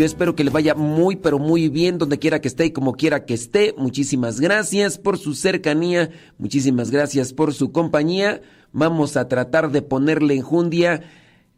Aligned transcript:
Yo 0.00 0.06
espero 0.06 0.34
que 0.34 0.44
le 0.44 0.50
vaya 0.50 0.74
muy, 0.74 1.16
pero 1.16 1.38
muy 1.38 1.68
bien 1.68 1.98
donde 1.98 2.18
quiera 2.18 2.40
que 2.40 2.48
esté 2.48 2.64
y 2.64 2.70
como 2.70 2.94
quiera 2.94 3.26
que 3.26 3.34
esté. 3.34 3.74
Muchísimas 3.76 4.40
gracias 4.40 4.96
por 4.96 5.18
su 5.18 5.34
cercanía, 5.34 6.08
muchísimas 6.38 6.90
gracias 6.90 7.34
por 7.34 7.52
su 7.52 7.70
compañía. 7.70 8.40
Vamos 8.72 9.18
a 9.18 9.28
tratar 9.28 9.70
de 9.70 9.82
ponerle 9.82 10.36
enjundia 10.36 11.02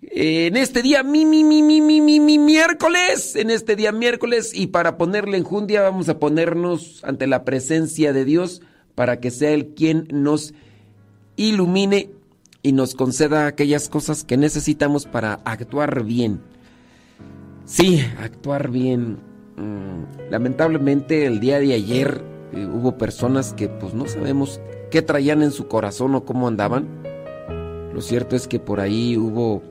en 0.01 0.57
este 0.57 0.83
día, 0.83 1.05
mi, 1.05 1.25
mi, 1.25 1.45
mi, 1.45 1.63
mi, 1.63 1.81
mi, 1.81 2.01
mi, 2.01 2.19
mi, 2.19 2.39
miércoles, 2.41 3.37
en 3.37 3.49
este 3.49 3.77
día 3.77 3.93
miércoles, 3.93 4.51
y 4.53 4.67
para 4.67 4.99
ponerle 4.99 5.39
enjundia 5.39 5.83
vamos 5.83 6.09
a 6.09 6.19
ponernos 6.19 7.05
ante 7.05 7.29
la 7.29 7.45
presencia 7.45 8.13
de 8.13 8.25
Dios 8.25 8.61
para 8.97 9.21
que 9.21 9.31
sea 9.31 9.53
Él 9.53 9.69
quien 9.77 10.09
nos 10.11 10.53
ilumine 11.37 12.11
y 12.61 12.73
nos 12.73 12.97
conceda 12.97 13.47
aquellas 13.47 13.89
cosas 13.89 14.25
que 14.25 14.37
necesitamos 14.37 15.07
para 15.07 15.35
actuar 15.45 16.03
bien. 16.03 16.41
Sí, 17.65 18.05
actuar 18.21 18.71
bien. 18.71 19.19
Mm, 19.57 20.31
lamentablemente 20.31 21.27
el 21.27 21.41
día 21.41 21.59
de 21.59 21.75
ayer 21.75 22.23
eh, 22.53 22.67
hubo 22.67 22.99
personas 22.99 23.55
que 23.55 23.69
pues 23.69 23.95
no 23.95 24.07
sabemos 24.07 24.61
qué 24.91 25.03
traían 25.03 25.43
en 25.43 25.53
su 25.53 25.69
corazón 25.69 26.15
o 26.15 26.25
cómo 26.25 26.49
andaban. 26.49 26.89
Lo 27.93 28.01
cierto 28.01 28.37
es 28.37 28.49
que 28.49 28.59
por 28.59 28.81
ahí 28.81 29.17
hubo 29.17 29.63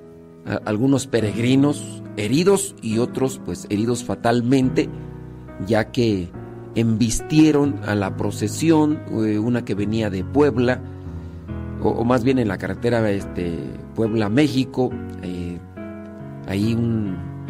algunos 0.66 1.08
peregrinos 1.08 2.02
heridos 2.18 2.76
y 2.82 3.00
otros 3.00 3.40
pues 3.44 3.68
heridos 3.70 4.04
fatalmente, 4.04 4.90
ya 5.66 5.92
que 5.92 6.30
embistieron 6.76 7.80
a 7.86 7.96
la 7.96 8.16
procesión, 8.16 9.00
eh, 9.26 9.40
una 9.40 9.66
que 9.66 9.76
venía 9.76 10.10
de 10.10 10.24
Puebla, 10.24 10.82
o, 11.84 12.04
más 12.04 12.24
bien 12.24 12.40
en 12.40 12.48
la 12.48 12.58
carretera 12.58 13.10
este, 13.10 13.58
Puebla-México, 13.96 14.92
eh, 15.24 15.60
ahí 16.48 16.76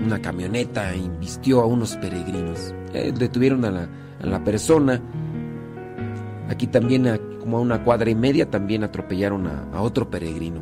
una 0.03 0.21
camioneta 0.21 0.93
embistió 0.93 1.61
a 1.61 1.65
unos 1.65 1.95
peregrinos, 1.97 2.73
eh, 2.93 3.13
detuvieron 3.17 3.65
a 3.65 3.87
la, 4.21 4.43
persona, 4.43 5.01
aquí 6.49 6.67
también 6.67 7.19
como 7.39 7.57
a 7.57 7.61
una 7.61 7.83
cuadra 7.83 8.09
y 8.09 8.15
media 8.15 8.49
también 8.49 8.83
atropellaron 8.83 9.47
a 9.47 9.81
otro 9.81 10.09
peregrino. 10.09 10.61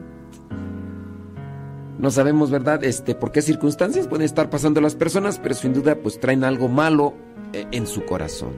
No 2.00 2.12
sabemos, 2.12 2.50
¿verdad? 2.50 2.82
Este, 2.86 3.14
por 3.14 3.34
qué 3.34 3.42
circunstancias 3.42 4.08
pueden 4.08 4.24
estar 4.24 4.50
pasando 4.50 4.80
las 4.80 4.96
personas, 4.96 5.38
pero 5.38 5.54
sin 5.54 5.74
duda 5.74 5.96
pues 5.96 6.18
traen 6.18 6.46
algo 6.46 6.70
malo 6.70 7.14
eh, 7.52 7.68
en 7.72 7.86
su 7.88 8.06
corazón. 8.06 8.54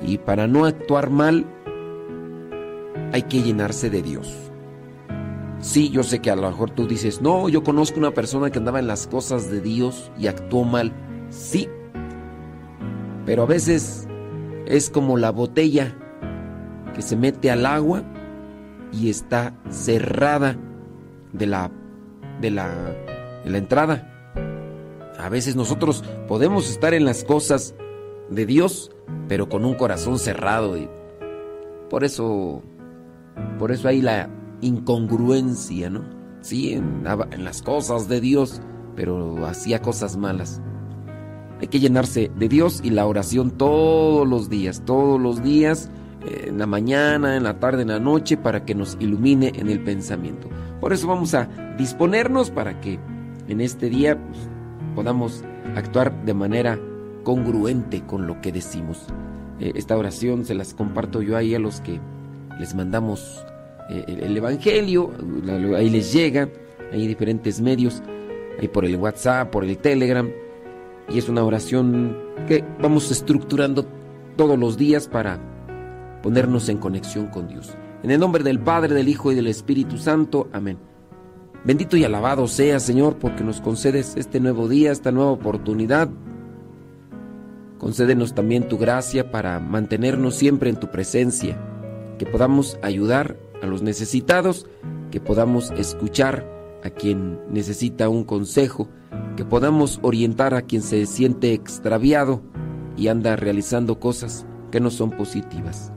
Y 0.00 0.18
para 0.18 0.46
no 0.46 0.66
actuar 0.66 1.10
mal, 1.10 1.44
hay 3.12 3.22
que 3.22 3.42
llenarse 3.42 3.90
de 3.90 4.02
Dios. 4.02 4.32
Sí, 5.66 5.90
yo 5.90 6.04
sé 6.04 6.20
que 6.20 6.30
a 6.30 6.36
lo 6.36 6.42
mejor 6.42 6.70
tú 6.70 6.86
dices, 6.86 7.20
no, 7.20 7.48
yo 7.48 7.64
conozco 7.64 7.98
una 7.98 8.12
persona 8.12 8.50
que 8.50 8.58
andaba 8.58 8.78
en 8.78 8.86
las 8.86 9.08
cosas 9.08 9.50
de 9.50 9.60
Dios 9.60 10.12
y 10.16 10.28
actuó 10.28 10.62
mal. 10.62 10.92
Sí, 11.28 11.68
pero 13.24 13.42
a 13.42 13.46
veces 13.46 14.06
es 14.66 14.88
como 14.90 15.16
la 15.16 15.32
botella 15.32 15.92
que 16.94 17.02
se 17.02 17.16
mete 17.16 17.50
al 17.50 17.66
agua 17.66 18.04
y 18.92 19.10
está 19.10 19.60
cerrada 19.68 20.56
de 21.32 21.46
la 21.48 21.72
de 22.40 22.52
la, 22.52 22.94
la 23.44 23.58
entrada. 23.58 24.32
A 25.18 25.28
veces 25.28 25.56
nosotros 25.56 26.04
podemos 26.28 26.70
estar 26.70 26.94
en 26.94 27.04
las 27.04 27.24
cosas 27.24 27.74
de 28.30 28.46
Dios, 28.46 28.92
pero 29.26 29.48
con 29.48 29.64
un 29.64 29.74
corazón 29.74 30.20
cerrado. 30.20 30.78
Y 30.78 30.88
por 31.90 32.04
eso, 32.04 32.62
por 33.58 33.72
eso 33.72 33.88
hay 33.88 34.00
la 34.00 34.30
incongruencia, 34.66 35.90
¿no? 35.90 36.04
Sí, 36.40 36.74
en, 36.74 37.04
en 37.30 37.44
las 37.44 37.62
cosas 37.62 38.08
de 38.08 38.20
Dios, 38.20 38.60
pero 38.94 39.46
hacía 39.46 39.80
cosas 39.80 40.16
malas. 40.16 40.60
Hay 41.60 41.68
que 41.68 41.80
llenarse 41.80 42.30
de 42.36 42.48
Dios 42.48 42.80
y 42.84 42.90
la 42.90 43.06
oración 43.06 43.50
todos 43.50 44.28
los 44.28 44.50
días, 44.50 44.82
todos 44.84 45.20
los 45.20 45.42
días, 45.42 45.90
en 46.26 46.58
la 46.58 46.66
mañana, 46.66 47.36
en 47.36 47.44
la 47.44 47.58
tarde, 47.58 47.82
en 47.82 47.88
la 47.88 48.00
noche, 48.00 48.36
para 48.36 48.64
que 48.64 48.74
nos 48.74 48.96
ilumine 49.00 49.52
en 49.56 49.70
el 49.70 49.82
pensamiento. 49.82 50.48
Por 50.80 50.92
eso 50.92 51.06
vamos 51.06 51.34
a 51.34 51.48
disponernos 51.78 52.50
para 52.50 52.80
que 52.80 52.98
en 53.48 53.60
este 53.60 53.88
día 53.88 54.18
pues, 54.18 54.38
podamos 54.94 55.44
actuar 55.76 56.24
de 56.24 56.34
manera 56.34 56.78
congruente 57.22 58.02
con 58.02 58.26
lo 58.26 58.40
que 58.40 58.52
decimos. 58.52 59.06
Eh, 59.60 59.72
esta 59.76 59.96
oración 59.96 60.44
se 60.44 60.54
las 60.54 60.74
comparto 60.74 61.22
yo 61.22 61.36
ahí 61.36 61.54
a 61.54 61.58
los 61.58 61.80
que 61.80 62.00
les 62.58 62.74
mandamos 62.74 63.44
eh, 63.88 64.04
el, 64.22 64.36
Evangelio, 64.36 65.12
ahí 65.76 65.90
les 65.90 66.12
llega, 66.12 66.48
hay 66.92 67.06
diferentes 67.06 67.60
medios, 67.60 68.02
ahí 68.60 68.68
por 68.68 68.84
el 68.84 68.96
WhatsApp, 68.96 69.50
por 69.50 69.64
el 69.64 69.78
Telegram, 69.78 70.28
y 71.08 71.18
es 71.18 71.28
una 71.28 71.44
oración 71.44 72.16
que 72.48 72.64
vamos 72.80 73.10
estructurando 73.10 73.86
todos 74.36 74.58
los 74.58 74.76
días 74.76 75.08
para 75.08 75.38
ponernos 76.22 76.68
en 76.68 76.78
conexión 76.78 77.28
con 77.28 77.48
Dios. 77.48 77.76
En 78.02 78.10
el 78.10 78.20
nombre 78.20 78.42
del 78.42 78.60
Padre, 78.60 78.94
del 78.94 79.08
Hijo 79.08 79.32
y 79.32 79.34
del 79.34 79.46
Espíritu 79.46 79.98
Santo. 79.98 80.48
Amén. 80.52 80.78
Bendito 81.64 81.96
y 81.96 82.04
alabado 82.04 82.46
sea, 82.46 82.78
Señor, 82.78 83.16
porque 83.16 83.42
nos 83.42 83.60
concedes 83.60 84.14
este 84.16 84.38
nuevo 84.38 84.68
día, 84.68 84.92
esta 84.92 85.10
nueva 85.10 85.32
oportunidad. 85.32 86.08
Concédenos 87.78 88.34
también 88.34 88.68
tu 88.68 88.78
gracia 88.78 89.30
para 89.30 89.58
mantenernos 89.58 90.36
siempre 90.36 90.70
en 90.70 90.76
tu 90.76 90.90
presencia, 90.90 91.58
que 92.18 92.26
podamos 92.26 92.78
ayudar 92.82 93.36
a 93.62 93.66
los 93.66 93.82
necesitados, 93.82 94.66
que 95.10 95.20
podamos 95.20 95.70
escuchar 95.72 96.46
a 96.84 96.90
quien 96.90 97.40
necesita 97.50 98.08
un 98.08 98.24
consejo, 98.24 98.88
que 99.36 99.44
podamos 99.44 99.98
orientar 100.02 100.54
a 100.54 100.62
quien 100.62 100.82
se 100.82 101.04
siente 101.06 101.52
extraviado 101.52 102.42
y 102.96 103.08
anda 103.08 103.36
realizando 103.36 104.00
cosas 104.00 104.46
que 104.70 104.80
no 104.80 104.90
son 104.90 105.10
positivas. 105.10 105.92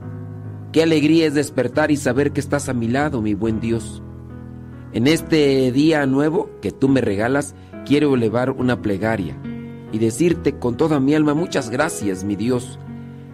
Qué 0.72 0.82
alegría 0.82 1.26
es 1.26 1.34
despertar 1.34 1.90
y 1.90 1.96
saber 1.96 2.32
que 2.32 2.40
estás 2.40 2.68
a 2.68 2.74
mi 2.74 2.88
lado, 2.88 3.20
mi 3.22 3.34
buen 3.34 3.60
Dios. 3.60 4.02
En 4.92 5.06
este 5.06 5.72
día 5.72 6.06
nuevo 6.06 6.50
que 6.60 6.70
tú 6.70 6.88
me 6.88 7.00
regalas, 7.00 7.54
quiero 7.84 8.14
elevar 8.14 8.50
una 8.50 8.82
plegaria 8.82 9.36
y 9.92 9.98
decirte 9.98 10.58
con 10.58 10.76
toda 10.76 11.00
mi 11.00 11.14
alma 11.14 11.34
muchas 11.34 11.70
gracias, 11.70 12.24
mi 12.24 12.36
Dios. 12.36 12.78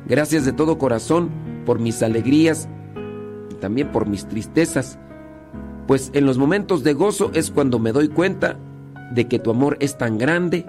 Gracias 0.07 0.45
de 0.45 0.53
todo 0.53 0.79
corazón 0.79 1.31
por 1.65 1.79
mis 1.79 2.03
alegrías 2.03 2.69
también 3.61 3.93
por 3.93 4.07
mis 4.07 4.27
tristezas, 4.27 4.99
pues 5.87 6.11
en 6.15 6.27
los 6.27 6.39
momentos 6.39 6.83
de 6.83 6.95
gozo 6.95 7.31
es 7.35 7.51
cuando 7.51 7.79
me 7.79 7.93
doy 7.93 8.09
cuenta 8.09 8.59
de 9.13 9.29
que 9.29 9.39
tu 9.39 9.51
amor 9.51 9.77
es 9.81 9.97
tan 9.97 10.19
grande 10.19 10.67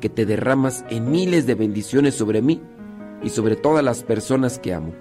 que 0.00 0.08
te 0.08 0.26
derramas 0.26 0.84
en 0.90 1.10
miles 1.10 1.46
de 1.46 1.54
bendiciones 1.54 2.14
sobre 2.14 2.42
mí 2.42 2.60
y 3.22 3.30
sobre 3.30 3.56
todas 3.56 3.84
las 3.84 4.02
personas 4.02 4.58
que 4.58 4.74
amo. 4.74 4.92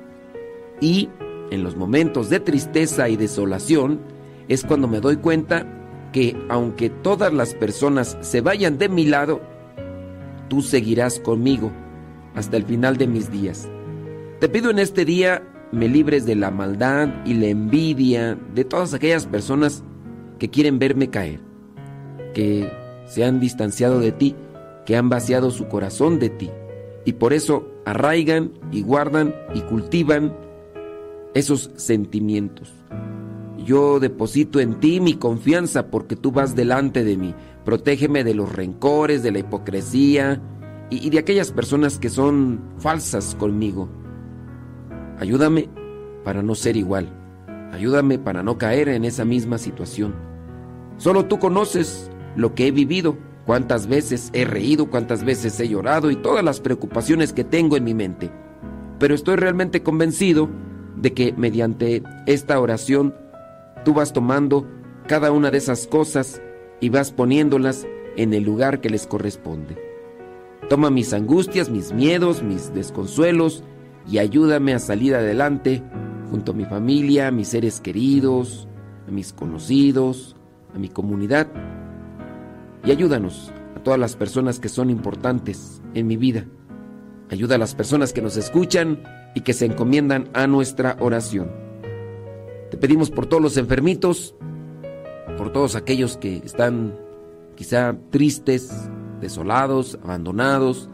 Y 0.82 1.10
en 1.52 1.64
los 1.64 1.76
momentos 1.76 2.30
de 2.30 2.40
tristeza 2.40 3.10
y 3.10 3.18
desolación 3.18 4.00
es 4.48 4.64
cuando 4.64 4.88
me 4.88 5.02
doy 5.02 5.18
cuenta 5.18 5.68
que 6.12 6.36
aunque 6.50 6.90
todas 6.90 7.34
las 7.34 7.54
personas 7.54 8.18
se 8.22 8.42
vayan 8.42 8.78
de 8.78 8.90
mi 8.90 9.06
lado, 9.06 9.42
tú 10.50 10.62
seguirás 10.62 11.20
conmigo 11.20 11.72
hasta 12.36 12.58
el 12.58 12.64
final 12.64 12.98
de 12.98 13.08
mis 13.08 13.32
días. 13.32 13.68
Te 14.40 14.50
pido 14.50 14.70
en 14.72 14.80
este 14.80 15.06
día 15.06 15.44
me 15.74 15.90
libres 15.90 16.26
de 16.26 16.36
la 16.36 16.52
maldad 16.52 17.10
y 17.26 17.34
la 17.34 17.48
envidia 17.48 18.38
de 18.54 18.64
todas 18.64 18.94
aquellas 18.94 19.26
personas 19.26 19.84
que 20.38 20.50
quieren 20.50 20.78
verme 20.80 21.10
caer, 21.10 21.40
que 22.34 22.72
se 23.06 23.26
han 23.26 23.40
distanciado 23.40 24.00
de 24.00 24.12
ti, 24.12 24.36
que 24.86 24.96
han 24.96 25.10
vaciado 25.10 25.52
su 25.52 25.68
corazón 25.68 26.20
de 26.20 26.30
ti, 26.30 26.52
y 27.06 27.14
por 27.14 27.34
eso 27.34 27.68
arraigan 27.86 28.52
y 28.72 28.82
guardan 28.82 29.34
y 29.54 29.62
cultivan 29.62 30.36
esos 31.34 31.72
sentimientos. 31.76 32.72
Yo 33.66 34.00
deposito 34.00 34.60
en 34.60 34.80
ti 34.80 35.00
mi 35.00 35.16
confianza 35.16 35.88
porque 35.88 36.16
tú 36.16 36.32
vas 36.32 36.56
delante 36.56 37.04
de 37.04 37.18
mí. 37.18 37.34
Protégeme 37.64 38.24
de 38.24 38.34
los 38.34 38.52
rencores, 38.52 39.24
de 39.24 39.32
la 39.32 39.40
hipocresía 39.40 40.42
y, 40.90 41.10
de 41.10 41.20
aquellas 41.20 41.52
personas 41.52 41.98
que 41.98 42.10
son 42.10 42.62
falsas 42.78 43.36
conmigo. 43.36 43.88
Ayúdame 45.24 45.70
para 46.26 46.44
no 46.44 46.54
ser 46.54 46.76
igual. 46.76 47.08
Ayúdame 47.72 48.20
para 48.20 48.44
no 48.44 48.58
caer 48.58 48.90
en 48.90 49.06
esa 49.06 49.24
misma 49.24 49.58
situación. 49.58 50.14
Solo 50.98 51.28
tú 51.28 51.40
conoces 51.40 52.12
lo 52.36 52.54
que 52.56 52.68
he 52.68 52.72
vivido, 52.72 53.18
cuántas 53.46 53.88
veces 53.88 54.32
he 54.34 54.44
reído, 54.44 54.90
cuántas 54.90 55.24
veces 55.24 55.58
he 55.62 55.70
llorado 55.70 56.12
y 56.12 56.18
todas 56.18 56.44
las 56.44 56.60
preocupaciones 56.60 57.32
que 57.32 57.46
tengo 57.46 57.78
en 57.78 57.86
mi 57.86 57.94
mente. 57.94 58.32
Pero 59.00 59.16
estoy 59.16 59.38
realmente 59.38 59.82
convencido 59.82 60.50
de 60.98 61.14
que 61.14 61.34
mediante 61.38 62.04
esta 62.26 62.60
oración 62.60 63.16
tú 63.86 63.94
vas 63.94 64.12
tomando 64.12 64.68
cada 65.08 65.32
una 65.32 65.52
de 65.52 65.60
esas 65.60 65.88
cosas 65.88 66.42
y 66.82 66.90
vas 66.90 67.14
poniéndolas 67.14 67.88
en 68.18 68.34
el 68.34 68.44
lugar 68.44 68.82
que 68.82 68.90
les 68.90 69.08
corresponde. 69.08 69.78
Toma 70.68 70.90
mis 70.90 71.14
angustias, 71.14 71.70
mis 71.70 71.94
miedos, 71.94 72.44
mis 72.44 72.74
desconsuelos 72.74 73.64
y 74.10 74.18
ayúdame 74.18 74.74
a 74.74 74.80
salir 74.80 75.16
adelante 75.16 75.84
junto 76.30 76.52
a 76.52 76.56
mi 76.56 76.66
familia, 76.66 77.28
a 77.28 77.32
mis 77.32 77.50
seres 77.50 77.80
queridos, 77.80 78.68
a 79.08 79.12
mis 79.12 79.34
conocidos, 79.34 80.36
a 80.74 80.80
mi 80.80 80.90
comunidad. 80.90 81.48
Y 82.86 82.92
ayúdanos 82.92 83.52
a 83.76 83.84
todas 83.84 84.00
las 84.00 84.16
personas 84.16 84.60
que 84.60 84.70
son 84.70 84.90
importantes 84.90 85.82
en 85.94 86.08
mi 86.08 86.18
vida. 86.18 86.46
Ayuda 87.30 87.56
a 87.56 87.60
las 87.60 87.76
personas 87.76 88.14
que 88.14 88.22
nos 88.22 88.38
escuchan 88.38 89.04
y 89.36 89.42
que 89.42 89.54
se 89.54 89.66
encomiendan 89.66 90.30
a 90.34 90.48
nuestra 90.48 90.98
oración. 91.00 91.52
Te 92.70 92.78
pedimos 92.78 93.12
por 93.12 93.28
todos 93.28 93.42
los 93.42 93.58
enfermitos, 93.58 94.36
por 95.38 95.52
todos 95.52 95.76
aquellos 95.76 96.18
que 96.18 96.38
están 96.38 96.96
quizá 97.56 97.96
tristes, 98.10 98.90
desolados, 99.22 100.00
abandonados, 100.04 100.90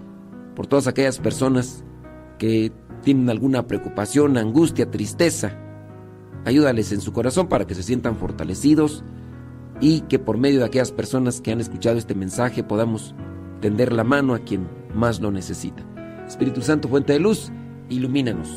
por 0.56 0.68
todas 0.68 0.88
aquellas 0.88 1.20
personas 1.20 1.84
que 2.38 2.72
tienen 3.02 3.30
alguna 3.30 3.68
preocupación, 3.68 4.38
angustia, 4.38 4.90
tristeza. 4.90 5.58
Ayúdales 6.46 6.92
en 6.92 7.02
su 7.02 7.12
corazón 7.12 7.48
para 7.48 7.66
que 7.66 7.76
se 7.76 7.84
sientan 7.84 8.16
fortalecidos 8.16 9.04
y 9.82 10.02
que 10.02 10.20
por 10.20 10.38
medio 10.38 10.60
de 10.60 10.66
aquellas 10.66 10.92
personas 10.92 11.42
que 11.42 11.52
han 11.52 11.60
escuchado 11.60 11.98
este 11.98 12.16
mensaje 12.16 12.64
podamos 12.64 13.16
tender 13.62 13.94
la 13.94 14.04
mano 14.04 14.34
a 14.34 14.40
quien 14.40 14.68
más 14.94 15.20
lo 15.20 15.32
necesita. 15.32 15.84
Espíritu 16.28 16.62
Santo, 16.62 16.88
fuente 16.88 17.14
de 17.14 17.20
luz, 17.20 17.52
ilumínanos. 17.90 18.50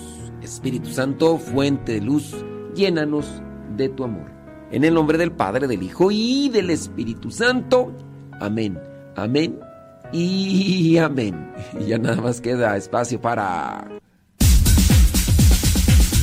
Espíritu 0.42 0.90
Santo, 0.90 1.38
fuente 1.38 1.92
de 1.92 2.00
luz, 2.00 2.34
llénanos 2.75 3.42
de 3.76 3.88
tu 3.88 4.04
amor. 4.04 4.30
En 4.70 4.84
el 4.84 4.94
nombre 4.94 5.18
del 5.18 5.32
Padre, 5.32 5.68
del 5.68 5.82
Hijo 5.82 6.11
y 6.11 6.49
del 6.49 6.70
Espíritu 6.70 7.30
Santo. 7.30 7.92
Amén. 8.40 8.78
Amén. 9.16 9.58
Y 10.12 10.96
amén. 10.99 11.52
Y 11.80 11.84
ya 11.88 11.99
nada 11.99 12.20
más 12.20 12.40
queda 12.40 12.76
espacio 12.76 13.20
para... 13.20 14.01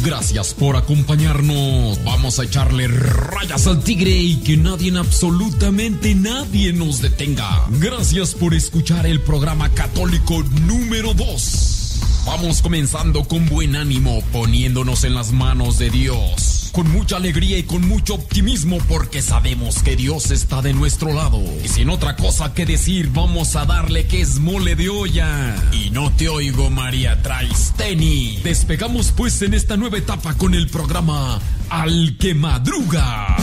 Gracias 0.04 0.54
por 0.54 0.76
acompañarnos. 0.76 2.04
Vamos 2.04 2.40
a 2.40 2.44
echarle 2.44 2.88
rayas 2.88 3.68
al 3.68 3.84
tigre 3.84 4.12
y 4.12 4.38
que 4.38 4.58
nadie, 4.58 4.98
absolutamente 4.98 6.16
nadie 6.16 6.74
nos 6.74 7.02
detenga. 7.02 7.68
Gracias 7.80 8.34
por 8.34 8.54
escuchar 8.54 9.06
el 9.06 9.22
programa 9.22 9.70
católico 9.70 10.44
número 10.68 11.14
2. 11.14 12.26
Vamos 12.26 12.62
comenzando 12.62 13.24
con 13.24 13.48
buen 13.48 13.76
ánimo, 13.76 14.22
poniéndonos 14.32 15.04
en 15.04 15.16
las 15.16 15.32
manos 15.32 15.78
de 15.78 15.90
Dios 15.90 16.59
con 16.70 16.90
mucha 16.92 17.18
alegría 17.18 17.58
y 17.58 17.64
con 17.64 17.88
mucho 17.88 18.16
optimismo 18.16 18.78
porque 18.88 19.22
sabemos 19.22 19.82
que 19.84 19.96
Dios 19.96 20.32
está 20.32 20.62
de 20.62 20.74
nuestro 20.74 21.14
lado. 21.14 21.42
Y 21.64 21.68
sin 21.68 21.90
otra 21.90 22.16
cosa 22.16 22.54
que 22.54 22.66
decir, 22.66 23.10
vamos 23.14 23.56
a 23.56 23.66
darle 23.66 24.08
que 24.08 24.22
es 24.22 24.40
mole 24.40 24.76
de 24.76 24.90
olla. 24.90 25.56
Y 25.72 25.90
no 25.90 26.12
te 26.12 26.30
oigo, 26.30 26.70
María 26.70 27.22
Traisteni. 27.22 28.38
Despegamos 28.44 29.12
pues 29.12 29.42
en 29.42 29.54
esta 29.54 29.78
nueva 29.78 29.98
etapa 29.98 30.34
con 30.36 30.54
el 30.54 30.68
programa 30.68 31.40
Al 31.70 32.18
que 32.18 32.34
Madruga. 32.34 33.38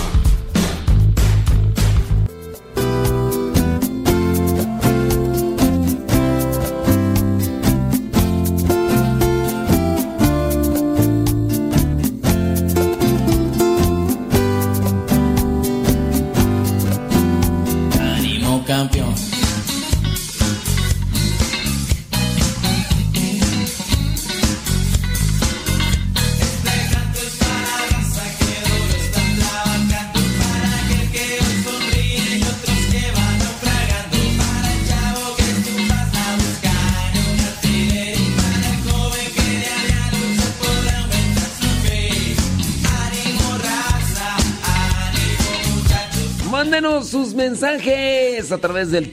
Sus 47.16 47.34
mensajes 47.34 48.52
a 48.52 48.58
través 48.58 48.90
del 48.90 49.10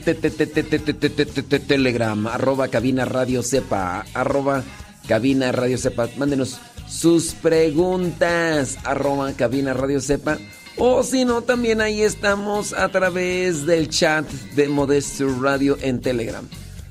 Telegram, 1.66 2.26
arroba 2.26 2.68
cabina 2.68 3.06
radio 3.06 3.42
sepa, 3.42 4.04
arroba 4.12 4.62
cabina 5.08 5.52
radio 5.52 5.78
sepa. 5.78 6.10
Mándenos 6.18 6.58
sus 6.86 7.32
preguntas, 7.32 8.76
arroba 8.84 9.32
cabina 9.32 9.72
radio 9.72 10.02
sepa. 10.02 10.36
O 10.76 11.02
si 11.02 11.24
no, 11.24 11.40
también 11.40 11.80
ahí 11.80 12.02
estamos 12.02 12.74
a 12.74 12.90
través 12.90 13.64
del 13.64 13.88
chat 13.88 14.30
de 14.54 14.68
Modesto 14.68 15.26
Radio 15.40 15.78
en 15.80 16.02
Telegram. 16.02 16.46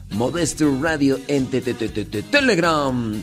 Modesto 0.10 0.80
Radio 0.82 1.20
en 1.28 1.46
Telegram. 2.32 3.22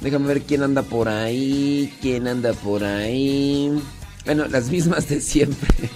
Déjame 0.00 0.28
ver 0.28 0.40
quién 0.42 0.62
anda 0.62 0.80
por 0.80 1.10
ahí, 1.10 1.92
quién 2.00 2.26
anda 2.26 2.54
por 2.54 2.84
ahí. 2.84 3.70
Bueno, 4.24 4.46
las 4.46 4.70
mismas 4.70 5.06
de 5.10 5.20
siempre. 5.20 5.90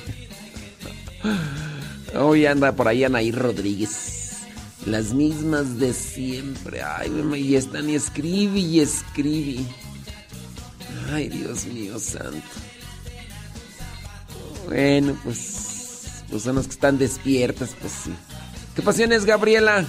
Hoy 2.14 2.46
anda 2.46 2.72
por 2.72 2.88
ahí 2.88 3.04
Anaí 3.04 3.32
Rodríguez. 3.32 4.40
Las 4.86 5.14
mismas 5.14 5.78
de 5.78 5.94
siempre. 5.94 6.82
Ay, 6.82 7.10
y 7.36 7.56
están 7.56 7.88
y 7.88 7.94
escribe 7.94 8.58
y 8.58 8.80
escribe. 8.80 9.64
Ay, 11.12 11.28
Dios 11.28 11.66
mío 11.66 11.98
santo. 11.98 12.42
Bueno, 14.66 15.16
pues. 15.22 16.24
Pues 16.30 16.44
son 16.44 16.56
las 16.56 16.66
que 16.66 16.72
están 16.72 16.98
despiertas, 16.98 17.76
pues 17.78 17.92
sí. 18.04 18.10
¿Qué 18.74 18.80
pasiones, 18.80 19.26
Gabriela? 19.26 19.84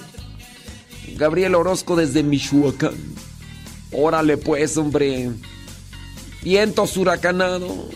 Gabriel 1.15 1.55
Orozco 1.55 1.95
desde 1.95 2.21
Michoacán. 2.21 2.95
Órale, 3.91 4.37
pues, 4.37 4.75
hombre. 4.77 5.31
Viento 6.41 6.85
huracanado. 6.95 7.89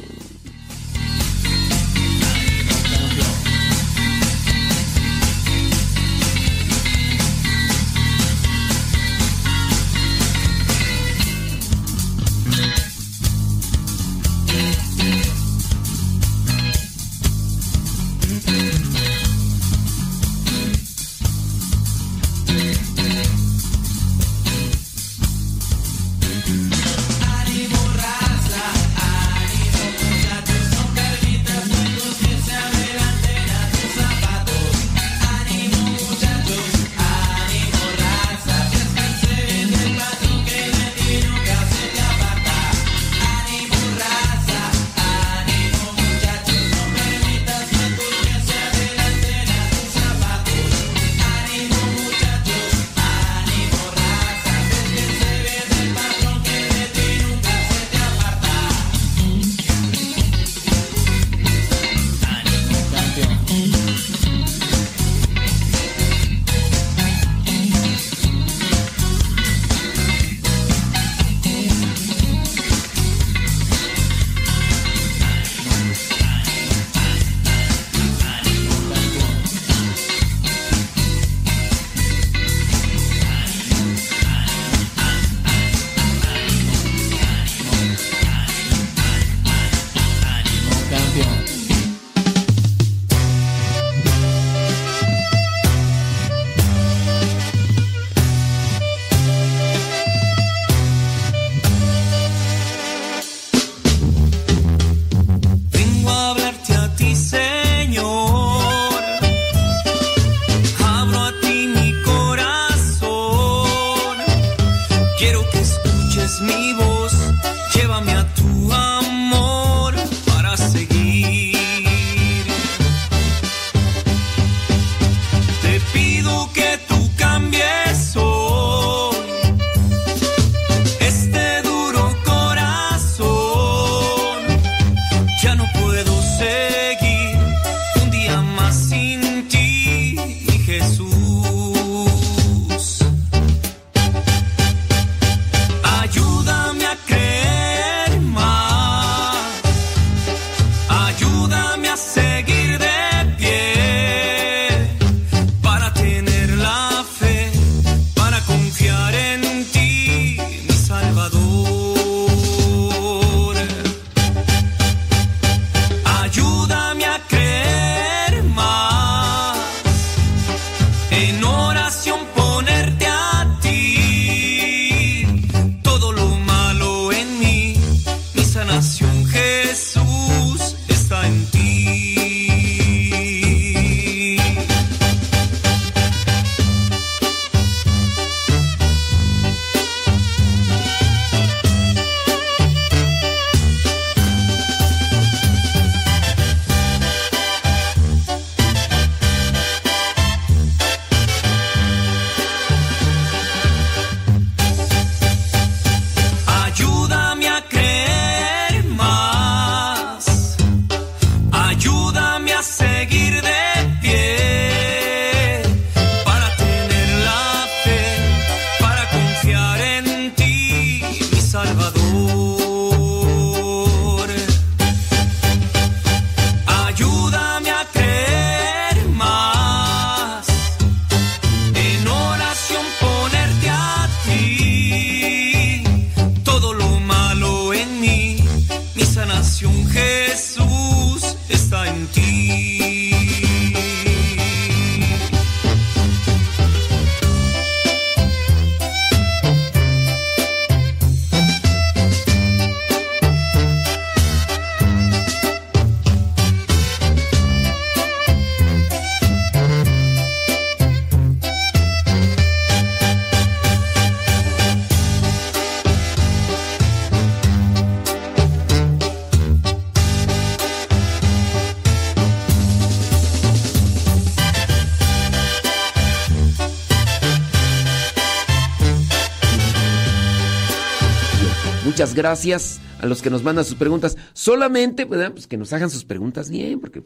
Gracias 282.17 282.81
a 282.99 283.05
los 283.05 283.21
que 283.21 283.29
nos 283.29 283.43
mandan 283.43 283.63
sus 283.63 283.75
preguntas. 283.75 284.17
Solamente. 284.33 285.05
Pues 285.05 285.47
que 285.47 285.55
nos 285.55 285.71
hagan 285.71 285.89
sus 285.89 286.03
preguntas 286.03 286.49
bien, 286.49 286.79
porque 286.81 287.03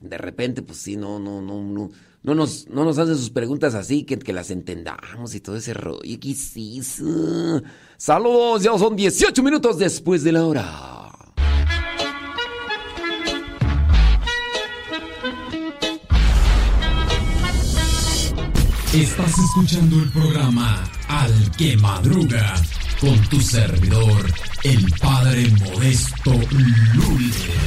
de 0.00 0.18
repente, 0.18 0.62
pues 0.62 0.78
sí, 0.78 0.96
no, 0.96 1.20
no, 1.20 1.40
no, 1.40 1.62
no, 1.62 1.90
no 2.22 2.34
nos, 2.34 2.66
no 2.68 2.84
nos 2.84 2.98
hacen 2.98 3.16
sus 3.16 3.30
preguntas 3.30 3.74
así, 3.74 4.04
que, 4.04 4.32
las 4.32 4.50
entendamos 4.50 5.34
y 5.34 5.40
todo 5.40 5.56
ese 5.56 5.74
rollo. 5.74 6.00
¿Qué 6.20 6.34
Saludos, 7.96 8.62
ya 8.62 8.76
son 8.78 8.96
18 8.96 9.42
minutos 9.42 9.78
después 9.78 10.24
de 10.24 10.32
la 10.32 10.44
hora. 10.44 11.10
Estás 18.94 19.38
escuchando 19.38 19.96
el 19.96 20.10
programa 20.12 20.84
Al 21.08 21.50
que 21.56 21.76
Madruga 21.76 22.54
con 23.04 23.20
tu 23.28 23.38
servidor, 23.38 24.32
el 24.62 24.90
Padre 24.98 25.50
Modesto 25.60 26.32
Lule. 26.94 27.63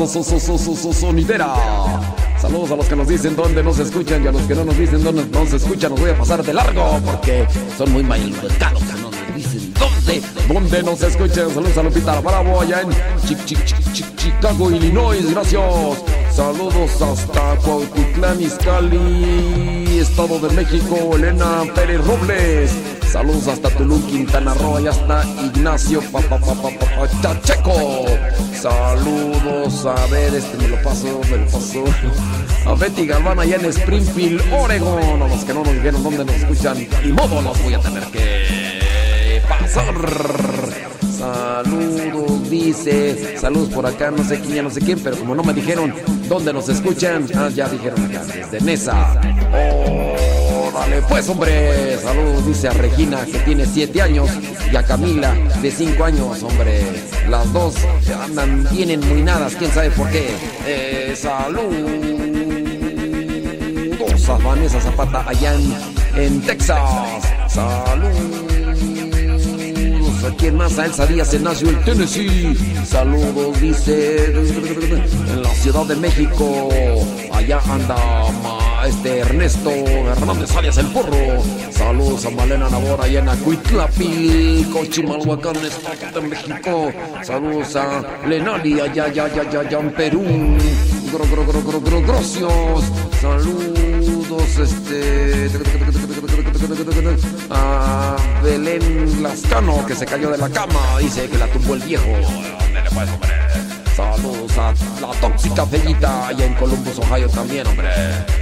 Ahora 0.00 0.92
sonidera. 0.92 1.54
Saludos 2.40 2.70
a 2.70 2.76
los 2.76 2.86
que 2.86 2.96
nos 2.96 3.08
dicen 3.08 3.34
dónde 3.34 3.62
nos 3.62 3.78
escuchan 3.78 4.22
y 4.22 4.26
a 4.26 4.32
los 4.32 4.42
que 4.42 4.54
no 4.54 4.64
nos 4.64 4.76
dicen 4.76 5.02
dónde 5.02 5.24
nos 5.26 5.52
escuchan. 5.52 5.90
Nos 5.90 6.00
voy 6.00 6.10
a 6.10 6.18
pasar 6.18 6.44
de 6.44 6.52
largo 6.52 7.00
porque 7.04 7.46
son 7.78 7.92
muy 7.92 8.02
mal 8.02 8.20
educados. 8.20 8.82
No 8.82 9.10
nos 9.10 9.34
dicen 9.34 9.72
dónde, 9.74 10.22
dónde 10.52 10.82
nos 10.82 11.02
escuchan. 11.02 11.48
Saludos 11.48 11.78
a 11.78 11.82
Lupita 11.82 12.20
Bravo 12.20 12.60
allá 12.60 12.82
en 12.82 12.90
Chicago, 14.16 14.70
Illinois. 14.70 15.30
Gracias. 15.30 15.62
Saludos 16.30 17.00
hasta 17.00 17.56
Cuautitlán, 17.56 18.42
Izcalli, 18.42 19.98
Estado 19.98 20.38
de 20.40 20.54
México, 20.54 21.12
Elena 21.14 21.62
Pérez 21.74 22.04
Robles. 22.04 22.95
Saludos 23.16 23.48
hasta 23.48 23.70
Tulum, 23.70 24.02
Quintana 24.02 24.52
Roo, 24.52 24.76
allá 24.76 24.90
está 24.90 25.24
Ignacio 25.42 26.02
Chacheco. 27.22 28.04
Saludos, 28.52 29.86
a 29.86 30.06
ver, 30.08 30.34
este 30.34 30.58
me 30.58 30.68
lo 30.68 30.82
paso, 30.82 31.22
me 31.30 31.38
lo 31.38 31.46
paso. 31.46 31.84
A 32.66 32.74
Betty 32.74 33.06
Galván 33.06 33.38
allá 33.38 33.56
en 33.56 33.64
Springfield, 33.64 34.42
Oregon. 34.52 35.22
A 35.22 35.28
los 35.28 35.44
que 35.46 35.54
no 35.54 35.64
nos 35.64 35.72
dijeron 35.72 36.02
dónde 36.02 36.26
nos 36.26 36.34
escuchan, 36.34 36.86
y 37.02 37.08
modo 37.08 37.40
los 37.40 37.62
voy 37.62 37.72
a 37.72 37.78
tener 37.78 38.04
que 38.04 39.40
pasar. 39.48 39.94
Saludos, 41.16 42.50
dice. 42.50 43.38
Saludos 43.38 43.70
por 43.70 43.86
acá, 43.86 44.10
no 44.10 44.22
sé 44.24 44.40
quién, 44.40 44.56
ya 44.56 44.62
no 44.62 44.68
sé 44.68 44.82
quién, 44.82 45.00
pero 45.00 45.16
como 45.16 45.34
no 45.34 45.42
me 45.42 45.54
dijeron 45.54 45.94
dónde 46.28 46.52
nos 46.52 46.68
escuchan, 46.68 47.26
ah, 47.34 47.48
ya 47.48 47.66
dijeron 47.66 47.98
acá, 48.04 48.26
desde 48.26 48.60
Nesa. 48.60 49.18
Oh, 49.54 50.45
dale, 50.78 51.02
pues, 51.02 51.28
hombre. 51.28 51.98
Saludos, 51.98 52.46
dice 52.46 52.68
a 52.68 52.72
Regina, 52.72 53.24
que 53.24 53.38
tiene 53.40 53.66
7 53.66 54.02
años, 54.02 54.30
y 54.72 54.76
a 54.76 54.82
Camila, 54.82 55.34
de 55.62 55.70
5 55.70 56.04
años, 56.04 56.42
hombre. 56.42 56.82
Las 57.28 57.52
dos 57.52 57.74
andan 58.22 58.66
bien 58.70 58.90
enmuinadas, 58.90 59.54
quién 59.56 59.70
sabe 59.72 59.90
por 59.90 60.08
qué. 60.10 60.28
Eh, 60.66 61.14
saludos 61.16 62.26
a 64.28 64.38
Vanessa 64.38 64.80
Zapata 64.80 65.24
allá 65.28 65.54
en, 65.54 65.74
en 66.16 66.40
Texas. 66.42 66.80
Saludos. 67.48 68.14
¿A 70.24 70.36
quién 70.36 70.56
más? 70.56 70.76
A 70.78 70.86
Elsa 70.86 71.06
Díaz 71.06 71.32
en 71.34 71.44
Nashville, 71.44 71.78
Tennessee. 71.84 72.56
Saludos, 72.84 73.60
dice. 73.60 74.32
En 74.34 75.42
la 75.42 75.50
Ciudad 75.50 75.84
de 75.86 75.96
México. 75.96 76.68
Allá 77.32 77.60
anda 77.68 77.96
este 78.86 79.18
Ernesto 79.18 79.70
Hernández 79.70 80.54
alias 80.54 80.76
El 80.78 80.86
Porro. 80.86 81.42
Saludos 81.70 82.24
a 82.24 82.30
Malena 82.30 82.68
Nabor 82.68 83.00
allá 83.00 83.20
en 83.20 83.28
Acuitlapi, 83.28 84.66
Cochimalhuacán, 84.72 85.56
Estado 85.56 86.20
de 86.20 86.28
México. 86.28 86.92
Saludos 87.22 87.76
a 87.76 88.04
Lenali 88.26 88.80
allá, 88.80 89.04
allá, 89.04 89.24
allá, 89.24 89.42
allá, 89.42 89.60
allá 89.60 89.78
en 89.80 89.92
Perú. 89.92 90.24
Gro, 91.12 91.24
gro, 91.30 91.46
gro, 91.46 91.62
gro, 91.62 91.80
gro, 91.80 92.02
grocios. 92.02 92.84
Saludos, 93.20 94.58
este. 94.58 95.50
A 97.50 98.16
Belén 98.42 99.22
Lascano, 99.22 99.84
que 99.86 99.94
se 99.94 100.06
cayó 100.06 100.30
de 100.30 100.38
la 100.38 100.48
cama. 100.48 100.98
Dice 101.00 101.28
que 101.28 101.38
la 101.38 101.46
tumbó 101.48 101.74
el 101.74 101.82
viejo. 101.82 102.04
Ándale, 102.60 102.90
pues, 102.90 103.10
hombre. 103.10 103.35
Saludos 103.96 104.58
a 104.58 104.74
la 105.00 105.10
tóxica 105.22 105.64
Fellita 105.64 106.28
allá 106.28 106.44
en 106.44 106.52
Columbus, 106.56 106.98
Ohio 106.98 107.30
también, 107.30 107.66
hombre. 107.66 107.88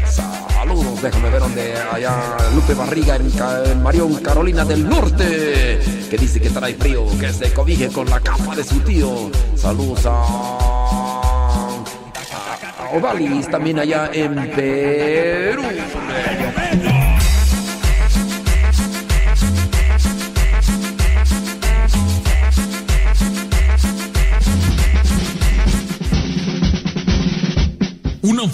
Saludos, 0.04 1.00
déjame 1.00 1.30
ver 1.30 1.38
dónde 1.38 1.74
allá 1.92 2.36
Lupe 2.56 2.74
Barriga 2.74 3.14
en, 3.14 3.30
en 3.70 3.80
Marión, 3.80 4.14
Carolina 4.16 4.64
del 4.64 4.88
Norte, 4.88 5.78
que 6.10 6.18
dice 6.18 6.40
que 6.40 6.50
trae 6.50 6.74
frío, 6.74 7.06
que 7.20 7.32
se 7.32 7.52
cobije 7.52 7.86
con 7.86 8.10
la 8.10 8.18
capa 8.18 8.56
de 8.56 8.64
su 8.64 8.80
tío. 8.80 9.30
Saludos 9.54 10.00
a, 10.06 10.24
Odalis 12.92 13.48
también 13.48 13.78
allá 13.78 14.10
en 14.12 14.34
Perú. 14.50 15.62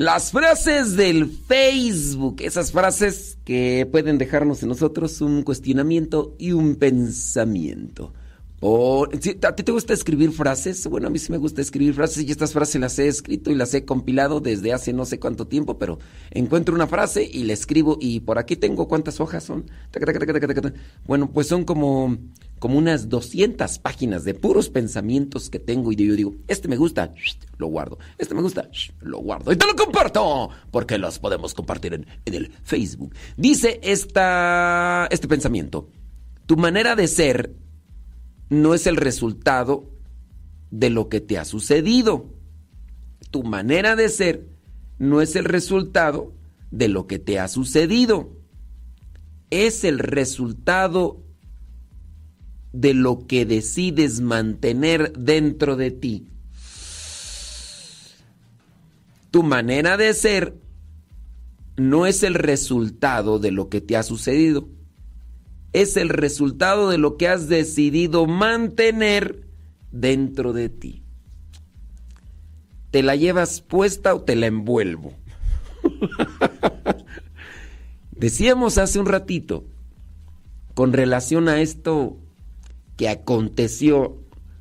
Las 0.00 0.30
frases 0.30 0.96
del 0.96 1.28
Facebook, 1.28 2.36
esas 2.40 2.72
frases 2.72 3.36
que 3.44 3.86
pueden 3.92 4.16
dejarnos 4.16 4.62
en 4.62 4.70
nosotros 4.70 5.20
un 5.20 5.42
cuestionamiento 5.42 6.34
y 6.38 6.52
un 6.52 6.76
pensamiento. 6.76 8.14
O, 8.62 9.06
¿A 9.06 9.56
ti 9.56 9.62
te 9.62 9.72
gusta 9.72 9.94
escribir 9.94 10.32
frases? 10.32 10.86
Bueno, 10.86 11.06
a 11.06 11.10
mí 11.10 11.18
sí 11.18 11.32
me 11.32 11.38
gusta 11.38 11.62
escribir 11.62 11.94
frases 11.94 12.24
y 12.24 12.30
estas 12.30 12.52
frases 12.52 12.78
las 12.78 12.98
he 12.98 13.08
escrito 13.08 13.50
y 13.50 13.54
las 13.54 13.72
he 13.72 13.86
compilado 13.86 14.40
desde 14.40 14.74
hace 14.74 14.92
no 14.92 15.06
sé 15.06 15.18
cuánto 15.18 15.46
tiempo, 15.46 15.78
pero 15.78 15.98
encuentro 16.30 16.74
una 16.74 16.86
frase 16.86 17.24
y 17.24 17.44
la 17.44 17.54
escribo 17.54 17.96
y 17.98 18.20
por 18.20 18.38
aquí 18.38 18.56
tengo 18.56 18.86
cuántas 18.86 19.18
hojas 19.18 19.44
son. 19.44 19.64
Bueno, 21.06 21.30
pues 21.32 21.46
son 21.46 21.64
como, 21.64 22.18
como 22.58 22.76
unas 22.76 23.08
200 23.08 23.78
páginas 23.78 24.24
de 24.24 24.34
puros 24.34 24.68
pensamientos 24.68 25.48
que 25.48 25.58
tengo 25.58 25.90
y 25.90 25.96
yo 25.96 26.14
digo, 26.14 26.34
este 26.46 26.68
me 26.68 26.76
gusta, 26.76 27.14
lo 27.56 27.68
guardo, 27.68 27.98
este 28.18 28.34
me 28.34 28.42
gusta, 28.42 28.68
lo 29.00 29.20
guardo 29.20 29.52
y 29.52 29.56
te 29.56 29.66
lo 29.66 29.74
comparto 29.74 30.50
porque 30.70 30.98
los 30.98 31.18
podemos 31.18 31.54
compartir 31.54 31.94
en, 31.94 32.06
en 32.26 32.34
el 32.34 32.52
Facebook. 32.62 33.14
Dice 33.38 33.80
esta, 33.82 35.08
este 35.10 35.28
pensamiento, 35.28 35.88
tu 36.44 36.58
manera 36.58 36.94
de 36.94 37.08
ser 37.08 37.54
no 38.50 38.74
es 38.74 38.86
el 38.86 38.96
resultado 38.96 39.88
de 40.70 40.90
lo 40.90 41.08
que 41.08 41.20
te 41.20 41.38
ha 41.38 41.44
sucedido. 41.44 42.34
Tu 43.30 43.44
manera 43.44 43.96
de 43.96 44.08
ser 44.08 44.48
no 44.98 45.22
es 45.22 45.36
el 45.36 45.44
resultado 45.44 46.34
de 46.70 46.88
lo 46.88 47.06
que 47.06 47.18
te 47.18 47.38
ha 47.38 47.48
sucedido. 47.48 48.36
Es 49.50 49.84
el 49.84 50.00
resultado 50.00 51.24
de 52.72 52.92
lo 52.92 53.26
que 53.26 53.46
decides 53.46 54.20
mantener 54.20 55.12
dentro 55.12 55.76
de 55.76 55.92
ti. 55.92 56.26
Tu 59.30 59.44
manera 59.44 59.96
de 59.96 60.12
ser 60.12 60.56
no 61.76 62.04
es 62.04 62.24
el 62.24 62.34
resultado 62.34 63.38
de 63.38 63.52
lo 63.52 63.68
que 63.68 63.80
te 63.80 63.96
ha 63.96 64.02
sucedido 64.02 64.68
es 65.72 65.96
el 65.96 66.08
resultado 66.08 66.90
de 66.90 66.98
lo 66.98 67.16
que 67.16 67.28
has 67.28 67.48
decidido 67.48 68.26
mantener 68.26 69.44
dentro 69.92 70.52
de 70.52 70.68
ti. 70.68 71.02
¿Te 72.90 73.02
la 73.02 73.14
llevas 73.14 73.60
puesta 73.60 74.14
o 74.14 74.22
te 74.22 74.34
la 74.34 74.46
envuelvo? 74.46 75.14
Decíamos 78.10 78.78
hace 78.78 78.98
un 78.98 79.06
ratito, 79.06 79.64
con 80.74 80.92
relación 80.92 81.48
a 81.48 81.60
esto 81.60 82.18
que 82.96 83.08
aconteció 83.08 84.18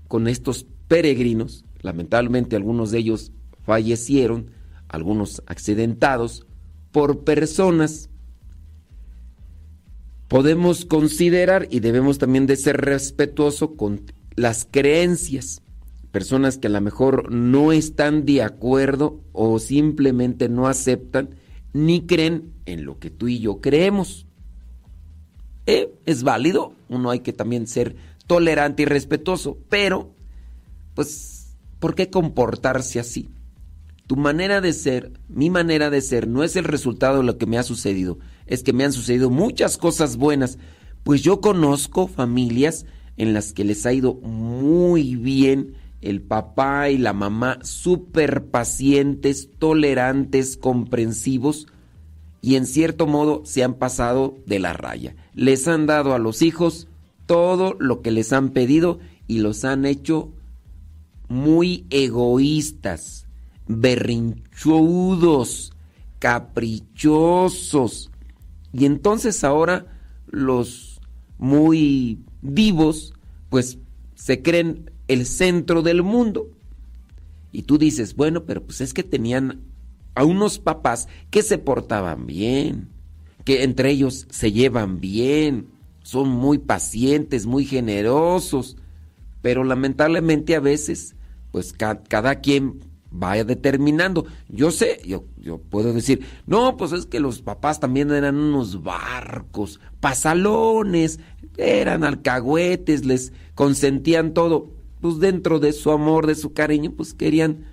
con 0.07 0.27
estos 0.27 0.65
peregrinos, 0.87 1.65
lamentablemente 1.81 2.55
algunos 2.55 2.91
de 2.91 2.99
ellos 2.99 3.31
fallecieron, 3.63 4.51
algunos 4.87 5.43
accidentados, 5.45 6.45
por 6.91 7.23
personas 7.23 8.09
podemos 10.29 10.85
considerar 10.85 11.67
y 11.69 11.81
debemos 11.81 12.19
también 12.19 12.45
de 12.45 12.55
ser 12.55 12.77
respetuosos 12.77 13.71
con 13.75 14.03
las 14.35 14.65
creencias. 14.69 15.61
Personas 16.11 16.57
que 16.57 16.67
a 16.67 16.71
lo 16.71 16.79
mejor 16.79 17.31
no 17.31 17.71
están 17.71 18.25
de 18.25 18.41
acuerdo 18.41 19.19
o 19.33 19.59
simplemente 19.59 20.47
no 20.47 20.67
aceptan 20.67 21.31
ni 21.73 22.05
creen 22.05 22.53
en 22.65 22.85
lo 22.85 22.99
que 22.99 23.09
tú 23.09 23.27
y 23.27 23.39
yo 23.39 23.59
creemos. 23.59 24.25
Eh, 25.65 25.93
es 26.05 26.23
válido, 26.23 26.73
uno 26.87 27.09
hay 27.11 27.19
que 27.19 27.33
también 27.33 27.67
ser 27.67 27.95
tolerante 28.25 28.83
y 28.83 28.85
respetuoso, 28.85 29.57
pero 29.67 30.13
pues, 30.93 31.55
¿por 31.79 31.95
qué 31.95 32.09
comportarse 32.09 32.99
así? 32.99 33.29
Tu 34.07 34.15
manera 34.15 34.61
de 34.61 34.73
ser, 34.73 35.11
mi 35.27 35.51
manera 35.51 35.89
de 35.91 36.01
ser, 36.01 36.27
no 36.27 36.43
es 36.43 36.55
el 36.55 36.63
resultado 36.63 37.17
de 37.17 37.23
lo 37.23 37.37
que 37.37 37.45
me 37.45 37.59
ha 37.59 37.63
sucedido, 37.63 38.17
es 38.49 38.63
que 38.63 38.73
me 38.73 38.83
han 38.83 38.91
sucedido 38.91 39.29
muchas 39.29 39.77
cosas 39.77 40.17
buenas, 40.17 40.57
pues 41.03 41.21
yo 41.21 41.39
conozco 41.39 42.07
familias 42.07 42.85
en 43.15 43.33
las 43.33 43.53
que 43.53 43.63
les 43.63 43.85
ha 43.85 43.93
ido 43.93 44.15
muy 44.15 45.15
bien, 45.15 45.75
el 46.01 46.21
papá 46.21 46.89
y 46.89 46.97
la 46.97 47.13
mamá 47.13 47.59
súper 47.61 48.47
pacientes, 48.47 49.49
tolerantes, 49.57 50.57
comprensivos, 50.57 51.67
y 52.41 52.55
en 52.55 52.65
cierto 52.65 53.05
modo 53.05 53.43
se 53.45 53.63
han 53.63 53.75
pasado 53.75 54.35
de 54.45 54.59
la 54.59 54.73
raya. 54.73 55.15
Les 55.33 55.67
han 55.67 55.85
dado 55.85 56.13
a 56.13 56.19
los 56.19 56.41
hijos 56.41 56.87
todo 57.25 57.75
lo 57.79 58.01
que 58.01 58.11
les 58.11 58.33
han 58.33 58.49
pedido 58.49 58.99
y 59.27 59.39
los 59.39 59.65
han 59.65 59.85
hecho 59.85 60.31
muy 61.27 61.85
egoístas 61.89 63.27
berrinchudos, 63.67 65.73
caprichosos. 66.17 68.09
Y 68.73 68.85
entonces 68.85 69.43
ahora 69.43 69.85
los 70.27 70.99
muy 71.37 72.19
vivos, 72.41 73.13
pues 73.49 73.79
se 74.15 74.41
creen 74.41 74.91
el 75.07 75.25
centro 75.25 75.81
del 75.81 76.03
mundo. 76.03 76.49
Y 77.51 77.63
tú 77.63 77.77
dices, 77.77 78.15
bueno, 78.15 78.45
pero 78.45 78.63
pues 78.63 78.81
es 78.81 78.93
que 78.93 79.03
tenían 79.03 79.61
a 80.13 80.23
unos 80.23 80.59
papás 80.59 81.07
que 81.31 81.41
se 81.41 81.57
portaban 81.57 82.27
bien, 82.27 82.89
que 83.45 83.63
entre 83.63 83.91
ellos 83.91 84.27
se 84.29 84.51
llevan 84.51 84.99
bien, 84.99 85.67
son 86.03 86.29
muy 86.29 86.57
pacientes, 86.57 87.45
muy 87.45 87.65
generosos, 87.65 88.77
pero 89.41 89.63
lamentablemente 89.63 90.55
a 90.55 90.59
veces, 90.59 91.15
pues 91.51 91.73
cada 91.73 92.35
quien 92.35 92.81
vaya 93.11 93.43
determinando. 93.43 94.25
Yo 94.47 94.71
sé, 94.71 95.01
yo, 95.05 95.25
yo 95.37 95.57
puedo 95.57 95.93
decir, 95.93 96.25
no, 96.45 96.77
pues 96.77 96.91
es 96.91 97.05
que 97.05 97.19
los 97.19 97.41
papás 97.41 97.79
también 97.79 98.11
eran 98.11 98.35
unos 98.35 98.83
barcos, 98.83 99.79
pasalones, 99.99 101.19
eran 101.57 102.03
alcahuetes, 102.03 103.05
les 103.05 103.33
consentían 103.55 104.33
todo. 104.33 104.71
Pues 105.01 105.19
dentro 105.19 105.59
de 105.59 105.71
su 105.73 105.91
amor, 105.91 106.27
de 106.27 106.35
su 106.35 106.53
cariño, 106.53 106.91
pues 106.95 107.13
querían. 107.13 107.65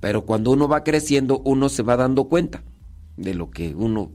Pero 0.00 0.26
cuando 0.26 0.50
uno 0.50 0.68
va 0.68 0.84
creciendo, 0.84 1.40
uno 1.44 1.68
se 1.68 1.82
va 1.82 1.96
dando 1.96 2.24
cuenta 2.24 2.62
de 3.16 3.34
lo 3.34 3.50
que 3.50 3.74
uno... 3.74 4.10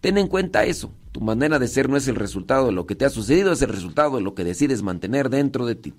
Ten 0.00 0.16
en 0.16 0.28
cuenta 0.28 0.64
eso. 0.64 0.92
Tu 1.12 1.20
manera 1.20 1.58
de 1.58 1.66
ser 1.66 1.88
no 1.88 1.96
es 1.96 2.06
el 2.08 2.14
resultado 2.14 2.66
de 2.66 2.72
lo 2.72 2.86
que 2.86 2.94
te 2.94 3.04
ha 3.04 3.10
sucedido, 3.10 3.52
es 3.52 3.62
el 3.62 3.70
resultado 3.70 4.16
de 4.16 4.22
lo 4.22 4.34
que 4.34 4.44
decides 4.44 4.82
mantener 4.82 5.28
dentro 5.28 5.66
de 5.66 5.74
ti. 5.74 5.92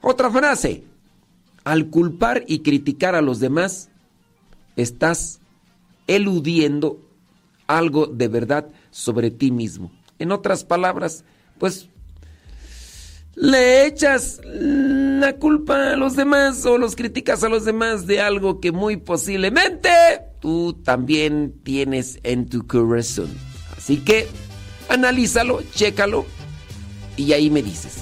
Otra 0.00 0.30
frase. 0.30 0.84
Al 1.64 1.88
culpar 1.88 2.44
y 2.46 2.60
criticar 2.60 3.14
a 3.14 3.22
los 3.22 3.40
demás, 3.40 3.90
estás 4.76 5.40
eludiendo 6.06 7.00
algo 7.66 8.06
de 8.06 8.28
verdad 8.28 8.68
sobre 8.90 9.30
ti 9.30 9.50
mismo. 9.50 9.92
En 10.18 10.32
otras 10.32 10.64
palabras, 10.64 11.24
pues 11.58 11.88
le 13.34 13.86
echas 13.86 14.40
la 14.44 15.36
culpa 15.36 15.92
a 15.92 15.96
los 15.96 16.16
demás 16.16 16.66
o 16.66 16.76
los 16.76 16.94
criticas 16.96 17.42
a 17.42 17.48
los 17.48 17.64
demás 17.64 18.06
de 18.06 18.20
algo 18.20 18.60
que 18.60 18.72
muy 18.72 18.98
posiblemente 18.98 19.88
tú 20.40 20.74
también 20.84 21.54
tienes 21.62 22.18
en 22.24 22.46
tu 22.46 22.66
corazón. 22.66 23.30
Así 23.76 23.98
que 23.98 24.26
analízalo, 24.88 25.62
chécalo 25.74 26.26
y 27.16 27.32
ahí 27.32 27.48
me 27.50 27.62
dices. 27.62 28.01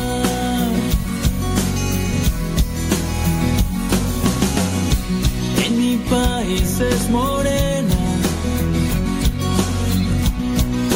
País 6.11 6.79
es 6.79 7.09
morena. 7.09 7.95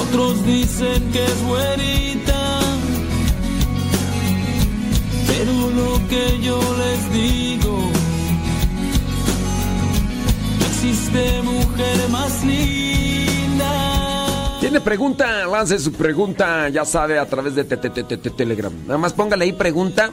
Otros 0.03 0.45
dicen 0.45 1.11
que 1.11 1.23
es 1.23 1.43
güerita. 1.47 2.59
Pero 5.27 5.53
lo 5.79 6.07
que 6.09 6.39
yo 6.41 6.59
les 6.81 7.13
digo, 7.13 7.77
no 10.59 10.65
existe 10.65 11.41
mujer 11.43 12.09
más 12.09 12.43
linda. 12.43 13.71
tiene 14.59 14.81
pregunta, 14.81 15.45
lance 15.45 15.79
su 15.79 15.93
pregunta, 15.93 16.69
ya 16.69 16.83
sabe, 16.83 17.19
a 17.19 17.25
través 17.25 17.55
de 17.55 17.63
Telegram. 17.63 18.73
Nada 18.85 18.97
más 18.97 19.13
póngale 19.13 19.45
ahí 19.45 19.53
pregunta 19.53 20.11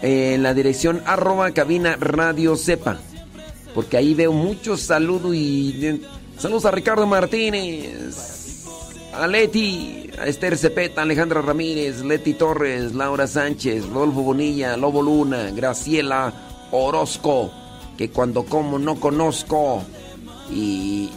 en 0.00 0.42
la 0.42 0.54
dirección 0.54 1.02
arroba 1.04 1.50
cabina 1.50 1.96
radio 1.98 2.56
sepa. 2.56 2.98
Porque 3.78 3.96
ahí 3.96 4.12
veo 4.12 4.32
muchos 4.32 4.80
saludos 4.80 5.36
y... 5.36 6.02
Saludos 6.36 6.64
a 6.64 6.72
Ricardo 6.72 7.06
Martínez, 7.06 8.66
a 9.14 9.24
Leti, 9.28 10.10
a 10.20 10.26
Esther 10.26 10.58
Cepeta, 10.58 11.02
Alejandra 11.02 11.42
Ramírez, 11.42 12.02
Leti 12.02 12.34
Torres, 12.34 12.92
Laura 12.96 13.28
Sánchez, 13.28 13.86
Rodolfo 13.86 14.22
Bonilla, 14.22 14.76
Lobo 14.76 15.00
Luna, 15.00 15.52
Graciela 15.52 16.34
Orozco, 16.72 17.52
que 17.96 18.10
cuando 18.10 18.44
como 18.46 18.80
no 18.80 18.98
conozco. 18.98 19.84
Y, 20.50 21.10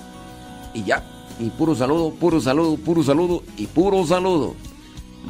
y 0.75 0.83
ya, 0.83 1.03
y 1.39 1.49
puro 1.49 1.73
saludo, 1.73 2.11
puro 2.11 2.39
saludo, 2.39 2.77
puro 2.77 3.01
saludo 3.01 3.41
y 3.57 3.65
puro 3.65 4.05
saludo. 4.05 4.53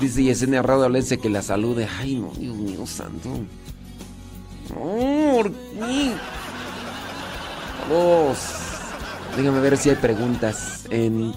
Dice 0.02 0.22
Yesenia 0.22 0.62
Radio 0.64 0.84
Alense 0.84 1.18
que 1.18 1.30
la 1.30 1.42
salude. 1.42 1.88
Ay, 1.98 2.16
no, 2.16 2.34
Dios 2.38 2.58
mío 2.58 2.86
santo. 2.86 3.30
No, 4.76 5.44
Déjame 9.36 9.60
ver 9.60 9.78
si 9.78 9.90
hay 9.90 9.96
preguntas. 9.96 10.86
En. 10.90 11.34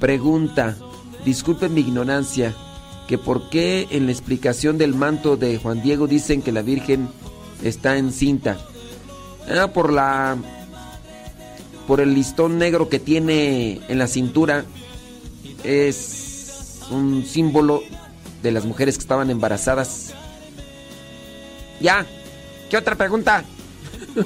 Pregunta. 0.00 0.76
Disculpen 1.24 1.74
mi 1.74 1.80
ignorancia. 1.82 2.54
Que 3.06 3.18
por 3.18 3.48
qué 3.50 3.88
en 3.90 4.06
la 4.06 4.12
explicación 4.12 4.78
del 4.78 4.94
manto 4.94 5.36
de 5.36 5.58
Juan 5.58 5.82
Diego 5.82 6.06
dicen 6.06 6.42
que 6.42 6.52
la 6.52 6.62
Virgen 6.62 7.08
está 7.62 7.96
encinta. 7.96 8.58
Ah, 9.48 9.68
por 9.68 9.92
la 9.92 10.36
por 11.86 12.00
el 12.00 12.14
listón 12.14 12.58
negro 12.58 12.88
que 12.88 13.00
tiene 13.00 13.80
en 13.88 13.98
la 13.98 14.06
cintura, 14.06 14.64
es 15.64 16.82
un 16.92 17.24
símbolo 17.24 17.82
de 18.44 18.52
las 18.52 18.64
mujeres 18.64 18.96
que 18.96 19.02
estaban 19.02 19.28
embarazadas. 19.28 20.14
Ya, 21.80 22.06
¿qué 22.68 22.76
otra 22.76 22.94
pregunta? 22.94 23.44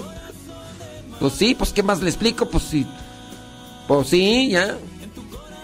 pues 1.21 1.33
sí, 1.35 1.55
pues 1.55 1.73
¿qué 1.73 1.83
más 1.83 2.01
le 2.03 2.11
explico? 2.11 2.49
Pues 2.49 2.65
sí, 2.65 2.87
pues 3.87 4.09
sí, 4.09 4.51
ya. 4.51 4.77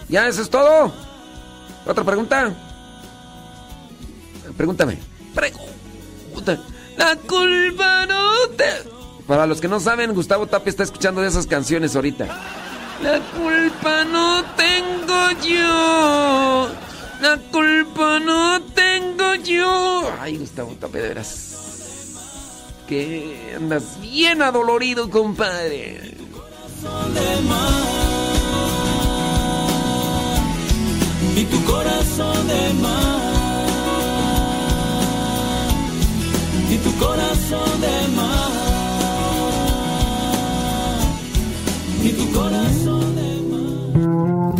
Ya, 0.09 0.27
eso 0.27 0.43
es 0.43 0.51
todo. 0.51 0.93
¿Otra 1.87 2.05
pregunta? 2.05 2.53
Pregúntame. 4.57 4.99
Pregunta. 5.35 6.61
La 6.97 7.17
culpa 7.17 8.07
no 8.07 8.49
te... 8.57 8.65
Para 9.27 9.47
los 9.47 9.61
que 9.61 9.69
no 9.69 9.79
saben, 9.81 10.13
Gustavo 10.13 10.47
Tapia 10.47 10.71
está 10.71 10.83
escuchando 10.83 11.21
de 11.21 11.29
esas 11.29 11.47
canciones 11.47 11.95
ahorita. 11.95 12.27
La 13.03 13.21
culpa 13.21 14.05
no 14.05 14.45
tengo 14.57 15.31
yo. 15.47 16.69
La 17.23 17.37
culpa 17.51 18.19
no 18.19 18.61
tengo 18.75 19.35
yo. 19.37 20.13
Ay, 20.21 20.37
Gustavo 20.37 20.73
Tapia, 20.73 21.03
de 21.03 21.09
veras. 21.09 21.50
Que 22.91 23.55
andas 23.57 24.01
bien 24.03 24.43
adolorido, 24.43 25.09
compadre. 25.09 26.11
Y 31.37 31.45
tu 31.45 31.65
corazón 31.65 32.49
de 32.49 32.75
mar. 32.75 33.31
Y 36.69 36.79
tu 36.79 36.99
corazón 36.99 37.81
de 37.81 38.09
mar. 38.17 38.51
y 42.03 42.13
tu 42.13 42.33
corazón 42.33 43.15
de 43.15 43.31
las 44.55 44.60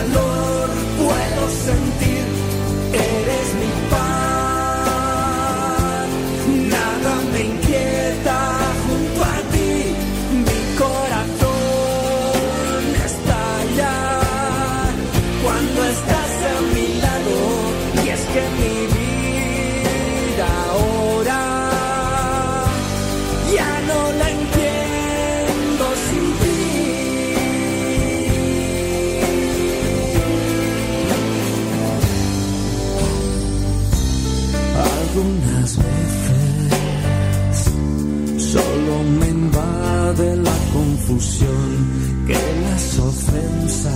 calor 0.00 0.68
puedo 0.98 1.48
sentir, 1.50 2.24
eres 2.92 3.54
mi 3.60 3.69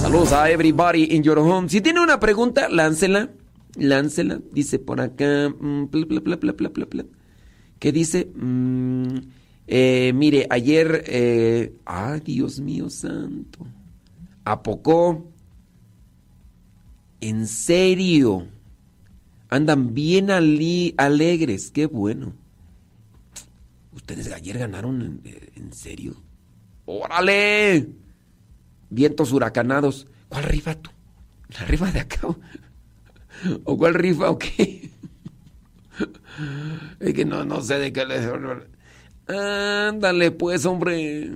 Saludos 0.03 0.33
a 0.33 0.51
everybody 0.51 1.15
in 1.15 1.23
your 1.23 1.39
home. 1.39 1.69
Si 1.69 1.81
tiene 1.81 2.01
una 2.01 2.19
pregunta, 2.19 2.69
láncela. 2.69 3.31
Láncela. 3.77 4.41
Dice 4.53 4.81
por 4.81 5.01
acá. 5.01 5.49
Mm, 5.49 5.89
¿Qué 7.79 7.93
dice? 7.93 8.33
Mm, 8.35 9.19
eh, 9.69 10.13
mire, 10.15 10.47
ayer. 10.51 11.05
Eh, 11.07 11.77
ay, 11.85 12.21
Dios 12.21 12.59
mío 12.59 12.91
santo. 12.91 13.65
¿A 14.45 14.63
poco? 14.63 15.31
¿En 17.21 17.47
serio? 17.47 18.49
Andan 19.51 19.95
bien 19.95 20.31
alegres. 20.31 21.71
Qué 21.71 21.87
bueno. 21.87 22.33
¿Ustedes 23.93 24.33
ayer 24.33 24.59
ganaron 24.59 25.21
en 25.55 25.73
serio? 25.73 26.24
¡Órale! 26.87 27.89
Vientos 28.91 29.33
huracanados. 29.33 30.07
¿Cuál 30.29 30.45
rifa 30.45 30.75
tú? 30.75 30.91
¿La 31.49 31.65
rifa 31.67 31.91
de 31.91 32.01
acá? 32.01 32.21
¿O 33.65 33.77
cuál 33.77 33.95
rifa 33.95 34.31
o 34.31 34.39
qué? 34.39 34.91
Es 37.01 37.15
que 37.15 37.25
no, 37.25 37.45
no 37.45 37.61
sé 37.61 37.79
de 37.79 37.93
qué 37.93 38.05
le... 38.05 38.19
Ándale, 39.27 40.31
pues, 40.33 40.67
hombre. 40.67 41.31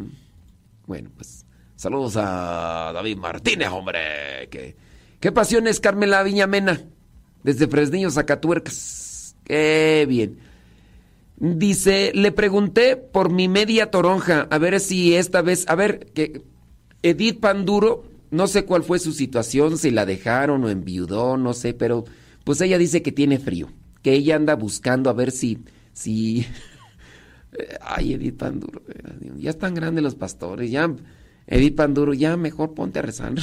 Bueno, 0.87 1.11
pues, 1.15 1.47
saludos 1.77 2.17
a 2.17 2.91
David 2.93 3.17
Martínez, 3.17 3.69
hombre. 3.69 4.49
¿Qué, 4.51 4.77
qué 5.21 5.33
pasión 5.33 5.67
es 5.67 5.81
Carmela 5.81 6.23
Viñamena? 6.23 6.83
Desde 7.43 7.69
Fresnillo, 7.69 8.11
Zacatuercas. 8.11 9.37
Qué 9.45 10.05
bien. 10.09 10.39
Dice, 11.40 12.11
le 12.14 12.33
pregunté 12.33 12.96
por 12.96 13.31
mi 13.31 13.48
media 13.48 13.92
toronja, 13.92 14.48
a 14.51 14.59
ver 14.59 14.81
si 14.81 15.14
esta 15.14 15.40
vez, 15.40 15.68
a 15.68 15.77
ver, 15.77 16.07
que 16.12 16.42
Edith 17.03 17.38
Panduro, 17.38 18.03
no 18.33 18.48
sé 18.48 18.64
cuál 18.64 18.83
fue 18.83 18.98
su 18.98 19.12
situación, 19.12 19.79
si 19.79 19.92
la 19.92 20.05
dejaron 20.05 20.64
o 20.64 20.68
enviudó, 20.68 21.37
no 21.37 21.55
sé, 21.55 21.74
pero 21.74 22.05
pues 22.42 22.61
ella 22.61 22.77
dice 22.77 23.03
que 23.03 23.12
tiene 23.12 23.38
frío, 23.38 23.70
que 24.03 24.14
ella 24.14 24.35
anda 24.35 24.57
buscando 24.57 25.11
a 25.11 25.12
ver 25.12 25.31
si, 25.31 25.61
si... 25.92 26.44
Ay, 27.83 28.14
Edith 28.14 28.37
Panduro, 28.37 28.83
ya 29.37 29.51
están 29.51 29.74
grandes 29.74 30.03
los 30.03 30.16
pastores, 30.16 30.72
ya, 30.72 30.92
Edith 31.46 31.77
Panduro, 31.77 32.14
ya 32.14 32.37
mejor 32.37 32.74
ponte 32.74 32.98
a 32.98 33.03
rezar. 33.03 33.33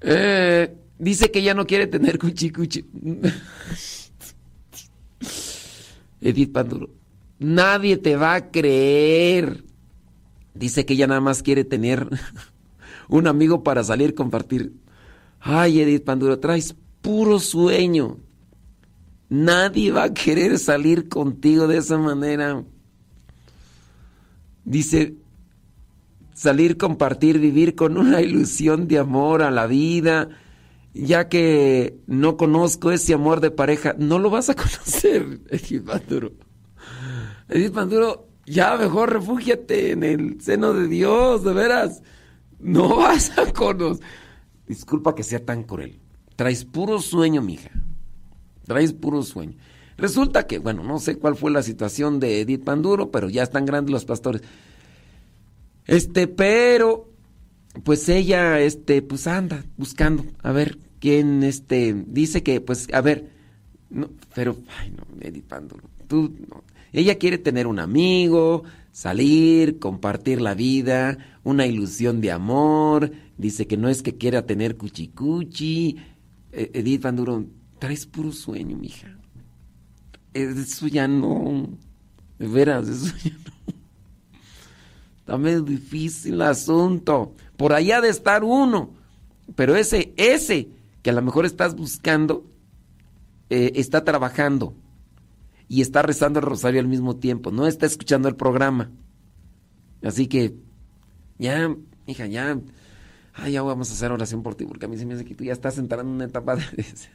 eh, 0.00 0.74
dice 0.98 1.30
que 1.30 1.38
ella 1.38 1.54
no 1.54 1.64
quiere 1.64 1.86
tener 1.86 2.18
cuchi 2.18 2.50
cuchi. 2.50 2.84
Edith 6.20 6.52
Panduro, 6.52 6.90
nadie 7.38 7.96
te 7.96 8.16
va 8.16 8.34
a 8.34 8.50
creer. 8.50 9.64
Dice 10.54 10.84
que 10.84 10.94
ella 10.94 11.06
nada 11.06 11.20
más 11.20 11.42
quiere 11.42 11.64
tener 11.64 12.08
un 13.08 13.26
amigo 13.26 13.62
para 13.62 13.84
salir 13.84 14.14
compartir. 14.14 14.72
Ay, 15.40 15.80
Edith 15.80 16.04
Panduro, 16.04 16.38
traes 16.38 16.76
puro 17.00 17.38
sueño. 17.38 18.18
Nadie 19.28 19.92
va 19.92 20.04
a 20.04 20.14
querer 20.14 20.58
salir 20.58 21.08
contigo 21.08 21.66
de 21.66 21.78
esa 21.78 21.96
manera. 21.96 22.64
Dice, 24.64 25.14
salir, 26.34 26.76
compartir, 26.76 27.38
vivir 27.38 27.74
con 27.74 27.96
una 27.96 28.20
ilusión 28.20 28.88
de 28.88 28.98
amor 28.98 29.42
a 29.42 29.50
la 29.50 29.66
vida, 29.66 30.28
ya 30.92 31.28
que 31.28 31.98
no 32.06 32.36
conozco 32.36 32.90
ese 32.90 33.14
amor 33.14 33.40
de 33.40 33.50
pareja, 33.50 33.94
no 33.98 34.18
lo 34.18 34.30
vas 34.30 34.50
a 34.50 34.54
conocer, 34.56 35.40
Edith 35.50 35.84
Panduro. 35.84 36.32
Edith 37.48 37.72
Panduro, 37.72 38.28
ya 38.46 38.76
mejor 38.76 39.12
refúgiate 39.12 39.92
en 39.92 40.02
el 40.02 40.40
seno 40.40 40.72
de 40.72 40.88
Dios, 40.88 41.44
de 41.44 41.52
veras. 41.52 42.02
No 42.58 42.96
vas 42.96 43.36
a 43.38 43.52
conocer. 43.52 44.04
Disculpa 44.66 45.14
que 45.14 45.22
sea 45.22 45.44
tan 45.44 45.64
cruel. 45.64 46.00
Traes 46.36 46.64
puro 46.64 47.00
sueño, 47.00 47.42
mija. 47.42 47.70
Traes 48.66 48.92
puro 48.92 49.22
sueño. 49.22 49.56
Resulta 49.96 50.46
que, 50.46 50.58
bueno, 50.58 50.82
no 50.82 50.98
sé 50.98 51.18
cuál 51.18 51.36
fue 51.36 51.50
la 51.50 51.62
situación 51.62 52.20
de 52.20 52.40
Edith 52.40 52.64
Panduro, 52.64 53.10
pero 53.10 53.28
ya 53.28 53.42
están 53.42 53.66
grandes 53.66 53.92
los 53.92 54.04
pastores. 54.04 54.42
Este, 55.86 56.26
pero, 56.28 57.09
pues 57.84 58.08
ella, 58.08 58.60
este, 58.60 59.02
pues 59.02 59.26
anda 59.26 59.64
buscando, 59.76 60.24
a 60.42 60.52
ver, 60.52 60.78
quién, 60.98 61.42
este, 61.42 61.94
dice 62.06 62.42
que, 62.42 62.60
pues, 62.60 62.88
a 62.92 63.00
ver, 63.00 63.30
no, 63.88 64.10
pero, 64.34 64.56
ay, 64.78 64.90
no, 64.90 65.04
Edith 65.20 65.46
Panduro, 65.46 65.88
tú, 66.06 66.34
no. 66.48 66.64
Ella 66.92 67.18
quiere 67.18 67.38
tener 67.38 67.66
un 67.66 67.78
amigo, 67.78 68.64
salir, 68.92 69.78
compartir 69.78 70.40
la 70.40 70.54
vida, 70.54 71.18
una 71.44 71.66
ilusión 71.66 72.20
de 72.20 72.32
amor, 72.32 73.12
dice 73.38 73.66
que 73.66 73.76
no 73.76 73.88
es 73.88 74.02
que 74.02 74.16
quiera 74.16 74.46
tener 74.46 74.76
cuchicuchi. 74.76 75.96
Eh, 76.52 76.70
Edith 76.74 77.02
Panduro, 77.02 77.46
traes 77.78 78.06
puro 78.06 78.32
sueño, 78.32 78.76
mija. 78.76 79.16
Eso 80.34 80.88
ya 80.88 81.08
no. 81.08 81.68
De 82.38 82.48
veras, 82.48 82.88
eso 82.88 83.14
ya 83.24 83.32
no. 83.32 83.74
Está 85.18 85.38
medio 85.38 85.62
difícil 85.62 86.34
el 86.34 86.42
asunto. 86.42 87.34
Por 87.60 87.74
allá 87.74 88.00
de 88.00 88.08
estar 88.08 88.42
uno. 88.42 88.94
Pero 89.54 89.76
ese, 89.76 90.14
ese 90.16 90.70
que 91.02 91.10
a 91.10 91.12
lo 91.12 91.20
mejor 91.20 91.44
estás 91.44 91.76
buscando, 91.76 92.46
eh, 93.50 93.72
está 93.74 94.02
trabajando 94.02 94.72
y 95.68 95.82
está 95.82 96.00
rezando 96.00 96.38
el 96.38 96.46
rosario 96.46 96.80
al 96.80 96.88
mismo 96.88 97.16
tiempo. 97.16 97.50
No 97.50 97.66
está 97.66 97.84
escuchando 97.84 98.28
el 98.28 98.34
programa. 98.34 98.90
Así 100.02 100.26
que, 100.26 100.54
ya, 101.36 101.76
hija, 102.06 102.26
ya. 102.28 102.58
Ay, 103.34 103.52
ya 103.52 103.60
vamos 103.60 103.90
a 103.90 103.92
hacer 103.92 104.10
oración 104.10 104.42
por 104.42 104.54
ti, 104.54 104.64
porque 104.64 104.86
a 104.86 104.88
mí 104.88 104.96
se 104.96 105.04
me 105.04 105.12
hace 105.12 105.26
que 105.26 105.34
tú 105.34 105.44
ya 105.44 105.52
estás 105.52 105.76
entrando 105.76 106.08
en 106.08 106.16
una 106.16 106.24
etapa 106.24 106.56
de, 106.56 106.64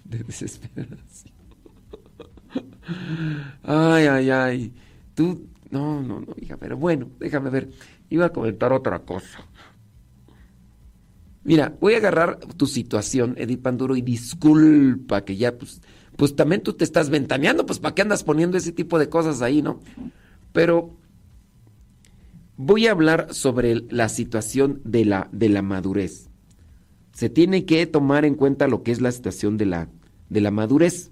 de 0.03 0.23
desesperación. 0.25 1.33
Ay, 3.63 4.05
ay, 4.05 4.29
ay. 4.29 4.73
Tú, 5.15 5.47
no, 5.71 6.03
no, 6.03 6.19
no, 6.19 6.35
hija, 6.39 6.55
pero 6.57 6.77
bueno, 6.77 7.09
déjame 7.19 7.49
ver. 7.49 7.71
Iba 8.11 8.27
a 8.27 8.29
comentar 8.29 8.71
otra 8.73 8.99
cosa. 8.99 9.43
Mira, 11.45 11.77
voy 11.79 11.93
a 11.93 11.97
agarrar 11.97 12.39
tu 12.39 12.65
situación, 12.65 13.35
Edith 13.37 13.61
Panduro, 13.61 13.95
y 13.95 14.01
disculpa 14.01 15.23
que 15.23 15.37
ya, 15.37 15.55
pues, 15.55 15.79
pues 16.17 16.35
también 16.35 16.63
tú 16.63 16.73
te 16.73 16.83
estás 16.83 17.11
ventaneando, 17.11 17.67
pues, 17.67 17.77
¿para 17.77 17.93
qué 17.93 18.01
andas 18.01 18.23
poniendo 18.23 18.57
ese 18.57 18.71
tipo 18.71 18.97
de 18.97 19.09
cosas 19.09 19.43
ahí, 19.43 19.61
no? 19.61 19.79
Pero 20.53 20.97
voy 22.57 22.87
a 22.87 22.91
hablar 22.91 23.27
sobre 23.31 23.83
la 23.91 24.09
situación 24.09 24.81
de 24.85 25.05
la, 25.05 25.29
de 25.31 25.49
la 25.49 25.61
madurez. 25.61 26.31
Se 27.13 27.29
tiene 27.29 27.65
que 27.65 27.85
tomar 27.85 28.25
en 28.25 28.33
cuenta 28.33 28.67
lo 28.67 28.81
que 28.81 28.91
es 28.91 28.99
la 28.99 29.11
situación 29.11 29.55
de 29.57 29.67
la, 29.67 29.89
de 30.29 30.41
la 30.41 30.49
madurez. 30.49 31.11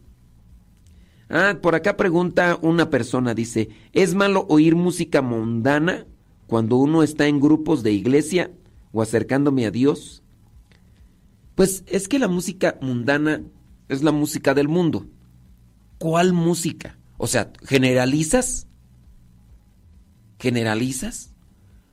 Ah, 1.30 1.60
por 1.62 1.76
acá 1.76 1.96
pregunta 1.96 2.58
una 2.60 2.90
persona, 2.90 3.36
dice, 3.36 3.70
¿es 3.92 4.16
malo 4.16 4.48
oír 4.50 4.76
música 4.76 5.22
mundana 5.22 6.08
cuando 6.48 6.78
uno 6.78 7.04
está 7.04 7.28
en 7.28 7.40
grupos 7.40 7.84
de 7.84 7.92
iglesia 7.92 8.50
o 8.92 9.04
acercándome 9.04 9.68
a 9.68 9.72
Dios? 9.72 10.23
Pues 11.56 11.84
es 11.88 12.08
que 12.08 12.20
la 12.20 12.28
música 12.28 12.78
mundana 12.82 13.42
es 13.90 14.04
la 14.04 14.12
música 14.12 14.54
del 14.54 14.68
mundo. 14.68 15.06
¿Cuál 15.98 16.34
música? 16.34 16.98
O 17.18 17.28
sea, 17.28 17.52
¿generalizas? 17.64 18.68
¿Generalizas? 20.40 21.34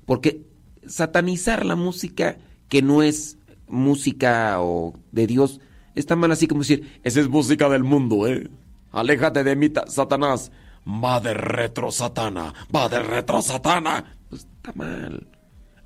Porque 0.07 0.47
satanizar 0.87 1.65
la 1.67 1.77
música 1.77 2.39
que 2.69 2.83
no 2.83 3.03
es 3.03 3.39
música 3.69 4.61
o 4.61 4.95
de 5.13 5.27
Dios 5.27 5.61
está 5.95 6.17
mal 6.17 6.33
así 6.33 6.47
como 6.47 6.63
decir, 6.63 7.01
esa 7.05 7.21
es 7.21 7.29
música 7.29 7.69
del 7.69 7.85
mundo, 7.85 8.27
¿eh? 8.27 8.49
Aléjate 8.93 9.45
de 9.45 9.57
mí, 9.57 9.71
Satanás. 9.87 10.51
Va 10.87 11.21
de 11.21 11.35
retro, 11.35 11.91
Satana. 11.91 12.55
Va 12.75 12.89
de 12.89 13.01
retro, 13.01 13.43
Satana. 13.43 14.17
Pues 14.29 14.43
está 14.43 14.73
mal. 14.75 15.29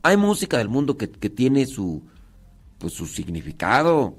Hay 0.03 0.17
música 0.17 0.59
del 0.59 0.69
mundo 0.69 0.97
que, 0.97 1.11
que 1.11 1.29
tiene 1.29 1.67
su, 1.67 2.03
pues, 2.79 2.93
su 2.93 3.07
significado. 3.07 4.17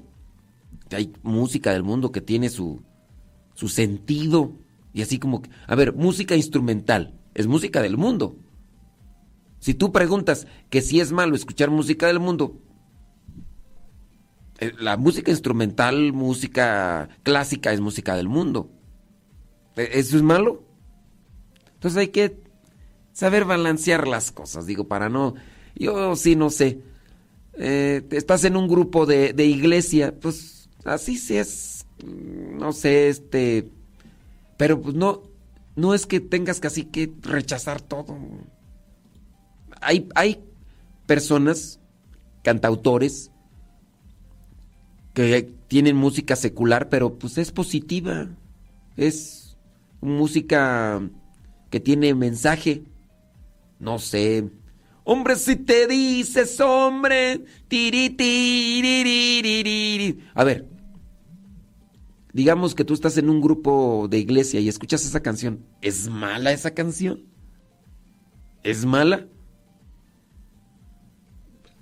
Hay 0.90 1.12
música 1.22 1.72
del 1.72 1.82
mundo 1.82 2.12
que 2.12 2.20
tiene 2.20 2.48
su, 2.48 2.82
su 3.54 3.68
sentido. 3.68 4.52
Y 4.92 5.02
así 5.02 5.18
como 5.18 5.42
que, 5.42 5.50
a 5.66 5.74
ver, 5.74 5.94
música 5.94 6.36
instrumental. 6.36 7.18
Es 7.34 7.46
música 7.46 7.82
del 7.82 7.96
mundo. 7.96 8.36
Si 9.58 9.74
tú 9.74 9.92
preguntas 9.92 10.46
que 10.70 10.80
si 10.80 11.00
es 11.00 11.12
malo 11.12 11.34
escuchar 11.34 11.70
música 11.70 12.06
del 12.06 12.20
mundo, 12.20 12.60
eh, 14.58 14.72
la 14.78 14.96
música 14.96 15.30
instrumental, 15.30 16.12
música 16.12 17.08
clásica 17.22 17.72
es 17.72 17.80
música 17.80 18.14
del 18.16 18.28
mundo. 18.28 18.70
¿E-, 19.76 19.98
¿Eso 19.98 20.16
es 20.16 20.22
malo? 20.22 20.64
Entonces 21.74 21.98
hay 21.98 22.08
que 22.08 22.40
saber 23.12 23.44
balancear 23.44 24.08
las 24.08 24.32
cosas, 24.32 24.66
digo, 24.66 24.88
para 24.88 25.08
no... 25.08 25.34
Yo 25.74 26.16
sí 26.16 26.36
no 26.36 26.48
sé. 26.48 26.80
Eh, 27.58 28.06
estás 28.10 28.44
en 28.44 28.56
un 28.56 28.68
grupo 28.68 29.06
de, 29.06 29.32
de 29.32 29.46
iglesia, 29.46 30.14
pues 30.20 30.68
así 30.84 31.16
sí 31.16 31.36
es, 31.36 31.86
no 32.04 32.72
sé, 32.72 33.08
este... 33.08 33.70
Pero 34.56 34.80
pues 34.80 34.94
no, 34.94 35.22
no 35.74 35.94
es 35.94 36.06
que 36.06 36.20
tengas 36.20 36.60
casi 36.60 36.84
que 36.84 37.12
rechazar 37.22 37.80
todo 37.82 38.16
hay, 39.80 40.08
hay 40.14 40.44
personas, 41.06 41.80
cantautores, 42.42 43.30
que 45.14 45.50
tienen 45.68 45.96
música 45.96 46.36
secular, 46.36 46.88
pero 46.88 47.18
pues 47.18 47.38
es 47.38 47.52
positiva. 47.52 48.28
Es 48.96 49.56
música 50.00 51.00
que 51.70 51.80
tiene 51.80 52.14
mensaje. 52.14 52.82
No 53.78 53.98
sé. 53.98 54.50
Hombre, 55.08 55.36
si 55.36 55.54
te 55.54 55.86
dices 55.86 56.58
hombre. 56.60 57.44
A 60.34 60.44
ver. 60.44 60.68
Digamos 62.32 62.74
que 62.74 62.84
tú 62.84 62.92
estás 62.92 63.16
en 63.16 63.30
un 63.30 63.40
grupo 63.40 64.08
de 64.10 64.18
iglesia 64.18 64.58
y 64.58 64.68
escuchas 64.68 65.06
esa 65.06 65.20
canción. 65.22 65.64
¿Es 65.80 66.08
mala 66.08 66.50
esa 66.50 66.72
canción? 66.72 67.24
¿Es 68.64 68.84
mala? 68.84 69.28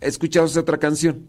escuchado 0.02 0.46
otra 0.60 0.78
canción. 0.78 1.26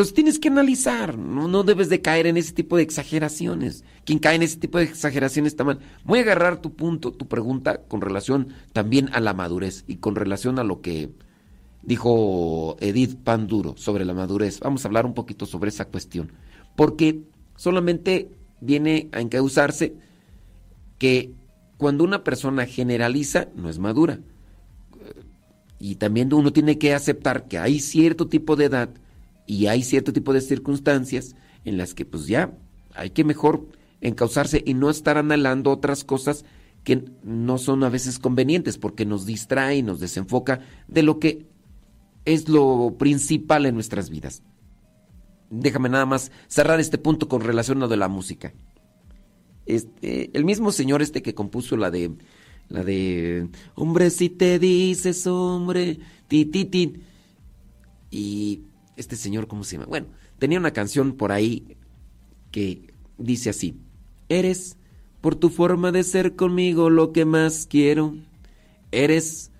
Entonces 0.00 0.14
tienes 0.14 0.38
que 0.38 0.48
analizar, 0.48 1.18
no, 1.18 1.62
debes 1.62 1.90
de 1.90 2.00
caer 2.00 2.26
en 2.26 2.38
ese 2.38 2.54
tipo 2.54 2.78
de 2.78 2.82
exageraciones. 2.82 3.84
Quien 4.06 4.18
cae 4.18 4.36
en 4.36 4.42
ese 4.42 4.56
tipo 4.56 4.78
de 4.78 4.84
exageraciones 4.84 5.52
está 5.52 5.62
mal. 5.62 5.80
Voy 6.04 6.20
a 6.20 6.22
agarrar 6.22 6.62
tu 6.62 6.72
punto, 6.72 7.12
tu 7.12 7.28
pregunta 7.28 7.82
con 7.82 8.00
relación 8.00 8.48
también 8.72 9.10
a 9.12 9.20
la 9.20 9.34
madurez 9.34 9.84
y 9.86 9.96
con 9.96 10.14
relación 10.14 10.58
a 10.58 10.64
lo 10.64 10.80
que 10.80 11.10
dijo 11.82 12.78
Edith 12.80 13.18
Panduro 13.22 13.74
sobre 13.76 14.06
la 14.06 14.14
madurez. 14.14 14.60
Vamos 14.60 14.82
a 14.82 14.88
hablar 14.88 15.04
un 15.04 15.12
poquito 15.12 15.44
sobre 15.44 15.68
esa 15.68 15.84
cuestión. 15.84 16.32
Porque 16.76 17.20
solamente 17.56 18.30
viene 18.62 19.10
a 19.12 19.20
encauzarse 19.20 19.96
que 20.96 21.34
cuando 21.76 22.04
una 22.04 22.24
persona 22.24 22.64
generaliza, 22.64 23.48
no 23.54 23.68
es 23.68 23.78
madura. 23.78 24.18
Y 25.78 25.96
también 25.96 26.32
uno 26.32 26.54
tiene 26.54 26.78
que 26.78 26.94
aceptar 26.94 27.48
que 27.48 27.58
hay 27.58 27.80
cierto 27.80 28.28
tipo 28.28 28.56
de 28.56 28.64
edad 28.64 28.88
y 29.50 29.66
hay 29.66 29.82
cierto 29.82 30.12
tipo 30.12 30.32
de 30.32 30.42
circunstancias 30.42 31.34
en 31.64 31.76
las 31.76 31.92
que 31.92 32.04
pues 32.04 32.28
ya 32.28 32.56
hay 32.94 33.10
que 33.10 33.24
mejor 33.24 33.66
encauzarse 34.00 34.62
y 34.64 34.74
no 34.74 34.90
estar 34.90 35.18
anhelando 35.18 35.72
otras 35.72 36.04
cosas 36.04 36.44
que 36.84 37.06
no 37.24 37.58
son 37.58 37.82
a 37.82 37.88
veces 37.88 38.20
convenientes 38.20 38.78
porque 38.78 39.04
nos 39.04 39.26
distrae 39.26 39.78
y 39.78 39.82
nos 39.82 39.98
desenfoca 39.98 40.60
de 40.86 41.02
lo 41.02 41.18
que 41.18 41.48
es 42.24 42.48
lo 42.48 42.94
principal 42.96 43.66
en 43.66 43.74
nuestras 43.74 44.08
vidas. 44.08 44.44
Déjame 45.50 45.88
nada 45.88 46.06
más 46.06 46.30
cerrar 46.46 46.78
este 46.78 46.98
punto 46.98 47.26
con 47.26 47.40
relación 47.40 47.78
a 47.78 47.80
lo 47.80 47.88
de 47.88 47.96
la 47.96 48.06
música. 48.06 48.54
este, 49.66 50.30
el 50.32 50.44
mismo 50.44 50.70
señor 50.70 51.02
este 51.02 51.22
que 51.22 51.34
compuso 51.34 51.76
la 51.76 51.90
de 51.90 52.12
la 52.68 52.84
de 52.84 53.48
hombre 53.74 54.10
si 54.10 54.28
te 54.30 54.60
dices 54.60 55.26
hombre 55.26 55.98
ti 56.28 57.02
y 58.12 58.69
este 59.00 59.16
señor 59.16 59.48
cómo 59.48 59.64
se 59.64 59.76
llama 59.76 59.86
bueno 59.86 60.06
tenía 60.38 60.58
una 60.58 60.72
canción 60.72 61.12
por 61.14 61.32
ahí 61.32 61.76
que 62.50 62.92
dice 63.18 63.50
así 63.50 63.76
eres 64.28 64.76
por 65.20 65.36
tu 65.36 65.50
forma 65.50 65.92
de 65.92 66.02
ser 66.02 66.34
conmigo 66.36 66.88
lo 66.88 67.12
que 67.12 67.24
más 67.24 67.66
quiero. 67.68 68.14
Eres 68.90 69.50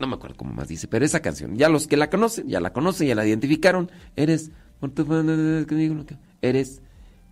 no 0.00 0.06
me 0.06 0.14
acuerdo 0.14 0.36
cómo 0.36 0.52
más 0.52 0.68
dice, 0.68 0.86
pero 0.86 1.04
esa 1.04 1.18
canción, 1.18 1.56
ya 1.56 1.68
los 1.68 1.88
que 1.88 1.96
la 1.96 2.08
conocen, 2.08 2.46
ya 2.46 2.60
la 2.60 2.72
conocen, 2.72 3.08
ya 3.08 3.16
la 3.16 3.26
identificaron, 3.26 3.90
eres 4.14 4.52
por 4.78 4.90
tu 4.90 5.04
forma 5.04 5.32
de 5.32 5.58
ser 5.58 5.66
conmigo, 5.66 6.04
eres 6.40 6.82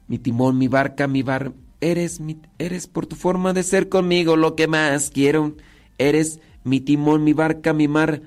mi 0.09 0.19
timón, 0.19 0.59
mi 0.59 0.67
barca, 0.67 1.07
mi 1.07 1.23
bar, 1.23 1.53
eres 1.81 2.19
mi, 2.19 2.41
eres 2.59 2.89
por 2.89 3.07
tu 3.07 3.15
forma 3.15 3.53
de 3.53 3.63
ser 3.63 3.89
conmigo 3.89 4.35
lo 4.35 4.57
que 4.57 4.67
más 4.67 5.11
quiero, 5.11 5.55
eres 5.97 6.41
mi 6.65 6.81
timón, 6.81 7.23
mi 7.23 7.35
barca, 7.35 7.73
mi 7.73 7.87
mar, 7.87 8.23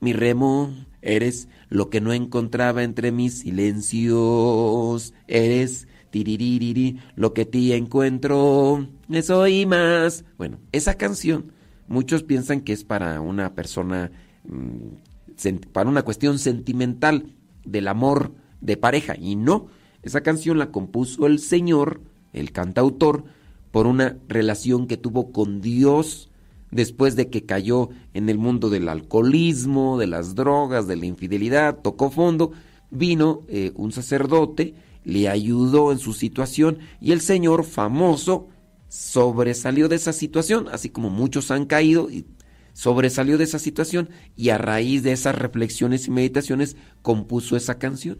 mi 0.00 0.12
remo, 0.12 0.74
eres 1.02 1.48
lo 1.68 1.90
que 1.90 2.00
no 2.00 2.12
encontraba 2.12 2.82
entre 2.82 3.12
mis 3.12 3.40
silencios, 3.40 5.14
eres 5.26 5.88
tiriririri, 6.10 7.00
lo 7.16 7.34
que 7.34 7.44
ti 7.44 7.72
encuentro, 7.72 8.88
eso 9.10 9.46
y 9.46 9.66
más. 9.66 10.24
Bueno, 10.36 10.58
esa 10.72 10.94
canción 10.94 11.52
muchos 11.86 12.22
piensan 12.22 12.60
que 12.60 12.72
es 12.72 12.84
para 12.84 13.20
una 13.20 13.54
persona, 13.54 14.10
mm, 14.44 15.56
para 15.72 15.88
una 15.88 16.02
cuestión 16.02 16.38
sentimental 16.38 17.26
del 17.64 17.88
amor 17.88 18.32
de 18.60 18.76
pareja. 18.76 19.16
Y 19.18 19.36
no, 19.36 19.68
esa 20.02 20.22
canción 20.22 20.58
la 20.58 20.70
compuso 20.70 21.26
el 21.26 21.38
Señor, 21.38 22.00
el 22.32 22.52
cantautor, 22.52 23.24
por 23.70 23.86
una 23.86 24.16
relación 24.28 24.86
que 24.86 24.96
tuvo 24.96 25.30
con 25.30 25.60
Dios 25.60 26.30
después 26.70 27.16
de 27.16 27.28
que 27.30 27.44
cayó 27.44 27.90
en 28.14 28.28
el 28.28 28.38
mundo 28.38 28.70
del 28.70 28.88
alcoholismo, 28.88 29.98
de 29.98 30.06
las 30.06 30.34
drogas, 30.34 30.86
de 30.86 30.96
la 30.96 31.06
infidelidad, 31.06 31.78
tocó 31.78 32.10
fondo, 32.10 32.52
vino 32.90 33.42
eh, 33.48 33.72
un 33.74 33.92
sacerdote, 33.92 34.74
le 35.04 35.28
ayudó 35.28 35.92
en 35.92 35.98
su 35.98 36.12
situación 36.12 36.78
y 37.00 37.12
el 37.12 37.20
Señor 37.20 37.64
famoso 37.64 38.48
sobresalió 38.88 39.88
de 39.88 39.96
esa 39.96 40.12
situación, 40.12 40.68
así 40.70 40.90
como 40.90 41.10
muchos 41.10 41.50
han 41.50 41.66
caído 41.66 42.10
y 42.10 42.26
sobresalió 42.72 43.38
de 43.38 43.44
esa 43.44 43.58
situación 43.58 44.10
y 44.36 44.50
a 44.50 44.58
raíz 44.58 45.02
de 45.02 45.12
esas 45.12 45.34
reflexiones 45.34 46.06
y 46.06 46.10
meditaciones 46.10 46.76
compuso 47.02 47.56
esa 47.56 47.78
canción. 47.78 48.18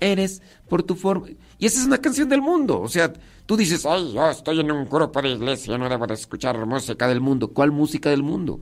Eres 0.00 0.42
por 0.68 0.82
tu 0.82 0.94
forma. 0.94 1.28
Y 1.58 1.66
esa 1.66 1.80
es 1.80 1.86
una 1.86 1.98
canción 1.98 2.28
del 2.28 2.42
mundo. 2.42 2.80
O 2.80 2.88
sea, 2.88 3.12
tú 3.46 3.56
dices, 3.56 3.86
ay, 3.86 4.12
yo 4.12 4.30
estoy 4.30 4.60
en 4.60 4.70
un 4.70 4.88
grupo 4.88 5.22
de 5.22 5.30
iglesia, 5.30 5.78
no 5.78 5.88
debo 5.88 6.06
de 6.06 6.14
escuchar 6.14 6.64
música 6.66 7.08
del 7.08 7.20
mundo. 7.20 7.52
¿Cuál 7.52 7.72
música 7.72 8.10
del 8.10 8.22
mundo? 8.22 8.60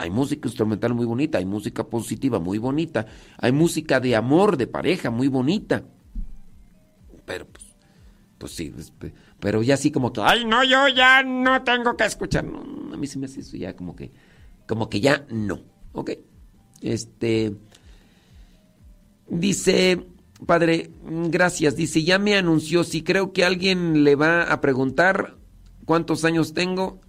Hay 0.00 0.08
música 0.08 0.48
instrumental 0.48 0.94
muy 0.94 1.04
bonita, 1.04 1.36
hay 1.36 1.44
música 1.44 1.84
positiva 1.84 2.38
muy 2.38 2.56
bonita, 2.56 3.04
hay 3.36 3.52
música 3.52 4.00
de 4.00 4.16
amor, 4.16 4.56
de 4.56 4.66
pareja 4.66 5.10
muy 5.10 5.28
bonita. 5.28 5.84
Pero 7.26 7.46
pues, 7.46 7.66
pues 8.38 8.52
sí, 8.52 8.74
pero 9.38 9.62
ya 9.62 9.74
así 9.74 9.90
como 9.90 10.10
que, 10.10 10.22
ay, 10.22 10.46
no, 10.46 10.64
yo 10.64 10.88
ya 10.88 11.22
no 11.22 11.62
tengo 11.62 11.96
que 11.98 12.04
escuchar. 12.04 12.46
a 12.46 12.96
mí 12.96 13.06
se 13.06 13.18
me 13.18 13.26
hace 13.26 13.40
eso 13.40 13.58
ya 13.58 13.76
como 13.76 13.94
que, 13.94 14.10
como 14.66 14.88
que 14.88 15.00
ya 15.00 15.26
no. 15.28 15.60
¿Ok? 15.92 16.12
Este. 16.80 17.54
Dice, 19.28 20.06
padre, 20.46 20.90
gracias. 21.04 21.76
Dice, 21.76 22.02
ya 22.02 22.18
me 22.18 22.36
anunció. 22.36 22.84
Si 22.84 23.02
creo 23.02 23.32
que 23.32 23.44
alguien 23.44 24.04
le 24.04 24.16
va 24.16 24.42
a 24.42 24.60
preguntar 24.60 25.36
cuántos 25.84 26.24
años 26.24 26.54
tengo, 26.54 27.00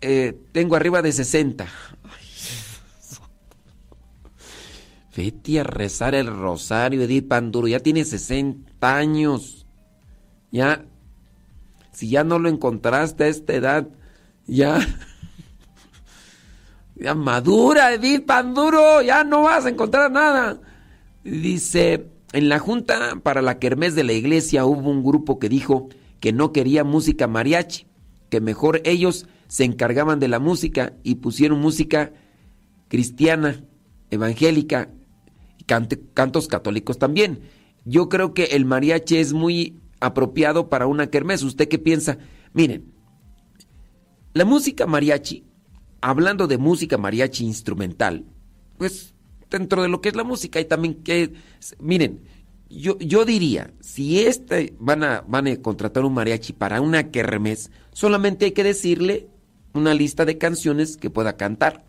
eh, 0.00 0.38
tengo 0.52 0.76
arriba 0.76 1.02
de 1.02 1.12
60. 1.12 1.66
Vete 5.16 5.60
a 5.60 5.64
rezar 5.64 6.14
el 6.14 6.26
rosario, 6.26 7.02
Edith 7.02 7.28
Panduro. 7.28 7.68
Ya 7.68 7.80
tiene 7.80 8.04
60 8.04 8.96
años. 8.96 9.66
Ya 10.50 10.84
si 11.94 12.08
ya 12.08 12.24
no 12.24 12.38
lo 12.38 12.48
encontraste 12.48 13.24
a 13.24 13.28
esta 13.28 13.54
edad, 13.54 13.88
ya. 14.46 14.80
Ya 16.96 17.12
madura, 17.12 17.92
Edith 17.92 18.24
Panduro, 18.24 19.02
ya 19.02 19.24
no 19.24 19.42
vas 19.42 19.66
a 19.66 19.68
encontrar 19.68 20.12
nada. 20.12 20.60
Dice, 21.24 22.06
en 22.34 22.48
la 22.48 22.58
junta 22.58 23.20
para 23.22 23.42
la 23.42 23.60
kermés 23.60 23.94
de 23.94 24.02
la 24.02 24.12
iglesia 24.12 24.66
hubo 24.66 24.90
un 24.90 25.04
grupo 25.04 25.38
que 25.38 25.48
dijo 25.48 25.88
que 26.18 26.32
no 26.32 26.52
quería 26.52 26.82
música 26.82 27.28
mariachi, 27.28 27.86
que 28.28 28.40
mejor 28.40 28.80
ellos 28.84 29.28
se 29.46 29.62
encargaban 29.62 30.18
de 30.18 30.26
la 30.26 30.40
música 30.40 30.94
y 31.04 31.16
pusieron 31.16 31.60
música 31.60 32.12
cristiana, 32.88 33.64
evangélica 34.10 34.90
y 35.58 35.64
cantos 35.64 36.48
católicos 36.48 36.98
también. 36.98 37.42
Yo 37.84 38.08
creo 38.08 38.34
que 38.34 38.46
el 38.46 38.64
mariachi 38.64 39.18
es 39.18 39.32
muy 39.32 39.78
apropiado 40.00 40.68
para 40.68 40.88
una 40.88 41.06
kermés. 41.06 41.44
¿Usted 41.44 41.68
qué 41.68 41.78
piensa? 41.78 42.18
Miren, 42.52 42.92
la 44.32 44.44
música 44.44 44.86
mariachi, 44.86 45.44
hablando 46.00 46.48
de 46.48 46.58
música 46.58 46.98
mariachi 46.98 47.44
instrumental, 47.44 48.24
pues 48.76 49.13
dentro 49.58 49.82
de 49.82 49.88
lo 49.88 50.00
que 50.00 50.08
es 50.08 50.16
la 50.16 50.24
música 50.24 50.58
hay 50.58 50.64
también 50.64 51.02
que, 51.02 51.32
miren, 51.78 52.22
yo, 52.68 52.98
yo 52.98 53.24
diría, 53.24 53.72
si 53.80 54.20
este 54.20 54.74
van 54.78 55.04
a, 55.04 55.24
van 55.26 55.46
a 55.46 55.56
contratar 55.56 56.04
un 56.04 56.14
mariachi 56.14 56.52
para 56.52 56.80
una 56.80 57.10
kermés, 57.10 57.70
solamente 57.92 58.46
hay 58.46 58.52
que 58.52 58.64
decirle 58.64 59.28
una 59.72 59.94
lista 59.94 60.24
de 60.24 60.38
canciones 60.38 60.96
que 60.96 61.10
pueda 61.10 61.36
cantar. 61.36 61.84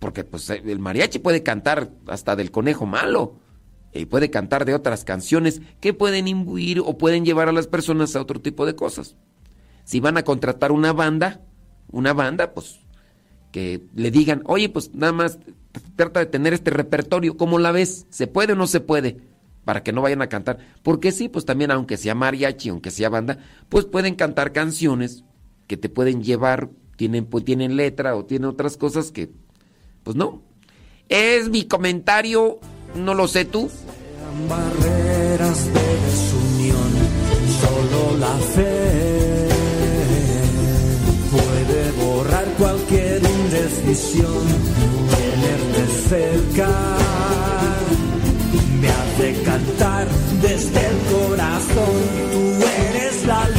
Porque 0.00 0.24
pues 0.24 0.50
el 0.50 0.78
mariachi 0.78 1.18
puede 1.18 1.42
cantar 1.42 1.90
hasta 2.06 2.36
del 2.36 2.50
conejo 2.50 2.86
malo 2.86 3.36
y 3.92 4.06
puede 4.06 4.30
cantar 4.30 4.64
de 4.64 4.74
otras 4.74 5.04
canciones 5.04 5.60
que 5.80 5.92
pueden 5.92 6.28
imbuir 6.28 6.80
o 6.80 6.98
pueden 6.98 7.24
llevar 7.24 7.48
a 7.48 7.52
las 7.52 7.66
personas 7.66 8.14
a 8.14 8.20
otro 8.20 8.40
tipo 8.40 8.66
de 8.66 8.74
cosas. 8.74 9.16
Si 9.84 10.00
van 10.00 10.16
a 10.16 10.24
contratar 10.24 10.72
una 10.72 10.92
banda, 10.92 11.40
una 11.90 12.12
banda, 12.12 12.52
pues 12.52 12.80
que 13.52 13.82
le 13.94 14.10
digan, 14.10 14.42
oye, 14.46 14.68
pues 14.68 14.94
nada 14.94 15.12
más 15.12 15.38
trata 15.96 16.20
de 16.20 16.26
tener 16.26 16.52
este 16.54 16.70
repertorio, 16.70 17.36
¿cómo 17.36 17.58
la 17.58 17.72
ves? 17.72 18.06
¿Se 18.10 18.26
puede 18.26 18.52
o 18.52 18.56
no 18.56 18.66
se 18.66 18.80
puede? 18.80 19.18
Para 19.64 19.82
que 19.82 19.92
no 19.92 20.02
vayan 20.02 20.22
a 20.22 20.28
cantar. 20.28 20.58
Porque 20.82 21.12
sí, 21.12 21.28
pues 21.28 21.44
también 21.44 21.70
aunque 21.70 21.96
sea 21.96 22.14
mariachi, 22.14 22.70
aunque 22.70 22.90
sea 22.90 23.08
banda, 23.08 23.38
pues 23.68 23.84
pueden 23.84 24.14
cantar 24.14 24.52
canciones 24.52 25.24
que 25.66 25.76
te 25.76 25.88
pueden 25.88 26.22
llevar, 26.22 26.70
tienen, 26.96 27.26
pues, 27.26 27.44
tienen 27.44 27.76
letra 27.76 28.16
o 28.16 28.24
tienen 28.24 28.48
otras 28.48 28.76
cosas 28.76 29.12
que, 29.12 29.30
pues 30.02 30.16
no. 30.16 30.42
Es 31.08 31.48
mi 31.48 31.64
comentario 31.64 32.58
no 32.94 33.14
lo 33.14 33.28
sé 33.28 33.44
tú. 33.44 33.68
Sean 33.68 34.48
barreras 34.48 35.66
de 35.66 35.96
desunión, 36.06 36.92
solo 37.60 38.18
la 38.18 38.36
fe 38.36 39.17
indecisión. 43.68 44.44
Tenerte 45.10 45.86
cerca 46.08 46.68
me 48.80 48.88
hace 48.88 49.42
cantar 49.42 50.06
desde 50.40 50.86
el 50.86 50.98
corazón. 51.12 51.94
Tú 52.32 52.64
eres 52.64 53.26
la 53.26 53.48
luz. 53.48 53.57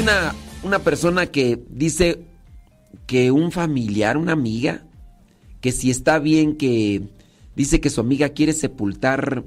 Una, 0.00 0.34
una 0.62 0.78
persona 0.78 1.26
que 1.26 1.62
dice 1.68 2.24
que 3.06 3.30
un 3.30 3.52
familiar, 3.52 4.16
una 4.16 4.32
amiga, 4.32 4.84
que 5.60 5.72
si 5.72 5.90
está 5.90 6.18
bien 6.18 6.56
que 6.56 7.02
dice 7.54 7.80
que 7.80 7.90
su 7.90 8.00
amiga 8.00 8.30
quiere 8.30 8.52
sepultar 8.52 9.44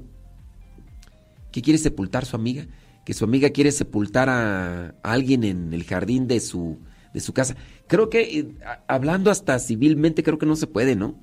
¿Qué 1.54 1.62
quiere 1.62 1.78
sepultar 1.78 2.26
su 2.26 2.34
amiga? 2.34 2.66
Que 3.04 3.14
su 3.14 3.24
amiga 3.24 3.48
quiere 3.50 3.70
sepultar 3.70 4.28
a, 4.28 4.96
alguien 5.04 5.44
en 5.44 5.72
el 5.72 5.84
jardín 5.84 6.26
de 6.26 6.40
su, 6.40 6.80
de 7.12 7.20
su 7.20 7.32
casa. 7.32 7.54
Creo 7.86 8.10
que, 8.10 8.40
eh, 8.40 8.48
hablando 8.88 9.30
hasta 9.30 9.60
civilmente, 9.60 10.24
creo 10.24 10.36
que 10.36 10.46
no 10.46 10.56
se 10.56 10.66
puede, 10.66 10.96
¿no? 10.96 11.14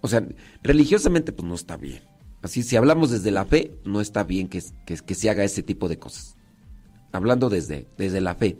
O 0.00 0.08
sea, 0.08 0.26
religiosamente, 0.62 1.32
pues 1.32 1.46
no 1.46 1.54
está 1.54 1.76
bien. 1.76 2.00
Así, 2.40 2.62
si 2.62 2.76
hablamos 2.76 3.10
desde 3.10 3.30
la 3.30 3.44
fe, 3.44 3.72
no 3.84 4.00
está 4.00 4.24
bien 4.24 4.48
que, 4.48 4.62
que, 4.86 5.14
se 5.14 5.28
haga 5.28 5.44
ese 5.44 5.62
tipo 5.62 5.86
de 5.90 5.98
cosas. 5.98 6.34
Hablando 7.12 7.50
desde, 7.50 7.86
desde 7.98 8.22
la 8.22 8.36
fe. 8.36 8.56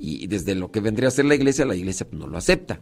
Y 0.00 0.26
desde 0.26 0.54
lo 0.54 0.70
que 0.70 0.80
vendría 0.80 1.08
a 1.08 1.12
ser 1.12 1.24
la 1.24 1.34
iglesia, 1.34 1.64
la 1.64 1.76
iglesia 1.76 2.06
no 2.12 2.26
lo 2.26 2.38
acepta. 2.38 2.80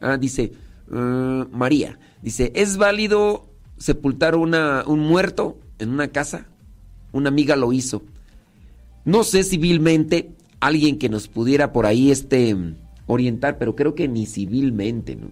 Ah, 0.00 0.16
dice 0.16 0.52
uh, 0.90 1.48
María, 1.50 1.98
dice, 2.22 2.52
¿es 2.54 2.76
válido 2.76 3.48
sepultar 3.78 4.36
una, 4.36 4.84
un 4.86 5.00
muerto 5.00 5.58
en 5.78 5.90
una 5.90 6.08
casa? 6.08 6.46
una 7.12 7.28
amiga 7.28 7.56
lo 7.56 7.72
hizo. 7.72 8.02
No 9.04 9.24
sé 9.24 9.42
civilmente 9.42 10.30
alguien 10.60 10.98
que 10.98 11.08
nos 11.08 11.28
pudiera 11.28 11.72
por 11.72 11.86
ahí 11.86 12.10
este 12.10 12.56
orientar, 13.06 13.58
pero 13.58 13.74
creo 13.74 13.94
que 13.94 14.08
ni 14.08 14.26
civilmente, 14.26 15.16
¿no? 15.16 15.30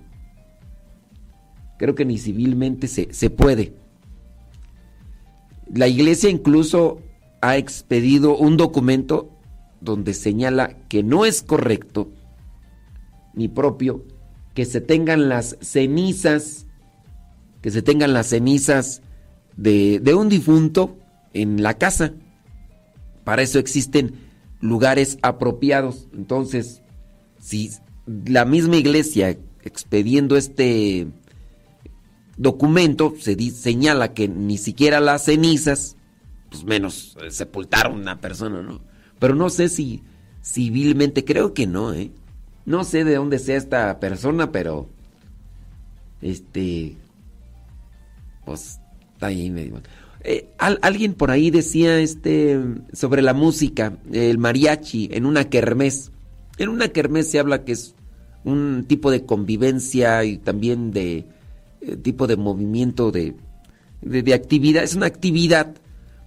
Creo 1.79 1.95
que 1.95 2.07
ni 2.07 2.19
civilmente 2.19 2.89
se, 2.89 3.13
se 3.13 3.29
puede. 3.29 3.75
La 5.73 5.89
iglesia 5.89 6.31
incluso 6.31 7.03
ha 7.43 7.59
expedido 7.59 8.37
un 8.39 8.57
documento 8.57 9.31
donde 9.87 10.13
señala 10.13 10.77
que 10.89 11.03
no 11.03 11.25
es 11.25 11.41
correcto 11.41 12.11
ni 13.33 13.49
propio 13.49 14.05
que 14.57 14.65
se 14.65 14.81
tengan 14.81 15.29
las 15.29 15.57
cenizas, 15.61 16.67
que 17.61 17.71
se 17.71 17.83
tengan 17.83 18.13
las 18.15 18.29
cenizas 18.29 19.03
de, 19.57 20.01
un 20.15 20.29
difunto 20.29 20.99
en 21.35 21.63
la 21.63 21.75
casa. 21.75 22.15
Para 23.23 23.43
eso 23.43 23.59
existen 23.59 24.15
lugares 24.61 25.19
apropiados. 25.21 26.09
Entonces, 26.15 26.83
si 27.39 27.71
la 28.07 28.47
misma 28.47 28.77
iglesia 28.77 29.37
expediendo 29.63 30.37
este 30.37 31.07
documento 32.39 33.15
se 33.21 33.37
señala 33.51 34.15
que 34.15 34.27
ni 34.27 34.57
siquiera 34.57 35.01
las 35.01 35.27
cenizas, 35.27 35.97
pues 36.51 36.65
menos 36.65 37.17
sepultar 37.29 37.87
a 37.87 37.91
una 37.91 38.21
persona, 38.23 38.63
¿no? 38.63 38.81
Pero 39.19 39.35
no 39.35 39.51
sé 39.51 39.69
si 39.69 40.03
civilmente, 40.43 41.25
creo 41.25 41.55
que 41.55 41.67
no, 41.67 41.93
¿eh? 41.93 42.11
No 42.65 42.85
sé 42.85 43.05
de 43.05 43.15
dónde 43.15 43.39
sea 43.39 43.57
esta 43.57 44.01
persona, 44.01 44.51
pero 44.53 44.89
este 46.21 46.97
pues 48.45 48.81
está 49.15 49.27
ahí 49.27 49.51
medio 49.51 49.81
eh, 50.29 50.49
alguien 50.59 51.15
por 51.15 51.31
ahí 51.31 51.53
decía 51.53 52.01
este 52.01 52.61
sobre 52.93 53.23
la 53.23 53.33
música, 53.33 53.97
el 54.13 54.39
mariachi 54.39 55.09
en 55.13 55.25
una 55.25 55.49
kermés. 55.49 56.11
En 56.59 56.69
una 56.69 56.89
kermés 56.89 57.31
se 57.31 57.39
habla 57.39 57.65
que 57.65 57.73
es 57.73 57.95
un 58.43 58.87
tipo 58.89 59.13
de 59.13 59.25
convivencia 59.25 60.25
y 60.25 60.39
también 60.39 60.91
de 60.91 61.27
eh, 61.81 61.97
tipo 61.97 62.27
de 62.27 62.37
movimiento 62.37 63.13
de, 63.13 63.37
de, 64.03 64.35
actividad. 64.35 64.83
Es 64.83 64.97
una 64.97 65.07
actividad 65.07 65.77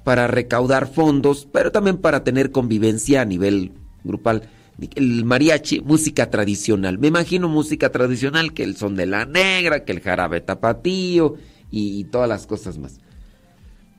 para 0.03 0.27
recaudar 0.27 0.91
fondos, 0.91 1.47
pero 1.51 1.71
también 1.71 1.97
para 1.97 2.23
tener 2.23 2.51
convivencia 2.51 3.21
a 3.21 3.25
nivel 3.25 3.73
grupal. 4.03 4.49
El 4.95 5.25
mariachi, 5.25 5.81
música 5.81 6.29
tradicional. 6.29 6.99
Me 6.99 7.07
imagino 7.07 7.49
música 7.49 7.91
tradicional, 7.91 8.53
que 8.53 8.63
el 8.63 8.77
son 8.77 8.95
de 8.95 9.05
la 9.05 9.25
negra, 9.25 9.83
que 9.83 9.91
el 9.91 9.99
jarabe 9.99 10.41
tapatío 10.41 11.35
y 11.69 12.05
todas 12.05 12.29
las 12.29 12.47
cosas 12.47 12.77
más. 12.77 12.99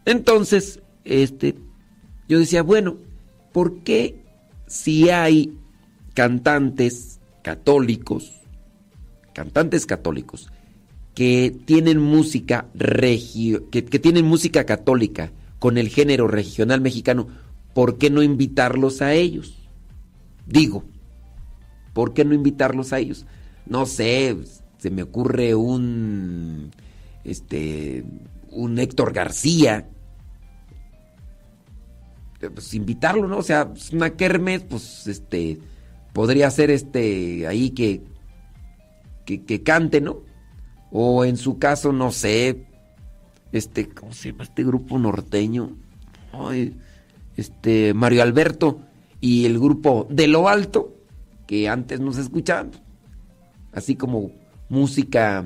Entonces, 0.06 0.80
este, 1.04 1.54
yo 2.28 2.38
decía, 2.38 2.62
bueno, 2.62 2.96
¿por 3.52 3.80
qué 3.82 4.24
si 4.66 5.10
hay 5.10 5.52
cantantes 6.14 7.20
católicos, 7.42 8.32
cantantes 9.34 9.84
católicos, 9.84 10.50
que 11.14 11.54
tienen 11.66 11.98
música 12.00 12.66
regio, 12.74 13.68
que, 13.68 13.84
que 13.84 13.98
tienen 13.98 14.24
música 14.24 14.64
católica 14.64 15.32
con 15.60 15.78
el 15.78 15.88
género 15.88 16.26
regional 16.26 16.80
mexicano, 16.80 17.28
¿por 17.72 17.98
qué 17.98 18.10
no 18.10 18.24
invitarlos 18.24 19.02
a 19.02 19.12
ellos? 19.12 19.68
Digo, 20.46 20.82
¿por 21.92 22.12
qué 22.12 22.24
no 22.24 22.34
invitarlos 22.34 22.92
a 22.92 22.98
ellos? 22.98 23.26
No 23.66 23.86
sé, 23.86 24.36
se 24.78 24.90
me 24.90 25.04
ocurre 25.04 25.54
un 25.54 26.72
este 27.22 28.04
un 28.50 28.78
Héctor 28.80 29.12
García. 29.12 29.88
Pues 32.40 32.72
invitarlo, 32.74 33.28
¿no? 33.28 33.38
O 33.38 33.42
sea, 33.42 33.68
pues, 33.68 33.92
una 33.92 34.10
kermes, 34.16 34.62
pues 34.62 35.06
este 35.06 35.58
podría 36.12 36.50
ser 36.50 36.70
este 36.70 37.46
ahí 37.46 37.70
que, 37.70 38.02
que, 39.24 39.62
cante, 39.62 40.00
¿no? 40.00 40.22
O 40.90 41.24
en 41.24 41.36
su 41.36 41.58
caso, 41.58 41.92
no 41.92 42.10
sé, 42.10 42.66
este, 43.52 43.88
¿cómo 43.88 44.12
se 44.12 44.32
llama 44.32 44.44
este 44.44 44.64
grupo 44.64 44.98
norteño? 44.98 45.76
este, 47.36 47.94
Mario 47.94 48.22
Alberto 48.22 48.80
y 49.20 49.46
el 49.46 49.58
grupo 49.58 50.06
De 50.10 50.26
Lo 50.26 50.48
Alto, 50.48 50.94
que 51.46 51.68
antes 51.68 52.00
nos 52.00 52.18
escuchaban, 52.18 52.70
así 53.72 53.96
como 53.96 54.30
música 54.68 55.44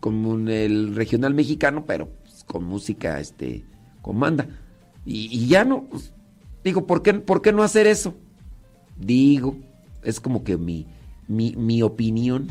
como 0.00 0.34
el 0.48 0.94
regional 0.94 1.34
mexicano, 1.34 1.84
pero 1.86 2.08
pues, 2.22 2.44
con 2.44 2.64
música 2.64 3.20
este, 3.20 3.64
con 4.02 4.20
banda. 4.20 4.46
Y, 5.06 5.46
ya 5.46 5.64
no, 5.64 5.84
pues, 5.84 6.12
digo, 6.62 6.86
¿por 6.86 7.02
qué, 7.02 7.14
¿por 7.14 7.42
qué 7.42 7.52
no 7.52 7.62
hacer 7.62 7.86
eso? 7.86 8.14
Digo, 8.98 9.56
es 10.02 10.20
como 10.20 10.44
que 10.44 10.56
mi, 10.56 10.86
mi, 11.26 11.54
mi 11.56 11.82
opinión. 11.82 12.48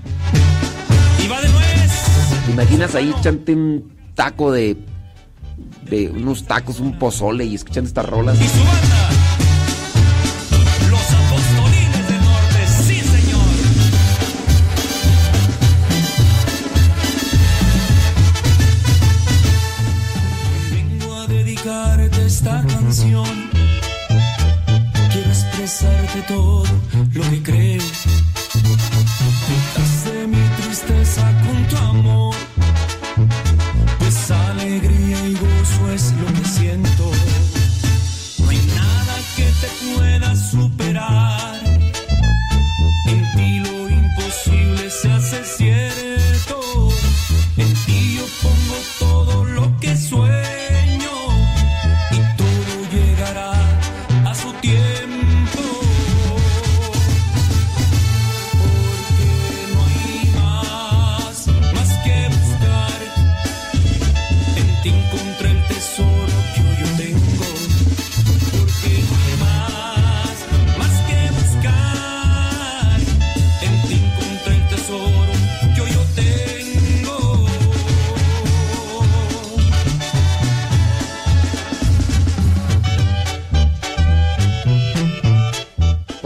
Y 1.23 1.27
va 1.27 1.41
de 1.41 1.49
nuez. 1.49 2.45
¿Te 2.45 2.51
imaginas 2.51 2.95
ahí 2.95 3.13
echante 3.17 3.53
un 3.53 3.92
taco 4.15 4.51
de, 4.51 4.77
de 5.89 6.09
unos 6.09 6.45
tacos, 6.45 6.79
un 6.79 6.97
pozole 6.97 7.45
y 7.45 7.55
escuchando 7.55 7.87
estas 7.87 8.05
rolas? 8.05 8.39
Y 8.39 8.47
su 8.47 8.63
banda. 8.63 9.03
esta 22.25 22.65
canción. 22.67 23.49
Quiero 25.11 25.29
expresarte 25.29 26.21
todo 26.27 26.65
lo 27.13 27.21
que 27.29 27.43
crees. 27.43 28.32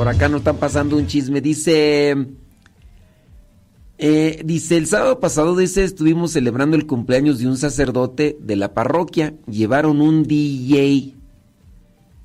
Acá 0.06 0.30
nos 0.30 0.42
están 0.42 0.58
pasando 0.58 0.96
un 0.96 1.08
chisme. 1.08 1.42
Dice. 1.42 2.16
Eh, 4.00 4.44
dice, 4.46 4.78
el 4.78 4.86
sábado 4.86 5.20
pasado, 5.20 5.56
dice, 5.56 5.84
estuvimos 5.84 6.34
celebrando 6.34 6.78
el 6.78 6.86
cumpleaños 6.86 7.40
de 7.40 7.48
un 7.48 7.58
sacerdote 7.58 8.38
de 8.40 8.56
la 8.56 8.76
parroquia. 8.76 9.34
Llevaron 9.48 10.02
un 10.02 10.22
DJ. 10.22 11.16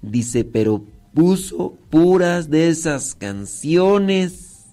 Dice, 0.02 0.44
pero 0.44 0.84
puso 1.14 1.78
puras 1.88 2.50
de 2.50 2.68
esas 2.68 3.14
canciones 3.14 4.66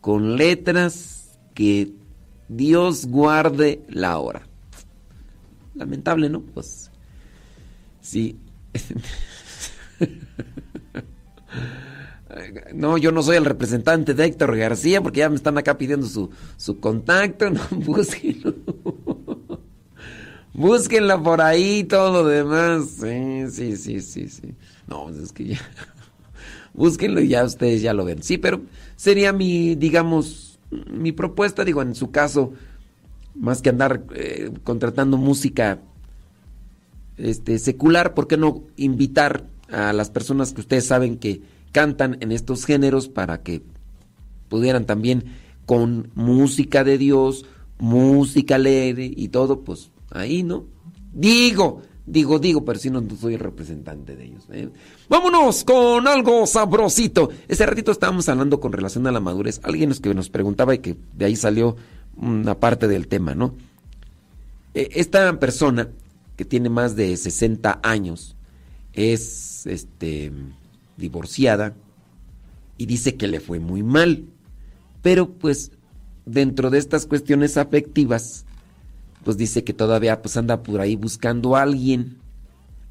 con 0.00 0.36
letras 0.36 1.38
que 1.54 1.92
Dios 2.48 3.06
guarde 3.06 3.84
la 3.88 4.18
hora. 4.18 4.42
Lamentable, 5.76 6.28
¿no? 6.28 6.40
Pues 6.40 6.90
sí. 8.00 8.36
No, 12.74 12.98
yo 12.98 13.12
no 13.12 13.22
soy 13.22 13.36
el 13.36 13.44
representante 13.44 14.14
de 14.14 14.24
Héctor 14.24 14.56
García 14.56 15.00
porque 15.00 15.20
ya 15.20 15.28
me 15.28 15.36
están 15.36 15.58
acá 15.58 15.76
pidiendo 15.78 16.06
su, 16.06 16.30
su 16.56 16.80
contacto. 16.80 17.50
No, 17.50 17.60
búsquenlo. 20.52 21.22
Por 21.22 21.40
ahí, 21.40 21.84
todo 21.84 22.22
lo 22.22 22.28
demás. 22.28 22.98
Sí, 23.00 23.46
sí, 23.50 23.76
sí, 23.76 24.00
sí, 24.00 24.28
sí. 24.28 24.54
No, 24.86 25.08
es 25.08 25.32
que 25.32 25.46
ya. 25.46 25.58
Búsquenlo 26.74 27.20
y 27.20 27.28
ya 27.28 27.44
ustedes 27.44 27.82
ya 27.82 27.94
lo 27.94 28.04
ven. 28.04 28.22
Sí, 28.22 28.38
pero 28.38 28.60
sería 28.96 29.32
mi, 29.32 29.74
digamos, 29.74 30.58
mi 30.70 31.12
propuesta, 31.12 31.64
digo, 31.64 31.82
en 31.82 31.94
su 31.94 32.10
caso, 32.10 32.52
más 33.34 33.62
que 33.62 33.70
andar 33.70 34.04
eh, 34.14 34.50
contratando 34.64 35.16
música 35.16 35.80
este, 37.16 37.58
secular, 37.58 38.14
¿por 38.14 38.28
qué 38.28 38.36
no 38.36 38.64
invitar 38.76 39.46
a 39.70 39.92
las 39.92 40.10
personas 40.10 40.52
que 40.52 40.60
ustedes 40.60 40.86
saben 40.86 41.16
que 41.16 41.42
cantan 41.72 42.18
en 42.20 42.32
estos 42.32 42.64
géneros 42.64 43.08
para 43.08 43.42
que 43.42 43.62
pudieran 44.48 44.86
también 44.86 45.24
con 45.66 46.10
música 46.14 46.84
de 46.84 46.98
Dios, 46.98 47.46
música 47.78 48.56
alegre 48.56 49.10
y 49.14 49.28
todo, 49.28 49.62
pues 49.62 49.90
ahí, 50.10 50.42
¿no? 50.42 50.66
Digo, 51.12 51.82
digo, 52.06 52.38
digo, 52.38 52.64
pero 52.64 52.78
si 52.78 52.90
no, 52.90 53.02
soy 53.20 53.34
el 53.34 53.40
representante 53.40 54.16
de 54.16 54.24
ellos. 54.24 54.44
¿eh? 54.50 54.68
Vámonos 55.08 55.64
con 55.64 56.06
algo 56.06 56.46
sabrosito. 56.46 57.30
Ese 57.48 57.66
ratito 57.66 57.92
estábamos 57.92 58.28
hablando 58.28 58.60
con 58.60 58.72
relación 58.72 59.06
a 59.06 59.12
la 59.12 59.20
madurez. 59.20 59.60
Alguien 59.62 59.92
que 59.92 60.14
nos 60.14 60.28
preguntaba 60.28 60.74
y 60.74 60.78
que 60.78 60.96
de 61.14 61.24
ahí 61.24 61.36
salió 61.36 61.76
una 62.16 62.58
parte 62.58 62.88
del 62.88 63.08
tema, 63.08 63.34
¿no? 63.34 63.54
E, 64.74 64.88
esta 64.94 65.38
persona 65.38 65.88
que 66.36 66.44
tiene 66.44 66.68
más 66.68 66.96
de 66.96 67.16
60 67.16 67.80
años 67.82 68.36
es 68.92 69.66
este 69.66 70.32
divorciada 71.00 71.74
y 72.78 72.86
dice 72.86 73.16
que 73.16 73.26
le 73.26 73.40
fue 73.40 73.58
muy 73.58 73.82
mal. 73.82 74.24
Pero 75.02 75.30
pues 75.30 75.72
dentro 76.26 76.70
de 76.70 76.78
estas 76.78 77.06
cuestiones 77.06 77.56
afectivas, 77.56 78.44
pues 79.24 79.36
dice 79.36 79.64
que 79.64 79.72
todavía 79.72 80.22
pues 80.22 80.36
anda 80.36 80.62
por 80.62 80.80
ahí 80.80 80.96
buscando 80.96 81.56
a 81.56 81.62
alguien, 81.62 82.18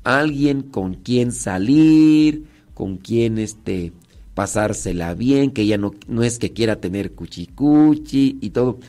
alguien 0.04 0.62
con 0.62 0.96
quien 0.96 1.32
salir, 1.32 2.46
con 2.74 2.98
quien 2.98 3.38
este 3.38 3.94
pasársela 4.34 5.14
bien, 5.16 5.52
que 5.52 5.64
ella 5.64 5.78
no, 5.78 5.94
no 6.08 6.24
es 6.24 6.40
que 6.40 6.54
quiera 6.54 6.80
tener 6.80 7.14
cuchicuchi 7.14 8.38
y 8.42 8.50
todo. 8.52 8.80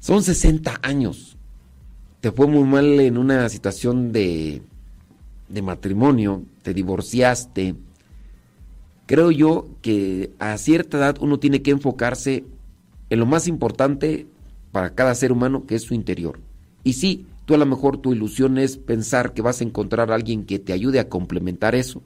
Son 0.00 0.22
60 0.22 0.80
años. 0.82 1.36
Te 2.20 2.32
fue 2.32 2.46
muy 2.46 2.64
mal 2.64 2.98
en 3.00 3.16
una 3.16 3.48
situación 3.48 4.12
de 4.12 4.62
de 5.48 5.62
matrimonio, 5.62 6.42
te 6.62 6.74
divorciaste, 6.74 7.74
creo 9.06 9.30
yo 9.30 9.66
que 9.80 10.30
a 10.38 10.56
cierta 10.58 10.98
edad 10.98 11.16
uno 11.20 11.38
tiene 11.38 11.62
que 11.62 11.70
enfocarse 11.70 12.44
en 13.10 13.18
lo 13.18 13.26
más 13.26 13.48
importante 13.48 14.26
para 14.70 14.94
cada 14.94 15.14
ser 15.14 15.32
humano, 15.32 15.64
que 15.66 15.76
es 15.76 15.82
su 15.82 15.94
interior. 15.94 16.40
Y 16.84 16.92
sí, 16.92 17.26
tú 17.46 17.54
a 17.54 17.58
lo 17.58 17.66
mejor 17.66 17.96
tu 17.98 18.12
ilusión 18.12 18.58
es 18.58 18.76
pensar 18.76 19.32
que 19.32 19.42
vas 19.42 19.60
a 19.60 19.64
encontrar 19.64 20.10
a 20.10 20.14
alguien 20.14 20.44
que 20.44 20.58
te 20.58 20.72
ayude 20.74 21.00
a 21.00 21.08
complementar 21.08 21.74
eso, 21.74 22.02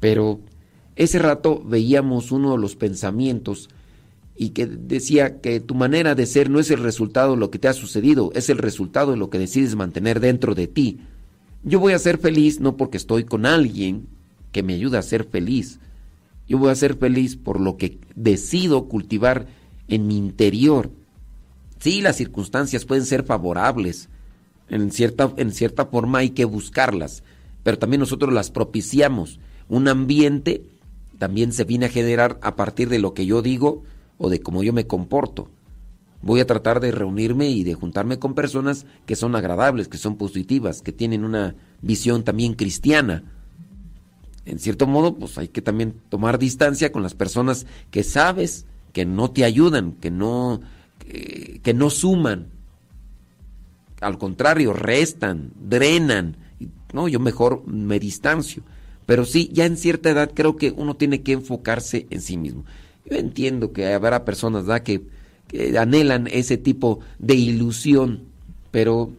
pero 0.00 0.40
ese 0.96 1.18
rato 1.18 1.62
veíamos 1.64 2.32
uno 2.32 2.52
de 2.52 2.58
los 2.58 2.74
pensamientos 2.74 3.68
y 4.36 4.50
que 4.50 4.66
decía 4.66 5.40
que 5.40 5.60
tu 5.60 5.74
manera 5.74 6.14
de 6.14 6.26
ser 6.26 6.50
no 6.50 6.58
es 6.58 6.70
el 6.70 6.82
resultado 6.82 7.32
de 7.32 7.38
lo 7.38 7.50
que 7.50 7.58
te 7.58 7.68
ha 7.68 7.72
sucedido, 7.72 8.32
es 8.34 8.50
el 8.50 8.58
resultado 8.58 9.12
de 9.12 9.16
lo 9.16 9.30
que 9.30 9.38
decides 9.38 9.76
mantener 9.76 10.20
dentro 10.20 10.54
de 10.54 10.66
ti. 10.66 11.00
Yo 11.66 11.80
voy 11.80 11.94
a 11.94 11.98
ser 11.98 12.18
feliz 12.18 12.60
no 12.60 12.76
porque 12.76 12.96
estoy 12.96 13.24
con 13.24 13.44
alguien 13.44 14.06
que 14.52 14.62
me 14.62 14.74
ayuda 14.74 15.00
a 15.00 15.02
ser 15.02 15.24
feliz. 15.24 15.80
Yo 16.48 16.58
voy 16.58 16.70
a 16.70 16.76
ser 16.76 16.96
feliz 16.96 17.34
por 17.34 17.60
lo 17.60 17.76
que 17.76 17.98
decido 18.14 18.86
cultivar 18.86 19.48
en 19.88 20.06
mi 20.06 20.16
interior. 20.16 20.92
Sí, 21.80 22.02
las 22.02 22.14
circunstancias 22.14 22.84
pueden 22.84 23.04
ser 23.04 23.24
favorables. 23.24 24.08
En 24.68 24.92
cierta, 24.92 25.34
en 25.38 25.50
cierta 25.50 25.86
forma 25.86 26.18
hay 26.18 26.30
que 26.30 26.44
buscarlas. 26.44 27.24
Pero 27.64 27.80
también 27.80 27.98
nosotros 27.98 28.32
las 28.32 28.52
propiciamos. 28.52 29.40
Un 29.68 29.88
ambiente 29.88 30.62
también 31.18 31.52
se 31.52 31.64
viene 31.64 31.86
a 31.86 31.90
generar 31.90 32.38
a 32.42 32.54
partir 32.54 32.88
de 32.88 33.00
lo 33.00 33.12
que 33.12 33.26
yo 33.26 33.42
digo 33.42 33.82
o 34.18 34.30
de 34.30 34.38
cómo 34.38 34.62
yo 34.62 34.72
me 34.72 34.86
comporto. 34.86 35.50
Voy 36.22 36.40
a 36.40 36.46
tratar 36.46 36.80
de 36.80 36.90
reunirme 36.90 37.50
y 37.50 37.62
de 37.62 37.74
juntarme 37.74 38.18
con 38.18 38.34
personas 38.34 38.86
que 39.04 39.16
son 39.16 39.36
agradables, 39.36 39.88
que 39.88 39.98
son 39.98 40.16
positivas, 40.16 40.82
que 40.82 40.92
tienen 40.92 41.24
una 41.24 41.54
visión 41.82 42.24
también 42.24 42.54
cristiana. 42.54 43.22
En 44.44 44.58
cierto 44.58 44.86
modo, 44.86 45.16
pues 45.16 45.38
hay 45.38 45.48
que 45.48 45.62
también 45.62 45.94
tomar 46.08 46.38
distancia 46.38 46.92
con 46.92 47.02
las 47.02 47.14
personas 47.14 47.66
que 47.90 48.02
sabes 48.02 48.64
que 48.92 49.04
no 49.04 49.30
te 49.30 49.44
ayudan, 49.44 49.92
que 49.92 50.10
no, 50.10 50.60
que, 50.98 51.74
no 51.74 51.90
suman. 51.90 52.46
Al 54.00 54.18
contrario, 54.18 54.72
restan, 54.72 55.52
drenan. 55.60 56.36
No, 56.92 57.08
yo 57.08 57.20
mejor 57.20 57.66
me 57.66 57.98
distancio. 57.98 58.62
Pero 59.04 59.24
sí, 59.24 59.50
ya 59.52 59.66
en 59.66 59.76
cierta 59.76 60.10
edad 60.10 60.30
creo 60.32 60.56
que 60.56 60.70
uno 60.70 60.96
tiene 60.96 61.22
que 61.22 61.32
enfocarse 61.32 62.06
en 62.10 62.20
sí 62.20 62.36
mismo. 62.36 62.64
Yo 63.04 63.16
entiendo 63.16 63.72
que 63.72 63.92
habrá 63.92 64.24
personas 64.24 64.66
¿da? 64.66 64.82
que 64.82 65.06
que 65.48 65.78
anhelan 65.78 66.26
ese 66.26 66.56
tipo 66.56 67.00
de 67.18 67.34
ilusión, 67.34 68.24
pero 68.70 69.12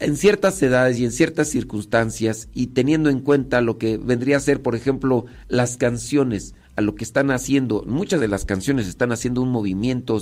en 0.00 0.16
ciertas 0.16 0.60
edades 0.62 0.98
y 0.98 1.04
en 1.04 1.12
ciertas 1.12 1.48
circunstancias 1.48 2.48
y 2.54 2.68
teniendo 2.68 3.10
en 3.10 3.20
cuenta 3.20 3.60
lo 3.60 3.78
que 3.78 3.96
vendría 3.96 4.36
a 4.36 4.40
ser, 4.40 4.62
por 4.62 4.74
ejemplo, 4.74 5.26
las 5.48 5.76
canciones, 5.76 6.54
a 6.76 6.80
lo 6.80 6.94
que 6.94 7.04
están 7.04 7.30
haciendo, 7.30 7.84
muchas 7.86 8.20
de 8.20 8.28
las 8.28 8.44
canciones 8.44 8.86
están 8.86 9.10
haciendo 9.10 9.42
un 9.42 9.50
movimiento 9.50 10.20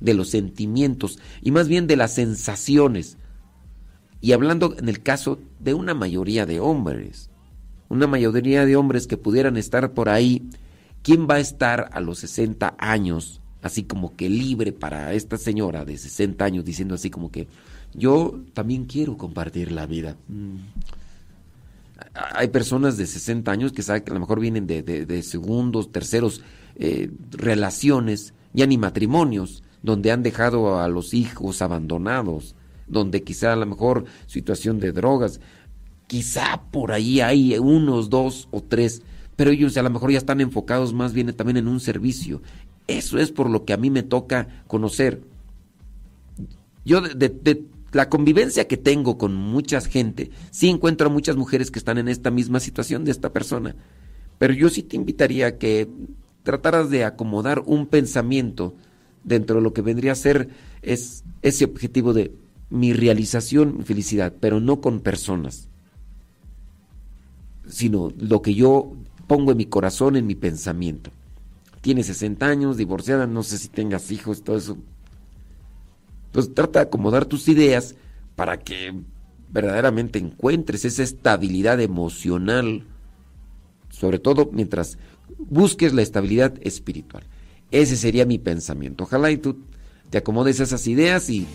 de 0.00 0.14
los 0.14 0.30
sentimientos 0.30 1.18
y 1.42 1.50
más 1.50 1.68
bien 1.68 1.86
de 1.86 1.96
las 1.96 2.14
sensaciones. 2.14 3.18
Y 4.22 4.32
hablando 4.32 4.74
en 4.78 4.88
el 4.88 5.02
caso 5.02 5.38
de 5.60 5.74
una 5.74 5.92
mayoría 5.92 6.46
de 6.46 6.60
hombres, 6.60 7.28
una 7.90 8.06
mayoría 8.06 8.64
de 8.64 8.76
hombres 8.76 9.06
que 9.06 9.18
pudieran 9.18 9.58
estar 9.58 9.92
por 9.92 10.08
ahí, 10.08 10.48
¿quién 11.02 11.26
va 11.28 11.34
a 11.34 11.40
estar 11.40 11.90
a 11.92 12.00
los 12.00 12.20
60 12.20 12.74
años 12.78 13.41
así 13.62 13.84
como 13.84 14.16
que 14.16 14.28
libre 14.28 14.72
para 14.72 15.14
esta 15.14 15.38
señora 15.38 15.84
de 15.84 15.96
60 15.96 16.44
años 16.44 16.64
diciendo 16.64 16.94
así 16.94 17.10
como 17.10 17.30
que 17.30 17.48
yo 17.94 18.40
también 18.52 18.84
quiero 18.84 19.16
compartir 19.16 19.72
la 19.72 19.86
vida. 19.86 20.16
Mm. 20.28 20.56
Hay 22.34 22.48
personas 22.48 22.96
de 22.96 23.06
60 23.06 23.50
años 23.50 23.72
que 23.72 23.82
saben 23.82 24.02
que 24.02 24.10
a 24.10 24.14
lo 24.14 24.20
mejor 24.20 24.40
vienen 24.40 24.66
de, 24.66 25.22
segundos, 25.22 25.92
terceros 25.92 26.42
eh, 26.74 27.10
relaciones, 27.30 28.34
ya 28.52 28.66
ni 28.66 28.76
matrimonios, 28.76 29.62
donde 29.82 30.10
han 30.10 30.22
dejado 30.22 30.80
a 30.80 30.88
los 30.88 31.14
hijos 31.14 31.62
abandonados, 31.62 32.56
donde 32.88 33.22
quizá 33.22 33.52
a 33.52 33.56
lo 33.56 33.66
mejor 33.66 34.04
situación 34.26 34.80
de 34.80 34.92
drogas, 34.92 35.40
quizá 36.08 36.62
por 36.70 36.92
ahí 36.92 37.20
hay 37.20 37.56
unos, 37.58 38.10
dos 38.10 38.48
o 38.50 38.62
tres, 38.62 39.02
pero 39.36 39.50
ellos 39.50 39.76
a 39.76 39.82
lo 39.82 39.90
mejor 39.90 40.10
ya 40.10 40.18
están 40.18 40.40
enfocados 40.40 40.92
más 40.92 41.12
bien 41.12 41.32
también 41.34 41.56
en 41.56 41.68
un 41.68 41.80
servicio, 41.80 42.42
eso 42.86 43.18
es 43.18 43.30
por 43.30 43.48
lo 43.48 43.64
que 43.64 43.72
a 43.72 43.76
mí 43.76 43.90
me 43.90 44.02
toca 44.02 44.64
conocer. 44.66 45.22
Yo 46.84 47.00
de, 47.00 47.64
la 47.92 48.08
convivencia 48.08 48.66
que 48.66 48.76
tengo 48.76 49.18
con 49.18 49.34
mucha 49.34 49.80
gente, 49.80 50.30
sí 50.50 50.68
encuentro 50.68 51.08
a 51.08 51.12
muchas 51.12 51.36
mujeres 51.36 51.70
que 51.70 51.78
están 51.78 51.98
en 51.98 52.08
esta 52.08 52.30
misma 52.30 52.60
situación 52.60 53.04
de 53.04 53.10
esta 53.10 53.32
persona. 53.32 53.76
Pero 54.38 54.54
yo 54.54 54.68
sí 54.68 54.82
te 54.82 54.96
invitaría 54.96 55.46
a 55.46 55.58
que 55.58 55.88
trataras 56.42 56.90
de 56.90 57.04
acomodar 57.04 57.62
un 57.66 57.86
pensamiento 57.86 58.74
dentro 59.22 59.56
de 59.56 59.62
lo 59.62 59.72
que 59.72 59.82
vendría 59.82 60.12
a 60.12 60.16
ser 60.16 60.48
es 60.80 61.22
ese 61.42 61.64
objetivo 61.64 62.12
de 62.12 62.32
mi 62.70 62.92
realización, 62.92 63.76
mi 63.78 63.84
felicidad, 63.84 64.34
pero 64.40 64.58
no 64.58 64.80
con 64.80 65.00
personas, 65.00 65.68
sino 67.68 68.12
lo 68.18 68.42
que 68.42 68.54
yo 68.54 68.96
pongo 69.28 69.52
en 69.52 69.58
mi 69.58 69.66
corazón, 69.66 70.16
en 70.16 70.26
mi 70.26 70.34
pensamiento 70.34 71.12
tiene 71.82 72.04
60 72.04 72.46
años, 72.46 72.76
divorciada, 72.76 73.26
no 73.26 73.42
sé 73.42 73.58
si 73.58 73.68
tengas 73.68 74.10
hijos, 74.10 74.42
todo 74.42 74.56
eso. 74.56 74.78
Pues 76.30 76.54
trata 76.54 76.78
de 76.78 76.86
acomodar 76.86 77.26
tus 77.26 77.48
ideas 77.48 77.96
para 78.36 78.58
que 78.60 78.94
verdaderamente 79.50 80.18
encuentres 80.18 80.84
esa 80.84 81.02
estabilidad 81.02 81.80
emocional, 81.80 82.86
sobre 83.90 84.18
todo 84.18 84.48
mientras 84.52 84.96
busques 85.38 85.92
la 85.92 86.02
estabilidad 86.02 86.54
espiritual. 86.62 87.24
Ese 87.72 87.96
sería 87.96 88.26
mi 88.26 88.38
pensamiento. 88.38 89.04
Ojalá 89.04 89.30
y 89.30 89.36
tú 89.36 89.58
te 90.08 90.18
acomodes 90.18 90.60
a 90.60 90.64
esas 90.64 90.86
ideas 90.86 91.28
y, 91.28 91.46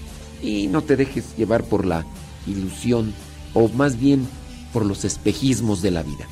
y 0.44 0.68
no 0.68 0.84
te 0.84 0.98
dejes 0.98 1.38
llevar 1.38 1.64
por 1.64 1.86
la 1.86 2.06
ilusión 2.46 3.14
o 3.54 3.70
más 3.70 4.00
bien 4.00 4.28
por 4.74 4.86
los 4.86 5.06
espejismos 5.06 5.82
de 5.82 5.92
la 5.92 6.04
vida. 6.04 6.28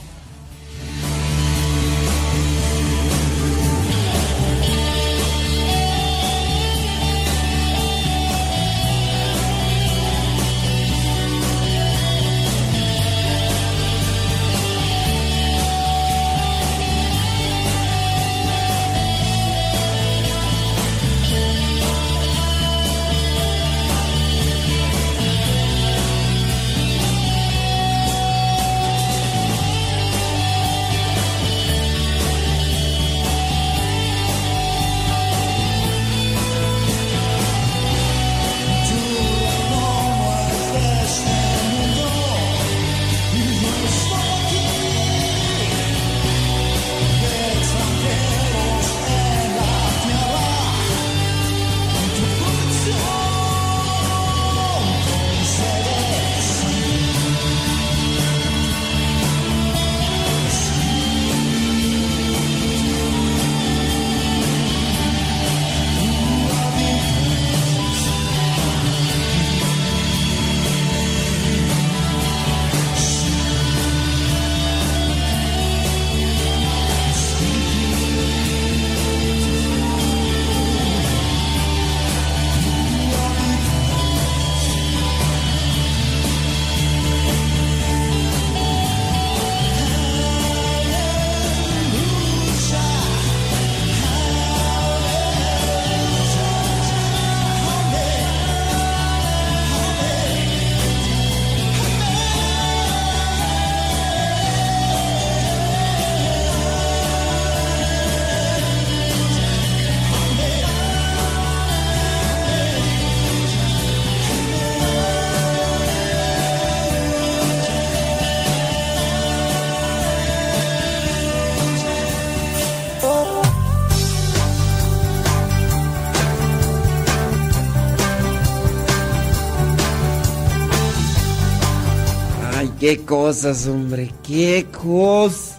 Qué 132.86 133.03
cosas, 133.03 133.65
hombre, 133.65 134.13
qué 134.21 134.67
cosas. 134.71 135.57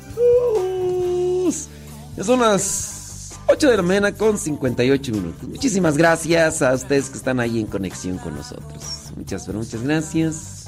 Ya 2.16 2.22
son 2.22 2.38
las 2.38 3.32
8 3.48 3.68
de 3.68 3.76
la 3.78 3.82
mañana 3.82 4.12
con 4.12 4.38
58 4.38 5.10
minutos. 5.10 5.42
Muchísimas 5.42 5.96
gracias 5.96 6.62
a 6.62 6.72
ustedes 6.72 7.10
que 7.10 7.16
están 7.16 7.40
ahí 7.40 7.58
en 7.58 7.66
conexión 7.66 8.18
con 8.18 8.36
nosotros. 8.36 9.10
Muchas, 9.16 9.44
pero 9.44 9.58
muchas 9.58 9.82
gracias. 9.82 10.66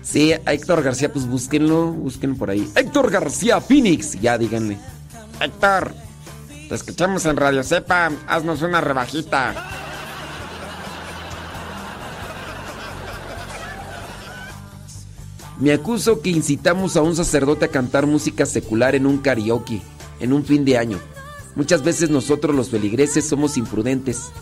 Sí, 0.00 0.32
Héctor 0.32 0.82
García, 0.82 1.12
pues 1.12 1.26
búsquenlo, 1.26 1.88
búsquenlo 1.92 2.38
por 2.38 2.48
ahí. 2.48 2.66
Héctor 2.74 3.10
García 3.10 3.60
Phoenix, 3.60 4.18
ya 4.18 4.38
díganle. 4.38 4.78
Héctor, 5.38 5.92
te 6.70 6.74
escuchamos 6.74 7.26
en 7.26 7.36
Radio 7.36 7.62
Cepa, 7.62 8.10
haznos 8.26 8.62
una 8.62 8.80
rebajita. 8.80 9.79
Me 15.60 15.74
acuso 15.74 16.22
que 16.22 16.30
incitamos 16.30 16.96
a 16.96 17.02
un 17.02 17.14
sacerdote 17.14 17.66
a 17.66 17.68
cantar 17.68 18.06
música 18.06 18.46
secular 18.46 18.94
en 18.94 19.04
un 19.04 19.18
karaoke, 19.18 19.82
en 20.18 20.32
un 20.32 20.42
fin 20.42 20.64
de 20.64 20.78
año. 20.78 20.98
Muchas 21.54 21.82
veces 21.82 22.08
nosotros 22.08 22.56
los 22.56 22.70
feligreses 22.70 23.28
somos 23.28 23.58
imprudentes. 23.58 24.32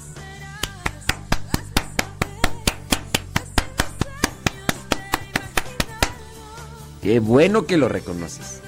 Qué 7.02 7.18
bueno 7.18 7.66
que 7.66 7.76
lo 7.76 7.88
reconoces. 7.88 8.60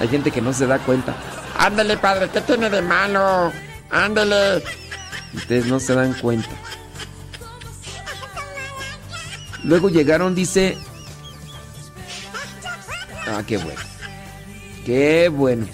Hay 0.00 0.08
gente 0.08 0.30
que 0.30 0.40
no 0.40 0.54
se 0.54 0.66
da 0.66 0.78
cuenta. 0.78 1.14
Ándale, 1.58 1.98
padre, 1.98 2.30
¿qué 2.32 2.40
tiene 2.40 2.70
de 2.70 2.80
malo? 2.80 3.52
Ándale. 3.90 4.62
Ustedes 5.34 5.66
no 5.66 5.78
se 5.80 5.94
dan 5.94 6.14
cuenta. 6.14 6.48
Luego 9.66 9.88
llegaron, 9.88 10.36
dice. 10.36 10.78
Ah, 13.26 13.42
qué 13.44 13.58
bueno. 13.58 13.80
Qué 14.84 15.28
bueno. 15.28 15.66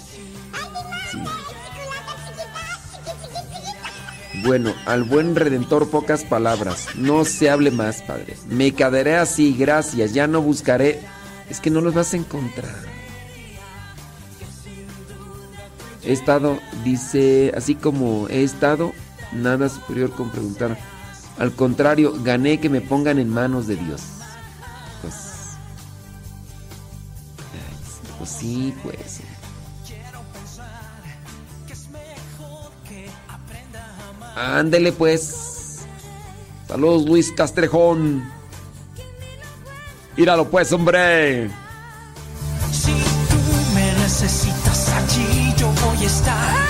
Bueno, 4.43 4.73
al 4.87 5.03
buen 5.03 5.35
redentor 5.35 5.91
pocas 5.91 6.23
palabras. 6.23 6.87
No 6.95 7.23
se 7.23 7.51
hable 7.51 7.69
más, 7.69 8.01
padre. 8.01 8.35
Me 8.49 8.71
quedaré 8.71 9.15
así, 9.15 9.55
gracias. 9.55 10.11
Ya 10.13 10.25
no 10.25 10.41
buscaré. 10.41 10.99
Es 11.49 11.59
que 11.59 11.69
no 11.69 11.79
los 11.79 11.93
vas 11.93 12.13
a 12.13 12.17
encontrar. 12.17 12.75
He 16.03 16.11
estado, 16.11 16.59
dice, 16.83 17.53
así 17.55 17.75
como 17.75 18.27
he 18.27 18.43
estado, 18.43 18.91
nada 19.31 19.69
superior 19.69 20.11
con 20.11 20.31
preguntar. 20.31 20.77
Al 21.39 21.53
contrario, 21.53 22.13
gané 22.23 22.59
que 22.59 22.69
me 22.69 22.81
pongan 22.81 23.19
en 23.19 23.29
manos 23.29 23.67
de 23.67 23.75
Dios. 23.75 24.01
Pues. 25.01 25.15
Pues 28.17 28.29
sí, 28.29 28.73
pues. 28.83 29.21
Ándele 34.35 34.91
pues. 34.91 35.85
Saludos 36.67 37.05
Luis 37.05 37.31
Castrejón. 37.31 38.23
Íralo 40.17 40.49
pues, 40.49 40.71
hombre. 40.71 41.49
Si 42.71 42.91
tú 42.91 43.73
me 43.73 43.93
necesitas 43.93 44.89
allí, 44.89 45.53
yo 45.57 45.71
voy 45.85 46.03
a 46.03 46.07
estar. 46.07 46.62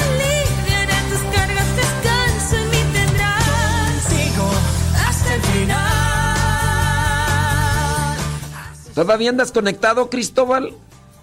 ¿Todavía 8.93 9.31
andas 9.31 9.51
conectado, 9.51 10.09
Cristóbal? 10.09 10.73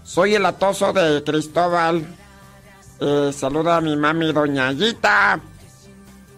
Soy 0.03 0.35
el 0.35 0.45
atoso 0.45 0.93
de 0.93 1.23
Cristóbal. 1.23 2.05
Eh, 3.01 3.31
saluda 3.33 3.77
a 3.77 3.81
mi 3.81 3.97
mami, 3.97 4.33
doña 4.33 4.69
Ayita. 4.69 5.41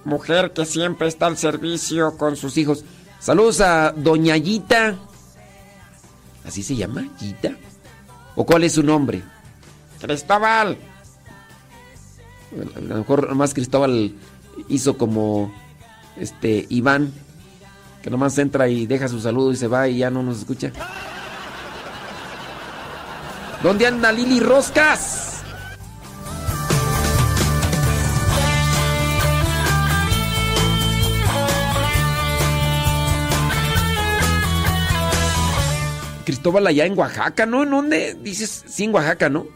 Mujer 0.04 0.52
que 0.52 0.66
siempre 0.66 1.08
está 1.08 1.26
al 1.26 1.38
servicio 1.38 2.18
con 2.18 2.36
sus 2.36 2.56
hijos. 2.58 2.84
Saludos 3.18 3.60
a 3.60 3.92
Doña 3.92 4.36
Yita. 4.36 4.96
¿Así 6.44 6.62
se 6.62 6.74
llama? 6.74 7.08
¿Yita? 7.20 7.56
¿O 8.34 8.44
cuál 8.44 8.64
es 8.64 8.72
su 8.72 8.82
nombre? 8.82 9.22
Cristóbal. 10.00 10.76
A 12.76 12.80
lo 12.80 12.96
mejor 12.96 13.28
nomás 13.28 13.54
Cristóbal 13.54 14.12
hizo 14.68 14.98
como 14.98 15.54
este 16.16 16.66
Iván, 16.68 17.12
que 18.02 18.10
nomás 18.10 18.36
entra 18.38 18.68
y 18.68 18.86
deja 18.86 19.08
su 19.08 19.20
saludo 19.20 19.52
y 19.52 19.56
se 19.56 19.68
va 19.68 19.88
y 19.88 19.98
ya 19.98 20.10
no 20.10 20.22
nos 20.22 20.40
escucha. 20.40 20.72
¿Dónde 23.62 23.86
anda 23.86 24.10
Lili 24.10 24.40
Roscas? 24.40 25.40
Cristóbal 36.24 36.66
allá 36.66 36.86
en 36.86 36.98
Oaxaca, 36.98 37.46
¿no? 37.46 37.62
¿En 37.62 37.70
dónde? 37.70 38.14
Dices, 38.20 38.64
sí, 38.66 38.84
en 38.84 38.94
Oaxaca, 38.94 39.28
¿no? 39.28 39.46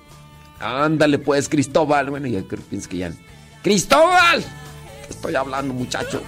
Ándale 0.60 1.18
pues, 1.18 1.48
Cristóbal. 1.48 2.10
Bueno, 2.10 2.28
ya 2.28 2.42
creo 2.46 2.62
pienso 2.62 2.88
que 2.88 2.98
ya. 2.98 3.12
¡Cristóbal! 3.64 4.44
Estoy 5.10 5.34
hablando, 5.34 5.74
muchacho. 5.74 6.22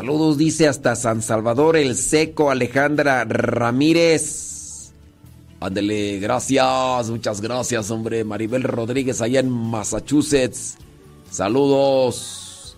Saludos, 0.00 0.36
dice 0.36 0.68
hasta 0.68 0.94
San 0.94 1.22
Salvador 1.22 1.74
el 1.74 1.96
Seco, 1.96 2.50
Alejandra 2.50 3.24
Ramírez. 3.24 4.92
Ándele, 5.58 6.18
gracias, 6.20 7.08
muchas 7.08 7.40
gracias, 7.40 7.90
hombre. 7.90 8.22
Maribel 8.22 8.62
Rodríguez, 8.62 9.22
allá 9.22 9.40
en 9.40 9.48
Massachusetts. 9.48 10.76
Saludos. 11.30 12.76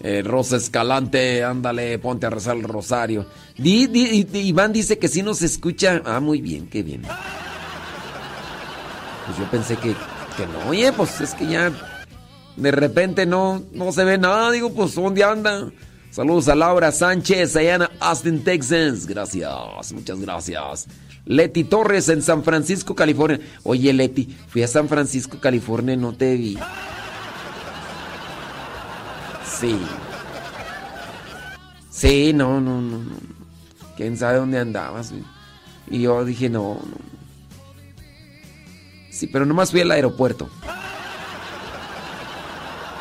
Eh, 0.00 0.20
Rosa 0.22 0.56
Escalante, 0.58 1.42
ándale, 1.42 1.98
ponte 1.98 2.26
a 2.26 2.30
rezar 2.30 2.58
el 2.58 2.64
rosario. 2.64 3.24
Di, 3.56 3.86
di- 3.86 4.24
di- 4.24 4.40
Iván 4.40 4.74
dice 4.74 4.98
que 4.98 5.08
sí 5.08 5.22
nos 5.22 5.40
escucha. 5.40 6.02
Ah, 6.04 6.20
muy 6.20 6.42
bien, 6.42 6.68
qué 6.68 6.82
bien. 6.82 7.00
Pues 9.24 9.38
yo 9.38 9.50
pensé 9.50 9.76
que, 9.78 9.94
que 10.36 10.46
no. 10.46 10.68
Oye, 10.68 10.92
pues 10.92 11.18
es 11.22 11.32
que 11.32 11.46
ya 11.46 11.72
de 12.58 12.70
repente 12.72 13.24
no, 13.24 13.62
no 13.72 13.90
se 13.90 14.04
ve 14.04 14.18
nada. 14.18 14.50
Digo, 14.50 14.70
pues 14.74 14.94
¿dónde 14.94 15.24
anda? 15.24 15.72
Saludos 16.12 16.46
a 16.48 16.54
Laura 16.54 16.92
Sánchez, 16.92 17.56
en 17.56 17.84
Austin, 17.98 18.44
Texas. 18.44 19.06
Gracias, 19.06 19.92
muchas 19.94 20.20
gracias. 20.20 20.86
Leti 21.24 21.64
Torres 21.64 22.10
en 22.10 22.20
San 22.20 22.44
Francisco, 22.44 22.94
California. 22.94 23.40
Oye, 23.62 23.94
Leti, 23.94 24.36
fui 24.48 24.62
a 24.62 24.68
San 24.68 24.90
Francisco, 24.90 25.38
California, 25.40 25.96
no 25.96 26.12
te 26.12 26.36
vi. 26.36 26.58
Sí. 29.58 29.80
Sí, 31.88 32.34
no, 32.34 32.60
no, 32.60 32.82
no, 32.82 32.98
no. 32.98 33.16
¿Quién 33.96 34.18
sabe 34.18 34.36
dónde 34.36 34.58
andabas? 34.58 35.14
Y 35.88 36.02
yo 36.02 36.26
dije, 36.26 36.50
no, 36.50 36.74
no. 36.74 36.96
Sí, 39.10 39.28
pero 39.28 39.46
nomás 39.46 39.70
fui 39.70 39.80
al 39.80 39.90
aeropuerto. 39.90 40.50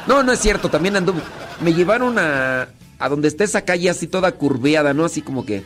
No, 0.08 0.24
no 0.24 0.32
es 0.32 0.40
cierto, 0.40 0.70
también 0.70 0.96
anduve. 0.96 1.22
Me 1.60 1.74
llevaron 1.74 2.18
a, 2.18 2.70
a 3.02 3.10
donde 3.10 3.28
está 3.28 3.44
esa 3.44 3.66
calle 3.66 3.90
así 3.90 4.06
toda 4.06 4.32
curveada, 4.34 4.94
¿no? 4.94 5.06
Así 5.06 5.22
como 5.24 5.44
que. 5.44 5.64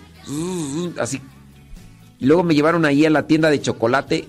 Así. 0.98 1.22
Y 2.18 2.26
luego 2.26 2.44
me 2.44 2.56
llevaron 2.56 2.86
ahí 2.86 3.06
a 3.06 3.10
la 3.10 3.28
tienda 3.28 3.50
de 3.50 3.62
chocolate. 3.62 4.26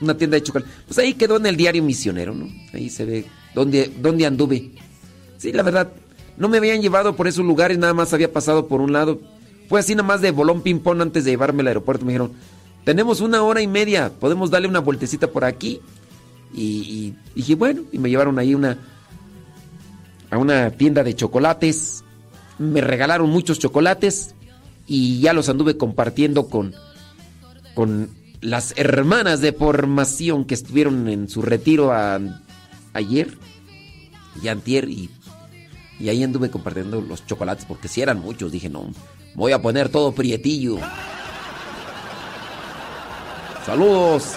Una 0.00 0.16
tienda 0.16 0.36
de 0.36 0.42
chocolate. 0.42 0.70
Pues 0.86 0.98
ahí 0.98 1.14
quedó 1.14 1.36
en 1.36 1.44
el 1.44 1.56
diario 1.56 1.82
misionero, 1.82 2.34
¿no? 2.34 2.48
Ahí 2.72 2.88
se 2.88 3.04
ve 3.04 3.26
dónde, 3.54 3.92
dónde 4.00 4.24
anduve. 4.24 4.70
Sí, 5.36 5.52
la 5.52 5.62
verdad. 5.62 5.92
No 6.38 6.48
me 6.48 6.56
habían 6.56 6.80
llevado 6.80 7.14
por 7.14 7.28
esos 7.28 7.44
lugares, 7.44 7.76
nada 7.78 7.92
más 7.92 8.14
había 8.14 8.32
pasado 8.32 8.68
por 8.68 8.80
un 8.80 8.92
lado. 8.92 9.20
Fue 9.68 9.80
así 9.80 9.94
nada 9.94 10.08
más 10.08 10.22
de 10.22 10.30
bolón 10.30 10.62
ping-pong 10.62 11.02
antes 11.02 11.24
de 11.24 11.32
llevarme 11.32 11.60
al 11.60 11.66
aeropuerto. 11.66 12.06
Me 12.06 12.12
dijeron, 12.12 12.32
tenemos 12.84 13.20
una 13.20 13.42
hora 13.42 13.60
y 13.60 13.66
media, 13.66 14.12
podemos 14.18 14.50
darle 14.50 14.68
una 14.68 14.78
vueltecita 14.78 15.26
por 15.26 15.44
aquí. 15.44 15.80
Y, 16.54 16.62
y 16.64 17.16
dije, 17.34 17.54
bueno, 17.54 17.82
y 17.92 17.98
me 17.98 18.08
llevaron 18.08 18.38
ahí 18.38 18.54
una, 18.54 18.78
a 20.30 20.38
una 20.38 20.70
tienda 20.70 21.02
de 21.04 21.14
chocolates. 21.14 22.04
Me 22.58 22.80
regalaron 22.80 23.30
muchos 23.30 23.58
chocolates 23.58 24.34
y 24.86 25.20
ya 25.20 25.32
los 25.32 25.48
anduve 25.48 25.76
compartiendo 25.76 26.48
con, 26.48 26.74
con 27.74 28.10
las 28.40 28.74
hermanas 28.76 29.40
de 29.40 29.52
formación 29.52 30.44
que 30.44 30.54
estuvieron 30.54 31.08
en 31.08 31.28
su 31.28 31.42
retiro 31.42 31.92
a- 31.92 32.20
ayer 32.94 33.36
y 34.42 34.48
antier 34.48 34.88
y, 34.88 35.10
y 36.00 36.08
ahí 36.08 36.22
anduve 36.24 36.50
compartiendo 36.50 37.00
los 37.00 37.26
chocolates 37.26 37.64
porque 37.64 37.88
si 37.88 38.00
eran 38.02 38.18
muchos. 38.20 38.50
Dije 38.52 38.68
no 38.68 38.90
voy 39.34 39.52
a 39.52 39.62
poner 39.62 39.88
todo 39.88 40.12
prietillo 40.12 40.78
saludos 43.66 44.32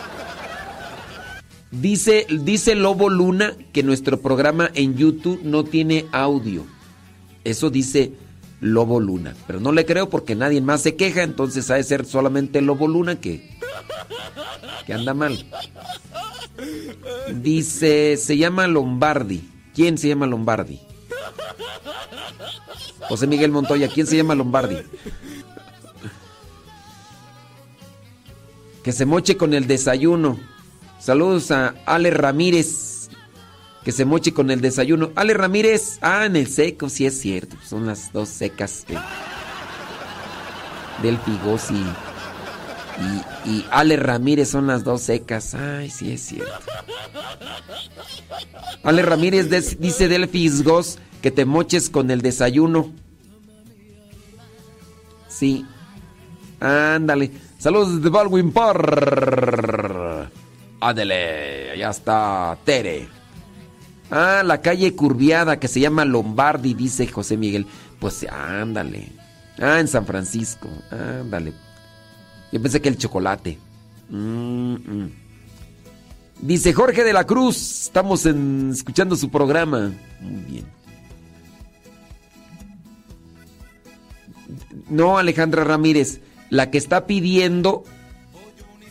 dice 1.71 2.27
dice 2.29 2.75
Lobo 2.75 3.09
Luna 3.09 3.55
que 3.71 3.83
nuestro 3.83 4.19
programa 4.21 4.69
en 4.73 4.95
YouTube 4.95 5.41
no 5.43 5.63
tiene 5.63 6.05
audio 6.11 6.65
eso 7.43 7.69
dice 7.69 8.13
Lobo 8.59 8.99
Luna 8.99 9.35
pero 9.47 9.59
no 9.59 9.71
le 9.71 9.85
creo 9.85 10.09
porque 10.09 10.35
nadie 10.35 10.61
más 10.61 10.81
se 10.81 10.95
queja 10.95 11.23
entonces 11.23 11.71
ha 11.71 11.75
de 11.75 11.83
ser 11.83 12.05
solamente 12.05 12.61
Lobo 12.61 12.87
Luna 12.87 13.19
que 13.19 13.57
que 14.85 14.93
anda 14.93 15.13
mal 15.13 15.45
Dice, 17.33 18.17
se 18.17 18.37
llama 18.37 18.67
Lombardi. 18.67 19.49
¿Quién 19.73 19.97
se 19.97 20.09
llama 20.09 20.27
Lombardi? 20.27 20.79
José 23.07 23.27
Miguel 23.27 23.51
Montoya, 23.51 23.87
¿quién 23.87 24.07
se 24.07 24.17
llama 24.17 24.35
Lombardi? 24.35 24.77
Que 28.83 28.91
se 28.91 29.05
moche 29.05 29.37
con 29.37 29.53
el 29.53 29.67
desayuno. 29.67 30.39
Saludos 31.01 31.49
a 31.49 31.73
Ale 31.85 32.11
Ramírez. 32.11 33.09
Que 33.83 33.91
se 33.91 34.05
moche 34.05 34.33
con 34.33 34.51
el 34.51 34.61
desayuno. 34.61 35.11
Ale 35.15 35.33
Ramírez, 35.33 35.97
ah, 36.01 36.25
en 36.27 36.35
el 36.35 36.47
seco, 36.47 36.87
sí 36.89 37.07
es 37.07 37.19
cierto. 37.19 37.57
Son 37.67 37.87
las 37.87 38.13
dos 38.13 38.29
secas 38.29 38.85
que... 38.87 38.95
Del 41.01 41.17
y, 43.45 43.49
y, 43.49 43.65
Ale 43.71 43.95
Ramírez 43.95 44.49
son 44.49 44.67
las 44.67 44.83
dos 44.83 45.01
secas. 45.01 45.55
Ay, 45.55 45.89
sí 45.89 46.11
es 46.11 46.21
cierto. 46.21 46.53
Ale 48.83 49.01
Ramírez 49.01 49.49
dice 49.79 50.07
del 50.07 50.27
Fisgos 50.27 50.99
que 51.23 51.31
te 51.31 51.45
moches 51.45 51.89
con 51.89 52.11
el 52.11 52.21
desayuno. 52.21 52.91
Sí. 55.27 55.65
Ándale. 56.59 57.31
Saludos 57.57 57.95
desde 57.95 58.09
Baldwin 58.09 58.51
Park. 58.51 60.00
Ándale, 60.81 61.77
ya 61.77 61.91
está 61.91 62.57
Tere. 62.65 63.07
Ah, 64.09 64.41
la 64.43 64.61
calle 64.61 64.93
curviada 64.95 65.59
que 65.59 65.67
se 65.67 65.79
llama 65.79 66.03
Lombardi, 66.03 66.73
dice 66.73 67.07
José 67.07 67.37
Miguel. 67.37 67.67
Pues 67.99 68.25
ándale. 68.29 69.09
Ah, 69.59 69.79
en 69.79 69.87
San 69.87 70.05
Francisco. 70.05 70.67
Ándale. 70.89 71.53
Yo 72.51 72.61
pensé 72.61 72.81
que 72.81 72.89
el 72.89 72.97
chocolate. 72.97 73.59
Dice 76.41 76.73
Jorge 76.73 77.03
de 77.03 77.13
la 77.13 77.25
Cruz. 77.25 77.83
Estamos 77.83 78.25
escuchando 78.25 79.15
su 79.15 79.29
programa. 79.29 79.93
Muy 80.19 80.41
bien. 80.43 80.65
No, 84.89 85.19
Alejandra 85.19 85.63
Ramírez. 85.63 86.21
La 86.49 86.71
que 86.71 86.79
está 86.79 87.05
pidiendo 87.05 87.83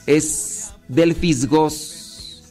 es 0.06 0.69
Delfis 0.90 1.46
Goss. 1.48 2.42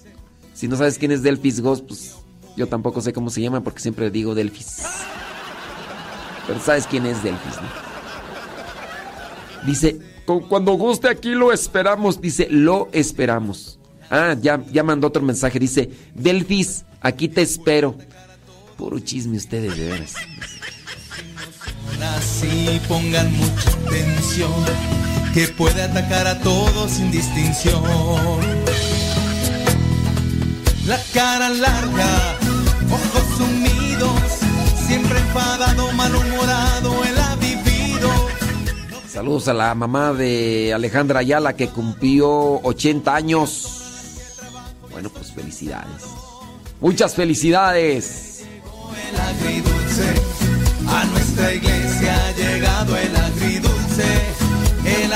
Si 0.54 0.68
no 0.68 0.76
sabes 0.78 0.98
quién 0.98 1.12
es 1.12 1.22
Delfis 1.24 1.62
Goss, 1.62 1.82
pues 1.82 2.16
yo 2.56 2.68
tampoco 2.68 3.02
sé 3.02 3.14
cómo 3.14 3.30
se 3.30 3.42
llama 3.42 3.62
porque 3.62 3.80
siempre 3.82 4.10
digo 4.10 4.34
Delfis. 4.36 4.78
Pero 6.48 6.60
sabes 6.60 6.88
quién 6.88 7.06
es 7.06 7.22
Delfis, 7.24 7.56
¿no? 7.62 7.68
Dice, 9.66 10.00
"Cu- 10.26 10.48
cuando 10.48 10.74
guste 10.74 11.10
aquí 11.10 11.30
lo 11.32 11.52
esperamos. 11.52 12.20
Dice, 12.22 12.48
lo 12.50 12.90
esperamos. 12.94 13.78
Ah, 14.10 14.36
ya, 14.42 14.64
ya 14.72 14.84
mandó 14.84 15.08
otro 15.08 15.22
mensaje. 15.22 15.60
Dice, 15.60 15.90
Delfis, 16.16 16.86
aquí 17.02 17.28
te 17.28 17.42
espero. 17.42 17.96
Puro 18.78 19.00
chisme 19.00 19.38
ustedes, 19.38 19.78
de 19.78 19.86
veras. 19.90 20.14
Así 22.16 22.80
pongan 22.88 23.32
mucha 23.38 23.70
atención, 23.72 24.52
que 25.34 25.48
puede 25.50 25.82
atacar 25.84 26.28
a 26.28 26.40
todos 26.40 26.92
sin 26.92 27.12
distinción. 27.12 27.84
La 30.86 31.00
cara 31.14 31.50
larga, 31.50 32.38
ojos 32.92 33.38
sumidos, 33.38 34.22
siempre 34.88 35.20
enfadado, 35.20 35.92
malhumorado, 35.94 37.04
él 37.04 37.18
ha 37.18 37.36
vivido. 37.36 38.10
Saludos 39.08 39.48
a 39.50 39.54
la 39.54 39.76
mamá 39.76 40.14
de 40.14 40.74
Alejandra 40.74 41.20
Ayala 41.20 41.54
que 41.56 41.70
cumplió 41.70 42.60
80 42.64 43.16
años. 43.16 43.80
Bueno, 44.92 45.10
pues 45.10 45.32
felicidades. 45.32 46.04
Muchas 46.82 47.14
felicidades. 47.14 48.46
El 49.12 49.20
agridulce, 49.20 50.14
a 50.88 51.06
nuestra 51.06 51.54
iglesia 51.54 52.16
ha 52.16 52.34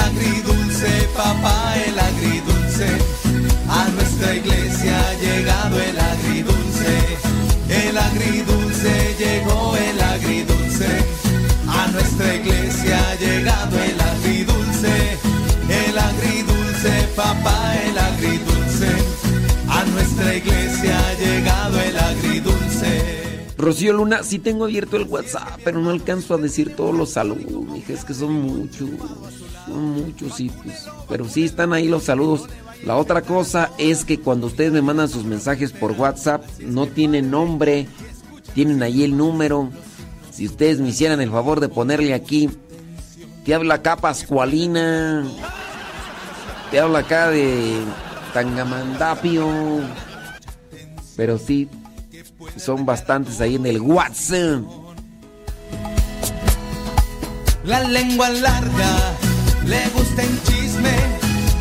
agridulce, 0.05 0.89
papá, 1.15 1.75
el 1.87 1.97
agridulce. 1.99 2.87
A 3.69 3.87
nuestra 3.95 4.35
iglesia 4.35 4.93
ha 4.99 5.13
llegado 5.25 5.79
el 5.79 5.99
agridulce, 5.99 6.93
el 7.69 7.97
agridulce, 7.97 9.15
llegó 9.17 9.75
el 9.75 10.01
agridulce. 10.01 10.89
A 11.67 11.87
nuestra 11.87 12.35
iglesia 12.35 12.99
ha 13.09 13.15
llegado 13.15 13.79
el 13.79 13.99
agridulce, 13.99 15.17
el 15.87 15.97
agridulce, 15.97 16.91
papá, 17.15 17.75
el 17.87 17.97
agridulce. 17.97 18.91
A 19.69 19.83
nuestra 19.85 20.35
iglesia 20.35 20.99
ha 20.99 21.13
llegado 21.13 21.79
el 21.81 21.97
agridulce. 21.97 23.22
Rocío 23.63 23.93
Luna, 23.93 24.23
sí 24.23 24.39
tengo 24.39 24.65
abierto 24.65 24.97
el 24.97 25.07
WhatsApp, 25.07 25.59
pero 25.63 25.79
no 25.79 25.89
alcanzo 25.89 26.33
a 26.33 26.37
decir 26.37 26.75
todos 26.75 26.93
los 26.93 27.11
saludos. 27.11 27.65
Mija, 27.71 27.93
es 27.93 28.03
que 28.03 28.13
son 28.13 28.33
muchos, 28.33 28.89
son 29.65 29.91
muchos, 29.91 30.35
sí, 30.35 30.51
pues. 30.63 30.85
Pero 31.07 31.29
sí 31.29 31.45
están 31.45 31.71
ahí 31.71 31.87
los 31.87 32.03
saludos. 32.03 32.49
La 32.85 32.97
otra 32.97 33.21
cosa 33.21 33.71
es 33.77 34.03
que 34.03 34.19
cuando 34.19 34.47
ustedes 34.47 34.73
me 34.73 34.81
mandan 34.81 35.07
sus 35.07 35.23
mensajes 35.23 35.71
por 35.71 35.93
WhatsApp, 35.93 36.43
no 36.59 36.87
tienen 36.87 37.31
nombre, 37.31 37.87
tienen 38.53 38.83
ahí 38.83 39.03
el 39.03 39.15
número. 39.15 39.69
Si 40.29 40.45
ustedes 40.45 40.81
me 40.81 40.89
hicieran 40.89 41.21
el 41.21 41.31
favor 41.31 41.61
de 41.61 41.69
ponerle 41.69 42.13
aquí, 42.13 42.49
te 43.45 43.55
habla 43.55 43.75
acá 43.75 43.95
Pascualina, 43.95 45.23
te 46.69 46.79
habla 46.81 46.99
acá 46.99 47.29
de 47.29 47.77
Tangamandapio. 48.33 49.47
Pero 51.15 51.37
sí, 51.37 51.69
son 52.57 52.85
bastantes 52.85 53.41
ahí 53.41 53.55
en 53.55 53.65
el 53.65 53.81
WhatsApp. 53.81 54.63
La 57.63 57.79
lengua 57.81 58.29
larga, 58.29 59.15
le 59.65 59.87
gusta 59.89 60.21
en 60.21 60.43
chisme, 60.43 60.93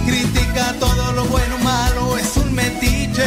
critica 0.04 0.74
todo 0.80 1.12
lo 1.12 1.24
bueno, 1.26 1.58
malo, 1.58 2.18
es 2.18 2.36
un 2.36 2.52
metiche. 2.52 3.24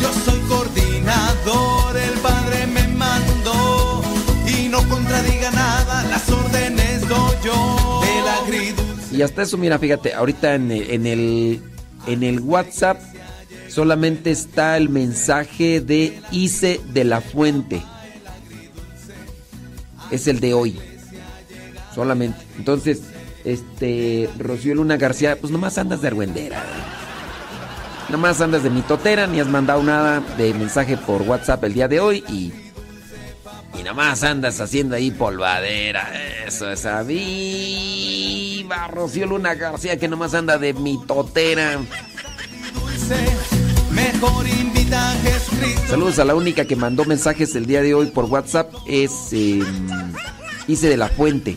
Yo 0.00 0.12
soy 0.24 0.40
coordinador, 0.48 1.96
el 1.96 2.18
padre 2.20 2.66
me 2.66 2.88
mandó 2.88 4.02
y 4.46 4.68
no 4.68 4.82
contradiga 4.88 5.50
nada, 5.52 6.02
las 6.04 6.28
órdenes 6.28 7.08
doy 7.08 7.36
yo. 7.44 8.02
El 8.18 8.28
agridulce. 8.28 9.14
Y 9.14 9.22
hasta 9.22 9.42
eso, 9.42 9.56
mira, 9.56 9.78
fíjate, 9.78 10.14
ahorita 10.14 10.56
en 10.56 10.72
el, 10.72 10.90
en 10.90 11.06
el, 11.06 11.62
en 12.08 12.22
el 12.24 12.40
WhatsApp 12.40 12.98
solamente 13.74 14.30
está 14.30 14.76
el 14.76 14.88
mensaje 14.88 15.80
de 15.80 16.16
Ice 16.30 16.80
de 16.92 17.04
la 17.04 17.20
Fuente. 17.20 17.82
Es 20.12 20.28
el 20.28 20.38
de 20.38 20.54
hoy. 20.54 20.78
Solamente. 21.92 22.38
Entonces, 22.56 23.02
este, 23.44 24.30
Rocío 24.38 24.76
Luna 24.76 24.96
García, 24.96 25.36
pues 25.40 25.52
nomás 25.52 25.76
andas 25.76 26.00
de 26.02 26.08
argüendera. 26.08 26.62
Nomás 28.10 28.40
andas 28.40 28.62
de 28.62 28.70
mitotera, 28.70 29.26
ni 29.26 29.40
has 29.40 29.48
mandado 29.48 29.82
nada 29.82 30.22
de 30.36 30.54
mensaje 30.54 30.96
por 30.96 31.22
WhatsApp 31.22 31.64
el 31.64 31.74
día 31.74 31.88
de 31.88 31.98
hoy 31.98 32.22
y. 32.28 32.52
Y 33.76 33.82
nomás 33.82 34.22
andas 34.22 34.60
haciendo 34.60 34.94
ahí 34.94 35.10
polvadera. 35.10 36.12
Eso 36.46 36.70
es 36.70 36.86
a 36.86 37.02
viva 37.02 38.86
Rocío 38.86 39.26
Luna 39.26 39.56
García 39.56 39.98
que 39.98 40.06
nomás 40.06 40.32
anda 40.34 40.58
de 40.58 40.74
mitotera. 40.74 41.80
Mejor 43.94 44.46
a 44.92 45.14
Saludos 45.88 46.18
a 46.18 46.24
la 46.24 46.34
única 46.34 46.64
que 46.64 46.76
mandó 46.76 47.04
mensajes 47.04 47.54
el 47.54 47.66
día 47.66 47.80
de 47.80 47.94
hoy 47.94 48.06
por 48.06 48.24
WhatsApp. 48.24 48.72
Es 48.86 49.32
eh, 49.32 49.62
de 50.66 50.96
la 50.96 51.08
Fuente. 51.08 51.56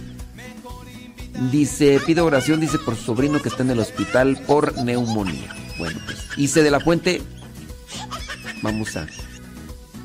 Dice, 1.52 2.00
pido 2.06 2.26
oración, 2.26 2.60
dice, 2.60 2.80
por 2.80 2.96
su 2.96 3.06
sobrino 3.06 3.42
que 3.42 3.50
está 3.50 3.64
en 3.64 3.72
el 3.72 3.80
hospital 3.80 4.38
por 4.46 4.78
neumonía. 4.84 5.54
Bueno, 5.78 6.00
pues, 6.06 6.18
Ise 6.38 6.64
de 6.64 6.72
la 6.72 6.80
Fuente, 6.80 7.22
vamos 8.62 8.96
a 8.98 9.08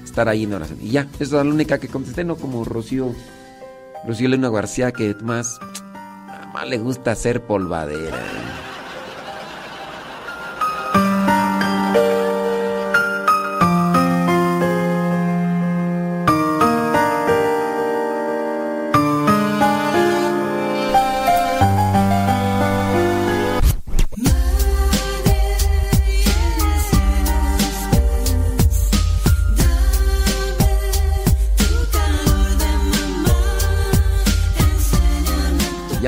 estar 0.04 0.28
ahí 0.28 0.44
en 0.44 0.54
oración. 0.54 0.78
Y 0.82 0.90
ya, 0.90 1.08
esa 1.14 1.24
es 1.24 1.32
la 1.32 1.42
única 1.42 1.78
que 1.78 1.88
contesté, 1.88 2.24
no 2.24 2.36
como 2.36 2.64
Rocío, 2.64 3.14
Rocío 4.06 4.28
Luna 4.28 4.50
García, 4.50 4.92
que 4.92 5.14
más, 5.22 5.58
más 6.52 6.68
le 6.68 6.78
gusta 6.78 7.12
hacer 7.12 7.42
polvadera. 7.42 8.71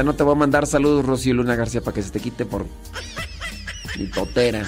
no 0.05 0.15
te 0.15 0.23
voy 0.23 0.35
a 0.35 0.39
mandar 0.39 0.67
saludos, 0.67 1.05
Rocío 1.05 1.35
Luna 1.35 1.57
García, 1.57 1.81
para 1.81 1.95
que 1.95 2.03
se 2.03 2.11
te 2.11 2.21
quite 2.21 2.45
por 2.45 2.67
mi 3.99 4.07
totera. 4.07 4.67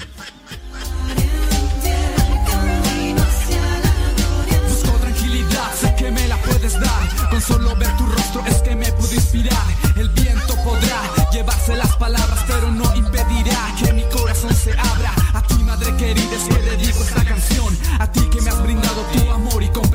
Busco 4.67 4.97
tranquilidad, 4.99 5.73
sé 5.75 5.95
que 5.95 6.11
me 6.11 6.27
la 6.27 6.37
puedes 6.37 6.73
dar. 6.73 7.29
Con 7.29 7.41
solo 7.41 7.75
ver 7.75 7.95
tu 7.97 8.05
rostro 8.05 8.43
es 8.47 8.55
que 8.61 8.75
me 8.75 8.91
pude 8.93 9.15
inspirar. 9.15 9.63
El 9.95 10.09
viento 10.09 10.55
podrá 10.63 11.01
llevarse 11.31 11.75
las 11.75 11.95
palabras, 11.97 12.39
pero 12.47 12.71
no 12.71 12.95
impedirá 12.95 13.75
que 13.83 13.93
mi 13.93 14.03
corazón 14.03 14.53
se 14.53 14.71
abra. 14.71 15.13
A 15.33 15.41
ti, 15.43 15.55
madre 15.63 15.95
querida, 15.97 16.35
es 16.35 16.55
que 16.55 16.61
dedico 16.61 17.03
esta 17.03 17.23
canción. 17.23 17.77
A 17.99 18.11
ti 18.11 18.21
que 18.29 18.41
me 18.41 18.49
has 18.49 18.61
brindado 18.63 19.01
tu 19.13 19.31
amor 19.31 19.63
y 19.63 19.67
confianza. 19.67 19.86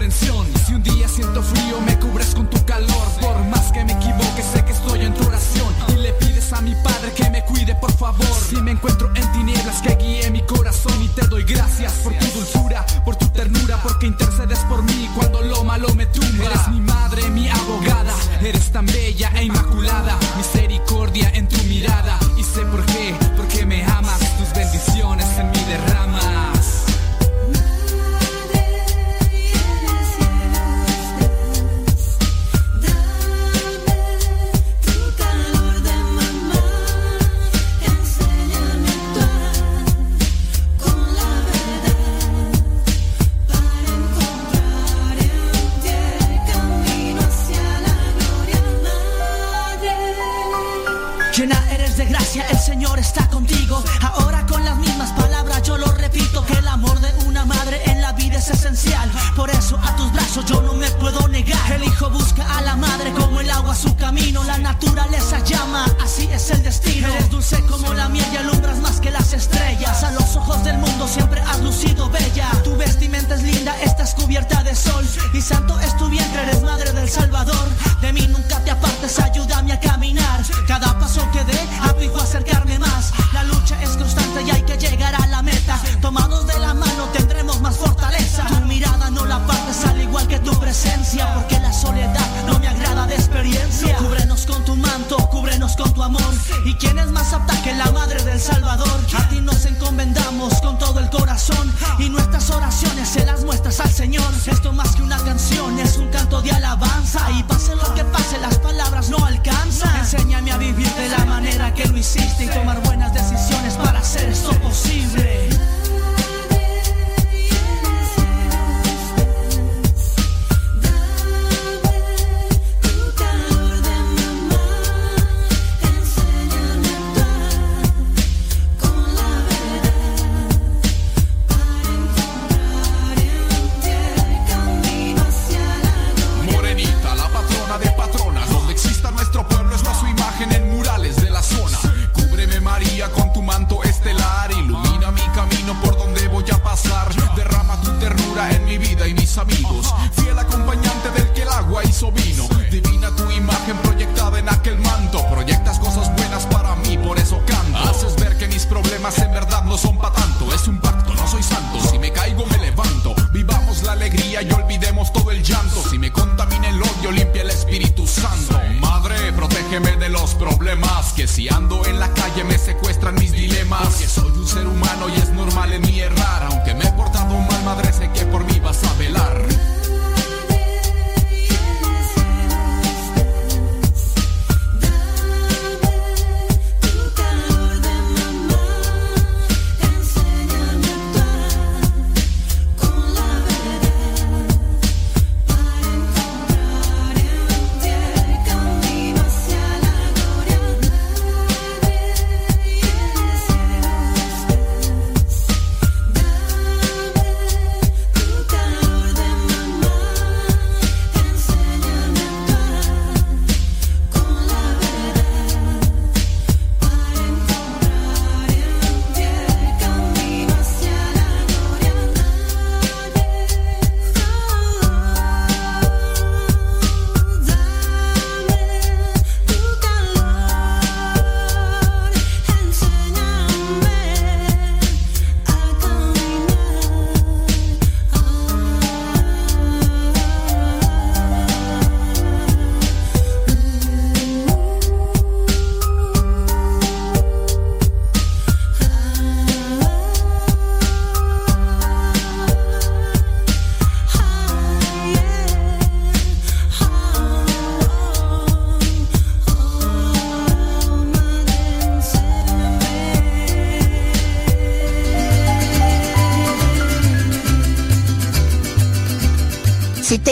gracias 11.83 12.01
porque 12.05 12.22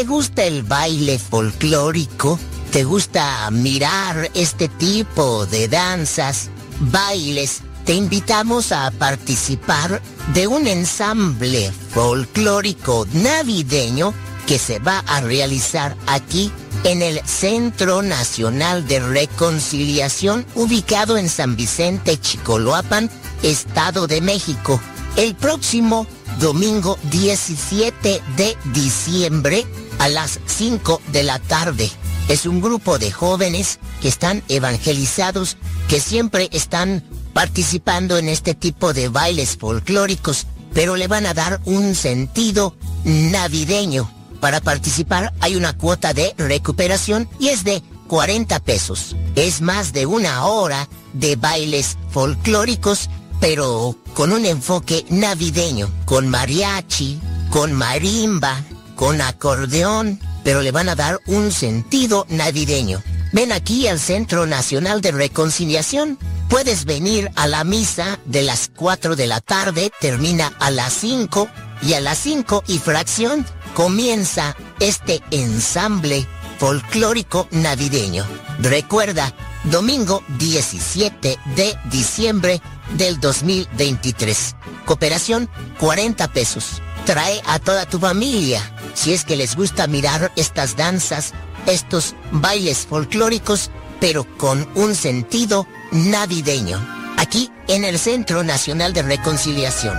te 0.00 0.06
gusta 0.06 0.44
el 0.44 0.62
baile 0.62 1.18
folclórico, 1.18 2.38
te 2.72 2.84
gusta 2.84 3.50
mirar 3.50 4.30
este 4.32 4.68
tipo 4.68 5.44
de 5.44 5.68
danzas, 5.68 6.48
bailes, 6.78 7.60
te 7.84 7.92
invitamos 7.92 8.72
a 8.72 8.90
participar 8.92 10.00
de 10.32 10.46
un 10.46 10.66
ensamble 10.66 11.70
folclórico 11.92 13.06
navideño 13.12 14.14
que 14.46 14.58
se 14.58 14.78
va 14.78 15.00
a 15.00 15.20
realizar 15.20 15.94
aquí 16.06 16.50
en 16.84 17.02
el 17.02 17.20
Centro 17.26 18.00
Nacional 18.00 18.88
de 18.88 19.00
Reconciliación 19.00 20.46
ubicado 20.54 21.18
en 21.18 21.28
San 21.28 21.56
Vicente, 21.56 22.18
Chicoloapan, 22.18 23.10
Estado 23.42 24.06
de 24.06 24.22
México, 24.22 24.80
el 25.16 25.34
próximo 25.34 26.06
domingo 26.38 26.98
17 27.10 28.22
de 28.38 28.56
diciembre 28.72 29.66
a 30.00 30.08
las 30.08 30.40
5 30.46 31.00
de 31.12 31.22
la 31.22 31.38
tarde. 31.38 31.90
Es 32.28 32.46
un 32.46 32.60
grupo 32.60 32.98
de 32.98 33.12
jóvenes 33.12 33.78
que 34.00 34.08
están 34.08 34.42
evangelizados, 34.48 35.58
que 35.88 36.00
siempre 36.00 36.48
están 36.52 37.04
participando 37.34 38.16
en 38.16 38.28
este 38.28 38.54
tipo 38.54 38.94
de 38.94 39.08
bailes 39.08 39.58
folclóricos, 39.58 40.46
pero 40.72 40.96
le 40.96 41.06
van 41.06 41.26
a 41.26 41.34
dar 41.34 41.60
un 41.66 41.94
sentido 41.94 42.74
navideño. 43.04 44.10
Para 44.40 44.62
participar 44.62 45.34
hay 45.40 45.54
una 45.54 45.76
cuota 45.76 46.14
de 46.14 46.34
recuperación 46.38 47.28
y 47.38 47.48
es 47.48 47.62
de 47.64 47.82
40 48.08 48.58
pesos. 48.60 49.14
Es 49.36 49.60
más 49.60 49.92
de 49.92 50.06
una 50.06 50.46
hora 50.46 50.88
de 51.12 51.36
bailes 51.36 51.98
folclóricos, 52.10 53.10
pero 53.38 53.96
con 54.14 54.32
un 54.32 54.46
enfoque 54.46 55.04
navideño, 55.10 55.90
con 56.06 56.26
mariachi, 56.28 57.20
con 57.50 57.74
marimba, 57.74 58.64
con 59.00 59.22
acordeón, 59.22 60.20
pero 60.44 60.60
le 60.60 60.72
van 60.72 60.90
a 60.90 60.94
dar 60.94 61.20
un 61.24 61.52
sentido 61.52 62.26
navideño. 62.28 63.02
Ven 63.32 63.50
aquí 63.50 63.88
al 63.88 63.98
Centro 63.98 64.44
Nacional 64.44 65.00
de 65.00 65.10
Reconciliación. 65.10 66.18
Puedes 66.50 66.84
venir 66.84 67.30
a 67.34 67.46
la 67.46 67.64
misa 67.64 68.18
de 68.26 68.42
las 68.42 68.70
4 68.76 69.16
de 69.16 69.26
la 69.26 69.40
tarde, 69.40 69.90
termina 70.02 70.52
a 70.60 70.70
las 70.70 70.92
5 70.92 71.48
y 71.80 71.94
a 71.94 72.00
las 72.00 72.18
5 72.18 72.64
y 72.66 72.76
fracción 72.76 73.46
comienza 73.72 74.54
este 74.80 75.22
ensamble 75.30 76.26
folclórico 76.58 77.48
navideño. 77.52 78.26
Recuerda, 78.58 79.32
domingo 79.64 80.22
17 80.36 81.38
de 81.56 81.78
diciembre 81.90 82.60
del 82.98 83.18
2023. 83.18 84.56
Cooperación 84.84 85.48
40 85.78 86.28
pesos. 86.34 86.82
Trae 87.06 87.40
a 87.46 87.58
toda 87.58 87.86
tu 87.86 87.98
familia. 87.98 88.60
Si 89.00 89.14
es 89.14 89.24
que 89.24 89.34
les 89.34 89.56
gusta 89.56 89.86
mirar 89.86 90.30
estas 90.36 90.76
danzas, 90.76 91.32
estos 91.64 92.14
bailes 92.32 92.80
folclóricos, 92.86 93.70
pero 93.98 94.26
con 94.36 94.68
un 94.74 94.94
sentido 94.94 95.66
navideño. 95.90 96.78
Aquí 97.16 97.50
en 97.66 97.84
el 97.84 97.98
Centro 97.98 98.44
Nacional 98.44 98.92
de 98.92 99.00
Reconciliación. 99.00 99.96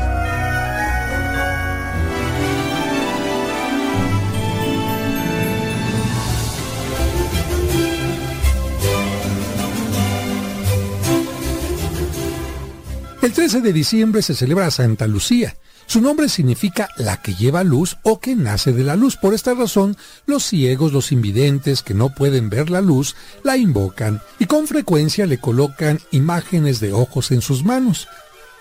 El 13.23 13.33
13 13.33 13.61
de 13.61 13.73
diciembre 13.73 14.21
se 14.21 14.35
celebra 14.35 14.69
Santa 14.69 15.07
Lucía. 15.07 15.55
Su 15.91 15.99
nombre 15.99 16.30
significa 16.30 16.88
la 16.95 17.22
que 17.22 17.35
lleva 17.35 17.65
luz 17.65 17.97
o 18.03 18.22
que 18.22 18.34
nace 18.34 18.72
de 18.72 18.85
la 18.85 18.95
luz. 18.95 19.18
Por 19.18 19.34
esta 19.34 19.53
razón, 19.53 19.97
los 20.26 20.45
ciegos, 20.45 20.93
los 20.93 21.11
invidentes 21.11 21.81
que 21.81 21.93
no 21.93 22.15
pueden 22.15 22.49
ver 22.49 22.69
la 22.69 22.80
luz, 22.80 23.18
la 23.43 23.57
invocan 23.57 24.22
y 24.39 24.45
con 24.45 24.68
frecuencia 24.68 25.26
le 25.26 25.38
colocan 25.38 25.99
imágenes 26.11 26.80
de 26.80 26.93
ojos 26.93 27.31
en 27.31 27.41
sus 27.41 27.65
manos. 27.65 28.07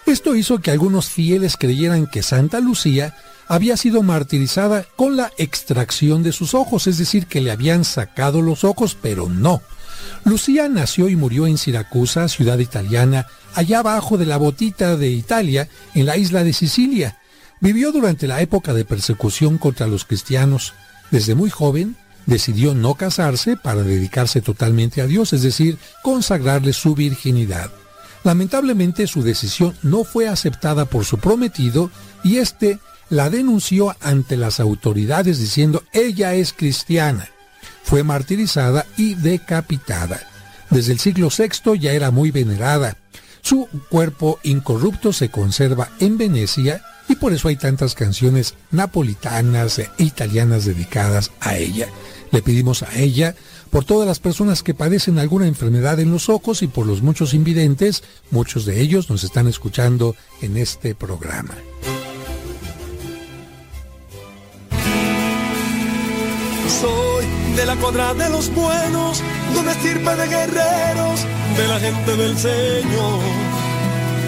Esto 0.06 0.34
hizo 0.34 0.58
que 0.58 0.72
algunos 0.72 1.08
fieles 1.08 1.56
creyeran 1.56 2.08
que 2.08 2.24
Santa 2.24 2.58
Lucía 2.58 3.14
había 3.46 3.76
sido 3.76 4.02
martirizada 4.02 4.84
con 4.96 5.16
la 5.16 5.30
extracción 5.38 6.24
de 6.24 6.32
sus 6.32 6.52
ojos, 6.52 6.88
es 6.88 6.98
decir, 6.98 7.26
que 7.26 7.40
le 7.40 7.52
habían 7.52 7.84
sacado 7.84 8.42
los 8.42 8.64
ojos, 8.64 8.96
pero 9.00 9.28
no. 9.28 9.62
Lucía 10.24 10.68
nació 10.68 11.08
y 11.08 11.14
murió 11.14 11.46
en 11.46 11.58
Siracusa, 11.58 12.26
ciudad 12.26 12.58
italiana, 12.58 13.28
allá 13.54 13.78
abajo 13.78 14.18
de 14.18 14.26
la 14.26 14.36
botita 14.36 14.96
de 14.96 15.10
Italia, 15.10 15.68
en 15.94 16.06
la 16.06 16.16
isla 16.16 16.42
de 16.42 16.52
Sicilia. 16.52 17.18
Vivió 17.60 17.92
durante 17.92 18.26
la 18.26 18.40
época 18.40 18.72
de 18.72 18.86
persecución 18.86 19.58
contra 19.58 19.86
los 19.86 20.06
cristianos. 20.06 20.72
Desde 21.10 21.34
muy 21.34 21.50
joven 21.50 21.96
decidió 22.24 22.74
no 22.74 22.94
casarse 22.94 23.56
para 23.56 23.82
dedicarse 23.82 24.40
totalmente 24.40 25.02
a 25.02 25.06
Dios, 25.06 25.32
es 25.32 25.42
decir, 25.42 25.78
consagrarle 26.02 26.72
su 26.72 26.94
virginidad. 26.94 27.70
Lamentablemente 28.24 29.06
su 29.06 29.22
decisión 29.22 29.74
no 29.82 30.04
fue 30.04 30.28
aceptada 30.28 30.84
por 30.84 31.04
su 31.04 31.18
prometido 31.18 31.90
y 32.22 32.36
éste 32.36 32.78
la 33.08 33.28
denunció 33.28 33.94
ante 34.00 34.36
las 34.36 34.60
autoridades 34.60 35.38
diciendo 35.38 35.82
ella 35.92 36.34
es 36.34 36.52
cristiana. 36.52 37.28
Fue 37.82 38.02
martirizada 38.04 38.86
y 38.96 39.14
decapitada. 39.14 40.20
Desde 40.70 40.92
el 40.92 40.98
siglo 40.98 41.28
VI 41.36 41.78
ya 41.78 41.92
era 41.92 42.10
muy 42.10 42.30
venerada. 42.30 42.96
Su 43.42 43.68
cuerpo 43.88 44.38
incorrupto 44.44 45.12
se 45.12 45.30
conserva 45.30 45.90
en 45.98 46.16
Venecia 46.16 46.82
y 47.10 47.16
por 47.16 47.32
eso 47.32 47.48
hay 47.48 47.56
tantas 47.56 47.94
canciones 47.96 48.54
napolitanas 48.70 49.80
e 49.80 49.90
italianas 49.98 50.64
dedicadas 50.64 51.32
a 51.40 51.56
ella. 51.56 51.88
Le 52.30 52.40
pedimos 52.40 52.84
a 52.84 52.94
ella 52.94 53.34
por 53.70 53.84
todas 53.84 54.06
las 54.06 54.20
personas 54.20 54.62
que 54.62 54.74
padecen 54.74 55.18
alguna 55.18 55.48
enfermedad 55.48 55.98
en 55.98 56.12
los 56.12 56.28
ojos 56.28 56.62
y 56.62 56.68
por 56.68 56.86
los 56.86 57.02
muchos 57.02 57.34
invidentes, 57.34 58.04
muchos 58.30 58.64
de 58.64 58.80
ellos 58.80 59.10
nos 59.10 59.24
están 59.24 59.48
escuchando 59.48 60.14
en 60.40 60.56
este 60.56 60.94
programa. 60.94 61.54
Soy 66.80 67.26
de 67.56 67.66
la 67.66 67.74
cuadra 67.76 68.14
de 68.14 68.30
los 68.30 68.54
buenos, 68.54 69.20
de 69.52 69.58
una 69.58 69.72
estirpe 69.72 70.14
de 70.14 70.28
guerreros, 70.28 71.26
de 71.56 71.68
la 71.68 71.80
gente 71.80 72.16
del 72.16 72.38
Señor. 72.38 73.49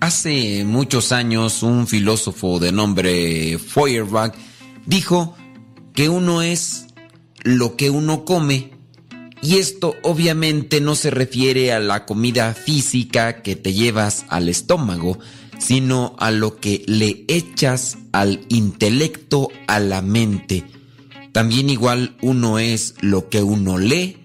Hace 0.00 0.64
muchos 0.64 1.12
años 1.12 1.62
un 1.62 1.86
filósofo 1.86 2.58
de 2.58 2.72
nombre 2.72 3.58
Feuerbach 3.58 4.34
dijo 4.86 5.36
que 5.94 6.08
uno 6.08 6.42
es 6.42 6.86
lo 7.44 7.76
que 7.76 7.90
uno 7.90 8.24
come 8.24 8.74
y 9.44 9.58
esto 9.58 9.94
obviamente 10.02 10.80
no 10.80 10.94
se 10.94 11.10
refiere 11.10 11.74
a 11.74 11.78
la 11.78 12.06
comida 12.06 12.54
física 12.54 13.42
que 13.42 13.56
te 13.56 13.74
llevas 13.74 14.24
al 14.30 14.48
estómago, 14.48 15.18
sino 15.64 16.14
a 16.18 16.30
lo 16.30 16.56
que 16.56 16.84
le 16.86 17.24
echas 17.26 17.96
al 18.12 18.44
intelecto, 18.50 19.48
a 19.66 19.80
la 19.80 20.02
mente. 20.02 20.64
También 21.32 21.70
igual 21.70 22.16
uno 22.20 22.58
es 22.58 22.96
lo 23.00 23.30
que 23.30 23.42
uno 23.42 23.78
lee 23.78 24.18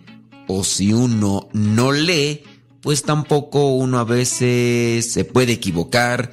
o 0.48 0.66
si 0.66 0.92
uno 0.92 1.48
no 1.54 1.94
lee, 1.94 2.44
pues 2.82 3.04
tampoco 3.04 3.74
uno 3.74 4.00
a 4.00 4.04
veces 4.04 5.12
se 5.12 5.24
puede 5.24 5.54
equivocar 5.54 6.32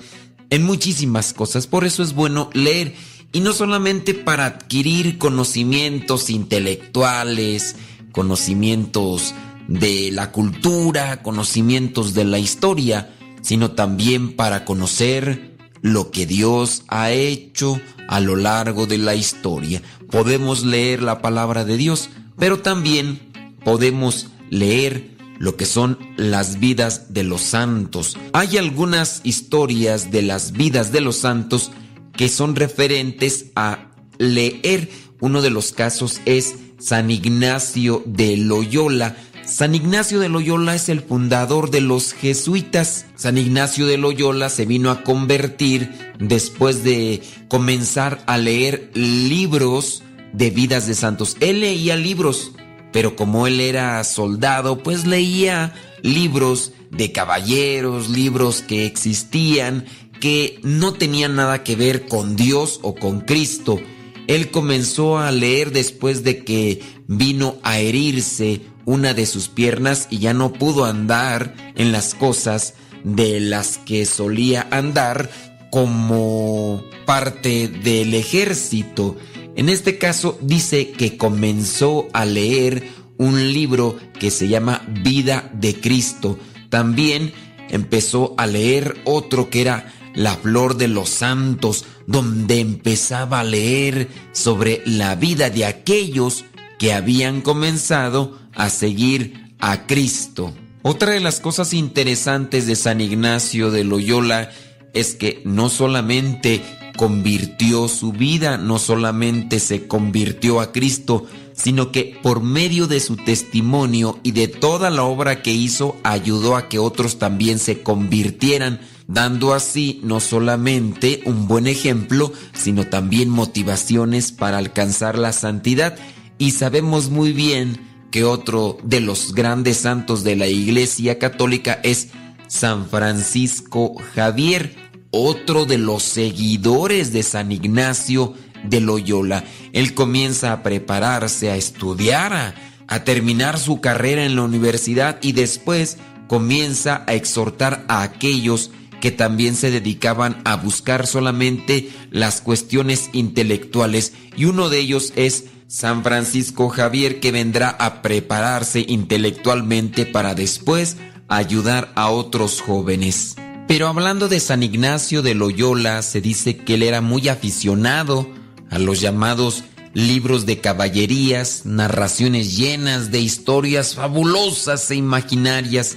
en 0.51 0.65
muchísimas 0.65 1.33
cosas. 1.33 1.69
Por 1.69 1.85
eso 1.85 2.03
es 2.03 2.13
bueno 2.13 2.51
leer. 2.53 2.95
Y 3.33 3.41
no 3.41 3.53
solamente 3.53 4.13
para 4.13 4.47
adquirir 4.47 5.19
conocimientos 5.19 6.31
intelectuales, 6.31 7.77
conocimientos 8.11 9.35
de 9.69 10.11
la 10.11 10.33
cultura, 10.33 11.23
conocimientos 11.23 12.15
de 12.15 12.25
la 12.25 12.39
historia, 12.39 13.16
sino 13.47 13.71
también 13.71 14.35
para 14.35 14.65
conocer 14.65 15.57
lo 15.81 16.11
que 16.11 16.27
Dios 16.27 16.83
ha 16.89 17.13
hecho 17.13 17.81
a 18.09 18.19
lo 18.19 18.35
largo 18.35 18.87
de 18.87 18.99
la 18.99 19.15
historia. 19.15 19.83
Podemos 20.11 20.65
leer 20.65 21.01
la 21.01 21.23
palabra 21.23 21.65
de 21.65 21.77
Dios, 21.77 22.11
pero 22.37 22.59
también 22.59 23.21
podemos 23.63 24.31
leer 24.51 25.17
lo 25.39 25.57
que 25.57 25.65
son 25.65 25.97
las 26.17 26.59
vidas 26.59 27.15
de 27.15 27.23
los 27.23 27.41
santos. 27.43 28.19
Hay 28.33 28.57
algunas 28.57 29.21
historias 29.23 30.11
de 30.11 30.23
las 30.23 30.51
vidas 30.51 30.91
de 30.91 31.03
los 31.03 31.19
santos 31.19 31.71
que 32.17 32.29
son 32.29 32.57
referentes 32.57 33.53
a 33.55 33.93
leer. 34.19 34.91
Uno 35.21 35.41
de 35.41 35.51
los 35.51 35.71
casos 35.71 36.21
es 36.25 36.57
San 36.81 37.13
Ignacio 37.13 38.03
de 38.07 38.39
Loyola. 38.39 39.17
San 39.47 39.77
Ignacio 39.77 40.19
de 40.19 40.29
Loyola 40.29 40.75
es 40.75 40.89
el 40.89 41.01
fundador 41.01 41.71
de 41.71 41.81
los 41.81 42.13
jesuitas. 42.15 43.07
San 43.15 43.39
Ignacio 43.39 43.87
de 43.87 43.97
Loyola 43.97 44.49
se 44.49 44.67
vino 44.67 44.91
a 44.91 45.05
convertir 45.05 46.13
después 46.19 46.83
de 46.83 47.23
comenzar 47.47 48.25
a 48.27 48.39
leer 48.39 48.91
libros 48.95 50.03
de 50.33 50.51
vidas 50.51 50.89
de 50.89 50.95
santos. 50.95 51.37
Él 51.39 51.61
leía 51.61 51.97
libros, 51.97 52.51
pero 52.93 53.15
como 53.15 53.47
él 53.47 53.61
era 53.61 54.03
soldado, 54.03 54.83
pues 54.83 55.07
leía 55.07 55.73
libros 56.03 56.73
de 56.91 57.13
caballeros, 57.13 58.11
libros 58.11 58.63
que 58.63 58.85
existían, 58.85 59.85
que 60.21 60.59
no 60.65 60.95
tenían 60.95 61.37
nada 61.37 61.63
que 61.63 61.77
ver 61.77 62.09
con 62.09 62.35
Dios 62.35 62.81
o 62.83 62.97
con 62.97 63.21
Cristo. 63.21 63.81
Él 64.27 64.51
comenzó 64.51 65.19
a 65.19 65.31
leer 65.31 65.71
después 65.71 66.25
de 66.25 66.43
que 66.43 66.83
vino 67.07 67.59
a 67.63 67.79
herirse 67.79 68.61
una 68.87 69.13
de 69.13 69.27
sus 69.27 69.49
piernas 69.49 70.07
y 70.09 70.19
ya 70.19 70.33
no 70.33 70.55
pudo 70.55 70.87
andar 70.87 71.55
en 71.75 71.93
las 71.93 72.15
cosas 72.15 72.75
de 73.05 73.41
las 73.41 73.77
que 73.79 74.07
solía 74.07 74.67
andar 74.71 75.29
como 75.71 76.83
parte 77.05 77.69
del 77.69 78.15
ejército. 78.15 79.17
En 79.57 79.69
este 79.69 79.99
caso 79.99 80.39
dice 80.41 80.93
que 80.93 81.19
comenzó 81.19 82.09
a 82.15 82.25
leer 82.25 82.89
un 83.19 83.53
libro 83.53 83.97
que 84.19 84.31
se 84.31 84.49
llama 84.49 84.83
Vida 85.03 85.51
de 85.53 85.79
Cristo. 85.79 86.39
También 86.69 87.33
empezó 87.69 88.35
a 88.39 88.47
leer 88.47 88.97
otro 89.05 89.51
que 89.51 89.63
era 89.63 89.93
La 90.15 90.35
Flor 90.37 90.77
de 90.77 90.89
los 90.89 91.09
Santos, 91.09 91.85
donde 92.07 92.61
empezaba 92.61 93.41
a 93.41 93.45
leer 93.45 94.09
sobre 94.33 94.83
la 94.87 95.17
vida 95.17 95.51
de 95.51 95.65
aquellos 95.65 96.45
que 96.79 96.93
habían 96.93 97.41
comenzado 97.41 98.39
a 98.57 98.71
seguir 98.71 99.55
a 99.61 99.87
Cristo. 99.87 100.53
Otra 100.83 101.13
de 101.13 101.21
las 101.21 101.41
cosas 101.41 101.75
interesantes 101.75 102.67
de 102.67 102.77
San 102.77 103.01
Ignacio 103.01 103.71
de 103.71 103.85
Loyola 103.85 104.51
es 104.93 105.15
que 105.15 105.43
no 105.45 105.69
solamente 105.69 106.63
convirtió 106.97 107.89
su 107.89 108.13
vida, 108.13 108.57
no 108.57 108.79
solamente 108.79 109.61
se 109.61 109.87
convirtió 109.87 110.61
a 110.61 110.73
Cristo, 110.73 111.27
sino 111.53 111.91
que 111.93 112.19
por 112.23 112.43
medio 112.43 112.87
de 112.87 113.01
su 113.01 113.17
testimonio 113.17 114.19
y 114.23 114.33
de 114.33 114.49
toda 114.49 114.91
la 114.91 115.05
obra 115.05 115.43
que 115.43 115.53
hizo 115.53 115.97
ayudó 116.03 116.57
a 116.57 116.69
que 116.69 116.79
otros 116.79 117.19
también 117.19 117.59
se 117.59 117.83
convirtieran, 117.83 118.81
dando 119.07 119.55
así 119.55 120.01
no 120.03 120.21
solamente 120.21 121.23
un 121.25 121.49
buen 121.49 121.67
ejemplo, 121.67 122.33
sino 122.53 122.85
también 122.85 123.29
motivaciones 123.29 124.33
para 124.33 124.59
alcanzar 124.59 125.19
la 125.19 125.33
santidad. 125.33 125.97
Y 126.39 126.53
sabemos 126.53 127.11
muy 127.11 127.33
bien 127.33 127.81
que 128.11 128.25
otro 128.25 128.79
de 128.83 129.01
los 129.01 129.35
grandes 129.35 129.79
santos 129.79 130.25
de 130.25 130.37
la 130.37 130.47
Iglesia 130.47 131.19
Católica 131.19 131.81
es 131.83 132.09
San 132.47 132.89
Francisco 132.89 133.95
Javier, 134.15 134.75
otro 135.11 135.65
de 135.65 135.79
los 135.79 136.03
seguidores 136.03 137.13
de 137.13 137.23
San 137.23 137.53
Ignacio 137.53 138.35
de 138.65 138.81
Loyola. 138.81 139.45
Él 139.73 139.95
comienza 139.95 140.53
a 140.53 140.63
prepararse, 140.63 141.51
a 141.51 141.57
estudiar, 141.57 142.33
a, 142.33 142.55
a, 142.89 143.05
terminar 143.05 143.59
su 143.59 143.81
carrera 143.81 144.25
en 144.25 144.37
la 144.37 144.43
universidad 144.43 145.19
y 145.23 145.33
después 145.33 145.99
comienza 146.29 147.05
a 147.07 147.15
exhortar 147.15 147.85
a 147.89 148.03
aquellos 148.03 148.71
que 149.01 149.11
también 149.11 149.55
se 149.55 149.71
dedicaban 149.71 150.41
a 150.45 150.57
buscar 150.57 151.07
solamente 151.07 151.91
las 152.11 152.41
cuestiones 152.41 153.11
intelectuales 153.13 154.13
y 154.37 154.47
uno 154.47 154.69
de 154.69 154.81
ellos 154.81 155.13
es 155.17 155.45
San 155.69 156.05
Francisco 156.05 156.69
Javier 156.69 157.19
que 157.19 157.33
vendrá 157.33 157.71
a 157.71 158.01
prepararse 158.01 158.85
intelectualmente 158.87 160.07
para 160.07 160.35
después 160.35 160.97
ayudar 161.29 161.93
a 161.97 162.11
otros 162.11 162.61
jóvenes. 162.61 163.37
Pero 163.67 163.89
hablando 163.89 164.29
de 164.29 164.39
San 164.39 164.63
Ignacio 164.63 165.23
de 165.23 165.35
Loyola, 165.35 166.03
se 166.03 166.21
dice 166.21 166.57
que 166.57 166.75
él 166.75 166.85
era 166.85 167.01
muy 167.01 167.29
aficionado 167.29 168.29
a 168.71 168.79
los 168.79 169.01
llamados 169.01 169.65
libros 169.93 170.47
de 170.47 170.61
caballerías, 170.61 171.67
narraciones 171.67 172.57
llenas 172.57 173.11
de 173.11 173.21
historias 173.21 173.97
fabulosas 173.97 174.89
e 174.93 174.97
imaginarias. 174.97 175.97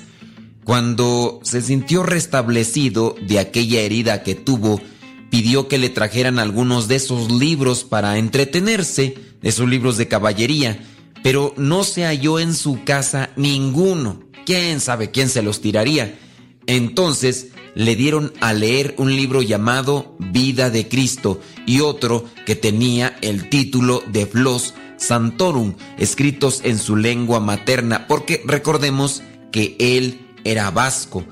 Cuando 0.64 1.42
se 1.44 1.62
sintió 1.62 2.02
restablecido 2.02 3.16
de 3.22 3.38
aquella 3.38 3.82
herida 3.82 4.24
que 4.24 4.34
tuvo, 4.34 4.82
pidió 5.30 5.68
que 5.68 5.78
le 5.78 5.90
trajeran 5.90 6.40
algunos 6.40 6.88
de 6.88 6.96
esos 6.96 7.32
libros 7.32 7.84
para 7.84 8.18
entretenerse, 8.18 9.16
esos 9.42 9.68
libros 9.70 9.98
de 9.98 10.08
caballería, 10.08 10.84
pero 11.24 11.54
no 11.58 11.84
se 11.84 12.06
halló 12.06 12.40
en 12.40 12.54
su 12.54 12.84
casa 12.84 13.30
ninguno. 13.36 14.24
¿Quién 14.46 14.80
sabe 14.80 15.12
quién 15.12 15.30
se 15.30 15.42
los 15.42 15.62
tiraría? 15.62 16.18
Entonces 16.66 17.48
le 17.76 17.96
dieron 17.96 18.34
a 18.42 18.54
leer 18.54 18.96
un 18.98 19.16
libro 19.16 19.42
llamado 19.42 20.16
Vida 20.20 20.70
de 20.70 20.88
Cristo 20.88 21.40
y 21.66 21.82
otro 21.82 22.26
que 22.46 22.56
tenía 22.56 23.18
el 23.22 23.50
título 23.50 24.04
de 24.08 24.26
Flos 24.26 24.74
Santorum, 24.98 25.76
escritos 25.98 26.62
en 26.64 26.78
su 26.78 26.96
lengua 26.96 27.40
materna, 27.40 28.08
porque 28.08 28.42
recordemos 28.46 29.24
que 29.52 29.76
él 29.80 30.28
era 30.44 30.72
vasco. 30.72 31.24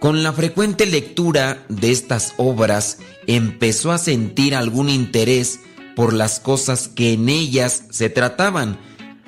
Con 0.00 0.22
la 0.24 0.32
frecuente 0.32 0.86
lectura 0.86 1.64
de 1.68 1.92
estas 1.92 2.34
obras 2.36 2.98
empezó 3.26 3.92
a 3.92 3.98
sentir 3.98 4.54
algún 4.54 4.88
interés 4.88 5.60
por 5.94 6.12
las 6.12 6.40
cosas 6.40 6.88
que 6.88 7.12
en 7.12 7.28
ellas 7.28 7.84
se 7.90 8.10
trataban. 8.10 8.78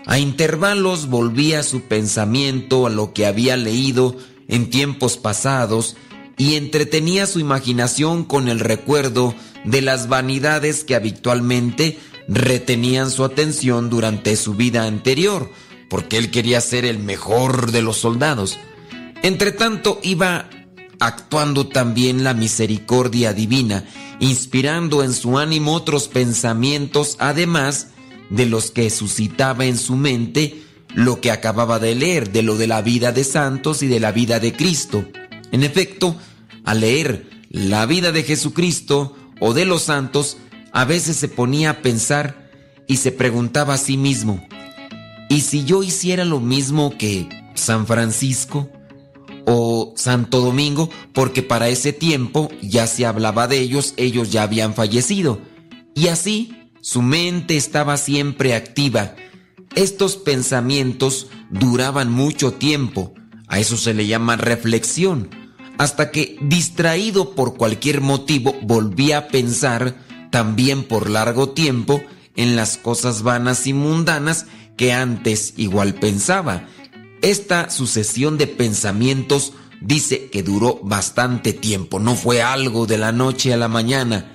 A 0.07 0.19
intervalos 0.19 1.09
volvía 1.09 1.63
su 1.63 1.83
pensamiento 1.83 2.87
a 2.87 2.91
lo 2.91 3.13
que 3.13 3.27
había 3.27 3.57
leído 3.57 4.17
en 4.49 4.71
tiempos 4.71 5.17
pasados 5.17 5.97
y 6.37 6.55
entretenía 6.55 7.27
su 7.27 7.39
imaginación 7.39 8.25
con 8.25 8.49
el 8.49 8.61
recuerdo 8.61 9.35
de 9.65 9.81
las 9.81 10.09
vanidades 10.09 10.85
que 10.85 10.95
habitualmente 10.95 11.99
retenían 12.29 13.11
su 13.11 13.25
atención 13.25 13.91
durante 13.91 14.37
su 14.37 14.55
vida 14.55 14.85
anterior, 14.85 15.51
porque 15.89 16.19
él 16.19 16.31
quería 16.31 16.61
ser 16.61 16.85
el 16.85 16.99
mejor 16.99 17.71
de 17.71 17.83
los 17.83 17.99
soldados. 17.99 18.59
Entretanto 19.23 20.01
iba 20.03 20.51
actuando 21.01 21.67
también 21.67 22.25
la 22.25 22.35
misericordia 22.35 23.33
divina, 23.33 23.85
inspirando 24.21 25.03
en 25.03 25.13
su 25.13 25.39
ánimo 25.39 25.75
otros 25.75 26.09
pensamientos, 26.09 27.17
además 27.19 27.89
de 28.31 28.47
los 28.47 28.71
que 28.71 28.91
suscitaba 28.91 29.65
en 29.67 29.77
su 29.77 29.97
mente 29.97 30.63
lo 30.95 31.21
que 31.21 31.31
acababa 31.31 31.79
de 31.79 31.95
leer, 31.95 32.31
de 32.31 32.43
lo 32.43 32.57
de 32.57 32.67
la 32.67 32.83
vida 32.83 33.13
de 33.13 33.25
santos 33.25 33.83
y 33.83 33.89
de 33.89 34.01
la 34.01 34.13
vida 34.13 34.41
de 34.41 34.53
Cristo. 34.53 35.05
En 35.51 35.65
efecto, 35.65 36.17
al 36.65 36.81
leer 36.81 37.29
la 37.51 37.87
vida 37.87 38.13
de 38.13 38.23
Jesucristo 38.23 39.17
o 39.41 39.55
de 39.55 39.65
los 39.65 39.83
santos, 39.83 40.37
a 40.73 40.85
veces 40.85 41.17
se 41.17 41.29
ponía 41.29 41.71
a 41.71 41.83
pensar 41.83 42.51
y 42.87 42.97
se 42.99 43.13
preguntaba 43.13 43.75
a 43.75 43.79
sí 43.79 43.97
mismo, 43.97 44.47
¿y 45.29 45.41
si 45.41 45.65
yo 45.65 45.83
hiciera 45.83 46.25
lo 46.25 46.41
mismo 46.41 46.97
que 46.99 47.29
San 47.55 47.87
Francisco? 47.87 48.71
O 49.47 49.93
Santo 49.97 50.41
Domingo, 50.41 50.91
porque 51.13 51.43
para 51.43 51.69
ese 51.69 51.93
tiempo 51.93 52.49
ya 52.63 52.87
se 52.87 53.07
hablaba 53.07 53.47
de 53.47 53.61
ellos, 53.61 53.95
ellos 53.97 54.31
ya 54.31 54.43
habían 54.43 54.75
fallecido. 54.75 55.41
Y 55.95 56.09
así 56.09 56.71
su 56.81 57.03
mente 57.03 57.57
estaba 57.57 57.97
siempre 57.97 58.55
activa. 58.55 59.15
Estos 59.75 60.17
pensamientos 60.17 61.29
duraban 61.51 62.11
mucho 62.13 62.53
tiempo, 62.53 63.15
a 63.49 63.59
eso 63.59 63.77
se 63.77 63.95
le 63.95 64.07
llama 64.07 64.37
reflexión, 64.37 65.31
hasta 65.79 66.11
que, 66.11 66.37
distraído 66.43 67.35
por 67.35 67.57
cualquier 67.57 68.01
motivo, 68.01 68.55
volvía 68.63 69.19
a 69.19 69.29
pensar, 69.29 69.97
también 70.31 70.85
por 70.85 71.11
largo 71.11 71.51
tiempo, 71.51 72.03
en 72.37 72.57
las 72.57 72.77
cosas 72.77 73.23
vanas 73.23 73.67
y 73.67 73.73
mundanas 73.73 74.47
que 74.77 74.93
antes 74.93 75.55
igual 75.57 75.95
pensaba 75.95 76.69
esta 77.25 77.71
sucesión 77.71 78.37
de 78.37 78.47
pensamientos 78.47 79.55
dice 79.81 80.29
que 80.31 80.43
duró 80.43 80.79
bastante 80.83 81.55
tiempo, 81.55 81.99
no 81.99 82.17
fue 82.17 82.43
algo 82.43 82.87
de 82.87 82.99
la 82.99 83.13
noche 83.13 83.53
a 83.55 83.57
la 83.57 83.69
mañana. 83.69 84.31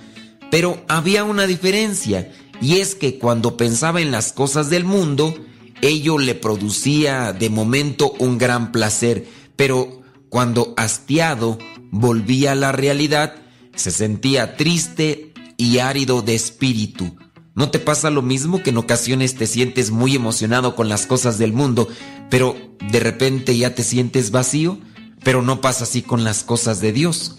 Pero 0.49 0.84
había 0.88 1.24
una 1.24 1.45
diferencia, 1.45 2.32
y 2.60 2.78
es 2.78 2.95
que 2.95 3.20
cuando 3.20 3.57
pensaba 3.57 4.02
en 4.02 4.10
las 4.10 4.34
cosas 4.34 4.72
del 4.72 4.86
mundo, 4.86 5.36
ello 5.82 6.18
le 6.18 6.34
producía 6.34 7.32
de 7.32 7.52
momento 7.52 8.11
un 8.18 8.40
gran 8.40 8.72
placer, 8.72 9.28
pero 9.56 10.02
cuando 10.30 10.74
hastiado 10.76 11.60
volvía 11.91 12.53
a 12.53 12.56
la 12.56 12.72
realidad, 12.72 13.36
se 13.76 13.91
sentía 13.91 14.57
triste 14.57 15.34
y 15.57 15.78
árido 15.78 16.24
de 16.24 16.34
espíritu. 16.34 17.16
¿No 17.60 17.72
te 17.72 17.80
pasa 17.80 18.10
lo 18.10 18.22
mismo 18.22 18.64
que 18.64 18.69
en 18.69 18.77
ocasiones 18.77 19.36
te 19.36 19.45
sientes 19.45 19.91
muy 19.91 20.15
emocionado 20.15 20.77
con 20.77 20.88
las 20.88 21.06
cosas 21.06 21.38
del 21.38 21.52
mundo, 21.52 21.90
pero 22.30 22.56
de 22.90 23.02
repente 23.02 23.57
ya 23.57 23.76
te 23.76 23.84
sientes 23.84 24.31
vacío? 24.31 24.77
Pero 25.26 25.41
no 25.41 25.60
pasa 25.60 25.84
así 25.84 26.02
con 26.02 26.23
las 26.23 26.45
cosas 26.45 26.80
de 26.80 26.94
Dios. 26.94 27.36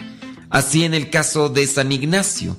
Así 0.51 0.85
en 0.85 0.93
el 0.93 1.09
caso 1.09 1.49
de 1.49 1.67
San 1.67 1.91
Ignacio. 1.91 2.59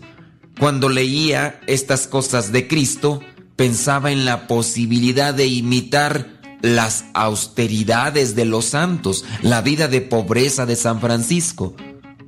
Cuando 0.58 0.90
leía 0.90 1.62
estas 1.68 2.08
cosas 2.08 2.52
de 2.52 2.68
Cristo, 2.68 3.22
pensaba 3.58 4.12
en 4.12 4.26
la 4.26 4.48
posibilidad 4.48 5.32
de 5.32 5.46
imitar 5.46 6.42
las 6.64 7.06
austeridades 7.14 8.34
de 8.34 8.46
los 8.46 8.66
santos, 8.66 9.24
la 9.44 9.62
vida 9.62 9.88
de 9.88 10.02
pobreza 10.02 10.66
de 10.66 10.76
San 10.76 11.00
Francisco. 11.00 11.76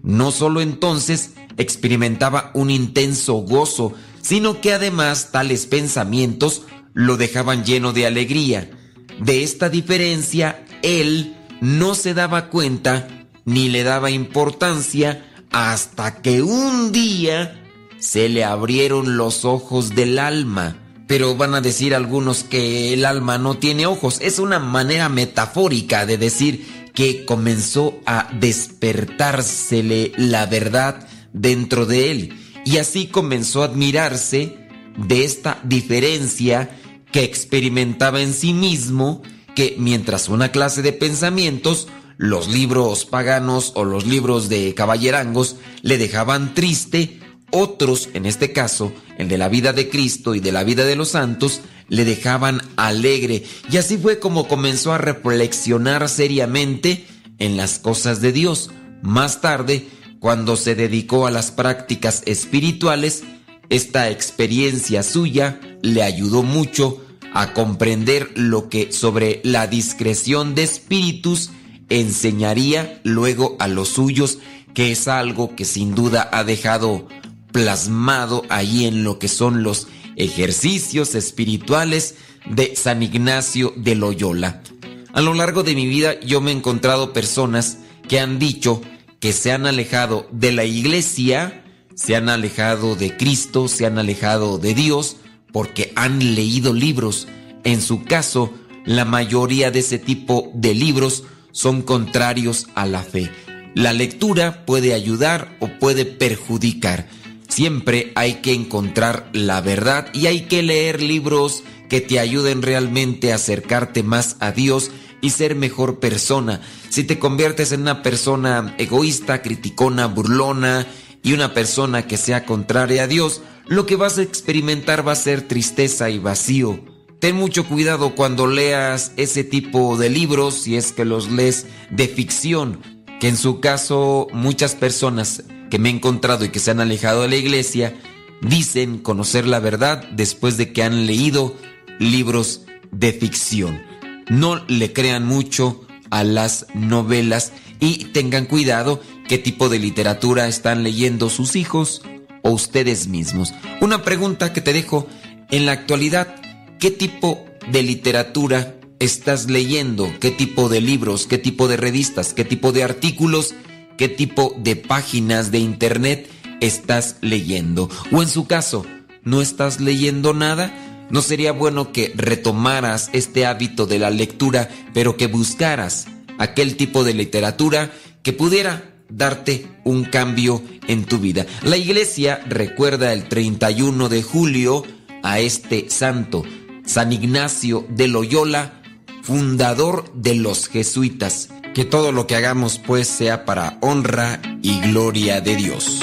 No 0.03 0.31
solo 0.31 0.61
entonces 0.61 1.31
experimentaba 1.57 2.51
un 2.53 2.69
intenso 2.69 3.33
gozo, 3.37 3.95
sino 4.23 4.61
que 4.61 4.73
además 4.73 5.29
tales 5.31 5.67
pensamientos 5.67 6.63
lo 6.93 7.17
dejaban 7.17 7.63
lleno 7.63 7.93
de 7.93 8.07
alegría. 8.07 8.71
De 9.19 9.43
esta 9.43 9.69
diferencia, 9.69 10.65
él 10.81 11.35
no 11.61 11.93
se 11.93 12.13
daba 12.15 12.49
cuenta 12.49 13.07
ni 13.45 13.69
le 13.69 13.83
daba 13.83 14.09
importancia 14.09 15.25
hasta 15.51 16.21
que 16.21 16.41
un 16.41 16.91
día 16.91 17.59
se 17.99 18.29
le 18.29 18.43
abrieron 18.43 19.17
los 19.17 19.45
ojos 19.45 19.93
del 19.93 20.17
alma. 20.17 20.79
Pero 21.05 21.35
van 21.35 21.53
a 21.53 21.61
decir 21.61 21.93
algunos 21.93 22.43
que 22.43 22.93
el 22.93 23.05
alma 23.05 23.37
no 23.37 23.57
tiene 23.57 23.85
ojos. 23.85 24.19
Es 24.21 24.39
una 24.39 24.57
manera 24.57 25.09
metafórica 25.09 26.05
de 26.05 26.17
decir 26.17 26.89
que 26.93 27.25
comenzó 27.25 27.99
a 28.05 28.29
despertársele 28.39 30.13
la 30.17 30.45
verdad 30.45 31.07
dentro 31.33 31.85
de 31.85 32.11
él. 32.11 32.42
Y 32.65 32.77
así 32.77 33.07
comenzó 33.07 33.61
a 33.61 33.65
admirarse 33.65 34.57
de 34.97 35.25
esta 35.25 35.59
diferencia 35.63 36.69
que 37.11 37.23
experimentaba 37.23 38.21
en 38.21 38.33
sí 38.33 38.53
mismo, 38.53 39.21
que 39.55 39.75
mientras 39.77 40.29
una 40.29 40.51
clase 40.51 40.81
de 40.81 40.93
pensamientos, 40.93 41.87
los 42.17 42.47
libros 42.47 43.05
paganos 43.05 43.73
o 43.75 43.83
los 43.83 44.05
libros 44.05 44.49
de 44.49 44.73
caballerangos 44.73 45.57
le 45.81 45.97
dejaban 45.97 46.53
triste, 46.53 47.19
otros, 47.51 48.09
en 48.13 48.25
este 48.25 48.51
caso, 48.51 48.91
el 49.19 49.27
de 49.27 49.37
la 49.37 49.47
vida 49.47 49.73
de 49.73 49.89
Cristo 49.89 50.33
y 50.33 50.39
de 50.39 50.51
la 50.51 50.63
vida 50.63 50.85
de 50.85 50.95
los 50.95 51.09
santos, 51.09 51.61
le 51.87 52.03
dejaban 52.03 52.61
alegre. 52.77 53.43
Y 53.71 53.77
así 53.77 53.97
fue 53.97 54.17
como 54.17 54.47
comenzó 54.47 54.91
a 54.91 54.97
reflexionar 54.97 56.09
seriamente 56.09 57.05
en 57.37 57.55
las 57.55 57.77
cosas 57.77 58.21
de 58.21 58.31
Dios. 58.31 58.71
Más 59.03 59.41
tarde, 59.41 59.87
cuando 60.23 60.55
se 60.55 60.73
dedicó 60.73 61.27
a 61.27 61.31
las 61.31 61.51
prácticas 61.51 62.23
espirituales, 62.25 63.25
esta 63.67 64.09
experiencia 64.09 65.03
suya 65.03 65.59
le 65.81 66.01
ayudó 66.01 66.43
mucho 66.43 67.03
a 67.33 67.51
comprender 67.51 68.31
lo 68.35 68.69
que 68.69 68.93
sobre 68.93 69.41
la 69.43 69.67
discreción 69.67 70.55
de 70.55 70.63
espíritus 70.63 71.49
enseñaría 71.89 73.01
luego 73.03 73.57
a 73.59 73.67
los 73.67 73.89
suyos, 73.89 74.37
que 74.73 74.93
es 74.93 75.09
algo 75.09 75.57
que 75.57 75.65
sin 75.65 75.93
duda 75.93 76.29
ha 76.31 76.45
dejado 76.45 77.05
plasmado 77.51 78.43
ahí 78.47 78.85
en 78.85 79.03
lo 79.03 79.19
que 79.19 79.27
son 79.27 79.61
los 79.61 79.89
ejercicios 80.15 81.15
espirituales 81.15 82.15
de 82.49 82.77
San 82.77 83.03
Ignacio 83.03 83.73
de 83.75 83.95
Loyola. 83.95 84.63
A 85.11 85.19
lo 85.19 85.33
largo 85.33 85.63
de 85.63 85.75
mi 85.75 85.85
vida 85.85 86.17
yo 86.21 86.39
me 86.39 86.51
he 86.51 86.55
encontrado 86.55 87.11
personas 87.11 87.79
que 88.07 88.21
han 88.21 88.39
dicho 88.39 88.81
que 89.23 89.31
se 89.31 89.53
han 89.53 89.65
alejado 89.65 90.27
de 90.33 90.51
la 90.51 90.65
iglesia, 90.65 91.63
se 91.95 92.17
han 92.17 92.27
alejado 92.27 92.97
de 92.97 93.15
Cristo, 93.15 93.69
se 93.69 93.85
han 93.85 93.97
alejado 93.97 94.57
de 94.57 94.73
Dios, 94.73 95.15
porque 95.53 95.93
han 95.95 96.35
leído 96.35 96.73
libros. 96.73 97.29
En 97.63 97.81
su 97.81 98.03
caso, 98.03 98.53
la 98.85 99.05
mayoría 99.05 99.71
de 99.71 99.79
ese 99.79 99.97
tipo 99.97 100.51
de 100.53 100.75
libros 100.75 101.23
son 101.53 101.83
contrarios 101.83 102.67
a 102.75 102.85
la 102.85 103.01
fe. 103.01 103.31
La 103.75 103.93
lectura 103.93 104.65
puede 104.65 104.93
ayudar 104.93 105.55
o 105.61 105.69
puede 105.79 106.03
perjudicar. 106.03 107.07
Siempre 107.47 108.11
hay 108.15 108.41
que 108.41 108.51
encontrar 108.51 109.29
la 109.31 109.61
verdad 109.61 110.09
y 110.13 110.27
hay 110.27 110.47
que 110.47 110.63
leer 110.63 111.01
libros 111.01 111.63
que 111.87 112.01
te 112.01 112.19
ayuden 112.19 112.61
realmente 112.61 113.31
a 113.31 113.35
acercarte 113.35 114.03
más 114.03 114.35
a 114.41 114.51
Dios 114.51 114.91
y 115.23 115.29
ser 115.29 115.55
mejor 115.55 115.99
persona. 115.99 116.59
Si 116.89 117.05
te 117.05 117.17
conviertes 117.17 117.71
en 117.71 117.81
una 117.81 118.03
persona 118.03 118.75
egoísta, 118.77 119.41
criticona, 119.41 120.05
burlona 120.05 120.85
y 121.23 121.31
una 121.31 121.53
persona 121.53 122.05
que 122.05 122.17
sea 122.17 122.45
contraria 122.45 123.03
a 123.03 123.07
Dios, 123.07 123.41
lo 123.65 123.85
que 123.85 123.95
vas 123.95 124.17
a 124.17 124.21
experimentar 124.21 125.07
va 125.07 125.13
a 125.13 125.15
ser 125.15 125.47
tristeza 125.47 126.09
y 126.09 126.19
vacío. 126.19 126.83
Ten 127.19 127.37
mucho 127.37 127.65
cuidado 127.65 128.15
cuando 128.15 128.47
leas 128.47 129.13
ese 129.15 129.45
tipo 129.45 129.95
de 129.95 130.09
libros, 130.09 130.55
si 130.55 130.75
es 130.75 130.91
que 130.91 131.05
los 131.05 131.31
lees 131.31 131.67
de 131.89 132.09
ficción, 132.09 132.81
que 133.21 133.29
en 133.29 133.37
su 133.37 133.61
caso 133.61 134.27
muchas 134.33 134.75
personas 134.75 135.43
que 135.69 135.79
me 135.79 135.87
he 135.87 135.93
encontrado 135.93 136.43
y 136.43 136.49
que 136.49 136.59
se 136.59 136.71
han 136.71 136.81
alejado 136.81 137.21
de 137.21 137.29
la 137.29 137.37
iglesia 137.37 137.95
dicen 138.41 138.97
conocer 138.97 139.47
la 139.47 139.61
verdad 139.61 140.03
después 140.11 140.57
de 140.57 140.73
que 140.73 140.83
han 140.83 141.07
leído 141.07 141.55
libros 141.97 142.63
de 142.91 143.13
ficción. 143.13 143.92
No 144.29 144.63
le 144.67 144.93
crean 144.93 145.25
mucho 145.25 145.85
a 146.09 146.23
las 146.23 146.67
novelas 146.73 147.53
y 147.79 148.05
tengan 148.05 148.45
cuidado 148.45 149.01
qué 149.27 149.37
tipo 149.37 149.69
de 149.69 149.79
literatura 149.79 150.47
están 150.47 150.83
leyendo 150.83 151.29
sus 151.29 151.55
hijos 151.55 152.01
o 152.41 152.51
ustedes 152.51 153.07
mismos. 153.07 153.53
Una 153.81 154.03
pregunta 154.03 154.53
que 154.53 154.61
te 154.61 154.73
dejo, 154.73 155.07
en 155.51 155.65
la 155.65 155.73
actualidad, 155.73 156.35
¿qué 156.79 156.91
tipo 156.91 157.45
de 157.71 157.83
literatura 157.83 158.75
estás 158.99 159.49
leyendo? 159.49 160.11
¿Qué 160.19 160.31
tipo 160.31 160.69
de 160.69 160.81
libros? 160.81 161.27
¿Qué 161.27 161.37
tipo 161.37 161.67
de 161.67 161.77
revistas? 161.77 162.33
¿Qué 162.33 162.43
tipo 162.43 162.71
de 162.71 162.83
artículos? 162.83 163.55
qué 163.97 164.09
tipo 164.09 164.55
de 164.57 164.75
páginas 164.75 165.51
de 165.51 165.59
internet 165.59 166.29
estás 166.61 167.17
leyendo. 167.21 167.89
O 168.11 168.21
en 168.21 168.27
su 168.27 168.47
caso, 168.47 168.85
¿no 169.23 169.41
estás 169.41 169.79
leyendo 169.79 170.33
nada? 170.33 170.73
¿No 171.09 171.21
sería 171.21 171.51
bueno 171.51 171.91
que 171.91 172.13
retomaras 172.15 173.09
este 173.13 173.45
hábito 173.45 173.85
de 173.85 173.99
la 173.99 174.09
lectura, 174.09 174.69
pero 174.93 175.17
que 175.17 175.27
buscaras 175.27 176.07
aquel 176.39 176.75
tipo 176.75 177.03
de 177.03 177.13
literatura 177.13 177.91
que 178.23 178.33
pudiera 178.33 178.95
darte 179.09 179.67
un 179.83 180.05
cambio 180.05 180.63
en 180.87 181.05
tu 181.05 181.19
vida? 181.19 181.45
La 181.63 181.77
iglesia 181.77 182.41
recuerda 182.47 183.13
el 183.13 183.27
31 183.27 184.09
de 184.09 184.23
julio 184.23 184.83
a 185.21 185.39
este 185.39 185.89
santo, 185.89 186.43
San 186.85 187.13
Ignacio 187.13 187.85
de 187.89 188.07
Loyola, 188.07 188.81
fundador 189.21 190.11
de 190.13 190.35
los 190.35 190.67
jesuitas. 190.67 191.49
Que 191.73 191.85
todo 191.85 192.11
lo 192.11 192.27
que 192.27 192.35
hagamos 192.35 192.77
pues 192.77 193.07
sea 193.07 193.45
para 193.45 193.77
honra 193.81 194.39
y 194.61 194.79
gloria 194.81 195.41
de 195.41 195.55
Dios. 195.55 196.01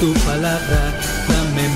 Tu 0.00 0.12
palabra, 0.24 0.92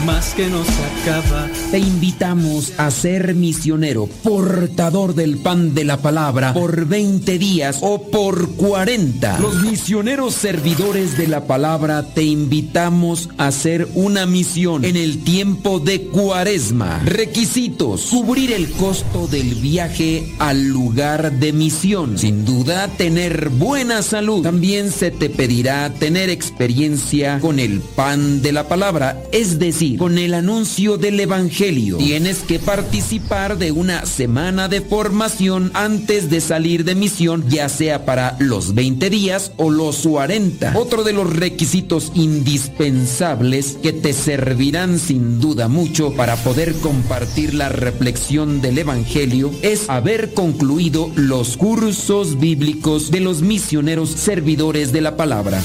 más 0.06 0.34
que 0.34 0.46
no 0.46 0.64
se 0.64 1.10
acaba. 1.10 1.48
Te 1.72 1.80
invitamos 1.80 2.72
a 2.78 2.92
ser 2.92 3.34
misionero, 3.34 4.08
portador 4.22 5.16
del 5.16 5.38
pan 5.38 5.74
de 5.74 5.84
la 5.84 5.96
palabra, 5.96 6.54
por 6.54 6.86
20 6.86 7.38
días 7.38 7.80
o 7.82 8.02
por 8.02 8.50
40. 8.52 9.40
Los 9.40 9.62
misioneros 9.62 10.34
servidores 10.34 11.18
de 11.18 11.26
la 11.26 11.46
palabra 11.46 12.04
te 12.14 12.22
invitamos 12.22 13.30
a 13.36 13.48
hacer 13.48 13.88
una 13.94 14.26
misión 14.26 14.84
en 14.84 14.96
el 14.96 15.24
tiempo 15.24 15.80
de 15.80 16.02
cuaresma. 16.02 17.00
Requisitos. 17.04 18.06
Cubrir 18.10 18.52
el 18.52 18.70
costo 18.70 19.26
del 19.26 19.56
viaje 19.56 20.34
al 20.38 20.68
lugar 20.68 21.32
de 21.32 21.52
misión. 21.52 22.16
Sin 22.16 22.44
duda, 22.44 22.86
tener 22.96 23.48
buena 23.48 24.02
salud. 24.02 24.42
También 24.42 24.92
se 24.92 25.10
te 25.10 25.30
pedirá 25.30 25.92
tener 25.94 26.30
experiencia 26.30 27.40
con 27.40 27.58
el 27.58 27.80
pan 27.80 28.40
de 28.40 28.52
la 28.52 28.68
palabra, 28.68 29.20
es 29.32 29.58
decir, 29.58 29.95
con 29.96 30.18
el 30.18 30.34
anuncio 30.34 30.96
del 30.98 31.18
Evangelio. 31.20 31.96
Tienes 31.96 32.38
que 32.38 32.58
participar 32.58 33.58
de 33.58 33.72
una 33.72 34.06
semana 34.06 34.68
de 34.68 34.80
formación 34.80 35.70
antes 35.74 36.30
de 36.30 36.40
salir 36.40 36.84
de 36.84 36.94
misión, 36.94 37.44
ya 37.48 37.68
sea 37.68 38.04
para 38.04 38.36
los 38.38 38.74
20 38.74 39.10
días 39.10 39.52
o 39.56 39.70
los 39.70 40.06
40. 40.06 40.72
Otro 40.76 41.04
de 41.04 41.12
los 41.12 41.34
requisitos 41.34 42.12
indispensables 42.14 43.78
que 43.82 43.92
te 43.92 44.12
servirán 44.12 44.98
sin 44.98 45.40
duda 45.40 45.68
mucho 45.68 46.12
para 46.12 46.36
poder 46.36 46.74
compartir 46.74 47.54
la 47.54 47.68
reflexión 47.68 48.60
del 48.60 48.78
Evangelio 48.78 49.50
es 49.62 49.88
haber 49.88 50.34
concluido 50.34 51.10
los 51.14 51.56
cursos 51.56 52.38
bíblicos 52.38 53.10
de 53.10 53.20
los 53.20 53.42
misioneros 53.42 54.10
servidores 54.10 54.92
de 54.92 55.00
la 55.00 55.16
palabra. 55.16 55.62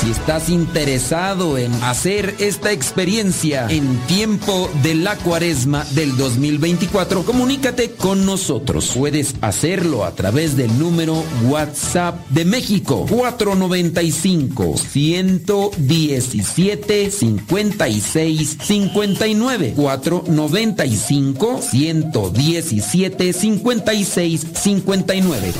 Si 0.00 0.10
estás 0.10 0.48
interesado 0.48 1.56
en 1.56 1.72
hacer 1.82 2.34
esta 2.38 2.72
experiencia 2.72 3.66
en 3.70 3.96
tiempo 4.06 4.70
de 4.82 4.94
la 4.94 5.16
cuaresma 5.16 5.84
del 5.92 6.16
2024, 6.16 7.24
comunícate 7.24 7.92
con 7.92 8.26
nosotros. 8.26 8.92
Puedes 8.94 9.36
hacerlo 9.40 10.04
a 10.04 10.14
través 10.14 10.56
del 10.56 10.78
número 10.78 11.22
WhatsApp 11.48 12.26
de 12.28 12.44
México 12.44 13.06
495 13.08 14.76
117 14.76 17.10
56 17.10 18.58
59 18.60 19.72
495 19.76 21.62
117 21.62 23.32
56 23.32 24.46
59 24.54 25.54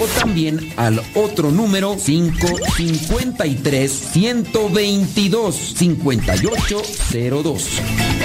o 0.00 0.06
también 0.18 0.72
al 0.76 1.00
otro 1.14 1.50
número 1.50 1.96
553 1.96 3.90
122 4.12 5.74
5802. 5.76 8.19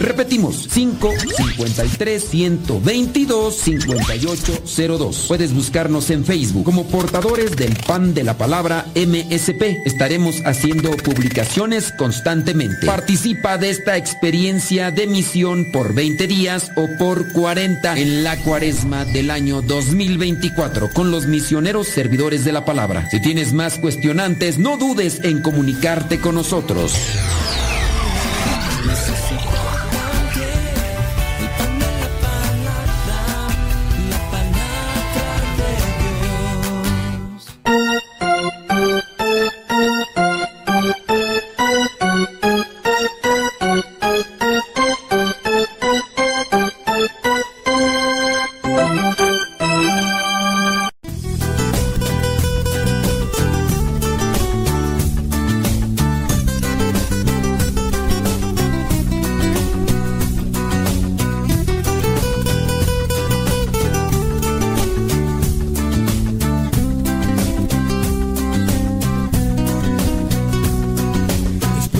Repetimos, 0.00 0.68
553 0.68 2.24
122 2.30 3.54
5802. 3.54 5.24
Puedes 5.26 5.52
buscarnos 5.52 6.10
en 6.10 6.24
Facebook 6.24 6.64
como 6.64 6.86
portadores 6.86 7.56
del 7.56 7.74
pan 7.74 8.14
de 8.14 8.22
la 8.22 8.38
palabra 8.38 8.86
MSP. 8.94 9.78
Estaremos 9.84 10.36
haciendo 10.44 10.90
publicaciones 10.90 11.92
constantemente. 11.92 12.86
Participa 12.86 13.58
de 13.58 13.70
esta 13.70 13.96
experiencia 13.96 14.90
de 14.90 15.06
misión 15.06 15.72
por 15.72 15.94
20 15.94 16.26
días 16.26 16.70
o 16.76 16.88
por 16.98 17.32
40 17.32 17.98
en 17.98 18.22
la 18.22 18.36
cuaresma 18.36 19.04
del 19.04 19.30
año 19.30 19.62
2024 19.62 20.90
con 20.92 21.10
los 21.10 21.26
misioneros 21.26 21.88
servidores 21.88 22.44
de 22.44 22.52
la 22.52 22.64
palabra. 22.64 23.08
Si 23.10 23.20
tienes 23.20 23.52
más 23.52 23.78
cuestionantes, 23.78 24.58
no 24.58 24.76
dudes 24.76 25.20
en 25.24 25.42
comunicarte 25.42 26.20
con 26.20 26.36
nosotros. 26.36 26.94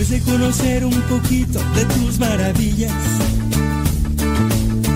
De 0.08 0.20
conocer 0.20 0.86
un 0.86 1.02
poquito 1.02 1.60
de 1.74 1.84
tus 1.84 2.18
maravillas, 2.18 2.92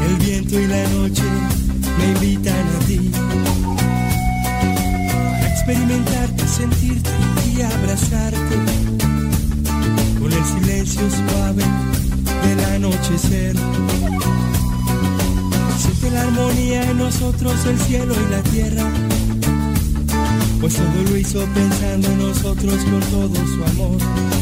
el 0.06 0.16
viento 0.16 0.58
y 0.58 0.66
la 0.66 0.88
noche 0.88 1.22
me 1.98 2.12
invitan 2.12 2.54
a 2.56 2.78
ti. 2.86 3.10
Para 5.32 5.52
experimentarte, 5.52 6.48
sentirte 6.48 7.10
y 7.54 7.60
abrazarte 7.60 8.56
con 10.18 10.32
el 10.32 10.44
silencio 10.44 11.02
suave 11.10 11.62
del 12.46 12.64
anochecer. 12.76 13.54
Siente 15.78 16.10
la 16.10 16.22
armonía 16.22 16.90
en 16.90 16.96
nosotros, 16.96 17.66
el 17.66 17.78
cielo 17.80 18.14
y 18.14 18.30
la 18.30 18.42
tierra. 18.44 18.84
Pues 20.58 20.74
todo 20.74 21.02
lo 21.10 21.16
hizo 21.18 21.44
pensando 21.52 22.08
en 22.08 22.18
nosotros 22.18 22.76
con 22.84 23.00
todo 23.00 23.46
su 23.46 23.64
amor. 23.72 24.41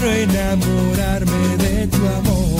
quiero 0.00 0.14
enamorarme 0.14 1.56
de 1.58 1.86
tu 1.88 2.08
amor. 2.08 2.59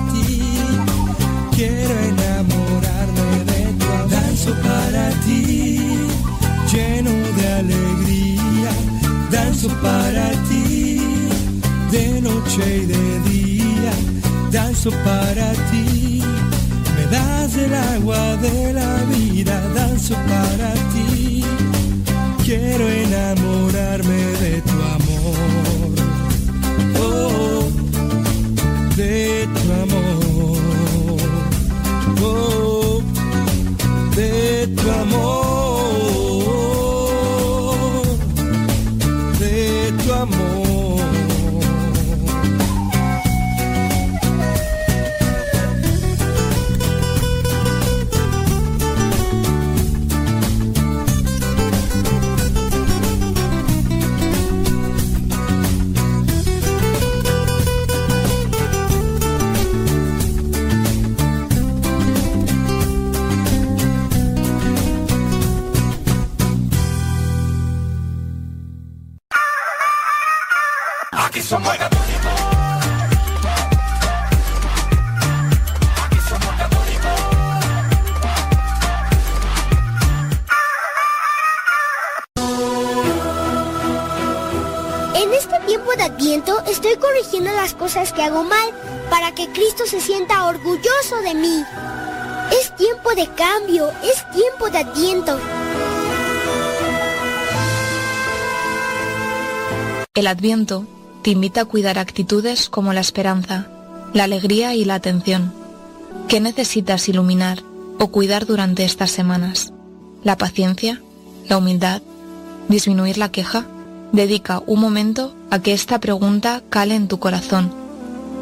para 9.81 10.29
ti, 10.49 10.99
de 11.91 12.21
noche 12.21 12.83
y 12.83 12.85
de 12.85 13.19
día, 13.29 13.91
danzo 14.51 14.91
para 15.03 15.51
ti. 15.69 16.23
Me 16.95 17.05
das 17.15 17.55
el 17.55 17.73
agua 17.73 18.37
de 18.37 18.73
la 18.73 18.95
vida, 19.13 19.61
danzo 19.75 20.15
para 20.15 20.73
ti. 20.93 21.43
Quiero 22.45 22.87
enamorar 22.89 23.40
de 91.21 91.33
mí. 91.33 91.63
Es 92.51 92.75
tiempo 92.75 93.13
de 93.15 93.27
cambio, 93.35 93.89
es 94.03 94.29
tiempo 94.31 94.69
de 94.69 94.79
Adviento. 94.79 95.39
El 100.13 100.27
Adviento 100.27 100.85
te 101.21 101.31
invita 101.31 101.61
a 101.61 101.65
cuidar 101.65 101.97
actitudes 101.97 102.69
como 102.69 102.93
la 102.93 102.99
esperanza, 102.99 103.67
la 104.13 104.25
alegría 104.25 104.75
y 104.75 104.85
la 104.85 104.95
atención. 104.95 105.53
¿Qué 106.27 106.39
necesitas 106.39 107.07
iluminar 107.07 107.63
o 107.99 108.07
cuidar 108.07 108.45
durante 108.45 108.83
estas 108.83 109.11
semanas? 109.11 109.73
¿La 110.23 110.37
paciencia? 110.37 111.01
¿La 111.47 111.57
humildad? 111.57 112.01
¿Disminuir 112.67 113.17
la 113.17 113.31
queja? 113.31 113.65
Dedica 114.11 114.61
un 114.65 114.79
momento 114.79 115.33
a 115.49 115.59
que 115.59 115.73
esta 115.73 115.99
pregunta 115.99 116.61
cale 116.69 116.95
en 116.95 117.07
tu 117.07 117.19
corazón 117.19 117.73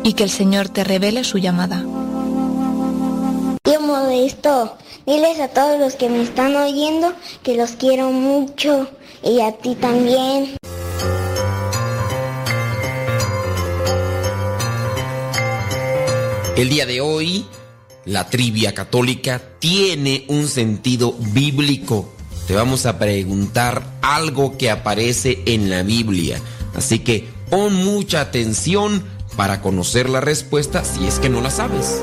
y 0.04 0.14
que 0.14 0.24
el 0.24 0.30
Señor 0.30 0.70
te 0.70 0.84
revele 0.84 1.24
su 1.24 1.38
llamada. 1.38 1.84
Tío 4.00 4.08
Modesto, 4.08 4.78
diles 5.06 5.40
a 5.40 5.50
todos 5.50 5.80
los 5.80 5.96
que 5.96 6.10
me 6.10 6.22
están 6.22 6.56
oyendo 6.56 7.14
que 7.44 7.56
los 7.56 7.72
quiero 7.72 8.12
mucho 8.12 8.90
y 9.24 9.42
a 9.42 9.52
ti 9.58 9.76
también. 9.76 10.56
El 16.56 16.70
día 16.70 16.86
de 16.86 17.02
hoy, 17.02 17.46
la 18.06 18.30
trivia 18.30 18.74
católica 18.74 19.42
tiene 19.60 20.26
un 20.30 20.48
sentido 20.48 21.14
bíblico. 21.34 22.10
Te 22.48 22.56
vamos 22.56 22.86
a 22.86 23.00
preguntar 23.00 23.84
algo 24.02 24.58
que 24.58 24.70
aparece 24.72 25.44
en 25.46 25.70
la 25.70 25.84
Biblia. 25.84 26.40
Así 26.74 27.00
que 27.00 27.28
pon 27.50 27.74
mucha 27.74 28.22
atención 28.22 29.04
para 29.36 29.62
conocer 29.62 30.10
la 30.10 30.22
respuesta 30.22 30.84
si 30.86 31.06
es 31.06 31.20
que 31.20 31.30
no 31.30 31.42
la 31.42 31.52
sabes. 31.52 32.02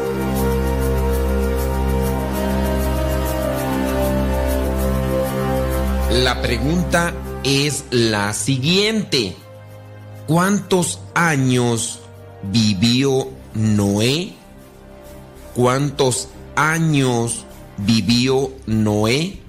La 6.23 6.41
pregunta 6.41 7.13
es 7.45 7.85
la 7.91 8.33
siguiente. 8.33 9.37
¿Cuántos 10.27 10.99
años 11.15 12.01
vivió 12.51 13.29
Noé? 13.53 14.33
¿Cuántos 15.55 16.29
años 16.55 17.45
vivió 17.77 18.51
Noé? 18.65 19.41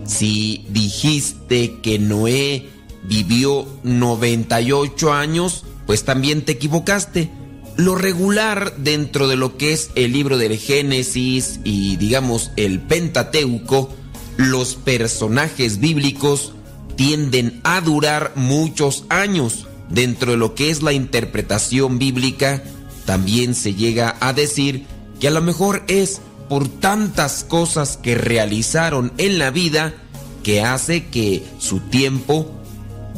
Si 0.07 0.65
dijiste 0.71 1.81
que 1.83 1.99
Noé 1.99 2.67
vivió 3.05 3.67
98 3.83 5.13
años, 5.13 5.65
pues 5.87 6.05
también 6.05 6.43
te 6.43 6.53
equivocaste. 6.53 7.31
Lo 7.79 7.95
regular 7.95 8.75
dentro 8.77 9.29
de 9.29 9.37
lo 9.37 9.57
que 9.57 9.73
es 9.73 9.93
el 9.95 10.13
libro 10.13 10.37
del 10.37 10.59
Génesis 10.59 11.61
y 11.63 11.95
digamos 11.95 12.51
el 12.57 12.81
Pentateuco, 12.81 13.95
los 14.37 14.75
personajes 14.75 15.79
bíblicos 15.79 16.55
tienden 16.97 17.61
a 17.63 17.81
durar 17.81 18.33
muchos 18.35 19.05
años. 19.11 19.69
Dentro 19.91 20.33
de 20.33 20.39
lo 20.39 20.57
que 20.57 20.71
es 20.71 20.83
la 20.83 20.93
interpretación 20.93 22.01
bíblica, 22.01 22.65
también 23.07 23.55
se 23.55 23.75
llega 23.75 24.17
a 24.19 24.33
decir 24.33 24.85
que 25.21 25.29
a 25.29 25.31
lo 25.31 25.41
mejor 25.41 25.85
es 25.87 26.21
por 26.49 26.67
tantas 26.67 27.45
cosas 27.45 27.97
que 27.97 28.17
realizaron 28.17 29.13
en 29.19 29.39
la 29.39 29.53
vida 29.53 29.95
que 30.43 30.63
hace 30.63 31.07
que 31.07 31.45
su 31.59 31.79
tiempo 31.79 32.51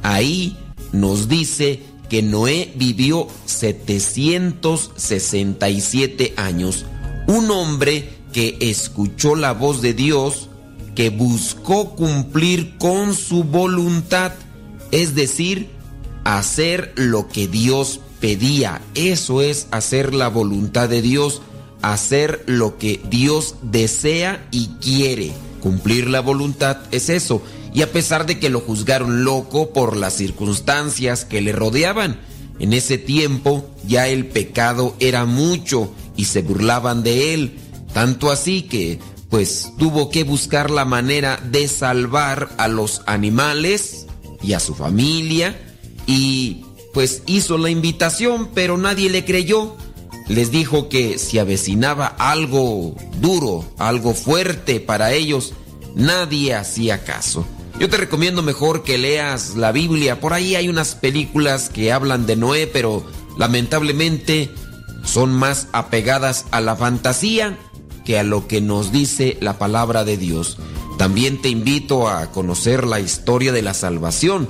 Ahí 0.01 0.57
nos 0.91 1.27
dice 1.27 1.81
que 2.09 2.23
Noé 2.23 2.73
vivió 2.75 3.27
767 3.45 6.33
años. 6.37 6.85
Un 7.27 7.51
hombre 7.51 8.09
que 8.33 8.57
escuchó 8.59 9.35
la 9.35 9.53
voz 9.53 9.81
de 9.81 9.93
Dios, 9.93 10.49
que 10.95 11.09
buscó 11.09 11.95
cumplir 11.95 12.77
con 12.77 13.15
su 13.15 13.43
voluntad, 13.43 14.33
es 14.91 15.15
decir, 15.15 15.69
hacer 16.23 16.93
lo 16.95 17.27
que 17.27 17.47
Dios 17.47 17.99
pedía. 18.19 18.81
Eso 18.95 19.41
es 19.41 19.67
hacer 19.71 20.13
la 20.13 20.27
voluntad 20.27 20.89
de 20.89 21.01
Dios, 21.01 21.41
hacer 21.81 22.43
lo 22.45 22.77
que 22.77 23.01
Dios 23.09 23.55
desea 23.61 24.45
y 24.51 24.67
quiere. 24.81 25.31
Cumplir 25.61 26.09
la 26.09 26.19
voluntad 26.19 26.77
es 26.91 27.09
eso. 27.09 27.41
Y 27.73 27.81
a 27.81 27.91
pesar 27.91 28.25
de 28.25 28.39
que 28.39 28.49
lo 28.49 28.59
juzgaron 28.59 29.23
loco 29.23 29.71
por 29.73 29.97
las 29.97 30.13
circunstancias 30.13 31.25
que 31.25 31.41
le 31.41 31.53
rodeaban, 31.53 32.19
en 32.59 32.73
ese 32.73 32.97
tiempo 32.97 33.69
ya 33.87 34.07
el 34.07 34.27
pecado 34.27 34.95
era 34.99 35.25
mucho 35.25 35.91
y 36.15 36.25
se 36.25 36.41
burlaban 36.41 37.03
de 37.03 37.33
él, 37.33 37.59
tanto 37.93 38.31
así 38.31 38.63
que 38.63 38.99
pues 39.29 39.71
tuvo 39.79 40.09
que 40.09 40.23
buscar 40.23 40.69
la 40.69 40.85
manera 40.85 41.37
de 41.37 41.67
salvar 41.67 42.49
a 42.57 42.67
los 42.67 43.01
animales 43.07 44.05
y 44.43 44.53
a 44.53 44.59
su 44.59 44.75
familia 44.75 45.59
y 46.05 46.65
pues 46.93 47.23
hizo 47.25 47.57
la 47.57 47.69
invitación 47.69 48.49
pero 48.53 48.77
nadie 48.77 49.09
le 49.09 49.25
creyó. 49.25 49.75
Les 50.27 50.51
dijo 50.51 50.87
que 50.87 51.17
si 51.17 51.37
avecinaba 51.37 52.05
algo 52.07 52.95
duro, 53.19 53.65
algo 53.77 54.13
fuerte 54.13 54.79
para 54.79 55.11
ellos, 55.11 55.53
nadie 55.95 56.53
hacía 56.53 57.03
caso. 57.03 57.45
Yo 57.79 57.89
te 57.89 57.97
recomiendo 57.97 58.43
mejor 58.43 58.83
que 58.83 58.97
leas 58.97 59.55
la 59.55 59.71
Biblia. 59.71 60.19
Por 60.19 60.33
ahí 60.33 60.55
hay 60.55 60.69
unas 60.69 60.95
películas 60.95 61.69
que 61.69 61.91
hablan 61.91 62.25
de 62.25 62.35
Noé, 62.35 62.67
pero 62.67 63.03
lamentablemente 63.37 64.51
son 65.03 65.33
más 65.33 65.67
apegadas 65.73 66.45
a 66.51 66.61
la 66.61 66.75
fantasía 66.75 67.57
que 68.05 68.19
a 68.19 68.23
lo 68.23 68.47
que 68.47 68.61
nos 68.61 68.91
dice 68.91 69.37
la 69.41 69.57
palabra 69.57 70.03
de 70.03 70.17
Dios. 70.17 70.57
También 70.97 71.41
te 71.41 71.49
invito 71.49 72.07
a 72.07 72.31
conocer 72.31 72.85
la 72.85 72.99
historia 72.99 73.51
de 73.51 73.63
la 73.63 73.73
salvación. 73.73 74.49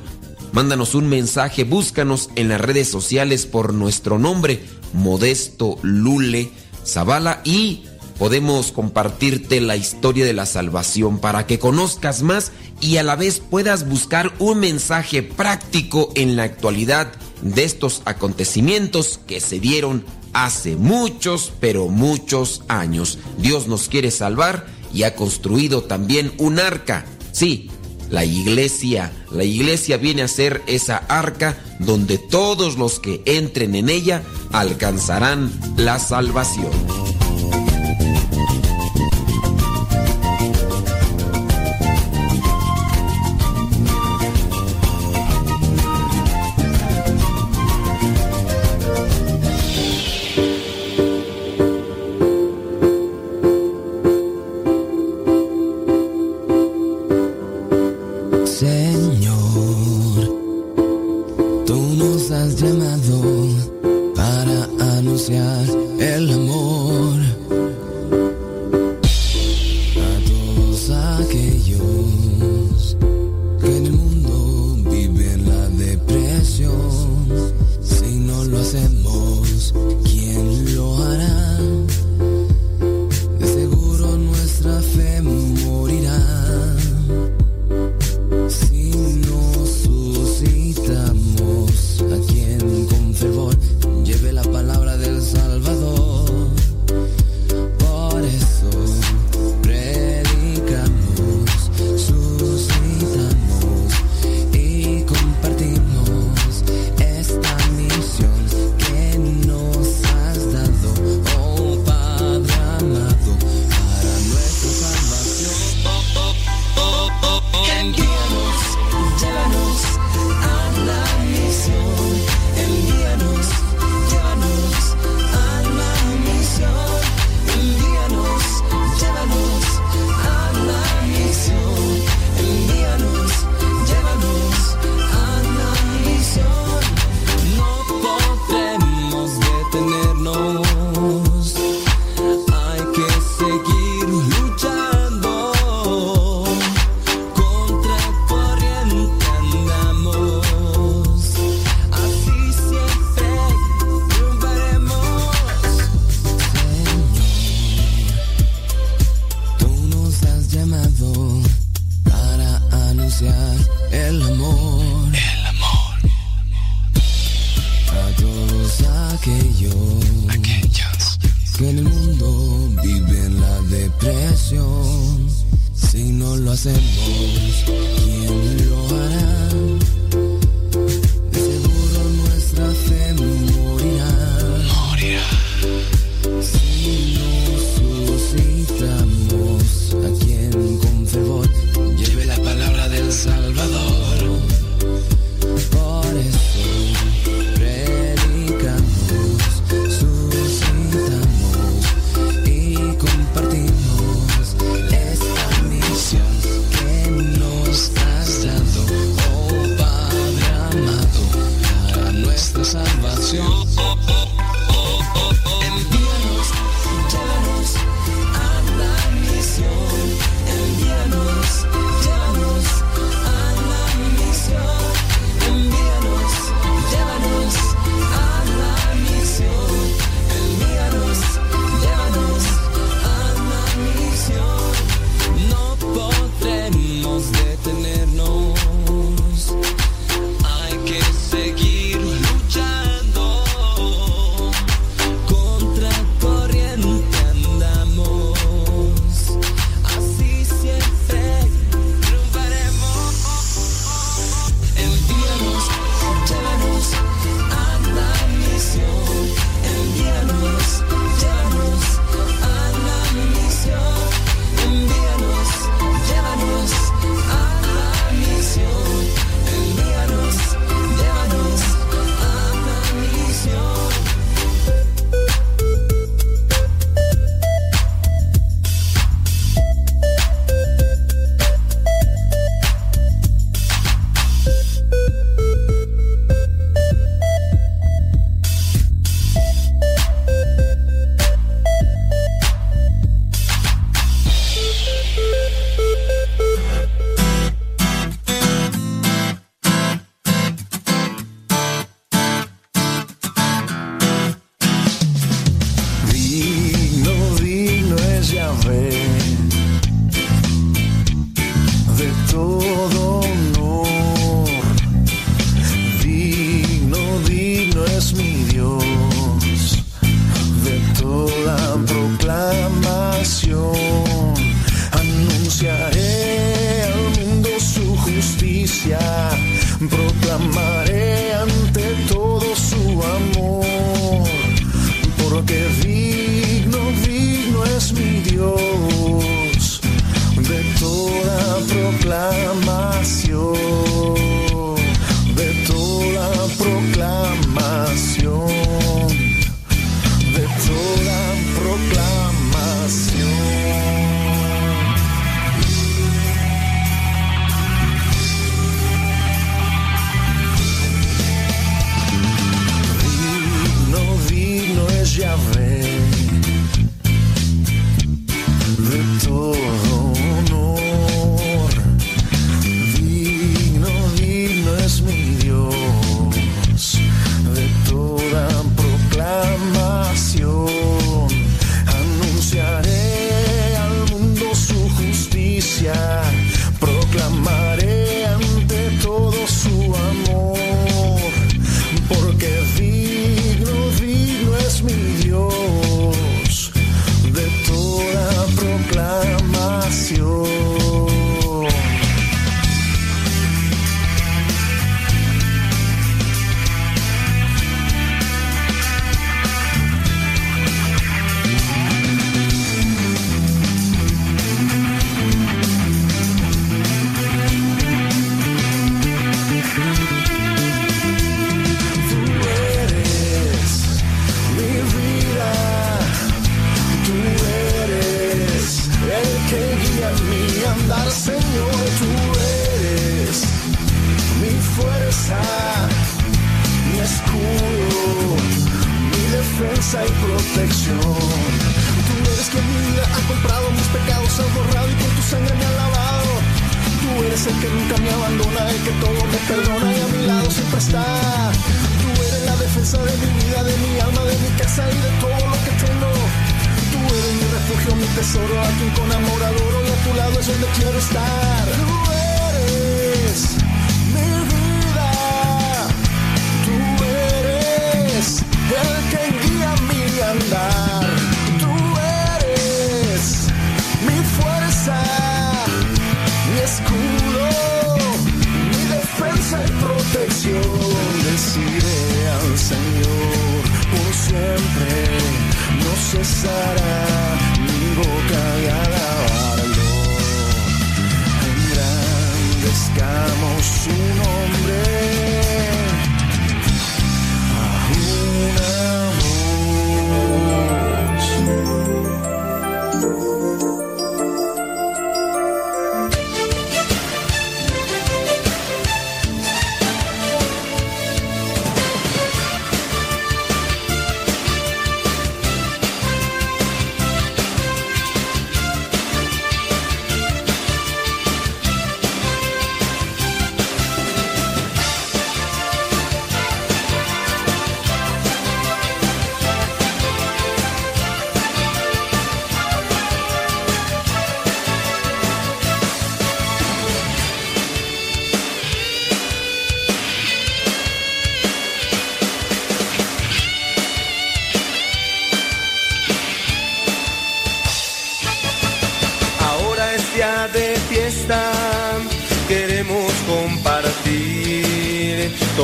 Mándanos 0.52 0.94
un 0.94 1.08
mensaje, 1.08 1.64
búscanos 1.64 2.30
en 2.36 2.50
las 2.50 2.62
redes 2.62 2.90
sociales 2.90 3.46
por 3.46 3.74
nuestro 3.74 4.20
nombre, 4.20 4.64
Modesto 4.94 5.78
Lule 5.82 6.52
Zavala, 6.86 7.42
y 7.44 7.86
podemos 8.18 8.72
compartirte 8.72 9.62
la 9.62 9.76
historia 9.76 10.26
de 10.26 10.34
la 10.34 10.46
salvación 10.46 11.20
para 11.20 11.46
que 11.48 11.60
conozcas 11.60 12.22
más 12.22 12.52
y 12.82 12.98
a 12.98 13.04
la 13.04 13.16
vez 13.16 13.40
puedas 13.40 13.88
buscar 13.88 14.34
un 14.40 14.60
mensaje 14.60 15.24
práctico 15.24 16.12
en 16.16 16.36
la 16.36 16.44
actualidad 16.44 17.12
de 17.42 17.64
estos 17.64 18.02
acontecimientos 18.06 19.20
que 19.28 19.40
se 19.40 19.60
dieron 19.60 20.06
hace 20.34 20.76
muchos, 20.76 21.54
pero 21.60 21.88
muchos 21.88 22.64
años. 22.68 23.20
Dios 23.38 23.68
nos 23.68 23.88
quiere 23.88 24.12
salvar 24.12 24.66
y 24.94 25.04
ha 25.04 25.16
construido 25.16 25.84
también 25.84 26.34
un 26.38 26.60
arca. 26.60 27.06
Sí, 27.32 27.70
la 28.10 28.26
iglesia. 28.26 29.12
La 29.32 29.44
iglesia 29.44 29.98
viene 29.98 30.22
a 30.22 30.28
ser 30.28 30.62
esa 30.68 30.98
arca 30.98 31.58
donde 31.80 32.18
todos 32.18 32.78
los 32.78 33.00
que 33.00 33.22
entren 33.26 33.76
en 33.76 33.90
ella 33.90 34.24
alcanzarán 34.52 35.52
la 35.78 36.00
salvación. 36.00 36.72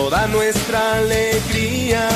toda 0.10 0.26
nuestra 0.28 0.94
alegría, 0.98 2.10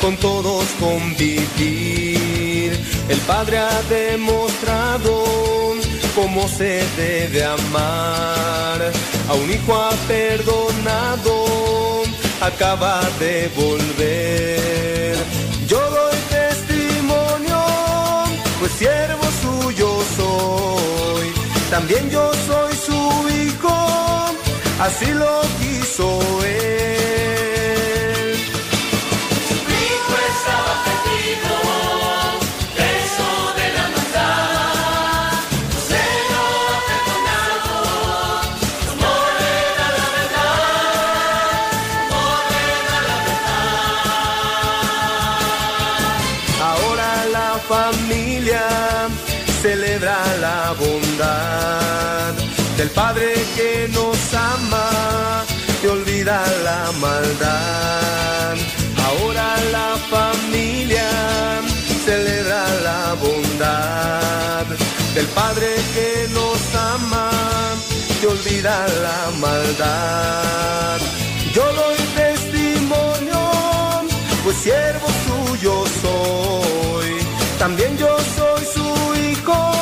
con 0.00 0.16
todos 0.16 0.64
convivir. 0.80 2.72
El 3.10 3.18
Padre 3.26 3.58
ha 3.58 3.82
demostrado 3.90 5.24
cómo 6.14 6.48
se 6.48 6.82
debe 6.96 7.44
amar. 7.44 8.90
A 9.28 9.34
un 9.34 9.50
hijo 9.52 9.74
ha 9.74 9.90
perdonado, 10.08 11.44
acaba 12.40 13.02
de 13.20 13.50
volver. 13.54 15.16
Yo 15.66 15.80
doy 15.90 16.16
testimonio, 16.30 17.60
pues 18.60 18.72
siervo 18.72 19.24
suyo 19.42 19.88
soy. 20.16 21.26
También 21.70 22.08
yo 22.08 22.32
soy 22.48 22.74
su 22.86 23.28
hijo, 23.42 23.76
así 24.80 25.12
lo 25.12 25.40
quiero 25.58 25.63
soy. 25.96 27.03
maldad. 57.00 58.56
Ahora 59.06 59.56
la 59.72 59.96
familia 60.10 61.08
celebra 62.04 62.62
la 62.82 63.14
bondad 63.14 64.66
del 65.14 65.26
Padre 65.28 65.68
que 65.94 66.28
nos 66.32 66.60
ama 66.74 67.30
y 68.22 68.26
olvida 68.26 68.86
la 69.02 69.30
maldad. 69.38 70.98
Yo 71.54 71.64
doy 71.80 71.96
testimonio, 72.16 73.40
pues 74.42 74.56
siervo 74.56 75.08
suyo 75.26 75.84
soy. 76.02 77.10
También 77.58 77.96
yo 77.96 78.16
soy 78.36 78.64
su 78.74 78.88
hijo, 79.30 79.72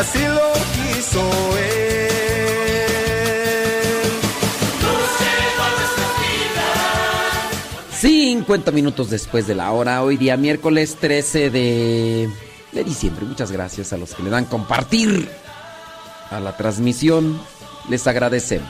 así 0.00 0.20
lo 0.38 0.52
quiso 0.74 1.22
él. 1.58 1.89
50 8.50 8.72
minutos 8.72 9.10
después 9.10 9.46
de 9.46 9.54
la 9.54 9.70
hora, 9.70 10.02
hoy 10.02 10.16
día 10.16 10.36
miércoles 10.36 10.96
13 10.98 11.50
de, 11.50 12.28
de 12.72 12.82
diciembre. 12.82 13.24
Muchas 13.24 13.52
gracias 13.52 13.92
a 13.92 13.96
los 13.96 14.12
que 14.12 14.24
le 14.24 14.30
dan 14.30 14.44
compartir 14.44 15.28
a 16.32 16.40
la 16.40 16.56
transmisión. 16.56 17.40
Les 17.88 18.08
agradecemos. 18.08 18.68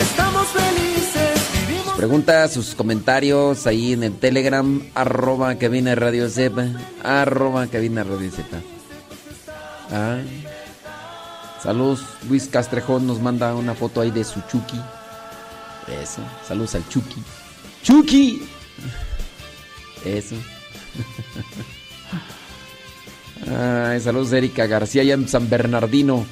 Estamos 0.00 0.48
felices, 0.48 1.40
vivimos. 1.68 1.94
Preguntas, 1.96 2.52
sus 2.52 2.74
comentarios 2.74 3.64
ahí 3.68 3.92
en 3.92 4.02
el 4.02 4.18
Telegram, 4.18 4.82
arroba 4.96 5.54
cabina 5.54 5.94
radio 5.94 6.28
Zepa, 6.28 6.64
arroba 7.04 7.68
cabina 7.68 8.02
radio 8.02 8.28
Zepa. 8.32 8.56
Ah. 9.92 10.18
Saludos, 11.62 12.04
Luis 12.28 12.48
Castrejón 12.48 13.06
nos 13.06 13.20
manda 13.20 13.54
una 13.54 13.76
foto 13.76 14.00
ahí 14.00 14.10
de 14.10 14.24
su 14.24 14.40
Chucky. 14.50 14.80
Eso, 15.88 16.22
saludos 16.46 16.74
al 16.74 16.88
Chucky. 16.88 17.22
¡Chucky! 17.82 18.42
Eso. 20.04 20.36
Ay, 23.50 24.00
saludos 24.00 24.32
Erika 24.32 24.66
García 24.66 25.02
allá 25.02 25.14
en 25.14 25.28
San 25.28 25.48
Bernardino, 25.50 26.24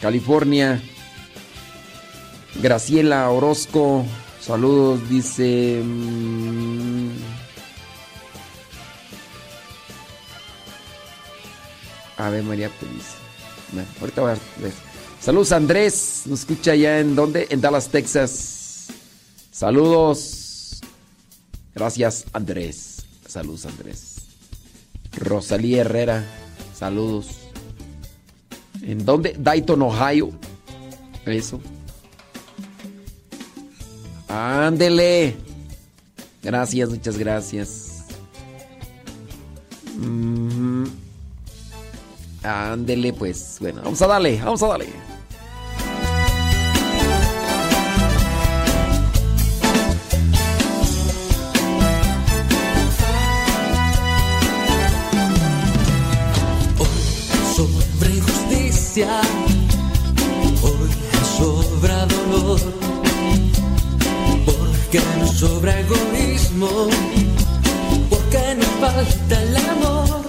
California. 0.00 0.82
Graciela 2.56 3.30
Orozco, 3.30 4.04
saludos, 4.40 5.08
dice... 5.08 5.80
mm, 5.84 7.10
Ave 12.16 12.42
María 12.42 12.68
Purísima. 12.68 13.04
Bueno, 13.72 13.88
ahorita 14.00 14.20
voy 14.22 14.30
a 14.32 14.34
ver. 14.60 14.72
Saludos 15.20 15.52
Andrés, 15.52 16.22
nos 16.26 16.40
escucha 16.40 16.72
allá 16.72 17.00
en 17.00 17.14
donde? 17.14 17.46
En 17.50 17.60
Dallas, 17.60 17.88
Texas. 17.88 18.57
Saludos. 19.58 20.80
Gracias 21.74 22.26
Andrés. 22.32 23.04
Saludos 23.26 23.66
Andrés. 23.66 24.18
Rosalía 25.16 25.80
Herrera, 25.80 26.24
saludos. 26.78 27.26
¿En 28.82 29.04
dónde? 29.04 29.34
Dayton, 29.36 29.82
Ohio. 29.82 30.30
Eso. 31.26 31.60
Ándele. 34.28 35.36
Gracias, 36.40 36.90
muchas 36.90 37.18
gracias. 37.18 38.04
Ándele, 42.44 43.12
pues. 43.12 43.56
Bueno, 43.58 43.82
vamos 43.82 44.00
a 44.02 44.06
darle, 44.06 44.40
vamos 44.40 44.62
a 44.62 44.68
darle. 44.68 45.07
Hoy 59.04 60.90
sobra 61.36 62.06
dolor, 62.06 62.60
porque 64.44 65.00
nos 65.20 65.30
sobra 65.36 65.78
egoísmo, 65.78 66.68
porque 68.10 68.56
nos 68.56 68.66
falta 68.80 69.42
el 69.42 69.56
amor. 69.56 70.22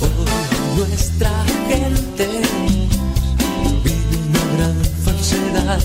Hoy 0.00 0.78
nuestra 0.78 1.30
gente 1.68 2.26
vive 3.84 4.16
una 4.28 4.44
gran 4.56 4.76
falsedad, 5.04 5.80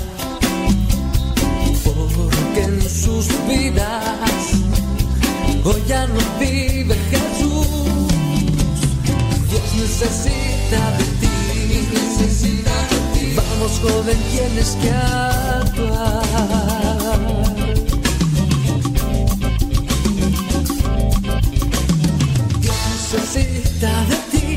porque 1.83 2.61
en 2.63 2.81
sus 2.81 3.27
vidas 3.45 4.51
hoy 5.65 5.83
ya 5.85 6.07
no 6.07 6.19
vive 6.39 6.68
necesita 9.99 10.91
de 10.97 11.03
ti. 11.19 11.29
Necesita 11.91 12.71
de 12.89 12.97
ti. 13.13 13.25
Vamos, 13.35 13.73
joven, 13.81 14.17
tienes 14.31 14.77
que 14.81 14.91
actuar. 14.91 16.23
Necesita 22.61 23.91
de 24.09 24.17
ti. 24.31 24.47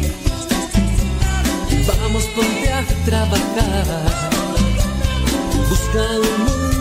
Vamos, 1.86 2.24
ponte 2.36 2.72
a 2.72 2.84
trabajar. 3.04 4.30
Busca 5.68 6.02
un 6.20 6.38
mundo 6.44 6.71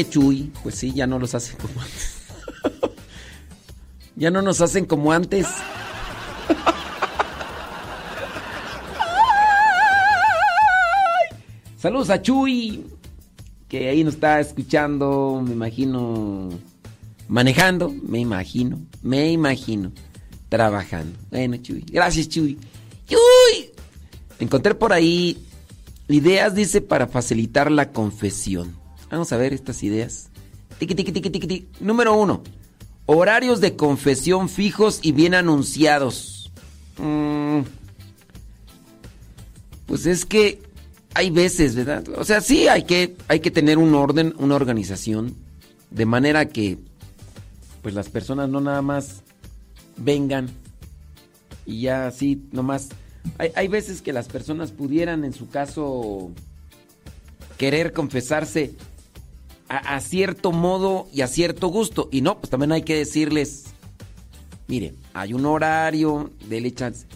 Qué 0.00 0.08
chuy. 0.08 0.50
Pues 0.62 0.76
sí, 0.76 0.94
ya 0.94 1.06
no 1.06 1.18
los 1.18 1.34
hacen 1.34 1.58
como 1.58 1.78
antes. 1.78 2.14
ya 4.16 4.30
no 4.30 4.40
nos 4.40 4.62
hacen 4.62 4.86
como 4.86 5.12
antes. 5.12 5.46
Saludos 11.76 12.08
a 12.08 12.22
Chuy, 12.22 12.86
que 13.68 13.90
ahí 13.90 14.02
nos 14.02 14.14
está 14.14 14.40
escuchando, 14.40 15.42
me 15.44 15.52
imagino, 15.52 16.48
manejando, 17.28 17.94
me 18.02 18.20
imagino, 18.20 18.78
me 19.02 19.30
imagino, 19.32 19.92
trabajando. 20.48 21.18
Bueno, 21.30 21.58
Chuy, 21.58 21.84
gracias 21.90 22.28
Chuy. 22.30 22.58
Chuy. 23.06 23.70
Encontré 24.38 24.74
por 24.74 24.94
ahí 24.94 25.46
ideas, 26.08 26.54
dice, 26.54 26.80
para 26.80 27.06
facilitar 27.06 27.70
la 27.70 27.92
confesión. 27.92 28.79
Vamos 29.10 29.32
a 29.32 29.36
ver 29.36 29.52
estas 29.52 29.82
ideas. 29.82 30.28
Tiqui, 30.78 30.94
tiqui, 30.94 31.12
tiqui, 31.12 31.30
tiqui, 31.30 31.46
tiqui. 31.46 31.68
Número 31.80 32.14
uno. 32.14 32.42
Horarios 33.06 33.60
de 33.60 33.76
confesión 33.76 34.48
fijos 34.48 35.00
y 35.02 35.12
bien 35.12 35.34
anunciados. 35.34 36.52
Mm. 36.96 37.62
Pues 39.86 40.06
es 40.06 40.24
que 40.24 40.62
hay 41.14 41.30
veces, 41.30 41.74
¿verdad? 41.74 42.04
O 42.16 42.24
sea, 42.24 42.40
sí 42.40 42.68
hay 42.68 42.84
que, 42.84 43.16
hay 43.26 43.40
que 43.40 43.50
tener 43.50 43.78
un 43.78 43.94
orden, 43.94 44.34
una 44.38 44.54
organización, 44.54 45.34
de 45.90 46.06
manera 46.06 46.46
que 46.46 46.78
pues 47.82 47.94
las 47.94 48.08
personas 48.08 48.48
no 48.48 48.60
nada 48.60 48.82
más 48.82 49.22
vengan 49.96 50.48
y 51.66 51.82
ya 51.82 52.06
así 52.06 52.44
nomás. 52.52 52.90
Hay, 53.38 53.50
hay 53.56 53.68
veces 53.68 54.02
que 54.02 54.12
las 54.12 54.28
personas 54.28 54.70
pudieran 54.70 55.24
en 55.24 55.32
su 55.32 55.48
caso 55.48 56.30
querer 57.58 57.92
confesarse 57.92 58.74
a, 59.70 60.00
cierto 60.00 60.50
modo 60.50 61.06
y 61.12 61.20
a 61.20 61.28
cierto 61.28 61.68
gusto. 61.68 62.08
Y 62.10 62.22
no, 62.22 62.40
pues 62.40 62.50
también 62.50 62.72
hay 62.72 62.82
que 62.82 62.96
decirles, 62.96 63.66
mire, 64.66 64.94
hay 65.14 65.32
un 65.32 65.46
horario, 65.46 66.30
dele 66.48 66.74
chance. 66.74 67.06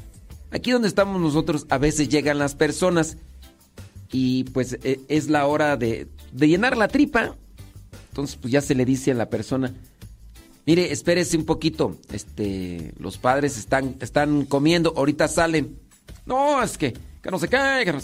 Aquí 0.53 0.71
donde 0.71 0.87
estamos 0.87 1.21
nosotros, 1.21 1.67
a 1.69 1.79
veces 1.79 2.09
llegan 2.09 2.39
las 2.39 2.55
personas 2.55 3.17
y 4.13 4.45
pues 4.45 4.79
e- 4.85 5.01
es 5.09 5.29
la 5.29 5.47
hora 5.49 5.77
de, 5.77 6.07
de 6.31 6.49
llenar 6.49 6.77
la 6.77 6.87
tripa. 6.87 7.37
Entonces, 8.11 8.37
pues 8.41 8.53
ya 8.53 8.61
se 8.61 8.77
le 8.77 8.85
dice 8.85 9.11
a 9.11 9.15
la 9.15 9.29
persona, 9.29 9.75
mire, 10.65 10.93
espérese 10.93 11.37
un 11.37 11.45
poquito, 11.45 11.99
este, 12.13 12.95
los 13.01 13.19
padres 13.19 13.59
están, 13.59 13.97
están 14.01 14.45
comiendo, 14.45 14.95
ahorita 14.97 15.27
salen. 15.27 15.81
No, 16.25 16.63
es 16.63 16.79
que, 16.79 16.93
que 16.93 17.31
no 17.33 17.39
se 17.41 17.49
cae, 17.49 17.85
no. 17.93 17.99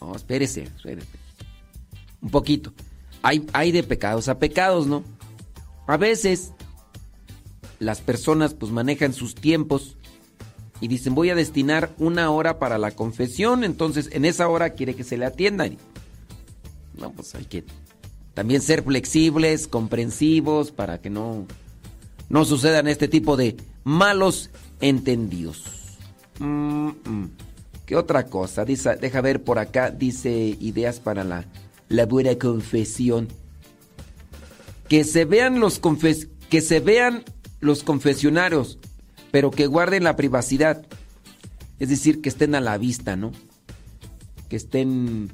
No, 0.00 0.14
espérese, 0.14 0.62
espérese. 0.62 1.08
Un 2.20 2.30
poquito. 2.30 2.72
Hay, 3.22 3.72
de 3.72 3.82
pecados 3.82 4.28
a 4.28 4.38
pecados, 4.38 4.86
¿no? 4.86 5.04
A 5.86 5.96
veces 5.96 6.52
las 7.78 8.00
personas 8.00 8.54
pues 8.54 8.72
manejan 8.72 9.12
sus 9.12 9.34
tiempos 9.34 9.96
y 10.80 10.88
dicen 10.88 11.14
voy 11.14 11.30
a 11.30 11.34
destinar 11.34 11.90
una 11.98 12.30
hora 12.30 12.58
para 12.58 12.78
la 12.78 12.90
confesión, 12.90 13.62
entonces 13.62 14.08
en 14.12 14.24
esa 14.24 14.48
hora 14.48 14.70
quiere 14.70 14.94
que 14.96 15.04
se 15.04 15.16
le 15.16 15.26
atienda. 15.26 15.66
Y, 15.66 15.78
No, 16.98 17.12
pues 17.12 17.34
hay 17.34 17.44
que 17.44 17.64
también 18.34 18.60
ser 18.60 18.82
flexibles, 18.82 19.68
comprensivos, 19.68 20.72
para 20.72 21.00
que 21.00 21.10
no, 21.10 21.46
no 22.28 22.44
sucedan 22.44 22.88
este 22.88 23.06
tipo 23.06 23.36
de 23.36 23.56
malos 23.84 24.50
entendidos. 24.80 25.64
Mm, 26.38 26.88
mm. 26.88 27.30
¿Qué 27.86 27.96
otra 27.96 28.26
cosa? 28.26 28.64
Dice, 28.64 28.96
deja 28.96 29.20
ver 29.20 29.44
por 29.44 29.58
acá, 29.58 29.90
dice 29.90 30.56
ideas 30.60 30.98
para 30.98 31.24
la, 31.24 31.44
la 31.92 32.06
buena 32.06 32.36
confesión. 32.36 33.28
Que 34.88 35.04
se 35.04 35.24
vean 35.24 35.60
los 35.60 35.78
confes 35.78 36.28
que 36.50 36.60
se 36.60 36.80
vean 36.80 37.24
los 37.60 37.82
confesionarios, 37.82 38.78
pero 39.30 39.50
que 39.50 39.66
guarden 39.66 40.04
la 40.04 40.16
privacidad. 40.16 40.84
Es 41.78 41.88
decir, 41.88 42.20
que 42.20 42.28
estén 42.28 42.54
a 42.54 42.60
la 42.60 42.76
vista, 42.76 43.16
¿no? 43.16 43.32
Que 44.50 44.56
estén 44.56 45.32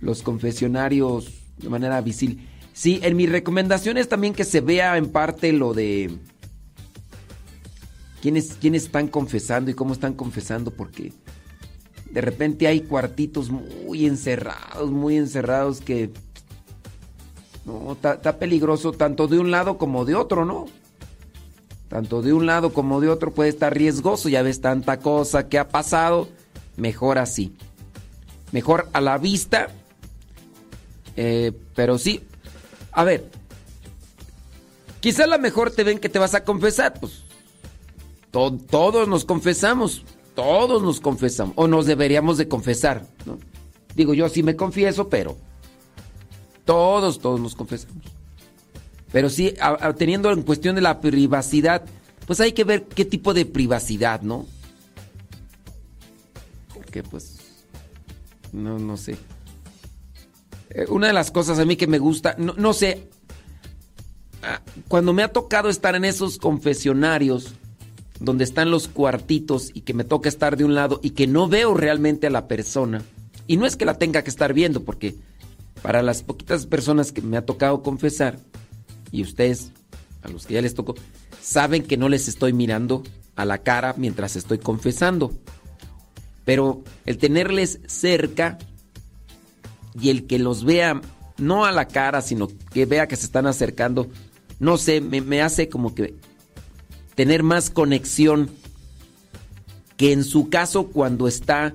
los 0.00 0.22
confesionarios 0.22 1.32
de 1.58 1.68
manera 1.68 2.00
visible. 2.00 2.46
Sí, 2.72 3.00
en 3.02 3.16
mi 3.16 3.26
recomendación 3.26 3.96
es 3.96 4.08
también 4.08 4.34
que 4.34 4.44
se 4.44 4.60
vea 4.60 4.96
en 4.96 5.10
parte 5.10 5.52
lo 5.52 5.74
de 5.74 6.10
quiénes, 8.20 8.56
quiénes 8.60 8.84
están 8.84 9.08
confesando 9.08 9.70
y 9.70 9.74
cómo 9.74 9.92
están 9.92 10.14
confesando, 10.14 10.70
porque 10.70 11.12
de 12.12 12.20
repente 12.20 12.66
hay 12.66 12.80
cuartitos 12.82 13.50
muy 13.50 14.06
encerrados, 14.06 14.90
muy 14.90 15.16
encerrados 15.16 15.80
que 15.80 16.10
no, 17.64 17.92
está 17.92 18.38
peligroso 18.38 18.92
tanto 18.92 19.28
de 19.28 19.38
un 19.38 19.50
lado 19.50 19.78
como 19.78 20.04
de 20.04 20.14
otro, 20.14 20.44
¿no? 20.44 20.66
Tanto 21.88 22.22
de 22.22 22.32
un 22.32 22.46
lado 22.46 22.72
como 22.72 23.00
de 23.00 23.08
otro 23.08 23.32
puede 23.32 23.50
estar 23.50 23.74
riesgoso, 23.74 24.28
ya 24.28 24.42
ves 24.42 24.60
tanta 24.60 24.98
cosa 25.00 25.48
que 25.48 25.58
ha 25.58 25.68
pasado, 25.68 26.28
mejor 26.76 27.18
así. 27.18 27.54
Mejor 28.50 28.88
a 28.92 29.00
la 29.00 29.16
vista, 29.18 29.68
eh, 31.16 31.52
pero 31.74 31.98
sí, 31.98 32.20
a 32.92 33.04
ver, 33.04 33.30
quizá 35.00 35.24
a 35.24 35.28
lo 35.28 35.38
mejor 35.38 35.70
te 35.70 35.84
ven 35.84 35.98
que 35.98 36.08
te 36.10 36.18
vas 36.18 36.34
a 36.34 36.44
confesar, 36.44 36.94
pues 37.00 37.22
to- 38.30 38.58
todos 38.70 39.08
nos 39.08 39.24
confesamos, 39.24 40.02
todos 40.34 40.82
nos 40.82 41.00
confesamos, 41.00 41.54
o 41.56 41.66
nos 41.68 41.86
deberíamos 41.86 42.38
de 42.38 42.48
confesar. 42.48 43.06
Digo, 43.94 44.14
yo 44.14 44.28
sí 44.28 44.42
me 44.42 44.56
confieso, 44.56 45.08
pero 45.08 45.36
todos, 46.64 47.20
todos 47.20 47.40
nos 47.40 47.54
confesamos. 47.54 48.04
Pero 49.12 49.28
sí, 49.28 49.54
teniendo 49.98 50.30
en 50.32 50.42
cuestión 50.42 50.74
de 50.74 50.80
la 50.80 51.00
privacidad, 51.00 51.84
pues 52.26 52.40
hay 52.40 52.52
que 52.52 52.64
ver 52.64 52.84
qué 52.84 53.04
tipo 53.04 53.34
de 53.34 53.44
privacidad, 53.44 54.22
¿no? 54.22 54.46
Porque 56.72 57.02
pues, 57.02 57.36
no, 58.52 58.78
no 58.78 58.96
sé. 58.96 59.18
Eh, 60.70 60.86
Una 60.88 61.08
de 61.08 61.12
las 61.12 61.30
cosas 61.30 61.58
a 61.58 61.66
mí 61.66 61.76
que 61.76 61.86
me 61.86 61.98
gusta, 61.98 62.34
no, 62.38 62.54
no 62.56 62.72
sé, 62.72 63.10
ah, 64.42 64.62
cuando 64.88 65.12
me 65.12 65.22
ha 65.22 65.28
tocado 65.28 65.68
estar 65.68 65.94
en 65.94 66.06
esos 66.06 66.38
confesionarios, 66.38 67.54
donde 68.20 68.44
están 68.44 68.70
los 68.70 68.88
cuartitos 68.88 69.70
y 69.74 69.82
que 69.82 69.94
me 69.94 70.04
toca 70.04 70.28
estar 70.28 70.56
de 70.56 70.64
un 70.64 70.74
lado 70.74 71.00
y 71.02 71.10
que 71.10 71.26
no 71.26 71.48
veo 71.48 71.74
realmente 71.74 72.26
a 72.26 72.30
la 72.30 72.48
persona, 72.48 73.02
y 73.46 73.56
no 73.56 73.66
es 73.66 73.76
que 73.76 73.84
la 73.84 73.98
tenga 73.98 74.22
que 74.22 74.30
estar 74.30 74.54
viendo, 74.54 74.84
porque 74.84 75.16
para 75.82 76.02
las 76.02 76.22
poquitas 76.22 76.66
personas 76.66 77.12
que 77.12 77.22
me 77.22 77.36
ha 77.36 77.44
tocado 77.44 77.82
confesar, 77.82 78.38
y 79.10 79.22
ustedes, 79.22 79.72
a 80.22 80.28
los 80.28 80.46
que 80.46 80.54
ya 80.54 80.62
les 80.62 80.74
tocó, 80.74 80.94
saben 81.40 81.82
que 81.82 81.96
no 81.96 82.08
les 82.08 82.28
estoy 82.28 82.52
mirando 82.52 83.02
a 83.36 83.44
la 83.44 83.58
cara 83.58 83.94
mientras 83.96 84.36
estoy 84.36 84.58
confesando. 84.58 85.32
Pero 86.44 86.82
el 87.04 87.18
tenerles 87.18 87.80
cerca 87.86 88.58
y 90.00 90.10
el 90.10 90.26
que 90.26 90.38
los 90.38 90.64
vea 90.64 91.00
no 91.38 91.64
a 91.64 91.72
la 91.72 91.86
cara, 91.88 92.22
sino 92.22 92.48
que 92.72 92.86
vea 92.86 93.06
que 93.06 93.16
se 93.16 93.26
están 93.26 93.46
acercando, 93.46 94.08
no 94.58 94.78
sé, 94.78 95.00
me, 95.00 95.20
me 95.20 95.42
hace 95.42 95.68
como 95.68 95.94
que 95.94 96.14
tener 97.14 97.42
más 97.42 97.70
conexión 97.70 98.50
que 99.96 100.12
en 100.12 100.24
su 100.24 100.48
caso 100.48 100.86
cuando 100.88 101.28
está 101.28 101.74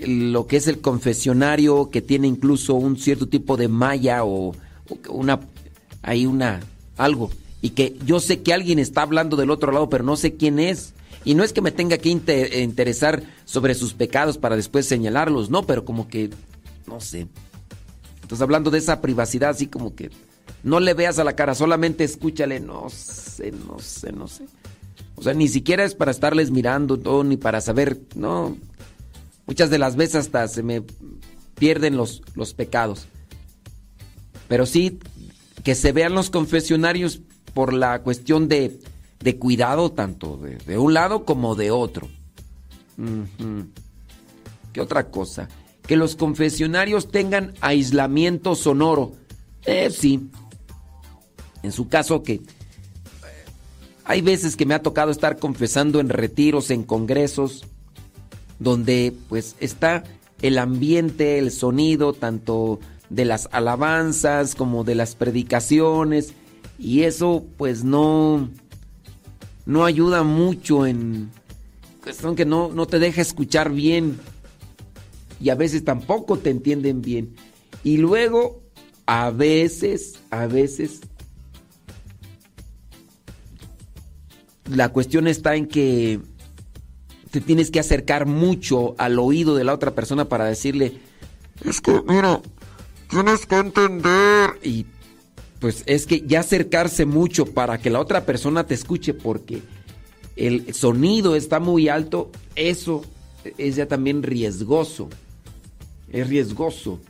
eh, 0.00 0.06
lo 0.06 0.46
que 0.46 0.56
es 0.56 0.66
el 0.68 0.80
confesionario, 0.80 1.90
que 1.90 2.02
tiene 2.02 2.28
incluso 2.28 2.74
un 2.74 2.96
cierto 2.98 3.28
tipo 3.28 3.56
de 3.56 3.68
malla 3.68 4.24
o, 4.24 4.54
una 5.08 5.40
hay 6.02 6.26
una 6.26 6.60
algo 6.96 7.30
y 7.60 7.70
que 7.70 7.96
yo 8.06 8.20
sé 8.20 8.40
que 8.42 8.54
alguien 8.54 8.78
está 8.78 9.02
hablando 9.02 9.36
del 9.36 9.50
otro 9.50 9.72
lado, 9.72 9.88
pero 9.90 10.04
no 10.04 10.16
sé 10.16 10.34
quién 10.34 10.58
es 10.58 10.94
Y 11.24 11.34
no 11.34 11.42
es 11.42 11.52
que 11.52 11.60
me 11.60 11.72
tenga 11.72 11.98
que 11.98 12.10
inte- 12.10 12.62
interesar 12.62 13.22
sobre 13.44 13.74
sus 13.74 13.92
pecados 13.92 14.38
para 14.38 14.54
después 14.56 14.86
señalarlos, 14.86 15.50
no, 15.50 15.64
pero 15.64 15.84
como 15.84 16.06
que, 16.08 16.30
no 16.86 17.00
sé. 17.00 17.26
Entonces 18.22 18.40
hablando 18.40 18.70
de 18.70 18.78
esa 18.78 19.00
privacidad, 19.00 19.50
así 19.50 19.66
como 19.66 19.94
que 19.94 20.10
no 20.62 20.78
le 20.80 20.94
veas 20.94 21.18
a 21.18 21.24
la 21.24 21.34
cara, 21.34 21.54
solamente 21.54 22.04
escúchale, 22.04 22.60
no 22.60 22.88
sé, 22.88 23.50
no 23.52 23.78
sé, 23.80 24.12
no 24.12 24.28
sé. 24.28 24.44
O 25.18 25.22
sea, 25.22 25.34
ni 25.34 25.48
siquiera 25.48 25.84
es 25.84 25.96
para 25.96 26.12
estarles 26.12 26.52
mirando, 26.52 26.96
todo, 26.96 27.24
ni 27.24 27.36
para 27.36 27.60
saber, 27.60 28.00
no. 28.14 28.56
Muchas 29.46 29.68
de 29.68 29.78
las 29.78 29.96
veces 29.96 30.14
hasta 30.14 30.46
se 30.46 30.62
me 30.62 30.84
pierden 31.56 31.96
los, 31.96 32.22
los 32.34 32.54
pecados. 32.54 33.08
Pero 34.46 34.64
sí, 34.64 35.00
que 35.64 35.74
se 35.74 35.90
vean 35.90 36.14
los 36.14 36.30
confesionarios 36.30 37.20
por 37.52 37.72
la 37.72 38.02
cuestión 38.02 38.46
de, 38.46 38.78
de 39.18 39.38
cuidado 39.38 39.90
tanto 39.90 40.36
de, 40.36 40.56
de 40.58 40.78
un 40.78 40.94
lado 40.94 41.24
como 41.24 41.56
de 41.56 41.72
otro. 41.72 42.08
¿Qué 44.72 44.80
otra 44.80 45.10
cosa? 45.10 45.48
Que 45.82 45.96
los 45.96 46.14
confesionarios 46.14 47.10
tengan 47.10 47.54
aislamiento 47.60 48.54
sonoro. 48.54 49.14
Eh, 49.64 49.90
sí. 49.90 50.28
En 51.64 51.72
su 51.72 51.88
caso 51.88 52.22
que... 52.22 52.40
Hay 54.08 54.22
veces 54.22 54.56
que 54.56 54.64
me 54.64 54.72
ha 54.72 54.82
tocado 54.82 55.10
estar 55.10 55.38
confesando 55.38 56.00
en 56.00 56.08
retiros, 56.08 56.70
en 56.70 56.82
congresos, 56.82 57.66
donde 58.58 59.12
pues 59.28 59.54
está 59.60 60.02
el 60.40 60.56
ambiente, 60.56 61.38
el 61.38 61.50
sonido, 61.50 62.14
tanto 62.14 62.80
de 63.10 63.26
las 63.26 63.50
alabanzas 63.52 64.54
como 64.54 64.82
de 64.82 64.94
las 64.94 65.14
predicaciones, 65.14 66.32
y 66.78 67.02
eso 67.02 67.44
pues 67.58 67.84
no, 67.84 68.48
no 69.66 69.84
ayuda 69.84 70.22
mucho 70.22 70.86
en 70.86 71.30
cuestión 72.02 72.34
que 72.34 72.46
no, 72.46 72.70
no 72.72 72.86
te 72.86 72.98
deja 72.98 73.20
escuchar 73.20 73.70
bien, 73.70 74.18
y 75.38 75.50
a 75.50 75.54
veces 75.54 75.84
tampoco 75.84 76.38
te 76.38 76.48
entienden 76.48 77.02
bien. 77.02 77.34
Y 77.84 77.98
luego, 77.98 78.62
a 79.04 79.30
veces, 79.30 80.18
a 80.30 80.46
veces, 80.46 81.02
la 84.70 84.90
cuestión 84.90 85.28
está 85.28 85.56
en 85.56 85.66
que 85.66 86.20
te 87.30 87.40
tienes 87.40 87.70
que 87.70 87.80
acercar 87.80 88.26
mucho 88.26 88.94
al 88.98 89.18
oído 89.18 89.54
de 89.54 89.64
la 89.64 89.74
otra 89.74 89.94
persona 89.94 90.28
para 90.28 90.44
decirle, 90.44 90.94
es 91.64 91.80
que, 91.80 92.00
mira, 92.06 92.40
tienes 93.10 93.46
que 93.46 93.56
entender. 93.56 94.50
Y 94.62 94.86
pues 95.60 95.82
es 95.86 96.06
que 96.06 96.22
ya 96.26 96.40
acercarse 96.40 97.04
mucho 97.04 97.46
para 97.46 97.78
que 97.78 97.90
la 97.90 98.00
otra 98.00 98.24
persona 98.24 98.66
te 98.66 98.74
escuche 98.74 99.14
porque 99.14 99.62
el 100.36 100.72
sonido 100.74 101.34
está 101.34 101.58
muy 101.58 101.88
alto, 101.88 102.30
eso 102.54 103.04
es 103.56 103.76
ya 103.76 103.86
también 103.86 104.22
riesgoso. 104.22 105.08
Es 106.10 106.28
riesgoso. 106.28 107.00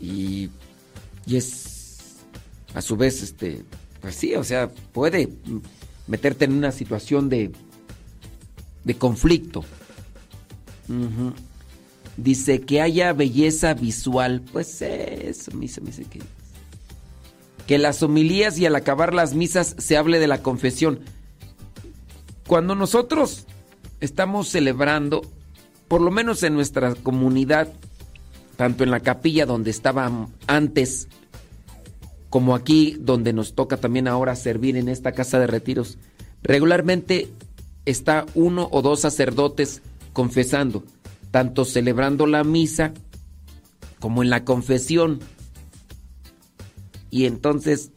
Y, 0.00 0.50
y 1.26 1.36
es, 1.36 1.98
a 2.74 2.80
su 2.80 2.96
vez, 2.96 3.22
este, 3.22 3.62
pues 4.00 4.14
sí, 4.14 4.34
o 4.34 4.44
sea, 4.44 4.70
puede 4.92 5.28
meterte 6.06 6.44
en 6.44 6.52
una 6.52 6.72
situación 6.72 7.28
de, 7.28 7.52
de 8.84 8.94
conflicto. 8.96 9.64
Dice 12.16 12.60
que 12.62 12.80
haya 12.80 13.12
belleza 13.12 13.74
visual. 13.74 14.42
Pues 14.52 14.80
eso, 14.82 15.52
misa, 15.52 15.80
dice 15.82 16.04
que. 16.04 16.20
Que 17.66 17.78
las 17.78 18.02
homilías 18.02 18.58
y 18.58 18.66
al 18.66 18.76
acabar 18.76 19.12
las 19.12 19.34
misas 19.34 19.74
se 19.78 19.96
hable 19.96 20.20
de 20.20 20.28
la 20.28 20.40
confesión. 20.42 21.00
Cuando 22.46 22.76
nosotros 22.76 23.46
estamos 24.00 24.48
celebrando, 24.48 25.22
por 25.88 26.00
lo 26.00 26.12
menos 26.12 26.44
en 26.44 26.54
nuestra 26.54 26.94
comunidad, 26.94 27.72
tanto 28.56 28.84
en 28.84 28.92
la 28.92 29.00
capilla 29.00 29.46
donde 29.46 29.70
estaba 29.70 30.28
antes, 30.46 31.08
como 32.36 32.54
aquí 32.54 32.98
donde 33.00 33.32
nos 33.32 33.54
toca 33.54 33.78
también 33.78 34.06
ahora 34.06 34.36
servir 34.36 34.76
en 34.76 34.90
esta 34.90 35.12
casa 35.12 35.38
de 35.38 35.46
retiros, 35.46 35.96
regularmente 36.42 37.28
está 37.86 38.26
uno 38.34 38.68
o 38.72 38.82
dos 38.82 39.00
sacerdotes 39.00 39.80
confesando, 40.12 40.84
tanto 41.30 41.64
celebrando 41.64 42.26
la 42.26 42.44
misa 42.44 42.92
como 44.00 44.22
en 44.22 44.28
la 44.28 44.44
confesión. 44.44 45.20
Y 47.10 47.24
entonces, 47.24 47.90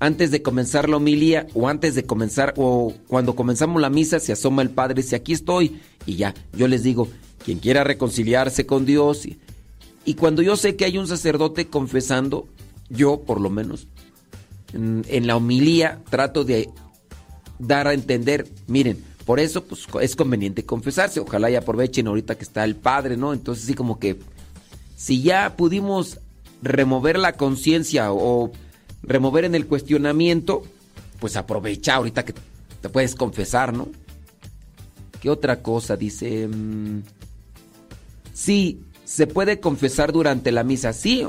antes 0.00 0.32
de 0.32 0.42
comenzar 0.42 0.88
la 0.88 0.96
homilía 0.96 1.46
o 1.54 1.68
antes 1.68 1.94
de 1.94 2.04
comenzar 2.04 2.52
o 2.56 2.94
cuando 3.06 3.36
comenzamos 3.36 3.80
la 3.80 3.90
misa 3.90 4.18
se 4.18 4.32
asoma 4.32 4.62
el 4.62 4.70
padre 4.70 4.98
y 4.98 5.02
dice, 5.04 5.14
aquí 5.14 5.34
estoy. 5.34 5.80
Y 6.04 6.16
ya, 6.16 6.34
yo 6.52 6.66
les 6.66 6.82
digo, 6.82 7.06
quien 7.44 7.60
quiera 7.60 7.84
reconciliarse 7.84 8.66
con 8.66 8.86
Dios. 8.86 9.24
Y, 9.24 9.38
y 10.04 10.14
cuando 10.14 10.42
yo 10.42 10.56
sé 10.56 10.74
que 10.74 10.84
hay 10.84 10.98
un 10.98 11.06
sacerdote 11.06 11.68
confesando, 11.68 12.48
yo 12.88 13.20
por 13.20 13.40
lo 13.40 13.50
menos, 13.50 13.86
en, 14.72 15.26
la 15.26 15.36
homilía 15.36 16.00
trato 16.10 16.44
de 16.44 16.70
dar 17.58 17.88
a 17.88 17.94
entender, 17.94 18.48
miren, 18.66 19.02
por 19.24 19.40
eso 19.40 19.64
pues 19.64 19.86
es 20.00 20.14
conveniente 20.14 20.64
confesarse, 20.64 21.20
ojalá 21.20 21.50
y 21.50 21.56
aprovechen 21.56 22.06
ahorita 22.06 22.36
que 22.36 22.44
está 22.44 22.64
el 22.64 22.76
Padre, 22.76 23.16
¿no? 23.16 23.32
Entonces 23.32 23.64
sí 23.64 23.74
como 23.74 23.98
que 23.98 24.18
si 24.96 25.22
ya 25.22 25.56
pudimos 25.56 26.20
remover 26.62 27.18
la 27.18 27.32
conciencia 27.32 28.12
o 28.12 28.52
remover 29.02 29.44
en 29.44 29.54
el 29.54 29.66
cuestionamiento, 29.66 30.62
pues 31.18 31.36
aprovecha 31.36 31.94
ahorita 31.94 32.24
que 32.24 32.34
te 32.80 32.88
puedes 32.88 33.14
confesar, 33.14 33.72
¿no? 33.72 33.88
¿Qué 35.20 35.30
otra 35.30 35.62
cosa? 35.62 35.96
Dice, 35.96 36.46
mm, 36.46 37.02
sí, 38.32 38.80
se 39.04 39.26
puede 39.26 39.60
confesar 39.60 40.12
durante 40.12 40.52
la 40.52 40.62
misa, 40.62 40.92
sí, 40.92 41.26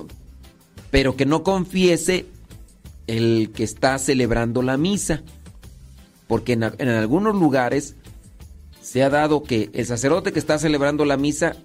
pero 0.92 1.16
que 1.16 1.26
no 1.26 1.44
confiese 1.44 2.26
el 3.08 3.52
que 3.54 3.64
está 3.64 3.98
celebrando 3.98 4.62
la 4.62 4.78
misa. 4.78 5.24
Porque 6.28 6.54
en, 6.54 6.64
algunos 6.64 7.36
lugares 7.36 7.96
se 8.82 9.04
ha 9.04 9.10
dado 9.10 9.44
que 9.44 9.70
el 9.74 9.86
sacerdote 9.86 10.34
que 10.34 10.40
está 10.40 10.60
celebrando 10.60 11.06
la 11.06 11.18
misa, 11.18 11.56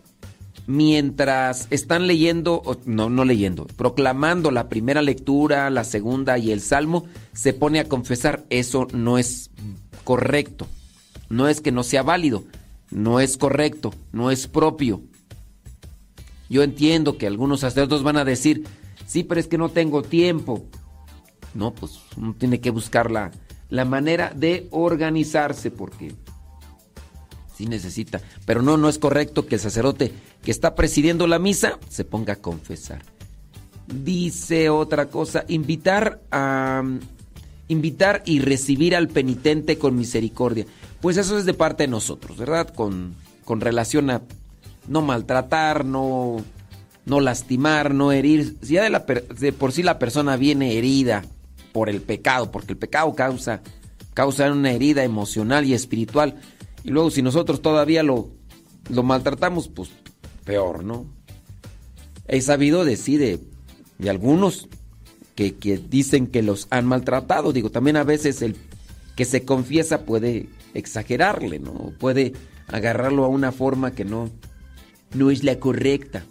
mientras 0.67 1.67
están 1.71 2.07
leyendo, 2.07 2.63
no, 2.85 3.11
no 3.11 3.25
leyendo, 3.25 3.67
proclamando 3.77 4.51
la 4.53 4.69
primera 4.69 5.03
lectura, 5.03 5.69
la 5.71 5.85
segunda 5.85 6.39
y 6.39 6.53
el 6.53 6.61
salmo, 6.61 7.07
se 7.33 7.53
pone 7.53 7.81
a 7.81 7.89
confesar. 7.89 8.45
Eso 8.51 8.87
no 8.93 9.19
es 9.19 9.51
correcto. 10.05 10.69
No 11.29 11.49
es 11.49 11.61
que 11.61 11.73
no 11.73 11.83
sea 11.83 12.03
válido, 12.03 12.45
no 12.91 13.19
es 13.19 13.37
correcto, 13.37 13.95
no 14.13 14.31
es 14.31 14.47
propio. 14.47 15.01
Yo 16.51 16.63
entiendo 16.63 17.17
que 17.17 17.27
algunos 17.27 17.61
sacerdotes 17.61 18.03
van 18.03 18.19
a 18.19 18.27
decir, 18.27 18.65
sí, 19.13 19.25
pero 19.25 19.39
es 19.39 19.47
que 19.47 19.59
no 19.59 19.69
tengo 19.69 20.03
tiempo. 20.03 20.65
No, 21.55 21.75
pues 21.75 22.01
uno 22.17 22.35
tiene 22.39 22.61
que 22.61 22.71
buscar 22.71 23.11
la, 23.11 23.31
la 23.69 23.85
manera 23.85 24.33
de 24.35 24.69
organizarse 24.71 25.71
porque 25.71 26.15
sí 27.55 27.67
necesita. 27.67 28.23
Pero 28.47 28.63
no, 28.63 28.79
no 28.79 28.89
es 28.89 28.99
correcto 28.99 29.47
que 29.47 29.57
el 29.57 29.61
sacerdote 29.61 30.13
que 30.43 30.51
está 30.51 30.75
presidiendo 30.75 31.27
la 31.27 31.39
misa 31.39 31.79
se 31.91 32.05
ponga 32.05 32.33
a 32.33 32.37
confesar. 32.37 33.03
Dice 33.87 34.71
otra 34.71 35.07
cosa, 35.07 35.45
invitar 35.47 36.23
a 36.31 36.83
invitar 37.69 38.23
y 38.25 38.41
recibir 38.41 38.97
al 38.97 39.09
penitente 39.09 39.77
con 39.77 39.97
misericordia. 39.97 40.65
Pues 41.03 41.19
eso 41.19 41.37
es 41.37 41.45
de 41.45 41.55
parte 41.55 41.83
de 41.83 41.89
nosotros, 41.89 42.39
¿verdad? 42.39 42.73
Con, 42.75 43.15
con 43.45 43.61
relación 43.61 44.09
a 44.09 44.23
no 44.89 45.03
maltratar, 45.03 45.85
no, 45.85 46.43
no 47.05 47.21
lastimar, 47.21 47.95
no 47.95 48.13
herir. 48.13 48.57
Si 48.63 48.75
ya 48.75 48.83
de, 48.83 48.91
la 48.91 49.07
per- 49.07 49.27
por 49.59 49.73
sí 49.73 49.83
la 49.83 49.99
persona 49.99 50.37
viene 50.37 50.77
herida 50.79 51.25
por 51.73 51.89
el 51.89 52.01
pecado, 52.01 52.51
porque 52.51 52.73
el 52.73 52.79
pecado 52.79 53.15
causa, 53.15 53.63
causa 54.15 54.51
una 54.53 54.73
herida 54.73 55.05
emocional 55.05 55.65
y 55.65 55.75
espiritual. 55.75 56.41
Y 56.85 56.91
luego 56.91 57.11
si 57.11 57.23
nosotros 57.23 57.63
todavía 57.63 58.03
lo, 58.03 58.31
lo 58.91 59.03
maltratamos, 59.03 59.69
pues 59.69 59.91
peor, 60.45 60.85
¿no? 60.85 61.07
He 62.29 62.41
sabido 62.41 62.85
decir 62.85 63.21
de, 63.21 63.41
de 63.99 64.11
algunos 64.11 64.69
que, 65.35 65.55
que 65.55 65.79
dicen 65.79 66.27
que 66.27 66.43
los 66.43 66.67
han 66.71 66.87
maltratado. 66.87 67.53
Digo, 67.53 67.71
también 67.71 67.97
a 67.97 68.05
veces 68.05 68.43
el 68.43 68.57
que 69.17 69.25
se 69.25 69.45
confiesa 69.45 70.05
puede 70.05 70.49
exagerarle, 70.75 71.59
¿no? 71.59 71.93
Puede 71.99 72.33
agarrarlo 72.69 73.25
a 73.25 73.29
una 73.29 73.53
forma 73.53 73.93
que 73.93 74.05
no, 74.05 74.31
no 75.15 75.31
es 75.31 75.45
la 75.45 75.59
correcta. 75.59 76.25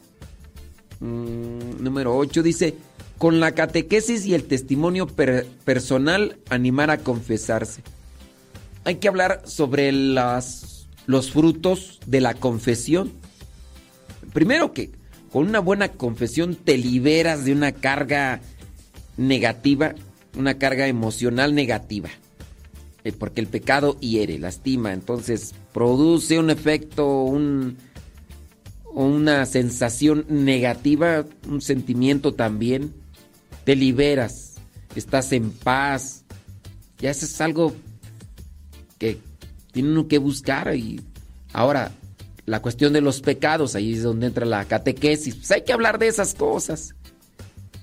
Mm, 1.02 1.84
número 1.84 2.16
8 2.16 2.42
dice, 2.44 2.76
con 3.18 3.40
la 3.40 3.52
catequesis 3.54 4.26
y 4.26 4.34
el 4.34 4.46
testimonio 4.46 5.08
per- 5.08 5.46
personal, 5.66 6.38
animar 6.50 6.90
a 6.92 7.00
confesarse. 7.00 7.82
Hay 8.84 8.96
que 8.96 9.08
hablar 9.08 9.42
sobre 9.46 9.92
las, 9.92 10.88
los 11.06 11.32
frutos 11.32 12.00
de 12.08 12.22
la 12.22 12.34
confesión. 12.36 13.12
Primero 14.34 14.74
que 14.74 14.92
con 15.32 15.48
una 15.48 15.60
buena 15.60 15.90
confesión 15.90 16.56
te 16.56 16.78
liberas 16.78 17.46
de 17.46 17.52
una 17.54 17.72
carga 17.74 18.42
negativa, 19.18 19.94
una 20.38 20.56
carga 20.58 20.88
emocional 20.88 21.54
negativa. 21.56 22.10
eh, 23.04 23.12
porque 23.12 23.42
el 23.42 23.48
pecado 23.48 24.00
hiere, 24.00 24.38
lastima, 24.38 24.94
entonces 24.94 25.54
produce 25.74 26.38
un 26.38 26.52
efecto, 26.52 27.24
un, 27.24 27.76
una 28.94 29.46
sensación 29.46 30.26
negativa, 30.30 31.26
un 31.48 31.62
sentimiento 31.62 32.34
también. 32.34 32.94
Te 33.64 33.76
liberas, 33.76 34.56
estás 34.96 35.32
en 35.32 35.52
paz. 35.52 36.24
Ya 37.00 37.12
eso 37.12 37.26
es 37.26 37.42
algo 37.42 37.74
que 38.98 39.20
tiene 39.72 39.90
uno 39.90 40.08
que 40.08 40.18
buscar. 40.18 40.76
Y 40.76 41.02
ahora, 41.54 41.92
la 42.46 42.62
cuestión 42.62 42.94
de 42.94 43.02
los 43.02 43.22
pecados, 43.22 43.76
ahí 43.76 43.94
es 43.94 44.04
donde 44.04 44.28
entra 44.28 44.46
la 44.46 44.66
catequesis. 44.66 45.36
Pues 45.36 45.52
hay 45.52 45.64
que 45.64 45.74
hablar 45.74 46.00
de 46.00 46.08
esas 46.08 46.34
cosas 46.34 46.96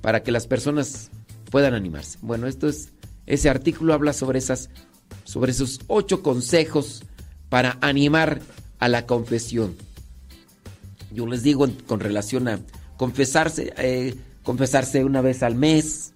para 0.00 0.22
que 0.22 0.32
las 0.32 0.46
personas 0.46 1.10
puedan 1.50 1.74
animarse. 1.74 2.18
Bueno, 2.22 2.46
esto 2.46 2.68
es, 2.68 2.90
ese 3.26 3.48
artículo 3.48 3.94
habla 3.94 4.12
sobre 4.12 4.38
esas, 4.38 4.70
sobre 5.24 5.52
esos 5.52 5.80
ocho 5.86 6.22
consejos 6.22 7.02
para 7.48 7.78
animar 7.80 8.40
a 8.78 8.88
la 8.88 9.06
confesión. 9.06 9.76
Yo 11.10 11.26
les 11.26 11.42
digo 11.42 11.66
con 11.86 12.00
relación 12.00 12.48
a 12.48 12.60
confesarse, 12.96 13.72
eh, 13.78 14.14
confesarse 14.42 15.04
una 15.04 15.20
vez 15.20 15.42
al 15.42 15.54
mes. 15.54 16.12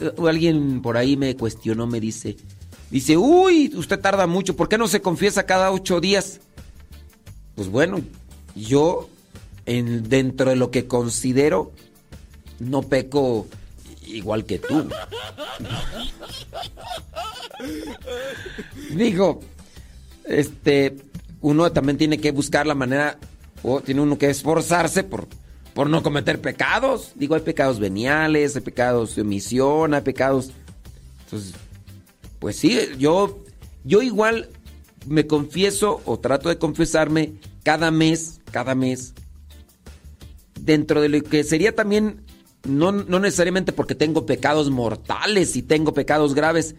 Eh, 0.00 0.12
alguien 0.26 0.82
por 0.82 0.96
ahí 0.96 1.16
me 1.16 1.36
cuestionó, 1.36 1.86
me 1.86 2.00
dice, 2.00 2.36
dice, 2.90 3.16
uy, 3.16 3.72
usted 3.74 4.00
tarda 4.00 4.26
mucho, 4.26 4.56
¿por 4.56 4.68
qué 4.68 4.78
no 4.78 4.88
se 4.88 5.00
confiesa 5.00 5.46
cada 5.46 5.70
ocho 5.70 6.00
días? 6.00 6.40
Pues 7.54 7.68
bueno, 7.68 8.00
yo 8.56 9.08
en, 9.66 10.08
dentro 10.08 10.50
de 10.50 10.56
lo 10.56 10.70
que 10.70 10.86
considero, 10.86 11.72
no 12.58 12.82
peco 12.82 13.46
igual 14.06 14.44
que 14.44 14.58
tú. 14.58 14.88
Digo, 18.90 19.40
este, 20.24 20.96
uno 21.44 21.70
también 21.72 21.98
tiene 21.98 22.16
que 22.16 22.32
buscar 22.32 22.66
la 22.66 22.74
manera, 22.74 23.18
o 23.62 23.82
tiene 23.82 24.00
uno 24.00 24.16
que 24.16 24.30
esforzarse 24.30 25.04
por, 25.04 25.28
por 25.74 25.90
no 25.90 26.02
cometer 26.02 26.40
pecados. 26.40 27.12
Digo, 27.16 27.34
hay 27.34 27.42
pecados 27.42 27.78
veniales, 27.78 28.56
hay 28.56 28.62
pecados 28.62 29.14
de 29.14 29.22
omisión, 29.22 29.92
hay 29.92 30.00
pecados. 30.00 30.52
Entonces, 31.24 31.52
pues 32.38 32.56
sí, 32.56 32.80
yo, 32.98 33.44
yo 33.84 34.00
igual 34.00 34.48
me 35.06 35.26
confieso 35.26 36.00
o 36.06 36.18
trato 36.18 36.48
de 36.48 36.56
confesarme 36.56 37.34
cada 37.62 37.90
mes, 37.90 38.40
cada 38.50 38.74
mes, 38.74 39.12
dentro 40.58 41.02
de 41.02 41.10
lo 41.10 41.22
que 41.22 41.44
sería 41.44 41.74
también, 41.74 42.22
no, 42.66 42.90
no 42.90 43.20
necesariamente 43.20 43.74
porque 43.74 43.94
tengo 43.94 44.24
pecados 44.24 44.70
mortales 44.70 45.56
y 45.56 45.62
tengo 45.62 45.92
pecados 45.92 46.34
graves, 46.34 46.74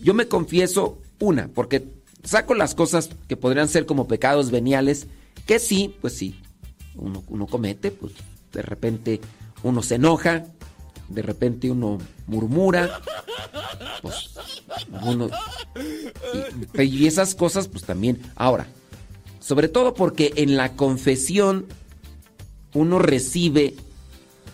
yo 0.00 0.14
me 0.14 0.28
confieso 0.28 0.98
una, 1.18 1.48
porque 1.48 1.95
saco 2.26 2.54
las 2.54 2.74
cosas 2.74 3.10
que 3.28 3.36
podrían 3.36 3.68
ser 3.68 3.86
como 3.86 4.08
pecados 4.08 4.50
veniales, 4.50 5.06
que 5.46 5.58
sí, 5.58 5.96
pues 6.00 6.16
sí, 6.16 6.40
uno, 6.94 7.24
uno 7.28 7.46
comete, 7.46 7.90
pues 7.90 8.12
de 8.52 8.62
repente 8.62 9.20
uno 9.62 9.82
se 9.82 9.94
enoja, 9.94 10.44
de 11.08 11.22
repente 11.22 11.70
uno 11.70 11.98
murmura, 12.26 13.00
pues 14.02 14.30
uno... 15.02 15.30
Y, 16.74 16.82
y 16.82 17.06
esas 17.06 17.34
cosas 17.34 17.68
pues 17.68 17.84
también... 17.84 18.20
Ahora, 18.34 18.66
sobre 19.40 19.68
todo 19.68 19.94
porque 19.94 20.32
en 20.36 20.56
la 20.56 20.72
confesión 20.72 21.66
uno 22.74 22.98
recibe 22.98 23.74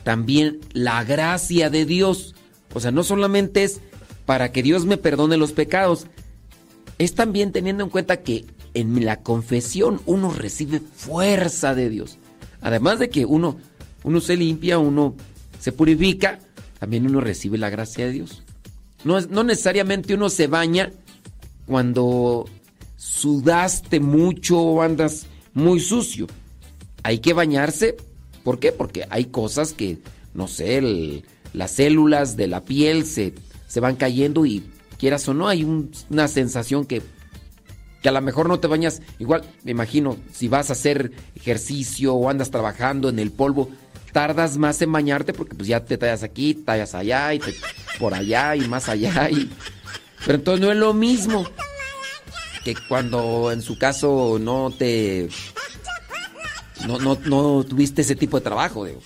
también 0.05 0.61
la 0.73 1.03
gracia 1.05 1.71
de 1.71 1.87
Dios. 1.87 2.35
O 2.75 2.81
sea, 2.81 2.91
no 2.91 3.03
solamente 3.03 3.65
es 3.65 3.81
para 4.27 4.53
que 4.53 4.63
Dios 4.63 4.85
me 4.85 4.97
perdone 4.97 5.37
los 5.37 5.53
pecados, 5.53 6.07
es 6.99 7.15
también 7.15 7.53
teniendo 7.53 7.85
en 7.85 7.91
cuenta 7.91 8.23
que 8.23 8.45
en 8.75 9.05
la 9.05 9.21
confesión 9.23 10.01
uno 10.07 10.31
recibe 10.33 10.81
fuerza 10.81 11.75
de 11.75 11.89
Dios. 11.91 12.19
Además 12.61 12.99
de 12.99 13.11
que 13.11 13.25
uno, 13.27 13.59
uno 14.05 14.21
se 14.21 14.37
limpia, 14.37 14.79
uno 14.79 15.15
se 15.61 15.73
purifica, 15.73 16.39
también 16.79 17.07
uno 17.07 17.21
recibe 17.21 17.59
la 17.59 17.71
gracia 17.71 18.07
de 18.07 18.13
Dios. 18.13 18.43
No, 19.05 19.19
es- 19.19 19.29
no 19.31 19.43
necesariamente 19.45 20.15
uno 20.15 20.31
se 20.31 20.47
baña 20.47 20.91
cuando 21.67 22.47
sudaste 22.97 24.01
mucho 24.01 24.59
o 24.61 24.83
andas 24.83 25.27
muy 25.55 25.81
sucio. 25.81 26.27
Hay 27.03 27.19
que 27.19 27.33
bañarse. 27.33 27.97
¿Por 28.45 28.59
qué? 28.59 28.73
Porque 28.73 29.07
hay 29.11 29.27
cosas 29.27 29.73
que, 29.73 29.99
no 30.35 30.49
sé, 30.49 31.23
las 31.53 31.73
células 31.73 32.37
de 32.37 32.47
la 32.47 32.65
piel 32.65 33.05
se, 33.05 33.35
se 33.69 33.81
van 33.81 33.97
cayendo 33.97 34.47
y 34.47 34.63
quieras 35.03 35.27
o 35.27 35.35
no, 35.35 35.49
hay 35.49 35.65
un- 35.65 35.91
una 36.11 36.29
sensación 36.29 36.87
que, 36.87 37.03
que 38.03 38.09
a 38.09 38.13
lo 38.13 38.21
mejor 38.21 38.47
no 38.49 38.61
te 38.61 38.69
bañas. 38.69 39.03
Igual, 39.19 39.43
me 39.65 39.73
imagino, 39.73 40.17
si 40.33 40.47
vas 40.47 40.71
a 40.71 40.75
hacer 40.75 41.11
ejercicio 41.35 42.15
o 42.15 42.31
andas 42.31 42.53
trabajando 42.53 43.09
en 43.09 43.19
el 43.19 43.33
polvo, 43.33 43.69
tardas 44.13 44.59
más 44.59 44.81
en 44.81 44.93
bañarte 44.93 45.33
porque 45.33 45.57
pues 45.57 45.67
ya 45.67 45.85
te 45.85 45.99
tallas 45.99 46.23
aquí, 46.23 46.55
tallas 46.55 46.95
allá 46.95 47.35
y 47.35 47.41
te- 47.41 47.53
por 47.99 48.15
allá 48.15 48.55
y 48.55 48.61
más 48.69 48.89
allá. 48.89 49.29
Y, 49.29 49.51
pero 50.25 50.35
entonces 50.39 50.65
no 50.65 50.71
es 50.71 50.79
lo 50.79 50.95
mismo 50.95 51.45
que 52.63 52.77
cuando 52.89 53.51
en 53.51 53.61
su 53.61 53.77
caso 53.77 54.39
no 54.41 54.71
te 54.71 55.29
no, 56.87 56.99
no, 57.01 57.19
no 57.25 57.65
tuviste 57.65 58.03
ese 58.03 58.15
tipo 58.15 58.39
de 58.39 58.45
trabajo. 58.45 58.85
digo. 58.85 59.01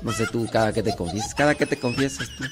No 0.00 0.12
sé 0.12 0.26
tú, 0.28 0.48
cada 0.50 0.72
que 0.72 0.82
te 0.82 0.96
confiesas, 0.96 1.34
cada 1.34 1.54
que 1.54 1.66
te 1.66 1.78
confiesas 1.78 2.26
tú. 2.38 2.44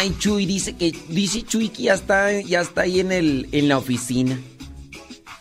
Ay, 0.00 0.16
Chuy 0.18 0.46
dice 0.46 0.76
que 0.76 0.96
dice 1.08 1.42
Chuy 1.42 1.68
que 1.68 1.82
ya 1.82 1.92
está, 1.92 2.32
ya 2.40 2.62
está 2.62 2.80
ahí 2.80 3.00
en 3.00 3.12
el 3.12 3.50
en 3.52 3.68
la 3.68 3.76
oficina. 3.76 4.40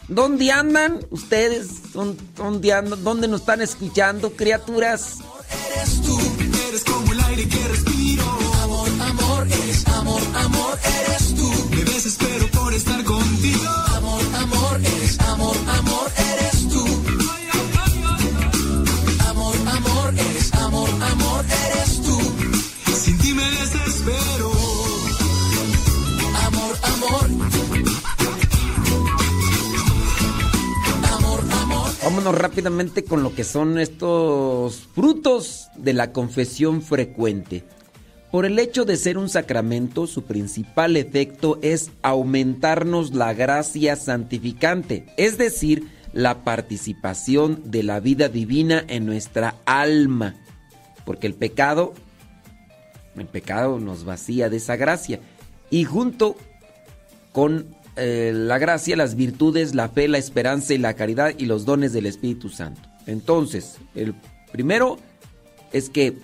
¿Dónde 0.10 0.52
andan 0.52 1.00
ustedes? 1.12 1.94
¿Dónde, 1.94 2.74
andan? 2.74 3.02
¿Dónde 3.02 3.30
nos 3.30 3.40
están 3.40 3.62
escuchando, 3.62 4.34
criaturas? 4.34 5.20
Rápidamente 32.50 33.04
con 33.04 33.22
lo 33.22 33.36
que 33.36 33.44
son 33.44 33.78
estos 33.78 34.88
frutos 34.96 35.70
de 35.78 35.94
la 35.94 36.12
confesión 36.12 36.82
frecuente. 36.82 37.64
Por 38.32 38.46
el 38.46 38.58
hecho 38.58 38.86
de 38.86 38.98
ser 38.98 39.20
un 39.20 39.30
sacramento, 39.30 40.08
su 40.08 40.24
principal 40.24 40.98
efecto 40.98 41.60
es 41.62 41.92
aumentarnos 42.02 43.14
la 43.14 43.36
gracia 43.36 43.96
santificante, 43.96 45.06
es 45.16 45.38
decir, 45.38 45.90
la 46.12 46.44
participación 46.44 47.62
de 47.66 47.84
la 47.84 48.00
vida 48.00 48.30
divina 48.30 48.84
en 48.88 49.06
nuestra 49.06 49.54
alma. 49.66 50.36
Porque 51.06 51.28
el 51.28 51.36
pecado, 51.36 51.94
el 53.16 53.28
pecado 53.28 53.80
nos 53.80 54.06
vacía 54.06 54.50
de 54.50 54.58
esa 54.58 54.76
gracia. 54.76 55.20
Y 55.70 55.84
junto 55.84 56.36
con 57.32 57.76
eh, 58.00 58.32
la 58.34 58.58
gracia, 58.58 58.96
las 58.96 59.16
virtudes, 59.16 59.76
la 59.76 59.90
fe, 59.90 60.08
la 60.08 60.18
esperanza 60.18 60.74
y 60.74 60.78
la 60.78 60.94
caridad 60.94 61.34
y 61.38 61.46
los 61.46 61.66
dones 61.66 61.94
del 61.94 62.06
Espíritu 62.06 62.50
Santo. 62.50 62.82
Entonces, 63.06 63.78
el 63.96 64.16
primero 64.52 64.98
es 65.72 65.90
que 65.90 66.18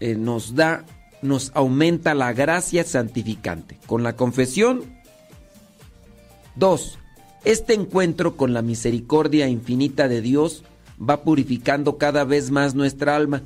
eh, 0.00 0.14
nos 0.14 0.54
da, 0.54 0.84
nos 1.22 1.52
aumenta 1.54 2.14
la 2.14 2.32
gracia 2.32 2.84
santificante. 2.84 3.78
Con 3.86 4.02
la 4.02 4.16
confesión. 4.16 4.84
Dos, 6.56 6.98
este 7.44 7.74
encuentro 7.74 8.36
con 8.36 8.52
la 8.52 8.62
misericordia 8.62 9.48
infinita 9.48 10.08
de 10.08 10.20
Dios 10.20 10.64
va 11.00 11.22
purificando 11.22 11.96
cada 11.96 12.24
vez 12.24 12.50
más 12.50 12.74
nuestra 12.74 13.16
alma. 13.16 13.42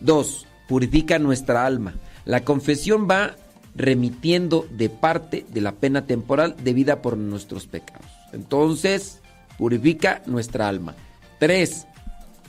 Dos, 0.00 0.46
purifica 0.68 1.18
nuestra 1.18 1.66
alma. 1.66 1.94
La 2.24 2.44
confesión 2.44 3.08
va 3.10 3.36
remitiendo 3.78 4.66
de 4.70 4.90
parte 4.90 5.46
de 5.48 5.60
la 5.60 5.72
pena 5.72 6.04
temporal 6.06 6.56
debida 6.62 7.00
por 7.00 7.16
nuestros 7.16 7.66
pecados. 7.66 8.06
Entonces, 8.32 9.20
purifica 9.56 10.22
nuestra 10.26 10.68
alma. 10.68 10.96
Tres, 11.38 11.86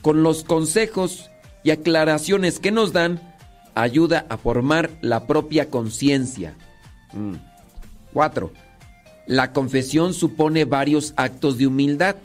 con 0.02 0.24
los 0.24 0.44
consejos 0.44 1.30
y 1.64 1.72
aclaraciones 1.72 2.60
que 2.60 2.72
nos 2.72 2.94
dan, 2.94 3.22
ayuda 3.76 4.26
a 4.30 4.38
formar 4.38 4.90
la 5.02 5.28
propia 5.28 5.70
conciencia. 5.70 6.56
Mm. 7.14 7.36
Cuatro, 8.12 8.52
la 9.28 9.54
confesión 9.54 10.16
supone 10.16 10.66
varios 10.66 11.14
actos 11.16 11.60
de 11.60 11.68
humildad. 11.68 12.16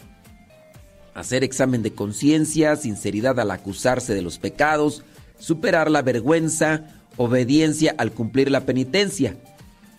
Hacer 1.12 1.44
examen 1.44 1.82
de 1.82 1.92
conciencia, 1.92 2.74
sinceridad 2.76 3.38
al 3.38 3.50
acusarse 3.50 4.14
de 4.14 4.22
los 4.22 4.38
pecados, 4.38 5.04
superar 5.38 5.90
la 5.90 6.00
vergüenza, 6.00 6.93
obediencia 7.16 7.94
al 7.98 8.12
cumplir 8.12 8.50
la 8.50 8.66
penitencia. 8.66 9.36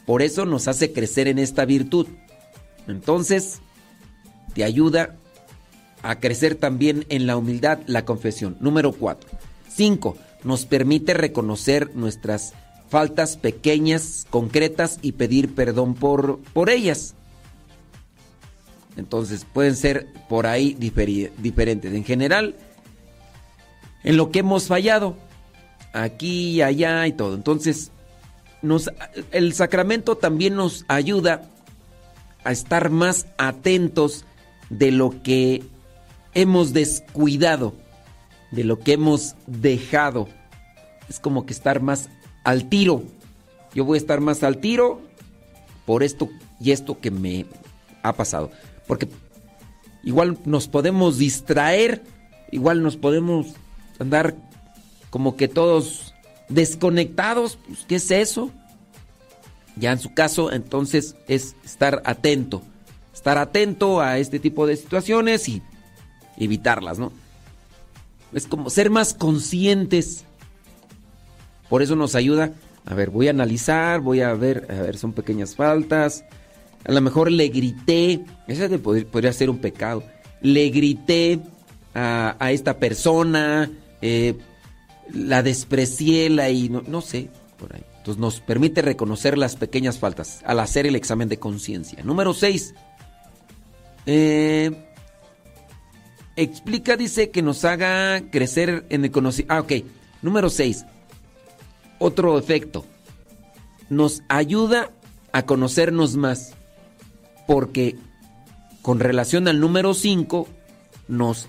Por 0.05 0.21
eso 0.21 0.45
nos 0.45 0.67
hace 0.67 0.91
crecer 0.91 1.27
en 1.27 1.39
esta 1.39 1.65
virtud. 1.65 2.07
Entonces, 2.87 3.59
te 4.53 4.63
ayuda 4.63 5.15
a 6.03 6.19
crecer 6.19 6.55
también 6.55 7.05
en 7.09 7.25
la 7.25 7.37
humildad 7.37 7.79
la 7.87 8.05
confesión. 8.05 8.57
Número 8.59 8.91
4. 8.91 9.29
5. 9.69 10.17
Nos 10.43 10.65
permite 10.65 11.13
reconocer 11.13 11.95
nuestras 11.95 12.53
faltas 12.89 13.37
pequeñas, 13.37 14.27
concretas 14.29 14.99
y 15.01 15.13
pedir 15.13 15.55
perdón 15.55 15.95
por, 15.95 16.39
por 16.53 16.69
ellas. 16.69 17.15
Entonces 18.95 19.45
pueden 19.51 19.75
ser 19.75 20.07
por 20.29 20.47
ahí 20.47 20.73
diferentes. 20.73 21.93
En 21.93 22.03
general, 22.03 22.55
en 24.03 24.17
lo 24.17 24.31
que 24.31 24.39
hemos 24.39 24.67
fallado, 24.67 25.17
aquí 25.95 26.51
y 26.51 26.61
allá 26.61 27.07
y 27.07 27.13
todo. 27.13 27.35
Entonces, 27.35 27.91
nos, 28.61 28.91
el 29.31 29.53
sacramento 29.53 30.17
también 30.17 30.55
nos 30.55 30.85
ayuda 30.87 31.43
a 32.43 32.51
estar 32.51 32.89
más 32.89 33.27
atentos 33.37 34.25
de 34.69 34.91
lo 34.91 35.23
que 35.23 35.63
hemos 36.33 36.73
descuidado, 36.73 37.73
de 38.51 38.63
lo 38.63 38.79
que 38.79 38.93
hemos 38.93 39.35
dejado. 39.47 40.27
Es 41.09 41.19
como 41.19 41.45
que 41.45 41.53
estar 41.53 41.81
más 41.81 42.09
al 42.43 42.69
tiro. 42.69 43.03
Yo 43.73 43.85
voy 43.85 43.97
a 43.97 44.01
estar 44.01 44.21
más 44.21 44.43
al 44.43 44.57
tiro 44.57 45.01
por 45.85 46.03
esto 46.03 46.29
y 46.59 46.71
esto 46.71 46.99
que 46.99 47.11
me 47.11 47.45
ha 48.03 48.13
pasado. 48.13 48.51
Porque 48.87 49.07
igual 50.03 50.37
nos 50.45 50.67
podemos 50.67 51.17
distraer, 51.17 52.03
igual 52.51 52.83
nos 52.83 52.97
podemos 52.97 53.47
andar 53.99 54.35
como 55.15 55.37
que 55.37 55.47
todos 55.47 56.13
desconectados. 56.49 57.57
Pues, 57.65 57.85
¿Qué 57.87 57.95
es 57.95 58.11
eso? 58.11 58.51
Ya 59.77 59.93
en 59.93 59.99
su 59.99 60.13
caso, 60.13 60.51
entonces 60.51 61.15
es 61.29 61.55
estar 61.63 62.01
atento. 62.03 62.61
Estar 63.13 63.37
atento 63.37 64.01
a 64.01 64.17
este 64.17 64.39
tipo 64.39 64.67
de 64.67 64.75
situaciones 64.75 65.47
y 65.47 65.61
evitarlas, 66.37 66.99
¿no? 66.99 67.13
Es 68.33 68.45
como 68.45 68.69
ser 68.69 68.89
más 68.89 69.13
conscientes. 69.13 70.25
Por 71.69 71.81
eso 71.81 71.95
nos 71.95 72.13
ayuda. 72.15 72.51
A 72.85 72.93
ver, 72.93 73.09
voy 73.09 73.27
a 73.27 73.29
analizar, 73.29 74.01
voy 74.01 74.19
a 74.19 74.33
ver, 74.33 74.67
a 74.69 74.81
ver, 74.81 74.97
son 74.97 75.13
pequeñas 75.13 75.55
faltas. 75.55 76.25
A 76.85 76.91
lo 76.91 76.99
mejor 76.99 77.31
le 77.31 77.47
grité, 77.47 78.19
poder- 78.83 79.07
podría 79.07 79.31
ser 79.31 79.49
un 79.49 79.59
pecado. 79.59 80.03
Le 80.41 80.69
grité 80.71 81.39
a, 81.93 82.35
a 82.37 82.51
esta 82.51 82.79
persona, 82.79 83.71
eh, 84.01 84.35
la 85.11 85.43
desprecié, 85.43 86.29
la 86.29 86.49
y 86.49 86.69
no, 86.69 86.81
no 86.87 87.01
sé, 87.01 87.29
por 87.57 87.75
ahí. 87.75 87.83
Entonces 87.97 88.19
nos 88.19 88.39
permite 88.39 88.81
reconocer 88.81 89.37
las 89.37 89.55
pequeñas 89.55 89.97
faltas 89.97 90.41
al 90.45 90.59
hacer 90.59 90.85
el 90.85 90.95
examen 90.95 91.27
de 91.29 91.39
conciencia. 91.39 92.03
Número 92.03 92.33
6. 92.33 92.75
explica, 96.35 96.97
dice, 96.97 97.31
que 97.31 97.41
nos 97.41 97.65
haga 97.65 98.29
crecer 98.29 98.85
en 98.89 99.05
el 99.05 99.11
conocimiento. 99.11 99.53
Ah, 99.55 99.61
ok. 99.61 99.73
Número 100.21 100.49
6. 100.49 100.85
Otro 101.97 102.37
efecto. 102.37 102.85
Nos 103.89 104.21
ayuda 104.29 104.91
a 105.31 105.45
conocernos 105.45 106.15
más. 106.15 106.53
Porque 107.47 107.95
con 108.81 108.99
relación 108.99 109.47
al 109.47 109.59
número 109.59 109.95
5, 109.95 110.47
nos 111.07 111.47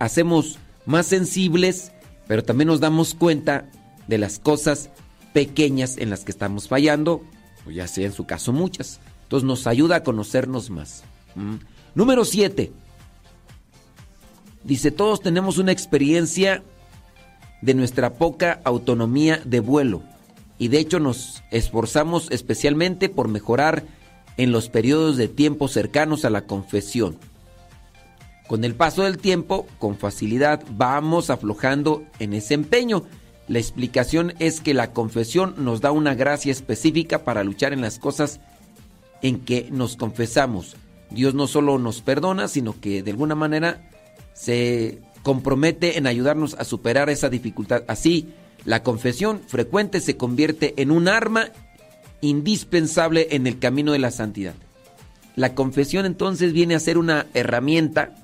hacemos 0.00 0.58
más 0.84 1.06
sensibles, 1.06 1.92
pero 2.30 2.44
también 2.44 2.68
nos 2.68 2.78
damos 2.78 3.16
cuenta 3.16 3.64
de 4.06 4.16
las 4.16 4.38
cosas 4.38 4.90
pequeñas 5.32 5.96
en 5.98 6.10
las 6.10 6.22
que 6.22 6.30
estamos 6.30 6.68
fallando, 6.68 7.24
o 7.66 7.72
ya 7.72 7.88
sea 7.88 8.06
en 8.06 8.12
su 8.12 8.24
caso 8.24 8.52
muchas. 8.52 9.00
Entonces 9.24 9.44
nos 9.44 9.66
ayuda 9.66 9.96
a 9.96 10.02
conocernos 10.04 10.70
más. 10.70 11.02
Mm. 11.34 11.56
Número 11.96 12.24
7. 12.24 12.70
Dice, 14.62 14.92
todos 14.92 15.22
tenemos 15.22 15.58
una 15.58 15.72
experiencia 15.72 16.62
de 17.62 17.74
nuestra 17.74 18.14
poca 18.14 18.60
autonomía 18.62 19.42
de 19.44 19.58
vuelo 19.58 20.04
y 20.56 20.68
de 20.68 20.78
hecho 20.78 21.00
nos 21.00 21.42
esforzamos 21.50 22.30
especialmente 22.30 23.08
por 23.08 23.26
mejorar 23.26 23.82
en 24.36 24.52
los 24.52 24.68
periodos 24.68 25.16
de 25.16 25.26
tiempo 25.26 25.66
cercanos 25.66 26.24
a 26.24 26.30
la 26.30 26.46
confesión. 26.46 27.18
Con 28.50 28.64
el 28.64 28.74
paso 28.74 29.04
del 29.04 29.18
tiempo, 29.18 29.68
con 29.78 29.96
facilidad, 29.96 30.64
vamos 30.72 31.30
aflojando 31.30 32.02
en 32.18 32.32
ese 32.32 32.54
empeño. 32.54 33.04
La 33.46 33.60
explicación 33.60 34.34
es 34.40 34.60
que 34.60 34.74
la 34.74 34.92
confesión 34.92 35.54
nos 35.58 35.80
da 35.80 35.92
una 35.92 36.16
gracia 36.16 36.50
específica 36.50 37.22
para 37.22 37.44
luchar 37.44 37.72
en 37.72 37.80
las 37.80 38.00
cosas 38.00 38.40
en 39.22 39.38
que 39.38 39.68
nos 39.70 39.94
confesamos. 39.94 40.74
Dios 41.10 41.32
no 41.32 41.46
solo 41.46 41.78
nos 41.78 42.00
perdona, 42.00 42.48
sino 42.48 42.80
que 42.80 43.04
de 43.04 43.12
alguna 43.12 43.36
manera 43.36 43.88
se 44.34 44.98
compromete 45.22 45.96
en 45.96 46.08
ayudarnos 46.08 46.54
a 46.54 46.64
superar 46.64 47.08
esa 47.08 47.28
dificultad. 47.28 47.84
Así, 47.86 48.30
la 48.64 48.82
confesión 48.82 49.42
frecuente 49.46 50.00
se 50.00 50.16
convierte 50.16 50.74
en 50.76 50.90
un 50.90 51.06
arma 51.06 51.50
indispensable 52.20 53.28
en 53.30 53.46
el 53.46 53.60
camino 53.60 53.92
de 53.92 54.00
la 54.00 54.10
santidad. 54.10 54.54
La 55.36 55.54
confesión 55.54 56.04
entonces 56.04 56.52
viene 56.52 56.74
a 56.74 56.80
ser 56.80 56.98
una 56.98 57.28
herramienta 57.32 58.16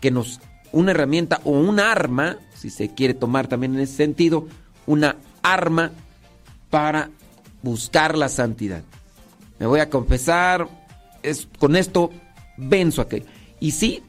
que 0.00 0.10
nos 0.10 0.40
una 0.72 0.92
herramienta 0.92 1.40
o 1.44 1.50
un 1.50 1.80
arma, 1.80 2.38
si 2.54 2.70
se 2.70 2.94
quiere 2.94 3.14
tomar 3.14 3.48
también 3.48 3.74
en 3.74 3.80
ese 3.80 3.96
sentido, 3.96 4.46
una 4.86 5.16
arma 5.42 5.92
para 6.70 7.10
buscar 7.62 8.16
la 8.16 8.28
santidad. 8.28 8.82
Me 9.58 9.66
voy 9.66 9.80
a 9.80 9.90
confesar, 9.90 10.68
es, 11.22 11.48
con 11.58 11.76
esto 11.76 12.10
venzo 12.56 13.02
aquello. 13.02 13.26
Y 13.58 13.72
sí, 13.72 14.02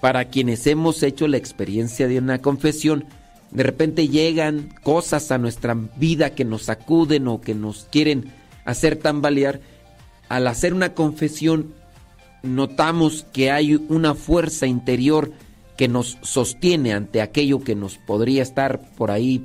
para 0.00 0.26
quienes 0.26 0.66
hemos 0.66 1.02
hecho 1.02 1.28
la 1.28 1.36
experiencia 1.36 2.08
de 2.08 2.18
una 2.18 2.40
confesión, 2.40 3.04
de 3.50 3.62
repente 3.62 4.08
llegan 4.08 4.74
cosas 4.82 5.30
a 5.30 5.38
nuestra 5.38 5.74
vida 5.96 6.30
que 6.30 6.44
nos 6.44 6.64
sacuden 6.64 7.28
o 7.28 7.40
que 7.40 7.54
nos 7.54 7.86
quieren 7.90 8.32
hacer 8.64 8.96
tambalear. 8.96 9.60
Al 10.28 10.46
hacer 10.48 10.74
una 10.74 10.94
confesión, 10.94 11.74
notamos 12.46 13.26
que 13.32 13.50
hay 13.50 13.74
una 13.74 14.14
fuerza 14.14 14.66
interior 14.66 15.32
que 15.76 15.88
nos 15.88 16.18
sostiene 16.22 16.94
ante 16.94 17.20
aquello 17.20 17.60
que 17.60 17.74
nos 17.74 17.98
podría 17.98 18.42
estar 18.42 18.80
por 18.96 19.10
ahí 19.10 19.44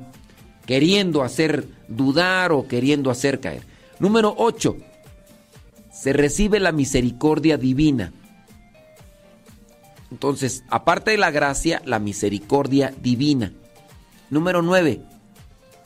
queriendo 0.66 1.22
hacer 1.22 1.68
dudar 1.88 2.52
o 2.52 2.66
queriendo 2.66 3.10
hacer 3.10 3.40
caer. 3.40 3.62
Número 3.98 4.34
8. 4.36 4.76
Se 5.92 6.12
recibe 6.12 6.60
la 6.60 6.72
misericordia 6.72 7.58
divina. 7.58 8.12
Entonces, 10.10 10.64
aparte 10.68 11.12
de 11.12 11.18
la 11.18 11.30
gracia, 11.30 11.82
la 11.84 11.98
misericordia 11.98 12.94
divina. 13.02 13.52
Número 14.30 14.62
9. 14.62 15.02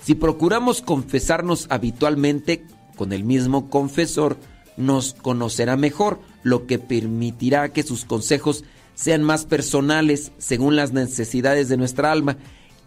Si 0.02 0.14
procuramos 0.14 0.82
confesarnos 0.82 1.66
habitualmente 1.68 2.64
con 2.96 3.12
el 3.12 3.24
mismo 3.24 3.68
confesor, 3.70 4.36
nos 4.76 5.14
conocerá 5.14 5.76
mejor, 5.76 6.20
lo 6.46 6.68
que 6.68 6.78
permitirá 6.78 7.72
que 7.72 7.82
sus 7.82 8.04
consejos 8.04 8.62
sean 8.94 9.24
más 9.24 9.46
personales 9.46 10.30
según 10.38 10.76
las 10.76 10.92
necesidades 10.92 11.68
de 11.68 11.76
nuestra 11.76 12.12
alma. 12.12 12.36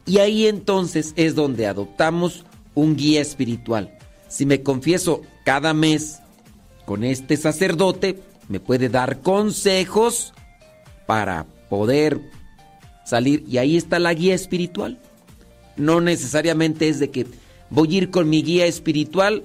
Y 0.06 0.20
ahí 0.20 0.48
entonces 0.48 1.12
es 1.18 1.36
donde 1.36 1.68
adoptamos 1.68 2.46
un 2.74 2.96
guía 2.96 3.20
espiritual. 3.20 3.98
Si 4.30 4.46
me 4.46 4.64
confieso 4.64 5.24
cada 5.44 5.74
mes 5.74 6.22
con 6.86 7.04
este 7.04 7.36
sacerdote, 7.36 8.22
me 8.48 8.62
puede 8.62 8.88
dar 8.88 9.20
consejos 9.20 10.34
para 11.06 11.46
poder 11.70 12.22
salir. 13.04 13.44
Y 13.46 13.58
ahí 13.58 13.76
está 13.76 14.00
la 14.00 14.14
guía 14.14 14.36
espiritual. 14.36 15.00
No 15.76 16.00
necesariamente 16.00 16.88
es 16.88 17.00
de 17.00 17.12
que 17.12 17.28
voy 17.70 17.94
a 17.94 17.98
ir 17.98 18.10
con 18.10 18.30
mi 18.30 18.42
guía 18.42 18.68
espiritual, 18.68 19.44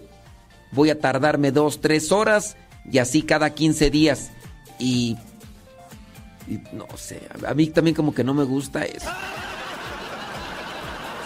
voy 0.71 0.91
a 0.91 1.01
tardarme 1.01 1.51
dos, 1.51 1.81
tres 1.81 2.13
horas 2.13 2.57
y 2.91 2.99
así 2.99 3.23
cada 3.23 3.51
15 3.51 3.91
días. 3.91 4.31
Y, 4.79 5.17
no 6.73 6.87
sé, 6.97 7.23
a 7.47 7.55
mí 7.55 7.69
también 7.69 7.95
como 7.95 8.15
que 8.15 8.25
no 8.25 8.35
me 8.35 8.45
gusta 8.45 8.85
eso. 8.85 9.09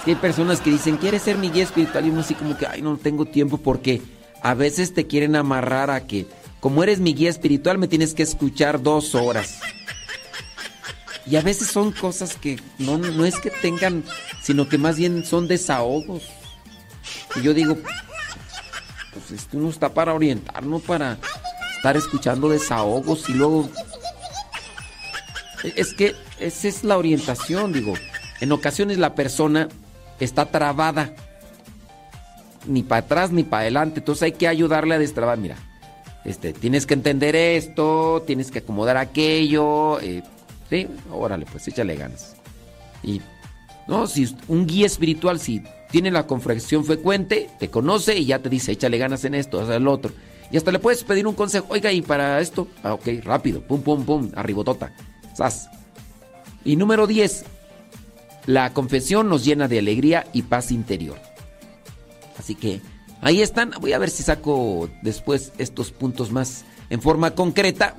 Es 0.03 0.07
hay 0.07 0.15
personas 0.15 0.61
que 0.61 0.71
dicen, 0.71 0.97
¿quieres 0.97 1.23
ser 1.23 1.37
mi 1.37 1.51
guía 1.51 1.65
espiritual? 1.65 2.07
Y 2.07 2.11
uno 2.11 2.21
así 2.21 2.35
como 2.35 2.57
que, 2.57 2.67
ay, 2.67 2.81
no 2.81 2.97
tengo 2.97 3.27
tiempo 3.27 3.59
porque 3.59 4.01
a 4.43 4.55
veces 4.55 4.95
te 4.95 5.07
quieren 5.07 5.37
amarrar 5.37 5.91
a 5.91 6.07
que, 6.07 6.27
como 6.61 6.83
eres 6.83 6.99
mi 6.99 7.15
guía 7.15 7.29
espiritual, 7.29 7.77
me 7.79 7.89
tienes 7.89 8.15
que 8.15 8.23
escuchar 8.23 8.83
dos 8.83 9.15
horas. 9.15 9.61
Y 11.27 11.37
a 11.37 11.43
veces 11.43 11.69
son 11.69 11.93
cosas 11.93 12.37
que 12.37 12.59
no, 12.79 12.97
no 12.97 13.27
es 13.27 13.39
que 13.39 13.51
tengan, 13.51 14.03
sino 14.41 14.67
que 14.67 14.79
más 14.79 14.97
bien 14.97 15.27
son 15.27 15.47
desahogos. 15.47 16.23
Y 17.37 17.43
yo 17.43 17.53
digo, 17.53 17.77
pues 19.13 19.31
esto 19.33 19.59
no 19.59 19.69
está 19.69 19.93
para 19.93 20.15
orientar, 20.15 20.65
no 20.65 20.79
para 20.79 21.19
estar 21.79 21.97
escuchando 21.97 22.49
desahogos 22.49 23.29
y 23.29 23.35
luego... 23.35 23.69
Es 25.77 25.95
que 25.95 26.15
esa 26.39 26.69
es 26.69 26.85
la 26.85 26.99
orientación, 26.99 27.73
digo. 27.73 27.95
En 28.41 28.53
ocasiones 28.53 28.99
la 28.99 29.15
persona 29.15 29.69
está 30.21 30.47
trabada. 30.47 31.15
Ni 32.67 32.83
para 32.83 33.01
atrás 33.01 33.31
ni 33.33 33.43
para 33.45 33.63
adelante. 33.63 34.01
Entonces 34.01 34.25
hay 34.25 34.33
que 34.33 34.47
ayudarle 34.47 34.95
a 34.95 34.99
destrabar. 34.99 35.39
Mira, 35.39 35.57
este, 36.25 36.53
tienes 36.53 36.87
que 36.87 36.95
entender 36.95 37.35
esto, 37.35 38.23
tienes 38.27 38.51
que 38.51 38.61
acomodar 38.61 38.97
aquello. 38.97 40.01
eh, 40.01 40.23
sí, 40.69 40.87
órale, 41.11 41.47
pues 41.51 41.67
échale 41.67 41.97
ganas. 41.97 42.37
Y 43.03 43.21
no, 43.87 44.07
si 44.07 44.37
un 44.49 44.67
guía 44.67 44.87
espiritual, 44.87 45.41
si 45.41 45.63
tiene 45.91 46.11
la 46.11 46.27
confesión 46.27 46.85
frecuente, 46.85 47.49
te 47.59 47.71
conoce 47.71 48.17
y 48.19 48.27
ya 48.27 48.41
te 48.41 48.49
dice, 48.49 48.73
échale 48.73 48.99
ganas 48.99 49.25
en 49.25 49.35
esto, 49.35 49.61
haz 49.61 49.71
el 49.71 49.89
otro. 49.89 50.13
Y 50.51 50.57
hasta 50.57 50.73
le 50.73 50.79
puedes 50.79 51.05
pedir 51.05 51.27
un 51.27 51.35
consejo, 51.35 51.67
oiga, 51.71 51.93
y 51.93 52.01
para 52.01 52.41
esto, 52.41 52.69
ah, 52.83 52.95
ok, 52.95 53.07
rápido, 53.23 53.61
pum, 53.61 53.83
pum, 53.83 54.05
pum, 54.05 54.31
arribotota, 54.35 54.95
sas. 55.35 55.69
Y 56.65 56.77
número 56.77 57.07
10, 57.07 57.45
la 58.47 58.73
confesión 58.73 59.29
nos 59.29 59.45
llena 59.45 59.69
de 59.69 59.79
alegría 59.79 60.27
y 60.33 60.43
paz 60.43 60.73
interior. 60.73 61.19
Así 62.39 62.55
que 62.55 62.81
ahí 63.21 63.43
están, 63.43 63.73
voy 63.81 63.93
a 63.93 63.99
ver 63.99 64.11
si 64.11 64.23
saco 64.23 64.89
después 65.03 65.53
estos 65.59 65.91
puntos 65.91 66.33
más 66.33 66.65
en 66.89 67.03
forma 67.03 67.33
concreta 67.33 67.95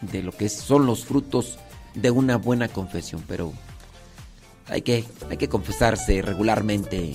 de 0.00 0.22
lo 0.22 0.32
que 0.32 0.48
son 0.48 0.86
los 0.86 1.04
frutos 1.04 1.58
de 1.94 2.10
una 2.10 2.36
buena 2.36 2.68
confesión, 2.68 3.24
pero 3.26 3.52
hay 4.68 4.82
que, 4.82 5.04
hay 5.28 5.36
que 5.36 5.48
confesarse 5.48 6.22
regularmente. 6.22 7.14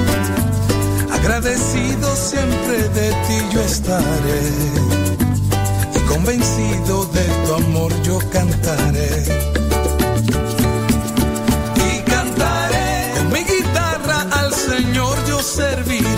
Agradecido 1.23 2.15
siempre 2.15 2.89
de 2.89 3.09
ti 3.27 3.37
yo 3.53 3.61
estaré 3.61 4.41
y 5.95 5.99
convencido 6.11 7.05
de 7.05 7.23
tu 7.45 7.53
amor 7.53 7.93
yo 8.01 8.17
cantaré. 8.31 9.23
Y 11.75 12.01
cantaré 12.09 13.13
con 13.15 13.33
mi 13.33 13.43
guitarra 13.43 14.25
al 14.31 14.51
Señor 14.51 15.15
yo 15.27 15.39
serviré. 15.43 16.10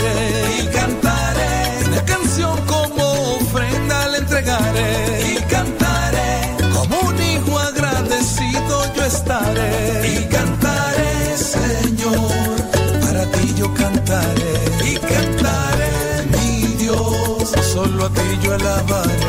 Yo 13.64 13.74
cantaré. 13.74 14.54
Y 14.84 14.94
cantaré, 14.96 16.26
mi 16.32 16.66
Dios, 16.76 17.52
solo 17.72 18.06
a 18.06 18.10
ti 18.10 18.38
yo 18.42 18.54
alabaré. 18.54 19.23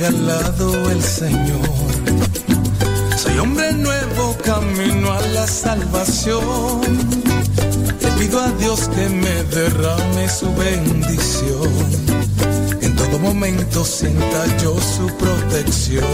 Regalado 0.00 0.90
el 0.90 1.02
Señor. 1.02 1.68
Soy 3.18 3.38
hombre 3.38 3.72
nuevo, 3.74 4.34
camino 4.42 5.12
a 5.12 5.20
la 5.34 5.46
salvación. 5.46 6.80
Le 8.00 8.10
pido 8.18 8.40
a 8.40 8.50
Dios 8.52 8.88
que 8.88 9.08
me 9.10 9.44
derrame 9.44 10.28
su 10.28 10.54
bendición. 10.54 11.70
En 12.80 12.96
todo 12.96 13.18
momento 13.18 13.84
sienta 13.84 14.40
yo 14.62 14.74
su 14.80 15.06
protección. 15.18 16.04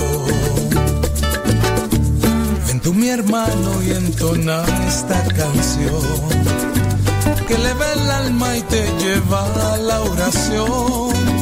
tú 2.82 2.92
mi 2.94 3.08
hermano 3.08 3.82
y 3.82 3.90
entona 3.90 4.64
esta 4.86 5.20
canción 5.34 6.02
que 7.48 7.54
eleva 7.54 7.92
el 7.94 8.10
alma 8.10 8.56
y 8.56 8.62
te 8.62 8.82
lleva 8.98 9.72
a 9.72 9.76
la 9.78 10.00
oración. 10.02 11.35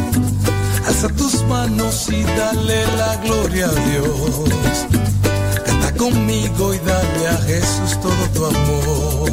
Tus 1.12 1.44
manos 1.44 2.08
y 2.08 2.22
dale 2.22 2.86
la 2.96 3.16
gloria 3.16 3.66
a 3.66 3.72
Dios. 3.72 4.86
Canta 5.64 5.94
conmigo 5.96 6.72
y 6.72 6.78
dale 6.78 7.28
a 7.28 7.36
Jesús 7.46 8.00
todo 8.00 8.28
tu 8.32 8.46
amor. 8.46 9.30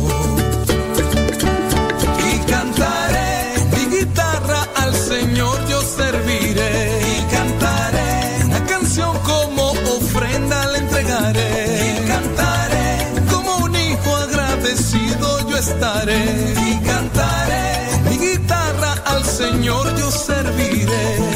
Y 2.30 2.40
cantaré 2.52 3.56
mi 3.74 3.98
guitarra 3.98 4.68
al 4.76 4.94
Señor 4.94 5.58
yo 5.70 5.82
serviré. 5.82 7.02
Y 7.18 7.36
cantaré 7.36 8.46
una 8.46 8.66
canción 8.66 9.18
como 9.20 9.72
ofrenda 9.72 10.68
le 10.68 10.78
entregaré. 10.80 11.96
Y 12.04 12.08
cantaré 12.08 13.08
como 13.32 13.66
un 13.66 13.76
hijo 13.76 14.16
agradecido 14.18 15.50
yo 15.50 15.58
estaré. 15.58 16.54
Y 16.68 16.80
cantaré 16.86 18.10
mi 18.10 18.18
guitarra 18.18 18.94
al 19.06 19.24
Señor 19.24 19.96
yo 19.98 20.12
serviré. 20.12 21.31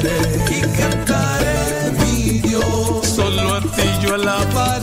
Y 0.00 0.60
cantaré, 0.78 1.90
mi 1.98 2.38
Dios, 2.40 3.06
solo 3.06 3.54
a 3.54 3.60
ti 3.60 3.82
yo 4.02 4.14
alabaré. 4.14 4.77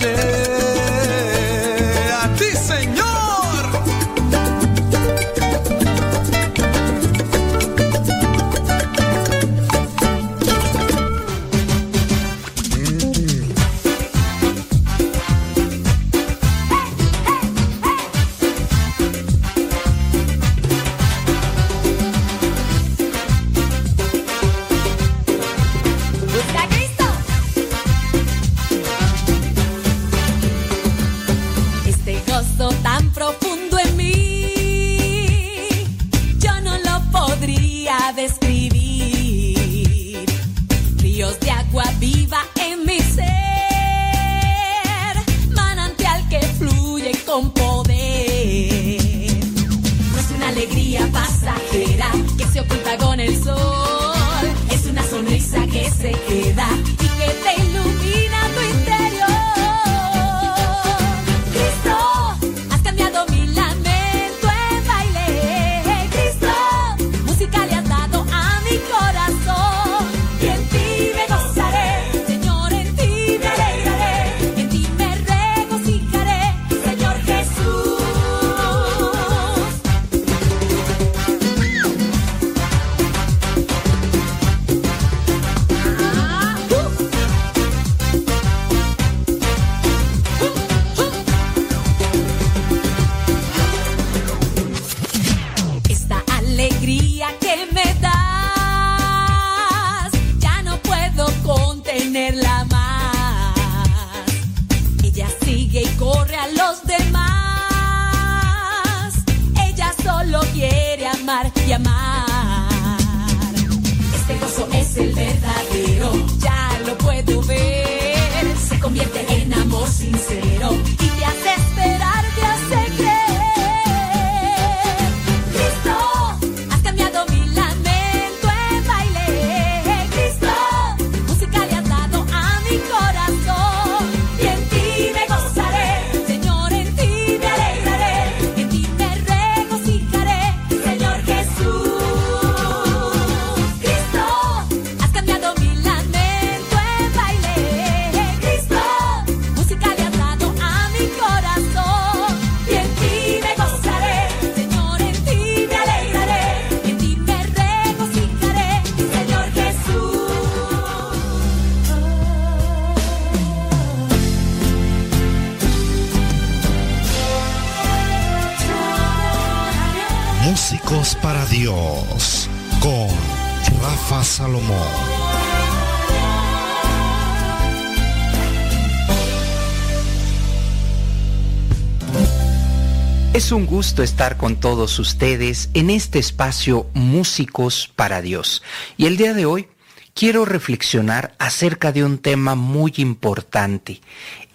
Un 183.55 183.65
gusto 183.65 184.03
estar 184.03 184.35
con 184.35 184.57
todos 184.57 184.99
ustedes 184.99 185.69
en 185.73 185.89
este 185.89 186.19
espacio 186.19 186.89
Músicos 186.93 187.89
para 187.95 188.21
Dios. 188.21 188.61
Y 188.97 189.05
el 189.05 189.15
día 189.15 189.33
de 189.33 189.45
hoy 189.45 189.69
quiero 190.13 190.43
reflexionar 190.43 191.35
acerca 191.39 191.93
de 191.93 192.03
un 192.03 192.17
tema 192.17 192.55
muy 192.55 192.93
importante. 192.97 194.01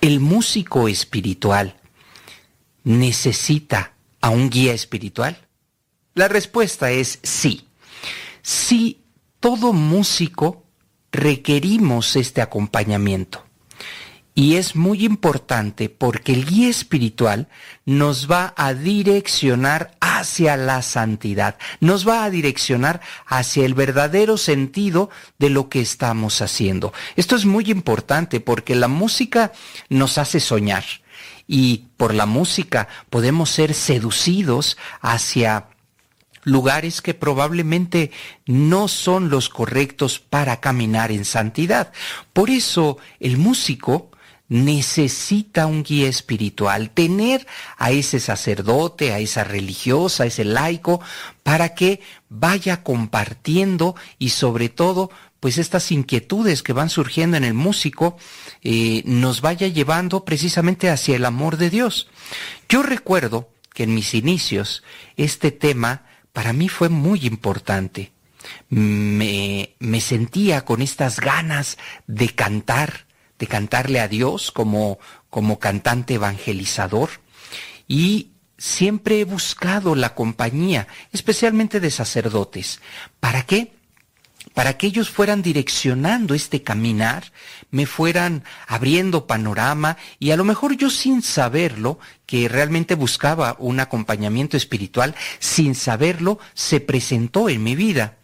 ¿El 0.03 0.21
músico 0.21 0.87
espiritual 0.87 1.77
necesita 2.85 3.95
a 4.21 4.29
un 4.29 4.51
guía 4.51 4.75
espiritual? 4.75 5.49
La 6.15 6.29
respuesta 6.29 6.91
es 6.91 7.21
sí. 7.23 7.69
Sí, 8.43 9.01
todo 9.41 9.73
músico 9.73 10.63
requerimos 11.11 12.17
este 12.17 12.43
acompañamiento. 12.43 13.47
Y 14.35 14.57
es 14.57 14.77
muy 14.77 15.05
importante 15.05 15.89
porque 15.89 16.33
el 16.33 16.47
guía 16.47 16.69
espiritual 16.69 17.49
nos 17.85 18.31
va 18.31 18.55
a 18.57 18.75
direccionar 18.75 19.97
hacia 20.01 20.57
la 20.57 20.83
santidad, 20.83 21.59
nos 21.81 22.07
va 22.07 22.25
a 22.25 22.31
direccionar 22.31 23.01
hacia 23.27 23.65
el 23.65 23.75
verdadero 23.75 24.37
sentido 24.37 25.11
de 25.39 25.51
lo 25.51 25.69
que 25.69 25.81
estamos 25.81 26.43
haciendo. 26.43 26.93
Esto 27.17 27.37
es 27.37 27.45
muy 27.45 27.71
importante 27.71 28.41
porque 28.41 28.75
la 28.75 28.89
música 28.89 29.53
nos 29.89 30.17
hace 30.17 30.41
soñar 30.41 30.85
y 31.47 31.87
por 31.97 32.15
la 32.15 32.27
música 32.27 32.87
podemos 33.11 33.51
ser 33.51 33.75
seducidos 33.75 34.77
hacia 35.01 35.67
lugares 36.45 37.03
que 37.03 37.15
probablemente 37.15 38.13
no 38.47 38.89
son 38.89 39.31
los 39.31 39.49
correctos 39.49 40.19
para 40.19 40.61
caminar 40.61 41.11
en 41.11 41.25
santidad. 41.25 41.93
Por 42.33 42.51
eso 42.51 42.99
el 43.19 43.37
músico 43.37 44.10
necesita 44.51 45.67
un 45.67 45.85
guía 45.85 46.09
espiritual, 46.09 46.91
tener 46.91 47.47
a 47.79 47.93
ese 47.93 48.21
sacerdote, 48.21 49.13
a 49.13 49.21
esa 49.21 49.45
religiosa, 49.45 50.25
a 50.25 50.27
ese 50.27 50.45
laico, 50.45 51.01
para 51.43 51.75
que 51.75 52.01
vaya 52.29 52.83
compartiendo 52.83 53.95
y 54.19 54.31
sobre 54.31 54.69
todo 54.69 55.11
pues 55.39 55.57
estas 55.57 55.91
inquietudes 55.91 56.63
que 56.63 56.75
van 56.75 56.91
surgiendo 56.91 57.39
en 57.39 57.45
el 57.45 57.55
músico 57.55 58.19
eh, 58.63 59.03
nos 59.07 59.41
vaya 59.41 59.69
llevando 59.69 60.25
precisamente 60.25 60.91
hacia 60.91 61.17
el 61.17 61.25
amor 61.25 61.57
de 61.57 61.71
Dios. 61.71 62.09
Yo 62.69 62.83
recuerdo 62.83 63.49
que 63.73 63.85
en 63.85 63.95
mis 63.95 64.15
inicios 64.15 64.83
este 65.17 65.53
tema 65.53 66.07
para 66.33 66.53
mí 66.53 66.69
fue 66.69 66.89
muy 66.89 67.25
importante. 67.25 68.13
Me, 68.69 69.77
me 69.79 70.01
sentía 70.01 70.65
con 70.65 70.83
estas 70.83 71.21
ganas 71.21 71.79
de 72.07 72.31
cantar, 72.31 73.07
de 73.41 73.47
cantarle 73.49 73.99
a 73.99 74.07
Dios 74.07 74.53
como, 74.53 75.01
como 75.31 75.59
cantante 75.59 76.15
evangelizador 76.15 77.09
y 77.89 78.29
siempre 78.59 79.21
he 79.21 79.25
buscado 79.25 79.97
la 79.97 80.15
compañía, 80.15 80.87
especialmente 81.11 81.81
de 81.81 81.91
sacerdotes. 81.91 82.81
¿Para 83.19 83.47
qué? 83.47 83.73
Para 84.53 84.77
que 84.77 84.87
ellos 84.87 85.09
fueran 85.09 85.41
direccionando 85.43 86.35
este 86.35 86.63
caminar, 86.63 87.33
me 87.71 87.87
fueran 87.87 88.45
abriendo 88.67 89.27
panorama 89.27 89.97
y 90.19 90.33
a 90.33 90.37
lo 90.37 90.45
mejor 90.45 90.77
yo 90.77 90.91
sin 90.91 91.23
saberlo, 91.23 91.99
que 92.27 92.47
realmente 92.49 92.95
buscaba 92.95 93.57
un 93.59 93.81
acompañamiento 93.81 94.59
espiritual, 94.59 95.15
sin 95.39 95.75
saberlo, 95.75 96.39
se 96.53 96.81
presentó 96.81 97.49
en 97.49 97.63
mi 97.63 97.75
vida. 97.75 98.19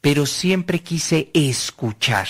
Pero 0.00 0.26
siempre 0.26 0.82
quise 0.82 1.30
escuchar 1.32 2.28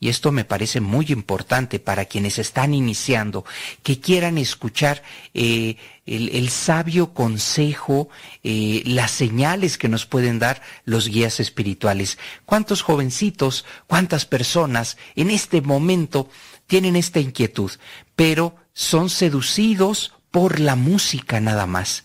y 0.00 0.08
esto 0.08 0.32
me 0.32 0.44
parece 0.44 0.80
muy 0.80 1.06
importante 1.08 1.80
para 1.80 2.04
quienes 2.04 2.38
están 2.38 2.74
iniciando, 2.74 3.44
que 3.82 4.00
quieran 4.00 4.38
escuchar 4.38 5.02
eh, 5.34 5.76
el, 6.06 6.28
el, 6.30 6.48
sabio 6.50 7.12
consejo, 7.12 8.08
eh, 8.42 8.82
las 8.86 9.10
señales 9.10 9.76
que 9.76 9.88
nos 9.88 10.06
pueden 10.06 10.38
dar 10.38 10.62
los 10.84 11.08
guías 11.08 11.40
espirituales. 11.40 12.18
¿Cuántos 12.44 12.82
jovencitos, 12.82 13.64
cuántas 13.86 14.24
personas 14.24 14.96
en 15.16 15.30
este 15.30 15.60
momento 15.60 16.30
tienen 16.66 16.96
esta 16.96 17.20
inquietud, 17.20 17.72
pero 18.14 18.56
son 18.72 19.10
seducidos 19.10 20.14
por 20.30 20.60
la 20.60 20.76
música 20.76 21.40
nada 21.40 21.66
más? 21.66 22.04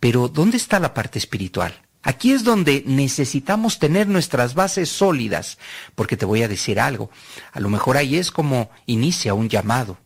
Pero 0.00 0.28
¿dónde 0.28 0.56
está 0.56 0.80
la 0.80 0.94
parte 0.94 1.18
espiritual? 1.18 1.85
Aquí 2.06 2.30
es 2.30 2.44
donde 2.44 2.84
necesitamos 2.86 3.80
tener 3.80 4.06
nuestras 4.06 4.54
bases 4.54 4.88
sólidas, 4.88 5.58
porque 5.96 6.16
te 6.16 6.24
voy 6.24 6.44
a 6.44 6.48
decir 6.48 6.78
algo, 6.78 7.10
a 7.50 7.58
lo 7.58 7.68
mejor 7.68 7.96
ahí 7.96 8.14
es 8.14 8.30
como 8.30 8.70
inicia 8.86 9.34
un 9.34 9.48
llamado. 9.48 9.98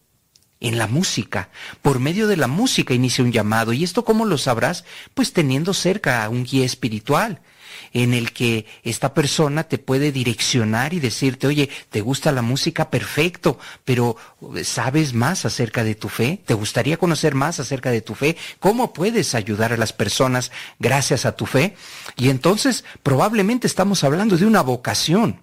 En 0.61 0.79
la 0.79 0.87
música, 0.87 1.51
por 1.83 2.01
medio 2.01 2.27
de 2.27 2.39
la 2.39 2.47
música 2.47 2.95
inicia 2.95 3.23
un 3.23 3.33
llamado. 3.33 3.75
¿Y 3.75 3.85
esto 3.85 4.03
cómo 4.03 4.25
lo 4.25 4.39
sabrás? 4.39 4.87
Pues 5.13 5.35
teniendo 5.35 5.75
cerca 5.75 6.25
a 6.25 6.31
un 6.31 6.45
guía 6.45 6.65
espiritual 6.65 7.43
en 7.93 8.15
el 8.15 8.33
que 8.33 8.67
esta 8.83 9.15
persona 9.15 9.65
te 9.65 9.79
puede 9.79 10.13
direccionar 10.13 10.95
y 10.95 11.01
decirte, 11.01 11.47
oye, 11.47 11.69
¿te 11.91 12.01
gusta 12.01 12.33
la 12.33 12.43
música? 12.43 12.91
Perfecto, 12.91 13.59
pero 13.85 14.17
¿sabes 14.63 15.15
más 15.15 15.45
acerca 15.45 15.85
de 15.85 15.95
tu 15.95 16.09
fe? 16.09 16.41
¿Te 16.47 16.55
gustaría 16.55 16.97
conocer 16.97 17.35
más 17.35 17.61
acerca 17.61 17.91
de 17.91 18.01
tu 18.01 18.15
fe? 18.15 18.37
¿Cómo 18.59 18.93
puedes 18.93 19.35
ayudar 19.35 19.73
a 19.73 19.77
las 19.77 19.93
personas 19.93 20.53
gracias 20.79 21.25
a 21.27 21.33
tu 21.33 21.47
fe? 21.47 21.75
Y 22.17 22.29
entonces 22.29 22.85
probablemente 23.03 23.67
estamos 23.67 24.05
hablando 24.05 24.37
de 24.37 24.47
una 24.47 24.63
vocación 24.63 25.41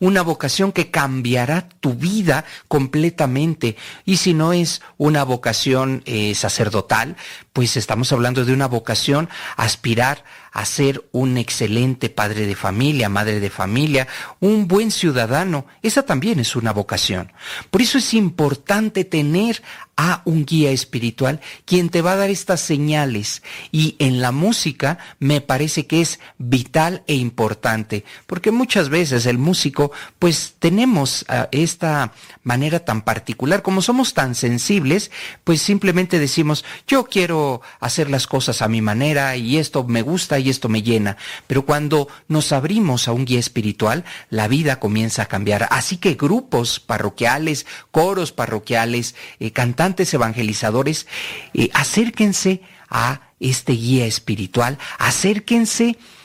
una 0.00 0.22
vocación 0.22 0.72
que 0.72 0.90
cambiará 0.90 1.68
tu 1.68 1.94
vida 1.94 2.44
completamente. 2.68 3.76
Y 4.04 4.16
si 4.16 4.34
no 4.34 4.52
es 4.52 4.80
una 4.96 5.24
vocación 5.24 6.02
eh, 6.06 6.34
sacerdotal, 6.34 7.16
pues 7.52 7.76
estamos 7.76 8.12
hablando 8.12 8.44
de 8.44 8.52
una 8.52 8.68
vocación 8.68 9.28
aspirar 9.56 10.24
a 10.52 10.64
ser 10.64 11.04
un 11.12 11.38
excelente 11.38 12.10
padre 12.10 12.46
de 12.46 12.56
familia, 12.56 13.08
madre 13.08 13.40
de 13.40 13.50
familia, 13.50 14.08
un 14.40 14.66
buen 14.66 14.90
ciudadano. 14.90 15.66
Esa 15.82 16.02
también 16.02 16.40
es 16.40 16.56
una 16.56 16.72
vocación. 16.72 17.32
Por 17.70 17.82
eso 17.82 17.98
es 17.98 18.14
importante 18.14 19.04
tener 19.04 19.62
a 19.96 20.22
un 20.24 20.46
guía 20.46 20.70
espiritual 20.70 21.40
quien 21.66 21.90
te 21.90 22.00
va 22.00 22.12
a 22.12 22.16
dar 22.16 22.30
estas 22.30 22.60
señales. 22.60 23.42
Y 23.70 23.96
en 23.98 24.20
la 24.20 24.32
música 24.32 24.98
me 25.18 25.40
parece 25.40 25.86
que 25.86 26.00
es 26.00 26.18
vital 26.38 27.02
e 27.06 27.14
importante, 27.14 28.04
porque 28.26 28.50
muchas 28.50 28.88
veces 28.88 29.26
el 29.26 29.38
músico, 29.38 29.92
pues 30.18 30.54
tenemos 30.58 31.26
uh, 31.28 31.46
esta 31.52 32.12
manera 32.42 32.80
tan 32.80 33.02
particular, 33.02 33.62
como 33.62 33.82
somos 33.82 34.14
tan 34.14 34.34
sensibles, 34.34 35.10
pues 35.44 35.60
simplemente 35.60 36.18
decimos, 36.18 36.64
yo 36.86 37.04
quiero 37.04 37.39
hacer 37.80 38.10
las 38.10 38.26
cosas 38.26 38.62
a 38.62 38.68
mi 38.68 38.80
manera 38.80 39.36
y 39.36 39.58
esto 39.58 39.84
me 39.84 40.02
gusta 40.02 40.38
y 40.38 40.50
esto 40.50 40.68
me 40.68 40.82
llena. 40.82 41.16
Pero 41.46 41.64
cuando 41.64 42.08
nos 42.28 42.52
abrimos 42.52 43.08
a 43.08 43.12
un 43.12 43.24
guía 43.24 43.40
espiritual, 43.40 44.04
la 44.28 44.48
vida 44.48 44.80
comienza 44.80 45.22
a 45.22 45.26
cambiar. 45.26 45.68
Así 45.70 45.96
que 45.96 46.14
grupos 46.14 46.80
parroquiales, 46.80 47.66
coros 47.90 48.32
parroquiales, 48.32 49.14
eh, 49.38 49.52
cantantes 49.52 50.12
evangelizadores, 50.14 51.06
eh, 51.54 51.70
acérquense 51.72 52.62
a 52.88 53.20
este 53.40 53.72
guía 53.72 54.06
espiritual, 54.06 54.78
acérquense 54.98 55.96
a 55.96 56.19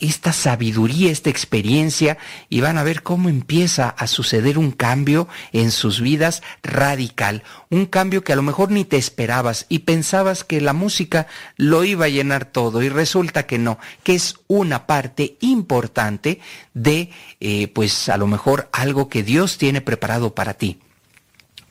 esta 0.00 0.32
sabiduría, 0.32 1.10
esta 1.10 1.30
experiencia, 1.30 2.18
y 2.48 2.60
van 2.60 2.78
a 2.78 2.82
ver 2.82 3.02
cómo 3.02 3.28
empieza 3.28 3.88
a 3.88 4.06
suceder 4.08 4.58
un 4.58 4.72
cambio 4.72 5.28
en 5.52 5.70
sus 5.70 6.00
vidas 6.00 6.42
radical, 6.62 7.44
un 7.70 7.86
cambio 7.86 8.24
que 8.24 8.32
a 8.32 8.36
lo 8.36 8.42
mejor 8.42 8.70
ni 8.70 8.84
te 8.84 8.96
esperabas 8.96 9.66
y 9.68 9.80
pensabas 9.80 10.42
que 10.42 10.60
la 10.60 10.72
música 10.72 11.28
lo 11.56 11.84
iba 11.84 12.06
a 12.06 12.10
llenar 12.10 12.46
todo 12.46 12.82
y 12.82 12.88
resulta 12.88 13.46
que 13.46 13.58
no, 13.58 13.78
que 14.02 14.14
es 14.16 14.36
una 14.48 14.86
parte 14.86 15.36
importante 15.40 16.40
de, 16.74 17.10
eh, 17.40 17.68
pues 17.68 18.08
a 18.08 18.16
lo 18.16 18.26
mejor 18.26 18.68
algo 18.72 19.08
que 19.08 19.22
Dios 19.22 19.58
tiene 19.58 19.80
preparado 19.80 20.34
para 20.34 20.54
ti. 20.54 20.80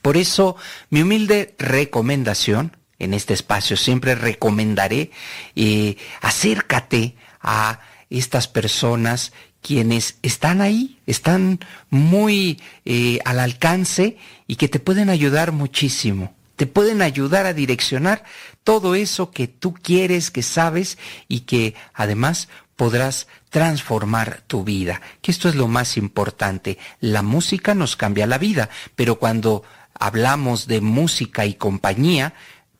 Por 0.01 0.17
eso, 0.17 0.55
mi 0.89 1.01
humilde 1.01 1.55
recomendación, 1.57 2.77
en 2.99 3.13
este 3.13 3.33
espacio 3.33 3.75
siempre 3.75 4.15
recomendaré, 4.15 5.11
eh, 5.55 5.97
acércate 6.21 7.15
a 7.45 7.79
estas 8.09 8.47
personas 8.47 9.31
quienes 9.61 10.17
están 10.21 10.61
ahí, 10.61 10.99
están 11.05 11.59
muy 11.89 12.61
eh, 12.83 13.19
al 13.23 13.39
alcance 13.39 14.17
y 14.47 14.57
que 14.57 14.67
te 14.67 14.79
pueden 14.79 15.09
ayudar 15.09 15.51
muchísimo. 15.51 16.35
Te 16.55 16.67
pueden 16.67 17.01
ayudar 17.01 17.45
a 17.45 17.53
direccionar 17.53 18.23
todo 18.63 18.95
eso 18.95 19.31
que 19.31 19.47
tú 19.47 19.73
quieres, 19.73 20.31
que 20.31 20.43
sabes 20.43 20.97
y 21.27 21.41
que 21.41 21.75
además 21.93 22.47
podrás 22.75 23.27
transformar 23.49 24.41
tu 24.47 24.63
vida. 24.63 25.01
Que 25.21 25.31
esto 25.31 25.49
es 25.49 25.55
lo 25.55 25.67
más 25.67 25.97
importante. 25.97 26.77
La 26.99 27.21
música 27.21 27.73
nos 27.73 27.95
cambia 27.95 28.27
la 28.27 28.37
vida, 28.37 28.69
pero 28.95 29.15
cuando 29.15 29.63
hablamos 29.93 30.67
de 30.67 30.81
música 30.81 31.45
y 31.45 31.55
compañía, 31.55 32.33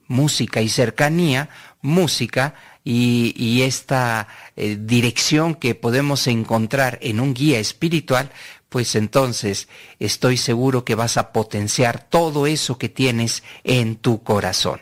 música 0.08 0.62
y 0.62 0.70
cercanía, 0.70 1.50
música 1.82 2.56
y, 2.86 3.64
esta 3.64 4.28
eh, 4.56 4.78
dirección 4.80 5.56
que 5.56 5.74
podemos 5.74 6.28
encontrar 6.28 7.00
en 7.02 7.20
un 7.20 7.34
guía 7.34 7.60
espiritual, 7.60 8.30
pues 8.70 8.96
entonces 8.96 9.68
estoy 10.00 10.38
seguro 10.38 10.86
que 10.86 10.96
vas 10.96 11.18
a 11.18 11.32
potenciar 11.32 12.08
todo 12.08 12.46
eso 12.46 12.78
que 12.78 12.90
tienes 12.90 13.44
en 13.64 13.96
tu 13.96 14.22
corazón. 14.22 14.82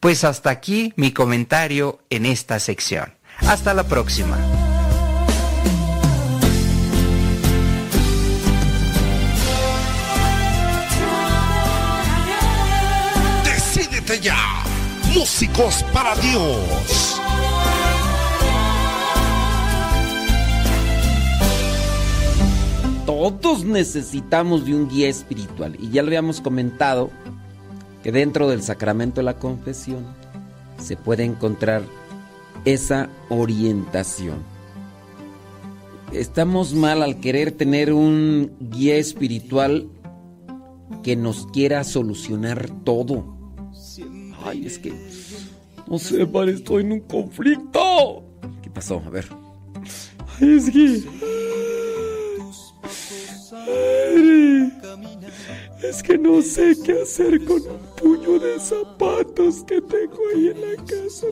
Pues 0.00 0.24
hasta 0.24 0.50
aquí 0.50 0.92
mi 0.96 1.12
comentario 1.12 2.00
en 2.08 2.26
esta 2.26 2.58
sección. 2.58 3.14
Hasta 3.40 3.74
la 3.74 3.84
próxima. 3.84 4.38
Decídete 13.44 14.20
ya. 14.20 14.62
Músicos 15.12 15.84
para 15.92 16.16
Dios. 16.16 17.13
Todos 23.06 23.64
necesitamos 23.64 24.64
de 24.64 24.74
un 24.74 24.88
guía 24.88 25.08
espiritual. 25.08 25.76
Y 25.78 25.90
ya 25.90 26.02
lo 26.02 26.08
habíamos 26.08 26.40
comentado 26.40 27.10
que 28.02 28.12
dentro 28.12 28.48
del 28.48 28.62
sacramento 28.62 29.20
de 29.20 29.24
la 29.24 29.38
confesión 29.38 30.04
se 30.78 30.96
puede 30.96 31.24
encontrar 31.24 31.82
esa 32.64 33.10
orientación. 33.28 34.38
Estamos 36.12 36.74
mal 36.74 37.02
al 37.02 37.20
querer 37.20 37.52
tener 37.52 37.92
un 37.92 38.52
guía 38.58 38.96
espiritual 38.96 39.88
que 41.02 41.16
nos 41.16 41.46
quiera 41.48 41.84
solucionar 41.84 42.70
todo. 42.84 43.36
Ay, 44.44 44.66
es 44.66 44.78
que 44.78 44.92
no 45.86 45.98
sé, 45.98 46.26
estoy 46.48 46.82
en 46.82 46.92
un 46.92 47.00
conflicto. 47.00 48.24
¿Qué 48.62 48.70
pasó? 48.70 49.02
A 49.06 49.10
ver. 49.10 49.26
Ay, 50.40 50.54
es 50.54 50.70
que 50.70 51.02
Es 55.82 56.02
que 56.02 56.18
no 56.18 56.42
sé 56.42 56.76
qué 56.84 57.02
hacer 57.02 57.44
con 57.44 57.62
un 57.62 57.78
puño 57.96 58.38
de 58.38 58.58
zapatos 58.58 59.62
que 59.66 59.80
tengo 59.80 60.18
ahí 60.34 60.48
en 60.48 60.60
la 60.60 60.76
casa. 60.84 61.26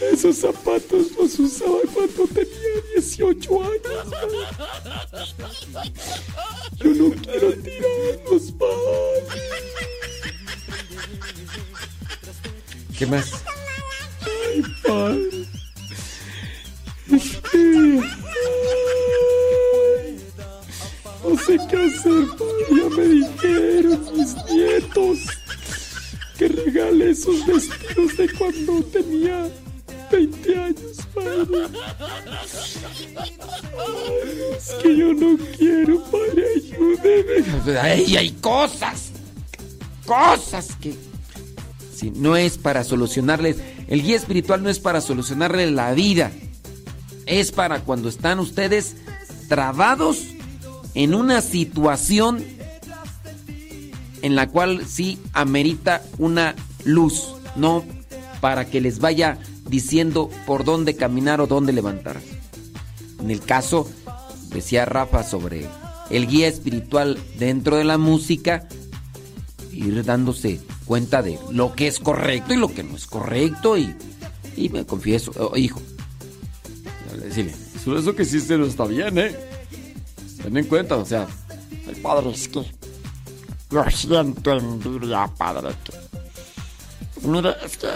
Esos 0.00 0.36
zapatos 0.36 1.12
los 1.18 1.38
usaba 1.38 1.80
cuando 1.92 2.26
tenía 2.28 2.82
18 2.96 3.62
años. 3.62 4.04
padre. 4.10 5.92
Yo 6.76 6.94
no 6.94 7.10
quiero 7.22 7.52
tirarlos, 7.54 8.52
padre. 8.52 9.48
¿Qué 12.96 13.06
más? 13.06 13.44
Ay, 14.22 14.62
padre. 14.86 15.46
Es 17.10 17.36
que... 17.50 18.18
no 21.24 21.38
sé 21.38 21.58
qué 21.68 21.76
hacer. 21.76 22.26
Ya 22.70 22.96
me 22.96 23.04
dijeron 23.08 24.00
mis 24.16 24.34
nietos 24.50 25.18
que 26.38 26.48
regale 26.48 27.10
esos 27.10 27.44
vestidos 27.46 28.16
de 28.16 28.28
cuando 28.38 28.82
tenía 28.84 29.50
20 30.10 30.56
años, 30.56 30.98
padre. 31.14 31.66
Es 34.56 34.74
que 34.82 34.96
yo 34.96 35.14
no 35.14 35.38
quiero, 35.56 36.02
padre. 36.04 36.44
Ayúdeme. 36.56 37.78
Ay, 37.78 38.16
hay 38.16 38.30
cosas. 38.32 39.10
Cosas 40.06 40.76
que. 40.80 40.94
Sí, 41.94 42.12
no 42.14 42.36
es 42.36 42.56
para 42.58 42.84
solucionarles. 42.84 43.56
El 43.88 44.02
guía 44.02 44.16
espiritual 44.16 44.62
no 44.62 44.70
es 44.70 44.78
para 44.78 45.00
solucionarles 45.00 45.72
la 45.72 45.92
vida. 45.92 46.30
Es 47.26 47.50
para 47.52 47.80
cuando 47.80 48.08
están 48.08 48.38
ustedes 48.38 48.96
trabados 49.48 50.28
en 50.98 51.14
una 51.14 51.42
situación 51.42 52.44
en 54.22 54.34
la 54.34 54.48
cual 54.48 54.84
sí 54.84 55.20
amerita 55.32 56.02
una 56.18 56.56
luz, 56.82 57.36
no 57.54 57.84
para 58.40 58.68
que 58.68 58.80
les 58.80 58.98
vaya 58.98 59.38
diciendo 59.68 60.28
por 60.44 60.64
dónde 60.64 60.96
caminar 60.96 61.40
o 61.40 61.46
dónde 61.46 61.72
levantar. 61.72 62.20
En 63.20 63.30
el 63.30 63.40
caso, 63.42 63.88
decía 64.48 64.86
Rafa 64.86 65.22
sobre 65.22 65.68
el 66.10 66.26
guía 66.26 66.48
espiritual 66.48 67.16
dentro 67.38 67.76
de 67.76 67.84
la 67.84 67.96
música, 67.96 68.66
ir 69.70 70.04
dándose 70.04 70.60
cuenta 70.84 71.22
de 71.22 71.38
lo 71.52 71.76
que 71.76 71.86
es 71.86 72.00
correcto 72.00 72.54
y 72.54 72.56
lo 72.56 72.74
que 72.74 72.82
no 72.82 72.96
es 72.96 73.06
correcto 73.06 73.78
y, 73.78 73.94
y 74.56 74.68
me 74.70 74.84
confieso, 74.84 75.30
oh, 75.38 75.56
hijo, 75.56 75.80
decirle, 77.22 77.54
Eso, 77.76 78.16
que 78.16 78.24
hiciste 78.24 78.58
no 78.58 78.66
está 78.66 78.84
bien, 78.84 79.16
¿eh? 79.16 79.47
Ten 80.42 80.56
en 80.56 80.64
cuenta, 80.66 80.96
o 80.96 81.04
sea, 81.04 81.26
Ay, 81.86 81.94
padre, 82.02 82.30
es 82.30 82.48
que 82.48 82.64
yo 83.70 83.84
siento 83.90 84.52
envidia, 84.52 85.26
padre. 85.36 85.74
que- 85.84 87.26
Mire, 87.26 87.54
es 87.64 87.76
que 87.76 87.88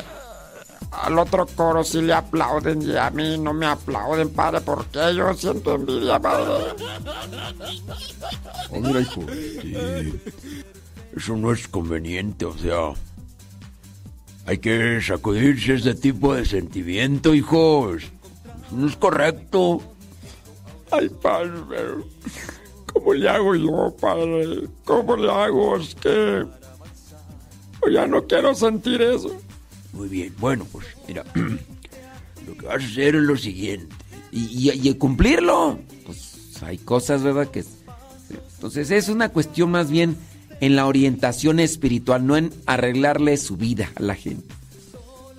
al 0.90 1.18
otro 1.18 1.46
coro 1.46 1.82
sí 1.84 2.02
le 2.02 2.12
aplauden 2.12 2.82
y 2.82 2.96
a 2.96 3.08
mí 3.10 3.38
no 3.38 3.54
me 3.54 3.66
aplauden, 3.66 4.30
padre, 4.30 4.60
porque 4.60 5.14
yo 5.14 5.32
siento 5.34 5.74
envidia, 5.74 6.18
padre. 6.18 6.74
Oh, 8.70 8.80
mira, 8.80 9.00
hijo, 9.00 9.22
sí. 9.62 10.20
Eso 11.16 11.36
no 11.36 11.52
es 11.52 11.68
conveniente, 11.68 12.44
o 12.46 12.56
sea. 12.58 12.92
Hay 14.46 14.58
que 14.58 15.00
sacudirse 15.00 15.74
ese 15.74 15.94
tipo 15.94 16.34
de 16.34 16.44
sentimiento, 16.44 17.32
hijos. 17.34 18.02
No 18.72 18.88
es 18.88 18.96
correcto. 18.96 19.80
Ay, 20.92 21.08
padre, 21.08 21.50
¿cómo 22.92 23.14
le 23.14 23.28
hago 23.28 23.54
yo, 23.54 23.96
padre? 24.00 24.68
¿Cómo 24.84 25.16
le 25.16 25.30
hago? 25.30 25.76
Es 25.76 25.94
que 25.94 26.44
yo 27.82 27.88
ya 27.90 28.06
no 28.06 28.26
quiero 28.26 28.54
sentir 28.54 29.00
eso. 29.02 29.34
Muy 29.92 30.08
bien, 30.08 30.34
bueno, 30.38 30.66
pues 30.70 30.86
mira, 31.08 31.24
lo 31.34 32.54
que 32.56 32.66
vas 32.66 32.82
a 32.82 32.86
hacer 32.86 33.16
es 33.16 33.22
lo 33.22 33.36
siguiente. 33.36 33.94
y, 34.30 34.70
y- 34.70 34.88
y 34.88 34.94
cumplirlo. 34.94 35.78
Pues 36.06 36.62
hay 36.62 36.78
cosas, 36.78 37.22
¿verdad? 37.22 37.48
Que 37.50 37.64
entonces 38.54 38.90
es 38.90 39.08
una 39.08 39.28
cuestión 39.30 39.70
más 39.70 39.90
bien 39.90 40.16
en 40.60 40.76
la 40.76 40.86
orientación 40.86 41.58
espiritual, 41.58 42.24
no 42.26 42.36
en 42.36 42.52
arreglarle 42.66 43.36
su 43.36 43.56
vida 43.56 43.90
a 43.96 44.02
la 44.02 44.14
gente. 44.14 44.46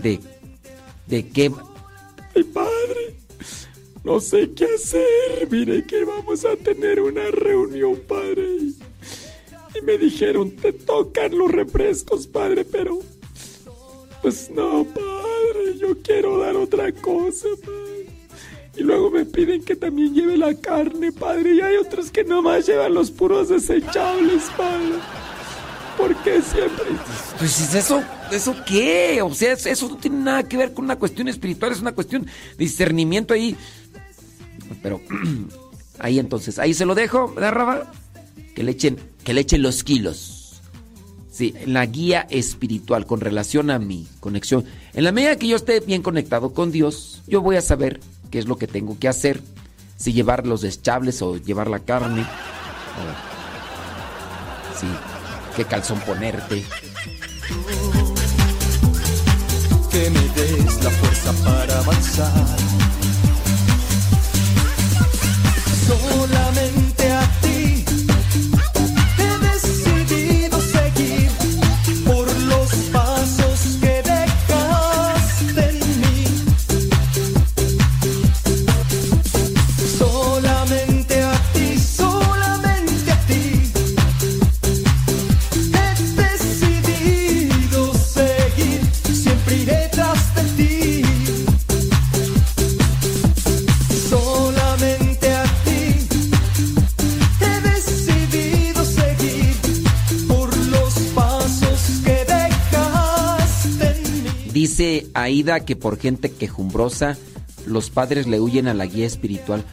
De, 0.01 0.19
de 1.07 1.27
qué 1.29 1.51
Ay, 2.35 2.43
padre, 2.43 3.15
no 4.03 4.19
sé 4.19 4.51
qué 4.55 4.65
hacer. 4.75 5.47
Mire 5.49 5.85
que 5.85 6.03
vamos 6.05 6.45
a 6.45 6.55
tener 6.55 6.99
una 7.01 7.29
reunión, 7.31 7.99
padre. 8.07 8.45
Y, 9.75 9.81
me 9.83 9.97
dijeron, 9.97 10.51
te 10.51 10.71
tocan 10.73 11.37
los 11.37 11.51
refrescos, 11.51 12.27
padre, 12.27 12.63
pero... 12.65 12.99
Pues 14.21 14.49
no, 14.51 14.85
padre, 14.85 15.77
yo 15.79 15.97
quiero 16.01 16.37
dar 16.37 16.55
otra 16.55 16.91
cosa, 16.93 17.47
padre. 17.61 18.07
Y 18.75 18.81
luego 18.81 19.11
me 19.11 19.25
piden 19.25 19.63
que 19.63 19.75
también 19.75 20.13
lleve 20.13 20.37
la 20.37 20.53
carne, 20.55 21.11
padre. 21.11 21.55
Y 21.55 21.61
hay 21.61 21.75
otros 21.75 22.09
que 22.09 22.23
nomás 22.23 22.65
llevan 22.65 22.93
los 22.93 23.11
puros 23.11 23.49
desechables, 23.49 24.43
padre. 24.55 24.93
¿Por 25.97 26.15
qué 26.23 26.41
siempre? 26.41 26.85
Pues 27.37 27.59
¿es 27.59 27.75
eso, 27.75 28.01
¿eso 28.31 28.55
qué? 28.65 29.21
O 29.21 29.33
sea, 29.35 29.53
es- 29.53 29.65
eso 29.67 29.89
no 29.89 29.97
tiene 29.97 30.17
nada 30.17 30.47
que 30.47 30.57
ver 30.57 30.73
con 30.73 30.85
una 30.85 30.97
cuestión 30.97 31.27
espiritual, 31.27 31.71
es 31.71 31.81
una 31.81 31.91
cuestión 31.93 32.23
de 32.25 32.31
discernimiento 32.57 33.33
ahí. 33.33 33.55
Pero 34.81 35.01
ahí 35.99 36.19
entonces, 36.19 36.59
ahí 36.59 36.73
se 36.73 36.85
lo 36.85 36.95
dejo, 36.95 37.33
¿verdad, 37.33 37.51
Raba? 37.51 37.91
Que 38.55 38.63
le 38.63 38.71
echen, 38.71 38.97
que 39.23 39.33
le 39.33 39.41
echen 39.41 39.61
los 39.61 39.83
kilos. 39.83 40.61
Sí, 41.31 41.53
en 41.57 41.73
la 41.73 41.85
guía 41.87 42.27
espiritual 42.29 43.05
con 43.07 43.19
relación 43.19 43.71
a 43.71 43.79
mi 43.79 44.07
conexión. 44.19 44.65
En 44.93 45.03
la 45.03 45.11
medida 45.11 45.35
que 45.37 45.47
yo 45.47 45.55
esté 45.55 45.79
bien 45.79 46.03
conectado 46.03 46.53
con 46.53 46.71
Dios, 46.71 47.23
yo 47.27 47.41
voy 47.41 47.55
a 47.55 47.61
saber 47.61 47.99
qué 48.29 48.37
es 48.37 48.45
lo 48.47 48.57
que 48.57 48.67
tengo 48.67 48.99
que 48.99 49.07
hacer. 49.07 49.41
Si 49.97 50.13
llevar 50.13 50.45
los 50.45 50.61
desechables 50.61 51.21
o 51.23 51.37
llevar 51.37 51.69
la 51.69 51.79
carne. 51.79 52.21
o- 52.21 53.33
sí, 54.79 54.85
qué 55.55 55.65
calzón 55.65 55.99
ponerte. 56.01 56.63
que 59.91 60.09
me 60.09 60.21
des 60.29 60.83
la 60.83 60.89
fuerza 60.89 61.31
para 61.43 61.79
avanzar. 61.79 62.45
Dice 104.73 105.05
Aida 105.13 105.59
que 105.59 105.75
por 105.75 105.99
gente 105.99 106.31
quejumbrosa 106.31 107.15
los 107.67 107.91
padres 107.91 108.25
le 108.25 108.39
huyen 108.39 108.67
a 108.67 108.73
la 108.73 108.87
guía 108.87 109.05
espiritual. 109.05 109.63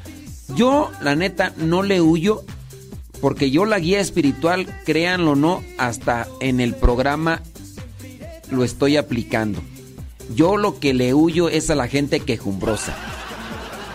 Yo, 0.57 0.91
la 1.01 1.17
neta, 1.17 1.55
no 1.57 1.83
le 1.83 2.03
huyo 2.03 2.45
porque 3.23 3.51
yo 3.51 3.65
la 3.65 3.79
guía 3.79 3.99
espiritual, 3.99 4.67
créanlo 4.85 5.31
o 5.31 5.37
no, 5.37 5.65
hasta 5.79 6.29
en 6.41 6.61
el 6.61 6.75
programa 6.75 7.41
lo 8.51 8.63
estoy 8.63 8.99
aplicando. 8.99 9.63
Yo 10.35 10.59
lo 10.59 10.79
que 10.79 10.93
le 10.93 11.15
huyo 11.15 11.49
es 11.49 11.71
a 11.71 11.75
la 11.77 11.89
gente 11.89 12.21
quejumbrosa, 12.21 12.95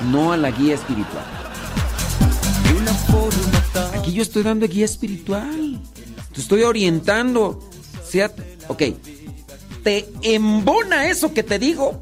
no 0.09 0.34
a 0.34 0.38
la 0.38 0.50
guía 0.50 0.74
espiritual. 0.74 1.24
Aquí 3.93 4.11
yo 4.11 4.24
estoy 4.24 4.42
dando 4.42 4.67
guía 4.67 4.85
espiritual. 4.85 5.80
Te 6.34 6.42
estoy 6.42 6.64
orientando. 6.64 7.59
Sea, 8.03 8.34
ok, 8.69 8.82
te 9.85 10.09
embona 10.23 11.07
eso 11.11 11.31
que 11.31 11.43
te 11.43 11.59
digo. 11.59 12.01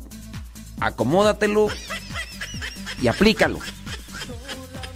Acomódatelo 0.80 1.68
y 3.02 3.08
aplícalo. 3.08 3.60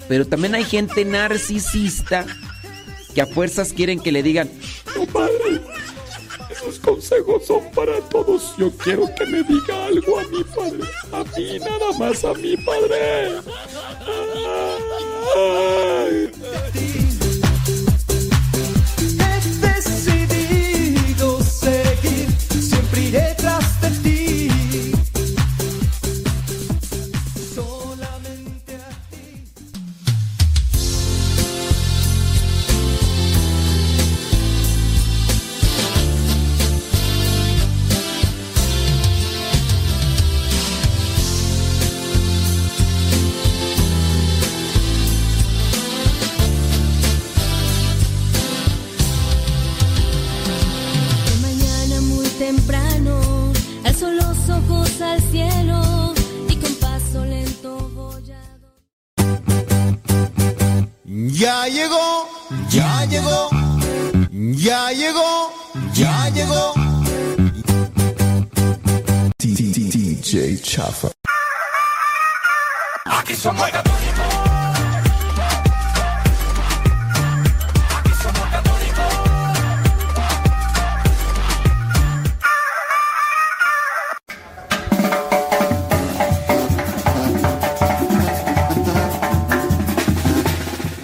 Pero 0.07 0.25
también 0.25 0.55
hay 0.55 0.63
gente 0.63 1.03
narcisista 1.03 2.25
que 3.13 3.21
a 3.21 3.25
fuerzas 3.25 3.73
quieren 3.73 3.99
que 3.99 4.13
le 4.13 4.23
digan, 4.23 4.49
No, 4.95 5.05
padre. 5.05 5.61
Esos 6.49 6.79
consejos 6.79 7.45
son 7.45 7.69
para 7.71 7.99
todos. 8.09 8.55
Yo 8.57 8.71
quiero 8.71 9.13
que 9.15 9.25
me 9.25 9.43
diga 9.43 9.85
algo 9.85 10.19
a 10.19 10.23
mi 10.23 10.43
padre. 10.45 10.89
A 11.11 11.23
mí, 11.37 11.59
nada 11.59 11.91
más 11.99 12.23
a 12.23 12.33
mi 12.35 12.55
padre. 12.55 13.41
Ay. 15.35 16.96
need 23.11 23.15
it. 23.15 23.36
Chafa. 70.61 71.09
Aquí 73.05 73.35
somos. 73.35 73.69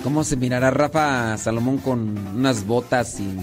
¿Cómo 0.03 0.23
se 0.23 0.35
mirará 0.37 0.69
Rafa 0.71 1.37
Salomón 1.37 1.79
con 1.79 2.17
unas 2.35 2.65
botas 2.65 3.19
y 3.19 3.35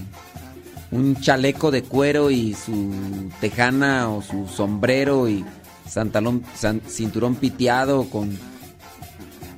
un 0.92 1.20
chaleco 1.20 1.70
de 1.70 1.82
cuero 1.82 2.30
y 2.30 2.54
su 2.54 3.30
tejana 3.40 4.08
o 4.08 4.22
su 4.22 4.46
sombrero 4.46 5.28
y 5.28 5.44
santalón, 5.90 6.42
san- 6.56 6.80
cinturón 6.88 7.34
piteado 7.34 8.08
con, 8.08 8.38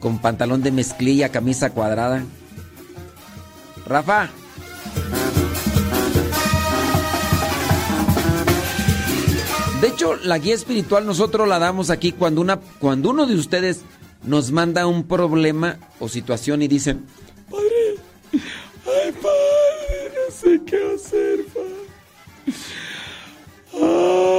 con 0.00 0.18
pantalón 0.18 0.62
de 0.62 0.72
mezclilla, 0.72 1.28
camisa 1.28 1.70
cuadrada? 1.70 2.24
Rafa. 3.86 4.30
De 9.80 9.88
hecho, 9.88 10.14
la 10.14 10.38
guía 10.38 10.54
espiritual 10.54 11.04
nosotros 11.04 11.48
la 11.48 11.58
damos 11.58 11.90
aquí 11.90 12.12
cuando, 12.12 12.40
una, 12.40 12.60
cuando 12.78 13.10
uno 13.10 13.26
de 13.26 13.34
ustedes 13.34 13.80
nos 14.24 14.52
manda 14.52 14.86
un 14.86 15.02
problema 15.04 15.76
o 15.98 16.08
situación 16.08 16.62
y 16.62 16.68
dicen, 16.68 17.04
Padre, 17.50 17.96
ay, 18.32 19.12
padre, 19.20 20.12
no 20.14 20.32
sé 20.32 20.60
qué 20.64 20.94
hacer, 20.94 21.46
padre. 21.52 22.56
Ah. 23.82 24.31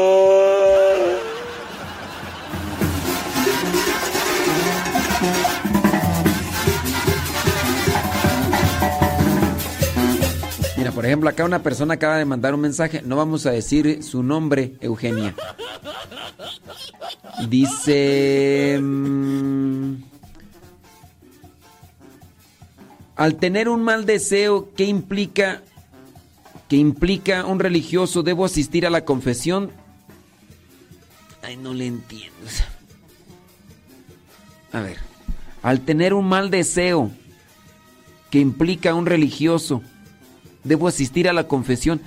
Por 10.93 11.05
ejemplo, 11.05 11.30
acá 11.30 11.43
una 11.45 11.63
persona 11.63 11.95
acaba 11.95 12.17
de 12.17 12.25
mandar 12.25 12.53
un 12.53 12.61
mensaje. 12.61 13.01
No 13.03 13.15
vamos 13.15 13.45
a 13.45 13.51
decir 13.51 14.03
su 14.03 14.23
nombre, 14.23 14.73
Eugenia. 14.81 15.35
Dice... 17.49 18.80
mm, 18.81 19.93
al 23.15 23.35
tener 23.35 23.69
un 23.69 23.83
mal 23.83 24.05
deseo, 24.05 24.69
¿qué 24.75 24.85
implica? 24.85 25.61
¿Qué 26.67 26.77
implica 26.77 27.45
un 27.45 27.59
religioso? 27.59 28.23
¿Debo 28.23 28.45
asistir 28.45 28.85
a 28.85 28.89
la 28.89 29.05
confesión? 29.05 29.72
Ay, 31.41 31.57
no 31.57 31.73
le 31.73 31.88
entiendo. 31.88 32.38
A 34.72 34.81
ver. 34.81 34.97
Al 35.61 35.81
tener 35.81 36.13
un 36.13 36.27
mal 36.27 36.49
deseo, 36.49 37.11
¿qué 38.30 38.39
implica 38.39 38.93
un 38.95 39.05
religioso? 39.05 39.81
¿Debo 40.64 40.88
asistir 40.88 41.27
a 41.27 41.33
la 41.33 41.48
confesión? 41.48 42.01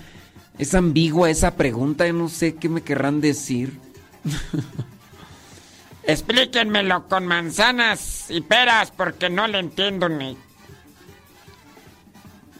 Es 0.58 0.74
ambigua 0.74 1.30
esa 1.30 1.56
pregunta, 1.56 2.06
yo 2.06 2.14
no 2.14 2.28
sé 2.28 2.54
qué 2.54 2.68
me 2.68 2.82
querrán 2.82 3.20
decir. 3.20 3.78
Explíquenmelo 6.04 7.08
con 7.08 7.26
manzanas 7.26 8.30
y 8.30 8.40
peras 8.40 8.90
porque 8.90 9.28
no 9.28 9.46
le 9.46 9.58
entiendo 9.58 10.08
ni. 10.08 10.36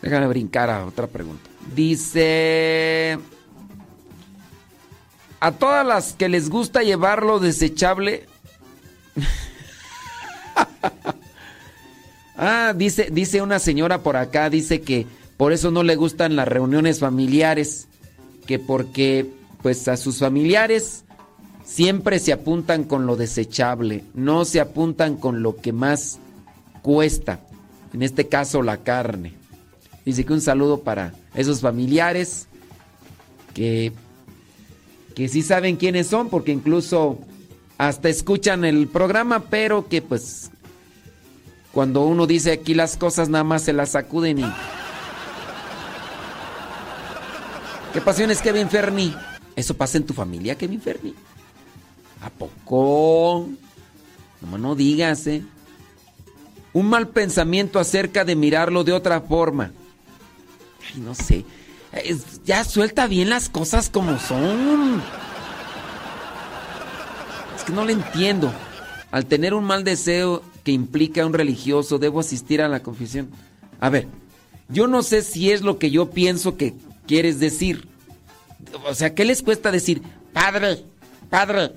Déjame 0.02 0.26
brincar 0.26 0.68
a 0.68 0.84
otra 0.84 1.06
pregunta. 1.06 1.48
Dice... 1.74 3.18
A 5.38 5.52
todas 5.52 5.86
las 5.86 6.14
que 6.14 6.28
les 6.28 6.50
gusta 6.50 6.82
llevarlo 6.82 7.38
desechable... 7.38 8.26
ah, 12.36 12.74
dice, 12.76 13.08
dice 13.10 13.42
una 13.42 13.58
señora 13.58 14.02
por 14.02 14.16
acá, 14.16 14.50
dice 14.50 14.82
que 14.82 15.06
por 15.36 15.52
eso 15.52 15.70
no 15.70 15.82
le 15.82 15.96
gustan 15.96 16.36
las 16.36 16.48
reuniones 16.48 17.00
familiares, 17.00 17.88
que 18.46 18.58
porque 18.58 19.30
pues 19.62 19.86
a 19.88 19.96
sus 19.96 20.18
familiares 20.18 21.04
siempre 21.64 22.18
se 22.18 22.32
apuntan 22.32 22.84
con 22.84 23.06
lo 23.06 23.16
desechable, 23.16 24.04
no 24.14 24.44
se 24.44 24.60
apuntan 24.60 25.16
con 25.16 25.42
lo 25.42 25.56
que 25.56 25.72
más 25.72 26.18
cuesta, 26.82 27.40
en 27.92 28.02
este 28.02 28.28
caso 28.28 28.62
la 28.62 28.78
carne. 28.78 29.34
Dice 30.04 30.24
que 30.24 30.32
un 30.32 30.40
saludo 30.40 30.80
para 30.80 31.12
esos 31.34 31.60
familiares 31.60 32.46
que, 33.52 33.92
que 35.14 35.28
sí 35.28 35.42
saben 35.42 35.76
quiénes 35.76 36.06
son, 36.06 36.30
porque 36.30 36.52
incluso 36.52 37.18
hasta 37.76 38.08
escuchan 38.08 38.64
el 38.64 38.86
programa, 38.86 39.40
pero 39.50 39.88
que 39.88 40.00
pues 40.00 40.50
cuando 41.72 42.06
uno 42.06 42.26
dice 42.26 42.52
aquí 42.52 42.72
las 42.72 42.96
cosas 42.96 43.28
nada 43.28 43.44
más 43.44 43.62
se 43.62 43.74
las 43.74 43.90
sacuden 43.90 44.38
y... 44.38 44.44
¿Qué 47.96 48.02
pasiones, 48.02 48.42
Kevin 48.42 48.68
Ferni? 48.68 49.16
¿Eso 49.56 49.72
pasa 49.72 49.96
en 49.96 50.04
tu 50.04 50.12
familia, 50.12 50.54
Kevin 50.54 50.82
Ferni? 50.82 51.14
¿A 52.20 52.28
poco? 52.28 53.48
No, 54.42 54.58
no 54.58 54.74
digas, 54.74 55.26
¿eh? 55.26 55.42
Un 56.74 56.90
mal 56.90 57.08
pensamiento 57.08 57.78
acerca 57.78 58.26
de 58.26 58.36
mirarlo 58.36 58.84
de 58.84 58.92
otra 58.92 59.22
forma. 59.22 59.72
Ay, 60.92 61.00
no 61.00 61.14
sé. 61.14 61.46
Ya 62.44 62.64
suelta 62.64 63.06
bien 63.06 63.30
las 63.30 63.48
cosas 63.48 63.88
como 63.88 64.18
son. 64.18 65.02
Es 67.56 67.64
que 67.64 67.72
no 67.72 67.86
le 67.86 67.94
entiendo. 67.94 68.52
Al 69.10 69.24
tener 69.24 69.54
un 69.54 69.64
mal 69.64 69.84
deseo 69.84 70.42
que 70.64 70.72
implica 70.72 71.24
un 71.24 71.32
religioso, 71.32 71.98
debo 71.98 72.20
asistir 72.20 72.60
a 72.60 72.68
la 72.68 72.82
confesión. 72.82 73.30
A 73.80 73.88
ver, 73.88 74.06
yo 74.68 74.86
no 74.86 75.02
sé 75.02 75.22
si 75.22 75.50
es 75.50 75.62
lo 75.62 75.78
que 75.78 75.90
yo 75.90 76.10
pienso 76.10 76.58
que 76.58 76.74
quieres 77.06 77.38
decir. 77.40 77.88
O 78.86 78.94
sea, 78.94 79.14
¿qué 79.14 79.24
les 79.24 79.42
cuesta 79.42 79.70
decir? 79.70 80.02
Padre, 80.32 80.82
padre, 81.30 81.72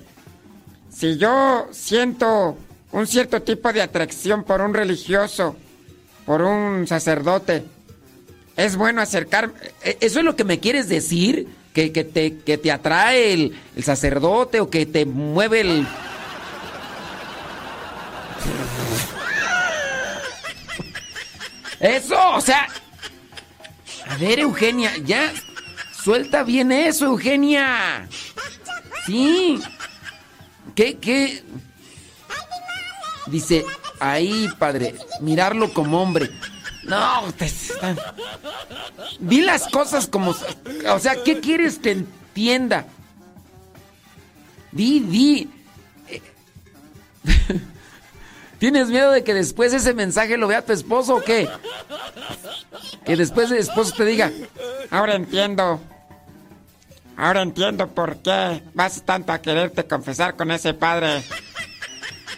si 0.94 1.16
yo 1.16 1.68
siento 1.72 2.56
un 2.92 3.06
cierto 3.06 3.40
tipo 3.42 3.72
de 3.72 3.82
atracción 3.82 4.44
por 4.44 4.60
un 4.60 4.74
religioso, 4.74 5.56
por 6.26 6.42
un 6.42 6.86
sacerdote, 6.86 7.64
es 8.56 8.76
bueno 8.76 9.00
acercarme. 9.00 9.54
¿E- 9.82 9.98
¿Eso 10.00 10.18
es 10.18 10.24
lo 10.24 10.36
que 10.36 10.44
me 10.44 10.60
quieres 10.60 10.88
decir? 10.88 11.48
¿Que, 11.72 11.92
que 11.92 12.02
te, 12.04 12.38
que 12.38 12.58
te 12.58 12.72
atrae 12.72 13.32
el, 13.32 13.56
el 13.76 13.84
sacerdote 13.84 14.60
o 14.60 14.68
que 14.68 14.86
te 14.86 15.06
mueve 15.06 15.60
el... 15.60 15.86
Eso, 21.80 22.18
o 22.34 22.40
sea... 22.40 22.66
A 24.10 24.16
ver, 24.16 24.40
Eugenia, 24.40 24.92
ya... 24.98 25.32
Suelta 26.02 26.42
bien 26.44 26.72
eso, 26.72 27.04
Eugenia. 27.06 28.08
Sí. 29.06 29.60
¿Qué, 30.74 30.96
qué? 30.98 31.44
Dice, 33.26 33.64
ahí, 33.98 34.48
padre, 34.58 34.94
mirarlo 35.20 35.72
como 35.74 36.02
hombre. 36.02 36.30
No, 36.84 37.30
te 37.36 37.44
están... 37.44 37.98
Di 39.18 39.42
las 39.42 39.68
cosas 39.68 40.06
como... 40.06 40.34
O 40.88 40.98
sea, 40.98 41.22
¿qué 41.22 41.40
quieres 41.40 41.78
que 41.78 41.92
entienda? 41.92 42.86
Di, 44.72 45.00
di. 45.00 45.50
¿Tienes 48.60 48.88
miedo 48.88 49.10
de 49.10 49.24
que 49.24 49.32
después 49.32 49.72
ese 49.72 49.94
mensaje 49.94 50.36
lo 50.36 50.46
vea 50.46 50.64
tu 50.64 50.72
esposo 50.72 51.16
o 51.16 51.22
qué? 51.22 51.48
Que 53.06 53.16
después 53.16 53.50
el 53.50 53.56
esposo 53.56 53.94
te 53.96 54.04
diga, 54.04 54.30
Ahora 54.90 55.14
entiendo. 55.14 55.80
Ahora 57.16 57.40
entiendo 57.42 57.88
por 57.88 58.18
qué 58.18 58.62
vas 58.74 59.02
tanto 59.02 59.32
a 59.32 59.40
quererte 59.40 59.84
confesar 59.84 60.36
con 60.36 60.50
ese 60.50 60.74
padre. 60.74 61.22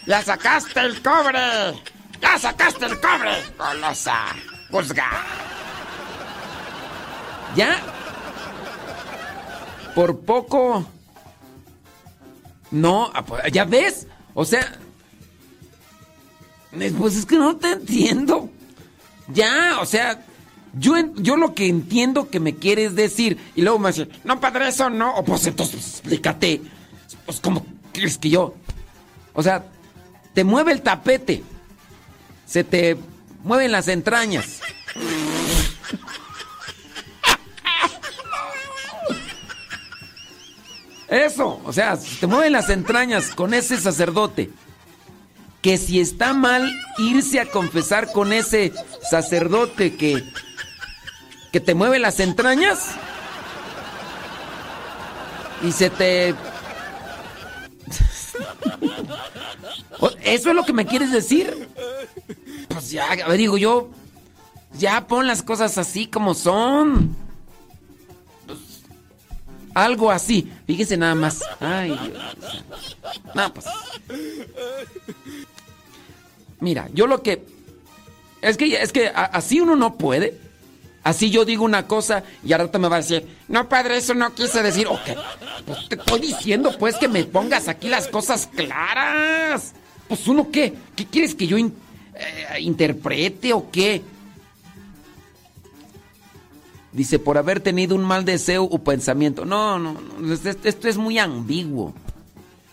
¡Ya 0.07 0.23
sacaste 0.23 0.81
el 0.81 1.03
cobre! 1.03 1.41
¡Ya 2.21 2.39
sacaste 2.39 2.87
el 2.87 3.01
cobre! 3.01 3.31
¡Golosa! 3.59 4.27
¡Juzga! 4.71 5.11
ya. 7.57 7.81
Por 9.95 10.21
poco. 10.21 10.87
No, 12.71 13.13
ya 13.51 13.65
ves. 13.65 14.07
O 14.35 14.45
sea. 14.45 14.79
Eh, 16.79 16.93
Pues 16.97 17.17
es 17.17 17.27
que 17.27 17.37
no 17.37 17.57
te 17.57 17.73
entiendo. 17.73 18.51
Ya, 19.29 19.79
o 19.81 19.87
sea. 19.87 20.25
Yo, 20.75 20.95
yo 21.17 21.37
lo 21.37 21.55
que 21.55 21.67
entiendo 21.69 22.31
que 22.31 22.41
me 22.41 22.57
quieres 22.57 22.95
decir. 22.95 23.39
Y 23.55 23.63
luego 23.63 23.79
me 23.79 23.91
dice, 23.91 24.09
No, 24.25 24.41
padre, 24.41 24.69
eso 24.69 24.89
no. 24.89 25.15
oh, 25.17 25.25
pues 25.25 25.47
entonces 25.47 25.87
explícate. 25.87 26.63
Pues, 27.27 27.41
¿cómo 27.41 27.65
crees 27.93 28.17
que 28.19 28.31
yo? 28.31 28.55
O 29.35 29.43
sea, 29.43 29.65
te 30.35 30.45
mueve 30.45 30.73
el 30.73 30.83
tapete. 30.83 31.43
Se 32.47 32.65
te 32.65 32.97
mueven 33.45 33.71
las 33.73 33.89
entrañas. 33.89 34.61
Eso, 41.09 41.61
o 41.65 41.73
sea, 41.73 41.97
se 41.97 42.17
te 42.17 42.27
mueven 42.27 42.53
las 42.53 42.71
entrañas 42.71 43.35
con 43.35 43.53
ese 43.53 43.77
sacerdote. 43.77 44.51
Que 45.63 45.79
si 45.79 46.01
está 46.01 46.35
mal 46.35 46.71
irse 46.99 47.41
a 47.41 47.47
confesar 47.47 48.13
con 48.13 48.33
ese 48.33 48.73
sacerdote 49.09 49.97
que, 49.97 50.25
que 51.53 51.61
te 51.61 51.75
mueve 51.75 51.99
las 51.99 52.21
entrañas 52.21 52.91
y 55.63 55.73
se 55.73 55.89
te... 55.91 56.31
¿Eso 60.23 60.51
es 60.51 60.57
lo 60.57 60.65
que 60.65 60.73
me 60.73 60.87
quieres 60.87 61.13
decir? 61.13 61.69
Pues 62.69 62.91
ya, 62.91 63.15
digo 63.37 63.57
yo, 63.59 63.91
ya 64.79 65.07
pon 65.07 65.27
las 65.27 65.43
cosas 65.43 65.79
así 65.79 66.07
como 66.07 66.35
son. 66.35 67.17
Algo 69.75 70.11
así. 70.11 70.51
Fíjese 70.67 70.97
nada 70.97 71.15
más. 71.15 71.43
Ay, 71.61 71.91
Dios. 71.91 72.57
Pues. 73.55 73.67
Mira, 76.63 76.89
yo 76.95 77.07
lo 77.09 77.23
que. 77.23 77.45
Es 78.41 78.57
que, 78.57 78.81
es 78.81 78.93
que 78.93 79.09
así 79.09 79.61
uno 79.61 79.77
no 79.77 79.97
puede. 79.97 80.39
Así 81.03 81.31
yo 81.31 81.45
digo 81.45 81.65
una 81.65 81.89
cosa 81.89 82.23
y 82.45 82.53
al 82.53 82.61
rato 82.61 82.79
me 82.79 82.89
va 82.89 82.97
a 82.97 83.01
decir, 83.01 83.27
no 83.49 83.69
padre, 83.69 83.97
eso 83.97 84.15
no 84.15 84.33
quise 84.33 84.63
decir. 84.63 84.87
Ok, 84.87 85.01
pues 85.67 85.89
te 85.89 85.97
estoy 85.97 86.21
diciendo 86.21 86.71
pues 86.79 86.95
que 86.97 87.09
me 87.09 87.25
pongas 87.25 87.67
aquí 87.67 87.89
las 87.89 88.07
cosas 88.07 88.49
claras. 88.55 89.73
Pues 90.07 90.29
uno 90.29 90.49
qué, 90.53 90.73
¿qué 90.95 91.05
quieres 91.07 91.35
que 91.35 91.49
yo 91.49 91.59
eh, 91.59 91.71
interprete 92.61 93.53
o 93.53 93.69
qué? 93.73 94.03
Dice, 96.93 97.19
por 97.19 97.39
haber 97.39 97.59
tenido 97.59 97.97
un 97.97 98.05
mal 98.05 98.25
deseo 98.25 98.63
o 98.65 98.79
pensamiento. 98.79 99.45
No, 99.45 99.81
no, 99.81 99.97
no, 100.01 100.33
esto, 100.33 100.69
esto 100.69 100.89
es 100.89 100.97
muy 100.97 101.19
ambiguo. 101.19 101.93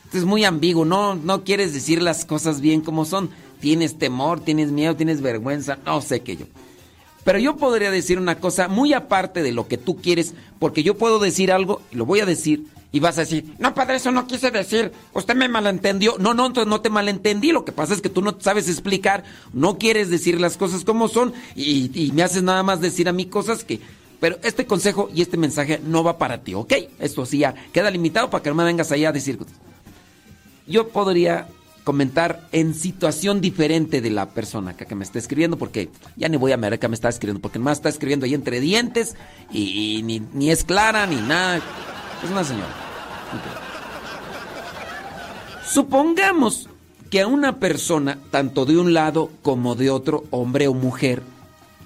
Esto 0.05 0.17
es 0.19 0.25
muy 0.25 0.43
ambiguo, 0.43 0.85
no, 0.85 1.13
no 1.13 1.43
quieres 1.43 1.71
decir 1.73 2.01
las 2.01 2.25
cosas 2.25 2.61
bien 2.61 2.81
como 2.81 3.05
son. 3.05 3.29
Tienes 3.59 3.97
temor, 3.97 4.39
tienes 4.39 4.71
miedo, 4.71 4.95
tienes 4.95 5.21
vergüenza, 5.21 5.77
no 5.85 6.01
sé 6.01 6.21
qué 6.21 6.37
yo. 6.37 6.45
Pero 7.23 7.39
yo 7.39 7.57
podría 7.57 7.91
decir 7.91 8.17
una 8.17 8.39
cosa 8.39 8.67
muy 8.67 8.93
aparte 8.93 9.43
de 9.43 9.51
lo 9.51 9.67
que 9.67 9.77
tú 9.77 9.97
quieres, 9.97 10.33
porque 10.57 10.83
yo 10.83 10.97
puedo 10.97 11.19
decir 11.19 11.51
algo, 11.51 11.81
y 11.91 11.95
lo 11.95 12.05
voy 12.05 12.21
a 12.21 12.25
decir, 12.25 12.63
y 12.91 12.99
vas 12.99 13.17
a 13.17 13.21
decir, 13.21 13.45
no 13.59 13.73
padre, 13.73 13.97
eso 13.97 14.11
no 14.11 14.25
quise 14.25 14.49
decir, 14.49 14.91
usted 15.13 15.35
me 15.35 15.47
malentendió. 15.49 16.15
No, 16.17 16.33
no, 16.33 16.47
entonces 16.47 16.69
no 16.69 16.81
te 16.81 16.89
malentendí, 16.89 17.51
lo 17.51 17.65
que 17.65 17.71
pasa 17.71 17.93
es 17.93 18.01
que 18.01 18.09
tú 18.09 18.21
no 18.21 18.35
sabes 18.39 18.69
explicar, 18.69 19.23
no 19.53 19.77
quieres 19.77 20.09
decir 20.09 20.39
las 20.39 20.57
cosas 20.57 20.85
como 20.85 21.07
son, 21.07 21.33
y, 21.55 21.91
y 21.93 22.11
me 22.13 22.23
haces 22.23 22.41
nada 22.43 22.63
más 22.63 22.81
decir 22.81 23.09
a 23.09 23.13
mí 23.13 23.25
cosas 23.25 23.63
que... 23.63 23.79
Pero 24.19 24.37
este 24.43 24.65
consejo 24.65 25.09
y 25.13 25.21
este 25.21 25.37
mensaje 25.37 25.79
no 25.85 26.03
va 26.03 26.17
para 26.17 26.41
ti, 26.41 26.53
¿ok? 26.53 26.73
Esto 26.99 27.25
sí 27.25 27.37
ya 27.37 27.55
queda 27.71 27.89
limitado 27.89 28.29
para 28.29 28.43
que 28.43 28.49
no 28.49 28.55
me 28.55 28.65
vengas 28.65 28.91
allá 28.91 29.09
a 29.09 29.13
decir 29.13 29.39
yo 30.69 30.89
podría 30.89 31.47
comentar 31.89 32.47
en 32.51 32.75
situación 32.75 33.41
diferente 33.41 33.99
de 33.99 34.11
la 34.11 34.27
persona 34.29 34.77
que, 34.77 34.85
que 34.85 34.93
me 34.93 35.03
está 35.03 35.17
escribiendo, 35.17 35.57
porque 35.57 35.89
ya 36.17 36.29
ni 36.29 36.37
voy 36.37 36.51
a 36.51 36.57
ver 36.57 36.77
que 36.77 36.87
me 36.87 36.93
está 36.93 37.09
escribiendo, 37.09 37.41
porque 37.41 37.57
más 37.57 37.79
está 37.79 37.89
escribiendo 37.89 38.27
ahí 38.27 38.35
entre 38.35 38.59
dientes 38.59 39.15
y, 39.51 40.03
ni, 40.03 40.51
es 40.51 40.63
clara 40.63 41.07
ni 41.07 41.15
nada. 41.15 41.63
Es 42.23 42.29
una 42.29 42.43
señora. 42.43 42.69
Supongamos 45.67 46.69
que 47.09 47.21
a 47.21 47.27
una 47.27 47.57
persona, 47.57 48.19
tanto 48.29 48.65
de 48.65 48.77
un 48.77 48.93
lado 48.93 49.31
como 49.41 49.73
de 49.73 49.89
otro, 49.89 50.25
hombre 50.29 50.67
o 50.67 50.75
mujer, 50.75 51.23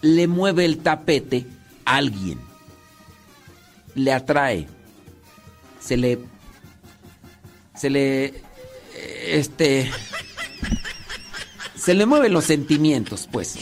le 0.02 0.28
mueve 0.28 0.66
el 0.66 0.80
tapete 0.80 1.46
a 1.86 1.96
alguien. 1.96 2.40
Le 3.96 4.12
atrae. 4.12 4.68
Se 5.80 5.96
le. 5.96 6.20
Se 7.74 7.90
le 7.90 8.44
este 8.96 9.92
se 11.76 11.94
le 11.94 12.06
mueven 12.06 12.32
los 12.32 12.46
sentimientos, 12.46 13.28
pues. 13.32 13.56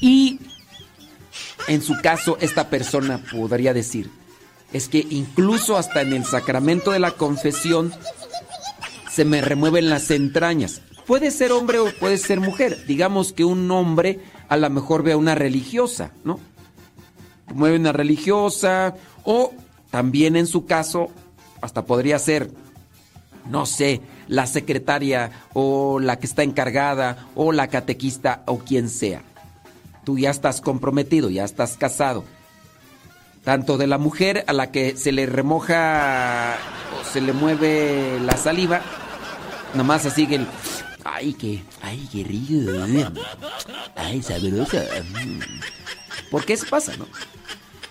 Y 0.00 0.40
en 1.68 1.82
su 1.82 1.94
caso 2.02 2.38
esta 2.40 2.70
persona 2.70 3.22
podría 3.30 3.74
decir, 3.74 4.10
es 4.72 4.88
que 4.88 5.06
incluso 5.10 5.76
hasta 5.76 6.00
en 6.02 6.12
el 6.12 6.24
sacramento 6.24 6.92
de 6.92 7.00
la 7.00 7.12
confesión 7.12 7.92
se 9.10 9.24
me 9.24 9.40
remueven 9.40 9.90
las 9.90 10.10
entrañas. 10.10 10.82
Puede 11.06 11.30
ser 11.30 11.52
hombre 11.52 11.78
o 11.78 11.90
puede 11.98 12.18
ser 12.18 12.40
mujer. 12.40 12.84
Digamos 12.86 13.32
que 13.32 13.44
un 13.44 13.70
hombre 13.70 14.20
a 14.48 14.56
lo 14.56 14.68
mejor 14.70 15.02
ve 15.02 15.12
a 15.12 15.16
una 15.16 15.34
religiosa, 15.34 16.12
¿no? 16.24 16.40
Mueve 17.54 17.76
una 17.76 17.92
religiosa 17.92 18.94
o 19.24 19.52
también 19.90 20.36
en 20.36 20.46
su 20.46 20.66
caso 20.66 21.10
hasta 21.60 21.84
podría 21.84 22.18
ser, 22.18 22.50
no 23.48 23.66
sé, 23.66 24.00
la 24.28 24.46
secretaria 24.46 25.30
o 25.52 26.00
la 26.00 26.18
que 26.18 26.26
está 26.26 26.42
encargada 26.42 27.28
o 27.34 27.52
la 27.52 27.68
catequista 27.68 28.42
o 28.46 28.58
quien 28.58 28.88
sea. 28.88 29.22
Tú 30.04 30.18
ya 30.18 30.30
estás 30.30 30.60
comprometido, 30.60 31.30
ya 31.30 31.44
estás 31.44 31.76
casado. 31.76 32.24
Tanto 33.44 33.78
de 33.78 33.86
la 33.86 33.98
mujer 33.98 34.44
a 34.48 34.52
la 34.52 34.72
que 34.72 34.96
se 34.96 35.12
le 35.12 35.26
remoja 35.26 36.56
o 37.00 37.04
se 37.04 37.20
le 37.20 37.32
mueve 37.32 38.18
la 38.20 38.36
saliva, 38.36 38.80
nomás 39.74 40.06
así 40.06 40.26
que 40.26 40.36
el... 40.36 40.46
Ay, 41.04 41.34
qué, 41.34 41.62
ay, 41.82 42.08
qué 42.10 42.24
rico. 42.24 42.72
Ay, 43.94 44.20
sabrosa. 44.22 44.82
¿Por 46.30 46.44
qué 46.44 46.54
eso 46.54 46.66
pasa, 46.68 46.96
no? 46.96 47.06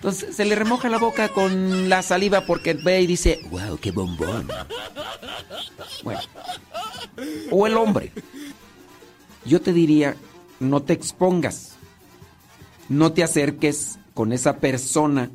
Entonces 0.06 0.36
se 0.36 0.46
le 0.46 0.54
remoja 0.54 0.88
la 0.88 1.00
boca 1.00 1.30
con 1.30 1.90
la 1.90 2.04
saliva 2.04 2.46
porque 2.46 2.76
ve 2.76 3.02
y 3.02 3.08
dice, 3.08 3.40
wow, 3.50 3.80
qué 3.80 3.90
bombón. 3.90 4.48
Bueno. 6.04 6.20
O 7.50 7.66
el 7.66 7.76
hombre. 7.76 8.12
Yo 9.46 9.62
te 9.62 9.74
diría, 9.74 10.16
no 10.60 10.84
te 10.84 10.94
expongas. 10.94 11.78
No 12.88 13.14
te 13.14 13.24
acerques 13.24 13.98
con 14.14 14.32
esa 14.32 14.58
persona. 14.58 15.32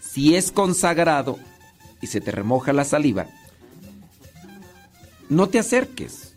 Si 0.00 0.36
es 0.36 0.52
consagrado 0.52 1.40
y 2.00 2.06
se 2.06 2.20
te 2.20 2.30
remoja 2.30 2.72
la 2.72 2.84
saliva, 2.84 3.26
no 5.28 5.48
te 5.48 5.58
acerques. 5.58 6.36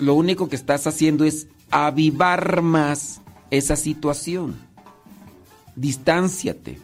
Lo 0.00 0.14
único 0.14 0.48
que 0.48 0.56
estás 0.56 0.88
haciendo 0.88 1.24
es 1.24 1.46
avivar 1.70 2.62
más 2.62 3.20
esa 3.52 3.76
situación 3.76 4.71
distánciate. 5.76 6.78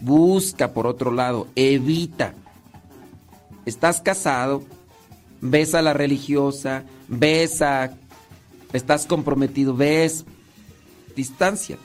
Busca 0.00 0.72
por 0.72 0.86
otro 0.86 1.10
lado, 1.10 1.48
evita. 1.56 2.34
Estás 3.64 4.00
casado, 4.00 4.62
ves 5.40 5.74
a 5.74 5.82
la 5.82 5.92
religiosa, 5.92 6.84
ves 7.08 7.62
a... 7.62 7.90
Estás 8.72 9.06
comprometido, 9.06 9.74
ves, 9.74 10.24
distánciate. 11.14 11.82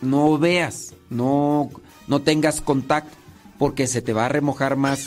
No 0.00 0.38
veas, 0.38 0.94
no, 1.10 1.70
no 2.06 2.22
tengas 2.22 2.60
contacto, 2.60 3.16
porque 3.58 3.86
se 3.86 4.02
te 4.02 4.12
va 4.12 4.26
a 4.26 4.30
remojar 4.30 4.76
más 4.76 5.06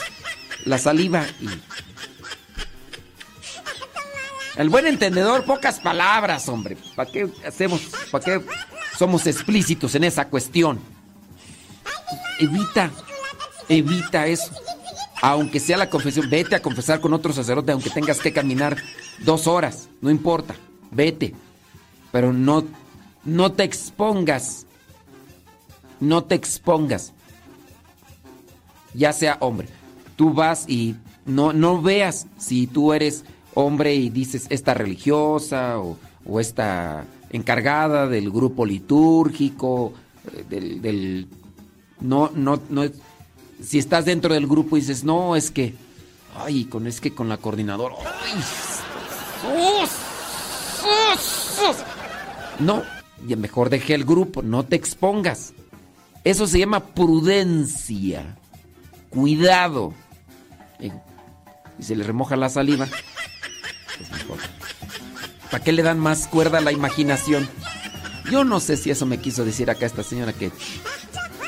la 0.66 0.78
saliva. 0.78 1.26
El 4.56 4.70
buen 4.70 4.88
entendedor, 4.88 5.46
pocas 5.46 5.80
palabras, 5.80 6.48
hombre. 6.50 6.78
¿Para 6.96 7.12
qué 7.12 7.30
hacemos? 7.46 7.82
¿Para 8.12 8.24
qué 8.24 8.42
somos 9.00 9.26
explícitos 9.28 9.96
en 9.96 10.04
esa 10.04 10.28
cuestión? 10.28 10.78
Evita, 12.38 12.92
evita 13.70 14.28
eso. 14.28 14.52
Aunque 15.22 15.62
sea 15.62 15.78
la 15.78 15.90
confesión, 15.90 16.30
vete 16.30 16.58
a 16.58 16.62
confesar 16.62 17.00
con 17.00 17.14
otro 17.14 17.32
sacerdote, 17.32 17.72
aunque 17.72 17.90
tengas 17.90 18.20
que 18.20 18.34
caminar 18.34 18.76
dos 19.24 19.48
horas, 19.48 19.88
no 20.02 20.12
importa, 20.12 20.54
vete. 20.92 21.34
Pero 22.12 22.34
no, 22.34 22.66
no 23.24 23.54
te 23.54 23.64
expongas. 23.64 24.66
No 26.02 26.26
te 26.26 26.36
expongas. 26.36 27.14
Ya 28.94 29.14
sea 29.14 29.38
hombre. 29.40 29.70
Tú 30.18 30.34
vas 30.34 30.66
y 30.68 30.98
no, 31.26 31.54
no 31.54 31.82
veas 31.82 32.28
si 32.38 32.68
tú 32.68 32.92
eres 32.92 33.24
hombre 33.54 33.96
y 33.96 34.10
dices 34.10 34.48
esta 34.50 34.74
religiosa 34.74 35.80
o, 35.80 35.98
o 36.26 36.40
esta 36.42 37.06
encargada 37.32 38.08
del 38.08 38.30
grupo 38.32 38.66
litúrgico, 38.66 39.94
eh, 40.34 40.44
del, 40.50 40.82
del- 40.82 41.28
no, 42.02 42.32
no, 42.34 42.62
no, 42.70 42.84
si 43.64 43.78
estás 43.80 44.06
dentro 44.06 44.34
del 44.34 44.48
grupo 44.48 44.78
y 44.78 44.82
dices, 44.82 45.04
no, 45.04 45.36
es 45.36 45.52
que, 45.52 45.76
ay, 46.38 46.66
con, 46.66 46.88
es 46.88 47.02
que 47.02 47.14
con 47.14 47.28
la 47.30 47.38
coordinadora, 47.38 47.96
ay, 48.24 48.42
no, 52.60 52.84
y 53.28 53.36
mejor 53.36 53.70
deje 53.70 53.94
el 53.96 54.06
grupo, 54.06 54.42
no 54.42 54.64
te 54.66 54.76
expongas. 54.76 55.54
Eso 56.24 56.48
se 56.48 56.60
llama 56.60 56.82
prudencia. 56.86 58.36
cuidado. 59.10 59.94
Digo, 60.80 61.02
y 61.80 61.84
se 61.84 61.96
le 61.96 62.04
remoja 62.04 62.36
la 62.36 62.50
saliva, 62.50 62.88
mejor. 64.12 64.38
¿Para 65.52 65.64
qué 65.64 65.72
le 65.72 65.84
dan 65.84 66.00
más 66.00 66.28
cuerda 66.28 66.60
a 66.60 66.62
la 66.62 66.72
imaginación? 66.72 67.50
Yo 68.32 68.44
no 68.44 68.60
sé 68.60 68.78
si 68.78 68.92
eso 68.92 69.06
me 69.06 69.20
quiso 69.20 69.46
decir 69.46 69.70
acá 69.70 69.86
esta 69.86 70.04
señora 70.04 70.34
que 70.34 70.52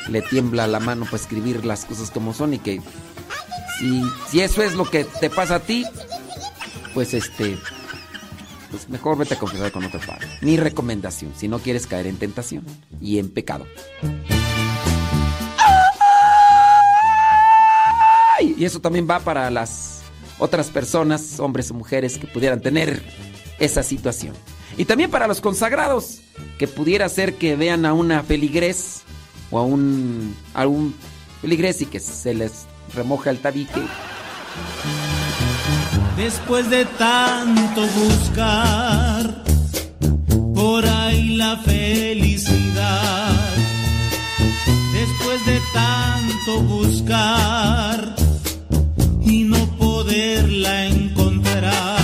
le 0.10 0.22
tiembla 0.22 0.68
la 0.68 0.80
mano 0.80 1.06
para 1.06 1.18
escribir 1.18 1.64
las 1.66 1.86
cosas 1.86 2.10
como 2.10 2.34
son 2.34 2.56
y 2.56 2.60
que 2.60 2.82
si, 4.30 4.42
eso 4.42 4.64
es 4.64 4.74
lo 4.74 4.90
que 4.90 5.04
te 5.06 5.30
pasa 5.30 5.56
a 5.56 5.60
ti, 5.60 5.86
pues 6.94 7.14
este, 7.14 7.58
pues 8.70 8.90
mejor 8.90 9.18
vete 9.18 9.36
a 9.36 9.40
confesar 9.40 9.72
con 9.72 9.86
otro 9.86 10.00
padre. 10.00 10.28
Ni 10.42 10.58
recomendación, 10.58 11.34
si 11.36 11.48
no 11.48 11.60
quieres 11.60 11.88
caer 11.88 12.08
en 12.08 12.18
tentación 12.18 12.64
y 13.00 13.20
en 13.20 13.30
pecado. 13.30 13.66
Y 18.40 18.66
eso 18.66 18.80
también 18.80 19.08
va 19.10 19.20
para 19.20 19.52
las 19.52 20.02
otras 20.40 20.70
personas, 20.72 21.40
hombres 21.40 21.70
o 21.70 21.76
mujeres, 21.76 22.18
que 22.18 22.26
pudieran 22.26 22.62
tener 22.62 23.04
esa 23.62 23.84
situación. 23.84 24.34
Y 24.78 24.86
también 24.86 25.12
para 25.12 25.28
los 25.28 25.40
consagrados, 25.40 26.22
que 26.58 26.68
pudiera 26.68 27.08
ser 27.08 27.36
que 27.36 27.56
vean 27.56 27.86
a 27.86 27.94
una 27.94 28.24
feligres 28.24 29.04
o 29.52 29.60
a 29.60 29.64
un, 29.64 30.36
a 30.54 30.66
feligres 31.42 31.82
y 31.82 31.86
que 31.86 32.00
se 32.00 32.34
les 32.34 32.66
remoja 32.94 33.30
el 33.30 33.40
tabique. 33.40 33.82
Después 36.18 36.70
de 36.70 36.86
tanto 36.86 37.82
buscar 37.82 39.44
por 40.56 40.86
ahí 40.86 41.36
la 41.36 41.58
felicidad, 41.58 43.34
después 44.94 45.46
de 45.46 45.60
tanto 45.74 46.62
buscar 46.62 48.16
y 49.24 49.44
no 49.44 49.78
poderla 49.78 50.88
encontrar. 50.88 52.01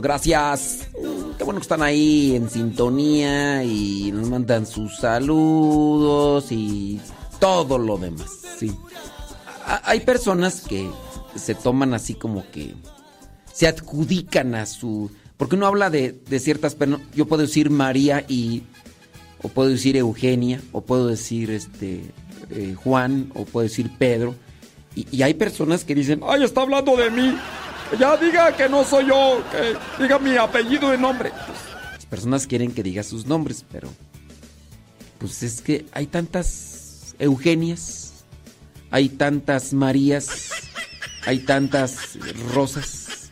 Gracias. 0.00 0.88
Qué 1.36 1.44
bueno 1.44 1.60
que 1.60 1.64
están 1.64 1.82
ahí 1.82 2.36
en 2.36 2.48
sintonía 2.48 3.64
y 3.64 4.10
nos 4.12 4.30
mandan 4.30 4.66
sus 4.66 4.96
saludos 4.96 6.50
y 6.50 7.00
todo 7.38 7.78
lo 7.78 7.98
demás, 7.98 8.30
sí. 8.58 8.72
Hay 9.84 10.00
personas 10.00 10.60
que 10.60 10.88
se 11.34 11.54
toman 11.54 11.94
así 11.94 12.14
como 12.14 12.48
que 12.50 12.74
se 13.52 13.66
adjudican 13.66 14.54
a 14.54 14.66
su... 14.66 15.10
Porque 15.36 15.56
uno 15.56 15.66
habla 15.66 15.90
de, 15.90 16.12
de 16.12 16.38
ciertas 16.38 16.76
yo 17.14 17.26
puedo 17.26 17.42
decir 17.42 17.70
María 17.70 18.24
y... 18.28 18.62
O 19.44 19.48
puedo 19.48 19.70
decir 19.70 19.96
Eugenia, 19.96 20.60
o 20.70 20.82
puedo 20.82 21.08
decir 21.08 21.50
este 21.50 22.02
eh, 22.50 22.76
Juan, 22.76 23.32
o 23.34 23.44
puedo 23.44 23.64
decir 23.64 23.90
Pedro. 23.98 24.36
Y, 24.94 25.08
y 25.10 25.22
hay 25.22 25.34
personas 25.34 25.84
que 25.84 25.96
dicen, 25.96 26.20
Ay, 26.24 26.44
está 26.44 26.60
hablando 26.60 26.94
de 26.96 27.10
mí. 27.10 27.36
Ya 27.98 28.16
diga 28.16 28.56
que 28.56 28.68
no 28.68 28.84
soy 28.84 29.06
yo, 29.06 29.42
que 29.50 30.02
diga 30.02 30.18
mi 30.18 30.36
apellido 30.36 30.94
y 30.94 30.98
nombre. 30.98 31.30
Las 31.92 32.06
personas 32.06 32.46
quieren 32.46 32.72
que 32.72 32.82
diga 32.82 33.02
sus 33.02 33.26
nombres, 33.26 33.64
pero 33.70 33.88
pues 35.18 35.42
es 35.42 35.60
que 35.60 35.86
hay 35.92 36.06
tantas 36.06 37.14
Eugenias, 37.18 38.24
hay 38.90 39.08
tantas 39.08 39.72
Marías, 39.72 40.50
hay 41.26 41.40
tantas 41.40 42.18
Rosas 42.54 43.30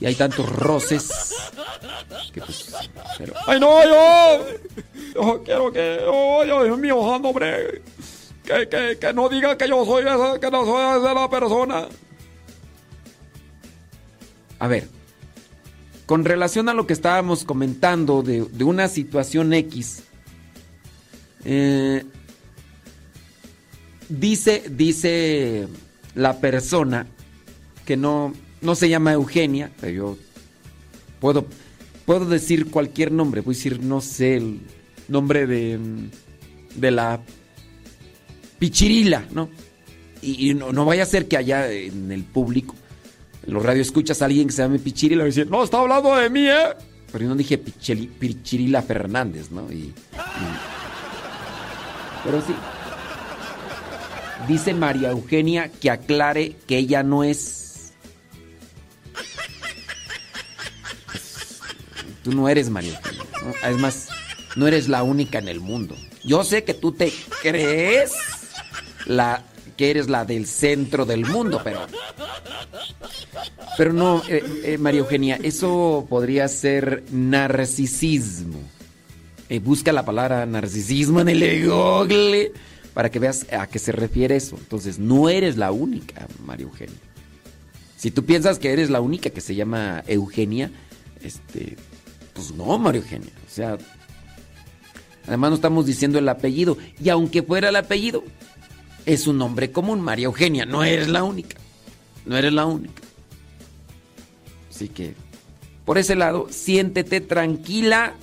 y 0.00 0.06
hay 0.06 0.14
tantos 0.14 0.48
Roses 0.48 1.34
que 2.32 2.40
pues 2.40 2.66
pero 3.18 3.32
Ay, 3.46 3.58
no, 3.60 3.82
yo. 3.84 4.46
Yo 5.14 5.42
quiero 5.42 5.72
que. 5.72 6.00
Oh, 6.06 6.44
Dios 6.44 6.78
mío, 6.78 6.98
hombre. 6.98 7.82
Que, 8.44 8.68
que, 8.68 8.98
que 8.98 9.12
no 9.12 9.28
diga 9.28 9.56
que 9.56 9.68
yo 9.68 9.84
soy 9.84 10.02
esa, 10.02 10.38
que 10.38 10.50
no 10.50 10.64
soy 10.64 11.00
esa 11.00 11.14
la 11.14 11.28
persona. 11.28 11.86
A 14.58 14.68
ver, 14.68 14.88
con 16.06 16.24
relación 16.24 16.68
a 16.68 16.74
lo 16.74 16.86
que 16.86 16.92
estábamos 16.92 17.44
comentando 17.44 18.22
de, 18.22 18.42
una 18.64 18.88
situación 18.88 19.52
X, 19.52 20.04
eh, 21.44 22.04
dice, 24.08 24.64
dice 24.70 25.68
la 26.14 26.40
persona 26.40 27.06
que 27.84 27.96
no, 27.96 28.32
no 28.60 28.74
se 28.74 28.88
llama 28.88 29.12
Eugenia, 29.12 29.72
pero 29.80 29.92
yo 29.92 30.18
puedo, 31.20 31.46
puedo 32.04 32.24
decir 32.26 32.70
cualquier 32.70 33.12
nombre, 33.12 33.42
puedo 33.42 33.56
decir, 33.56 33.82
no 33.82 34.00
sé, 34.00 34.36
el 34.36 34.60
nombre 35.08 35.46
de, 35.46 35.78
de 36.76 36.90
la 36.90 37.20
Pichirila, 38.58 39.26
¿no? 39.32 39.50
Y, 40.22 40.54
no, 40.54 40.72
no 40.72 40.84
vaya 40.84 41.02
a 41.02 41.06
ser 41.06 41.28
que 41.28 41.36
allá 41.36 41.70
en 41.70 42.10
el 42.10 42.24
público, 42.24 42.74
los 43.46 43.62
radioescuchas, 43.62 44.22
alguien 44.22 44.46
que 44.48 44.52
se 44.52 44.62
llame 44.62 44.78
Pichirila 44.78 45.22
y 45.22 45.26
decir, 45.26 45.48
No, 45.50 45.62
está 45.64 45.78
hablando 45.78 46.14
de 46.16 46.28
mí, 46.30 46.46
¿eh? 46.48 46.68
Pero 47.12 47.26
no 47.26 47.34
dije 47.36 47.58
Pichirila 47.58 48.82
Fernández, 48.82 49.50
¿no? 49.50 49.70
Y, 49.70 49.74
y- 49.76 49.94
pero 52.24 52.40
sí. 52.42 52.54
Dice 54.48 54.74
María 54.74 55.10
Eugenia 55.10 55.70
que 55.70 55.90
aclare 55.90 56.56
que 56.66 56.76
ella 56.78 57.02
no 57.02 57.22
es. 57.24 57.92
Tú 62.22 62.32
no 62.32 62.48
eres 62.48 62.68
María 62.70 62.96
Eugenia. 62.98 63.24
¿no? 63.42 63.68
Es 63.68 63.78
más, 63.78 64.08
no 64.56 64.66
eres 64.66 64.88
la 64.88 65.02
única 65.02 65.38
en 65.38 65.48
el 65.48 65.60
mundo. 65.60 65.96
Yo 66.24 66.42
sé 66.44 66.64
que 66.64 66.74
tú 66.74 66.92
te 66.92 67.12
crees 67.42 68.12
la 69.06 69.42
que 69.76 69.90
eres 69.90 70.08
la 70.08 70.24
del 70.24 70.46
centro 70.46 71.04
del 71.04 71.24
mundo, 71.24 71.60
pero 71.62 71.86
pero 73.76 73.92
no, 73.92 74.22
eh, 74.28 74.42
eh, 74.64 74.78
María 74.78 75.00
Eugenia, 75.00 75.38
eso 75.42 76.06
podría 76.08 76.48
ser 76.48 77.04
narcisismo. 77.10 78.60
Eh, 79.48 79.60
busca 79.60 79.92
la 79.92 80.04
palabra 80.04 80.46
narcisismo 80.46 81.20
en 81.20 81.28
el 81.28 81.68
Google 81.68 82.52
para 82.94 83.10
que 83.10 83.18
veas 83.18 83.46
a 83.52 83.66
qué 83.66 83.78
se 83.78 83.92
refiere 83.92 84.36
eso. 84.36 84.56
Entonces, 84.58 84.98
no 84.98 85.28
eres 85.28 85.56
la 85.56 85.72
única, 85.72 86.26
María 86.44 86.64
Eugenia. 86.64 86.96
Si 87.96 88.10
tú 88.10 88.24
piensas 88.24 88.58
que 88.58 88.72
eres 88.72 88.88
la 88.88 89.00
única 89.00 89.30
que 89.30 89.40
se 89.40 89.54
llama 89.54 90.02
Eugenia, 90.06 90.70
este, 91.22 91.76
pues 92.32 92.52
no, 92.52 92.78
María 92.78 93.02
Eugenia. 93.02 93.32
O 93.46 93.50
sea, 93.50 93.76
además 95.26 95.50
no 95.50 95.56
estamos 95.56 95.84
diciendo 95.84 96.18
el 96.18 96.28
apellido. 96.28 96.78
Y 97.02 97.10
aunque 97.10 97.42
fuera 97.42 97.68
el 97.68 97.76
apellido, 97.76 98.24
es 99.06 99.26
un 99.26 99.38
nombre 99.38 99.70
común, 99.70 100.00
María 100.00 100.26
Eugenia. 100.26 100.66
No 100.66 100.84
eres 100.84 101.08
la 101.08 101.22
única. 101.22 101.56
No 102.26 102.36
eres 102.36 102.52
la 102.52 102.66
única. 102.66 103.02
Así 104.68 104.88
que, 104.88 105.14
por 105.84 105.96
ese 105.96 106.16
lado, 106.16 106.48
siéntete 106.50 107.20
tranquila 107.20 108.14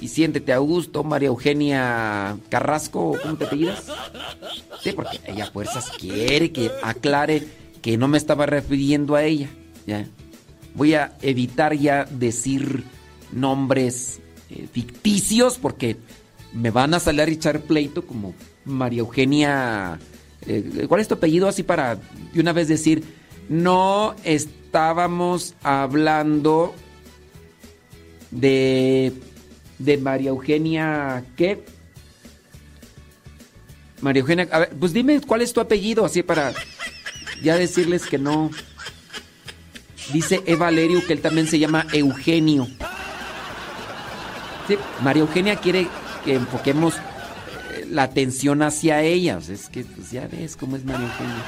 y 0.00 0.08
siéntete 0.08 0.52
a 0.52 0.58
gusto, 0.58 1.04
María 1.04 1.28
Eugenia 1.28 2.36
Carrasco, 2.48 3.18
¿cómo 3.22 3.36
te 3.36 3.44
apellidas? 3.44 3.84
Sí, 4.82 4.92
porque 4.92 5.20
ella 5.26 5.50
fuerzas 5.50 5.90
quiere 5.98 6.50
que 6.50 6.70
aclare 6.82 7.46
que 7.82 7.98
no 7.98 8.08
me 8.08 8.16
estaba 8.16 8.46
refiriendo 8.46 9.16
a 9.16 9.24
ella. 9.24 9.48
Ya. 9.86 10.06
Voy 10.74 10.94
a 10.94 11.12
evitar 11.20 11.74
ya 11.74 12.04
decir 12.04 12.84
nombres 13.32 14.20
eh, 14.50 14.66
ficticios 14.72 15.58
porque 15.58 15.96
me 16.52 16.70
van 16.70 16.94
a 16.94 17.00
salir 17.00 17.22
a 17.22 17.24
echar 17.24 17.60
pleito 17.60 18.06
como 18.06 18.34
María 18.64 19.00
Eugenia. 19.00 19.98
Eh, 20.46 20.86
¿Cuál 20.88 21.00
es 21.00 21.08
tu 21.08 21.14
apellido? 21.14 21.48
Así 21.48 21.62
para 21.62 21.96
de 21.96 22.40
una 22.40 22.52
vez 22.52 22.68
decir, 22.68 23.02
no 23.48 24.14
estábamos 24.24 25.54
hablando 25.62 26.74
de, 28.30 29.12
de 29.78 29.98
María 29.98 30.30
Eugenia, 30.30 31.24
¿qué? 31.36 31.64
María 34.00 34.20
Eugenia, 34.20 34.48
a 34.50 34.58
ver, 34.60 34.70
pues 34.78 34.92
dime 34.92 35.20
cuál 35.20 35.42
es 35.42 35.52
tu 35.52 35.60
apellido, 35.60 36.04
así 36.04 36.22
para 36.22 36.52
ya 37.42 37.56
decirles 37.56 38.06
que 38.06 38.18
no. 38.18 38.50
Dice 40.12 40.42
Eva 40.46 40.66
Valerio 40.66 41.06
que 41.06 41.12
él 41.12 41.20
también 41.20 41.46
se 41.46 41.58
llama 41.58 41.86
Eugenio. 41.92 42.66
María 45.02 45.22
Eugenia 45.22 45.56
quiere 45.56 45.88
que 46.24 46.34
enfoquemos 46.34 46.94
la 47.90 48.04
atención 48.04 48.62
hacia 48.62 49.02
ella. 49.02 49.38
Es 49.48 49.68
que 49.68 49.84
pues 49.84 50.10
ya 50.10 50.26
ves 50.30 50.56
cómo 50.56 50.76
es 50.76 50.84
María 50.84 51.06
Eugenia. 51.06 51.42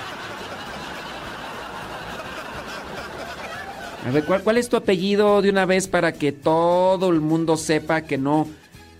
A 4.06 4.10
ver, 4.10 4.24
¿cuál, 4.24 4.42
cuál 4.42 4.58
es 4.58 4.68
tu 4.68 4.76
apellido 4.76 5.40
de 5.40 5.48
una 5.50 5.64
vez 5.64 5.88
para 5.88 6.12
que 6.12 6.30
todo 6.32 7.08
el 7.10 7.20
mundo 7.20 7.56
sepa 7.56 8.02
que 8.02 8.18
no, 8.18 8.46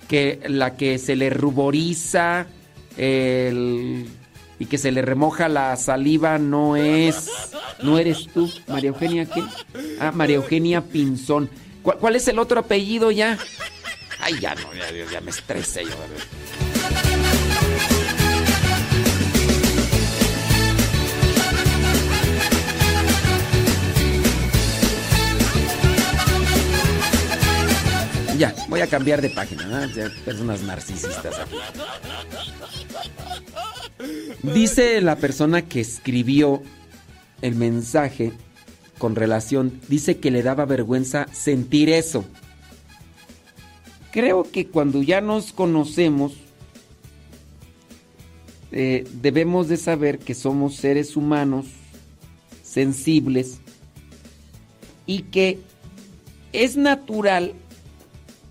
que 0.08 0.40
la 0.48 0.76
que 0.76 0.98
se 0.98 1.14
le 1.14 1.28
ruboriza 1.28 2.46
el- 2.96 4.08
y 4.58 4.66
que 4.66 4.78
se 4.78 4.92
le 4.92 5.02
remoja 5.02 5.48
la 5.48 5.76
saliva 5.76 6.38
no 6.38 6.76
es, 6.76 7.28
no 7.82 7.98
eres 7.98 8.28
tú, 8.32 8.50
María 8.66 8.90
Eugenia, 8.90 9.26
¿qué? 9.26 9.42
Ah, 10.00 10.10
María 10.12 10.36
Eugenia 10.36 10.80
Pinzón. 10.80 11.50
¿Cuál, 11.82 11.98
cuál 11.98 12.16
es 12.16 12.26
el 12.28 12.38
otro 12.38 12.60
apellido 12.60 13.10
ya? 13.10 13.36
Ay, 14.20 14.38
ya 14.40 14.54
no, 14.54 14.72
ya- 14.72 15.10
ya 15.12 15.20
me 15.20 15.30
estresé 15.30 15.84
yo. 15.84 15.90
a 15.92 16.06
ver. 16.06 16.73
Ya, 28.36 28.52
voy 28.68 28.80
a 28.80 28.88
cambiar 28.88 29.22
de 29.22 29.30
página, 29.30 29.64
¿no? 29.66 30.10
Personas 30.24 30.60
narcisistas 30.62 31.38
aquí. 31.38 31.56
Dice 34.42 35.00
la 35.00 35.16
persona 35.16 35.62
que 35.62 35.80
escribió 35.80 36.60
el 37.42 37.54
mensaje 37.54 38.32
con 38.98 39.14
relación, 39.14 39.80
dice 39.88 40.18
que 40.18 40.32
le 40.32 40.42
daba 40.42 40.64
vergüenza 40.64 41.28
sentir 41.32 41.88
eso. 41.88 42.24
Creo 44.10 44.50
que 44.50 44.66
cuando 44.66 45.02
ya 45.02 45.20
nos 45.20 45.52
conocemos, 45.52 46.32
eh, 48.76 49.06
debemos 49.22 49.68
de 49.68 49.76
saber 49.76 50.18
que 50.18 50.34
somos 50.34 50.74
seres 50.74 51.16
humanos 51.16 51.66
sensibles 52.64 53.60
y 55.06 55.22
que 55.22 55.60
es 56.52 56.76
natural 56.76 57.52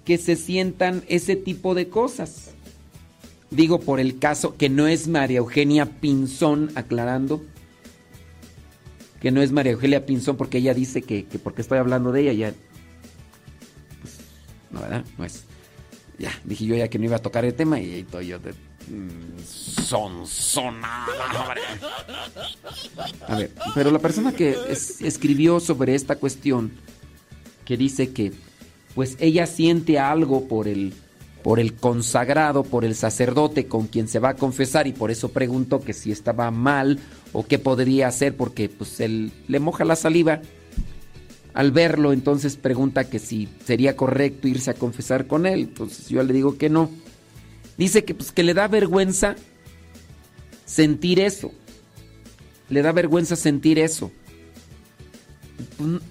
que 0.05 0.17
se 0.17 0.37
sientan 0.37 1.03
ese 1.09 1.35
tipo 1.35 1.75
de 1.75 1.89
cosas. 1.89 2.51
Digo 3.51 3.81
por 3.81 3.99
el 3.99 4.17
caso 4.17 4.55
que 4.55 4.69
no 4.69 4.87
es 4.87 5.09
María 5.09 5.39
Eugenia 5.39 5.99
Pinzón, 5.99 6.71
aclarando, 6.75 7.43
que 9.19 9.29
no 9.29 9.41
es 9.41 9.51
María 9.51 9.73
Eugenia 9.73 10.05
Pinzón 10.05 10.37
porque 10.37 10.59
ella 10.59 10.73
dice 10.73 11.01
que, 11.01 11.25
que 11.25 11.37
porque 11.37 11.61
estoy 11.61 11.79
hablando 11.79 12.13
de 12.13 12.21
ella, 12.21 12.31
ya... 12.31 12.53
pues, 14.01 14.19
no, 15.17 15.25
es. 15.25 15.43
Ya, 16.17 16.31
dije 16.45 16.65
yo 16.65 16.75
ya 16.75 16.87
que 16.87 16.97
no 16.97 17.03
iba 17.03 17.17
a 17.17 17.21
tocar 17.21 17.43
el 17.43 17.55
tema 17.55 17.81
y 17.81 17.91
ahí 17.91 17.99
estoy 17.99 18.27
yo 18.27 18.39
de... 18.39 18.53
mm, 18.89 19.39
Son 19.45 20.25
sonada, 20.27 21.07
hombre. 21.41 21.61
A 23.27 23.35
ver, 23.37 23.51
pero 23.75 23.91
la 23.91 23.99
persona 23.99 24.31
que 24.33 24.55
es- 24.69 25.01
escribió 25.01 25.59
sobre 25.59 25.95
esta 25.95 26.15
cuestión, 26.15 26.71
que 27.65 27.77
dice 27.77 28.11
que 28.13 28.31
pues 28.95 29.15
ella 29.19 29.45
siente 29.47 29.99
algo 29.99 30.47
por 30.47 30.67
el 30.67 30.93
por 31.43 31.59
el 31.59 31.73
consagrado, 31.73 32.63
por 32.63 32.85
el 32.85 32.95
sacerdote 32.95 33.67
con 33.67 33.87
quien 33.87 34.07
se 34.07 34.19
va 34.19 34.29
a 34.29 34.35
confesar 34.35 34.87
y 34.87 34.93
por 34.93 35.11
eso 35.11 35.27
preguntó 35.33 35.81
que 35.81 35.91
si 35.91 36.09
estaba 36.09 36.49
mal 36.51 36.99
o 37.33 37.45
qué 37.45 37.59
podría 37.59 38.07
hacer 38.07 38.37
porque 38.37 38.69
pues 38.69 39.01
él 39.01 39.33
le 39.49 39.59
moja 39.59 39.83
la 39.83 39.97
saliva 39.97 40.41
al 41.53 41.71
verlo, 41.73 42.13
entonces 42.13 42.55
pregunta 42.55 43.09
que 43.09 43.19
si 43.19 43.49
sería 43.65 43.97
correcto 43.97 44.47
irse 44.47 44.71
a 44.71 44.73
confesar 44.75 45.27
con 45.27 45.45
él. 45.45 45.59
Entonces 45.61 46.07
yo 46.07 46.23
le 46.23 46.31
digo 46.33 46.57
que 46.57 46.69
no. 46.69 46.89
Dice 47.77 48.05
que 48.05 48.13
pues 48.13 48.31
que 48.31 48.43
le 48.43 48.53
da 48.53 48.67
vergüenza 48.67 49.35
sentir 50.65 51.19
eso. 51.19 51.51
Le 52.69 52.81
da 52.81 52.91
vergüenza 52.91 53.35
sentir 53.35 53.79
eso. 53.79 54.11
Pues, 55.77 56.01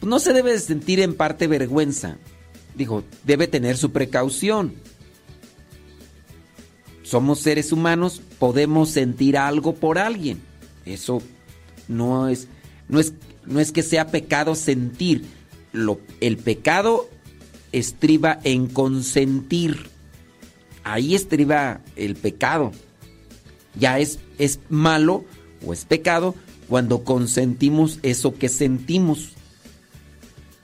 pues 0.00 0.08
no 0.08 0.18
se 0.18 0.32
debe 0.32 0.52
de 0.52 0.60
sentir 0.60 1.00
en 1.00 1.14
parte 1.14 1.46
vergüenza. 1.46 2.16
Digo, 2.74 3.04
debe 3.24 3.48
tener 3.48 3.76
su 3.76 3.92
precaución. 3.92 4.74
Somos 7.02 7.40
seres 7.40 7.72
humanos, 7.72 8.22
podemos 8.38 8.90
sentir 8.90 9.36
algo 9.36 9.74
por 9.74 9.98
alguien. 9.98 10.40
Eso 10.86 11.20
no 11.88 12.28
es, 12.28 12.46
no 12.88 13.00
es, 13.00 13.14
no 13.44 13.58
es 13.60 13.72
que 13.72 13.82
sea 13.82 14.06
pecado 14.06 14.54
sentir. 14.54 15.24
Lo, 15.72 16.00
el 16.20 16.36
pecado 16.36 17.08
estriba 17.72 18.38
en 18.44 18.68
consentir. 18.68 19.90
Ahí 20.84 21.14
estriba 21.14 21.80
el 21.96 22.16
pecado. 22.16 22.72
Ya 23.78 23.98
es, 23.98 24.18
es 24.38 24.60
malo 24.68 25.24
o 25.64 25.72
es 25.72 25.84
pecado 25.84 26.34
cuando 26.68 27.04
consentimos 27.04 27.98
eso 28.02 28.34
que 28.34 28.48
sentimos. 28.48 29.32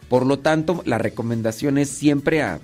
Por 0.09 0.25
lo 0.25 0.39
tanto, 0.39 0.83
la 0.87 0.99
recomendación 0.99 1.79
es 1.79 1.89
siempre 1.89 2.43
a 2.43 2.61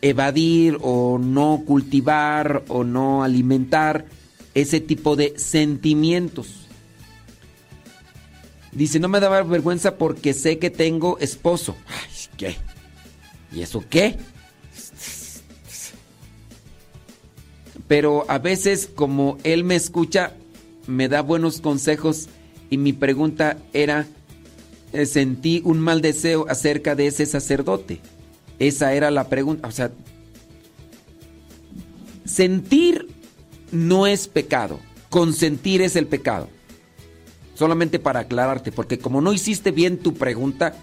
evadir 0.00 0.78
o 0.80 1.18
no 1.18 1.62
cultivar 1.66 2.62
o 2.68 2.84
no 2.84 3.24
alimentar 3.24 4.06
ese 4.54 4.80
tipo 4.80 5.16
de 5.16 5.34
sentimientos. 5.36 6.68
Dice, 8.72 9.00
no 9.00 9.08
me 9.08 9.20
daba 9.20 9.42
vergüenza 9.42 9.96
porque 9.98 10.32
sé 10.32 10.58
que 10.58 10.70
tengo 10.70 11.18
esposo. 11.18 11.76
¿qué? 12.36 12.56
¿Y 13.52 13.62
eso 13.62 13.84
qué? 13.88 14.16
Pero 17.92 18.24
a 18.26 18.38
veces 18.38 18.88
como 18.94 19.36
él 19.44 19.64
me 19.64 19.76
escucha, 19.76 20.32
me 20.86 21.10
da 21.10 21.20
buenos 21.20 21.60
consejos 21.60 22.30
y 22.70 22.78
mi 22.78 22.94
pregunta 22.94 23.58
era 23.74 24.06
eh, 24.94 25.04
sentí 25.04 25.60
un 25.66 25.78
mal 25.78 26.00
deseo 26.00 26.46
acerca 26.48 26.94
de 26.94 27.08
ese 27.08 27.26
sacerdote. 27.26 28.00
Esa 28.58 28.94
era 28.94 29.10
la 29.10 29.28
pregunta. 29.28 29.68
O 29.68 29.70
sea, 29.70 29.92
sentir 32.24 33.08
no 33.72 34.06
es 34.06 34.26
pecado, 34.26 34.80
consentir 35.10 35.82
es 35.82 35.94
el 35.94 36.06
pecado. 36.06 36.48
Solamente 37.52 37.98
para 37.98 38.20
aclararte, 38.20 38.72
porque 38.72 38.98
como 38.98 39.20
no 39.20 39.34
hiciste 39.34 39.70
bien 39.70 39.98
tu 39.98 40.14
pregunta 40.14 40.74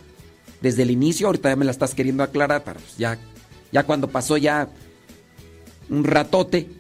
desde 0.62 0.84
el 0.84 0.92
inicio, 0.92 1.26
ahorita 1.26 1.50
ya 1.50 1.56
me 1.56 1.66
la 1.66 1.72
estás 1.72 1.96
queriendo 1.96 2.22
aclarar, 2.22 2.62
pues 2.62 2.98
ya, 3.00 3.18
ya 3.72 3.84
cuando 3.84 4.10
pasó 4.10 4.38
ya 4.38 4.70
un 5.90 6.04
ratote, 6.04 6.78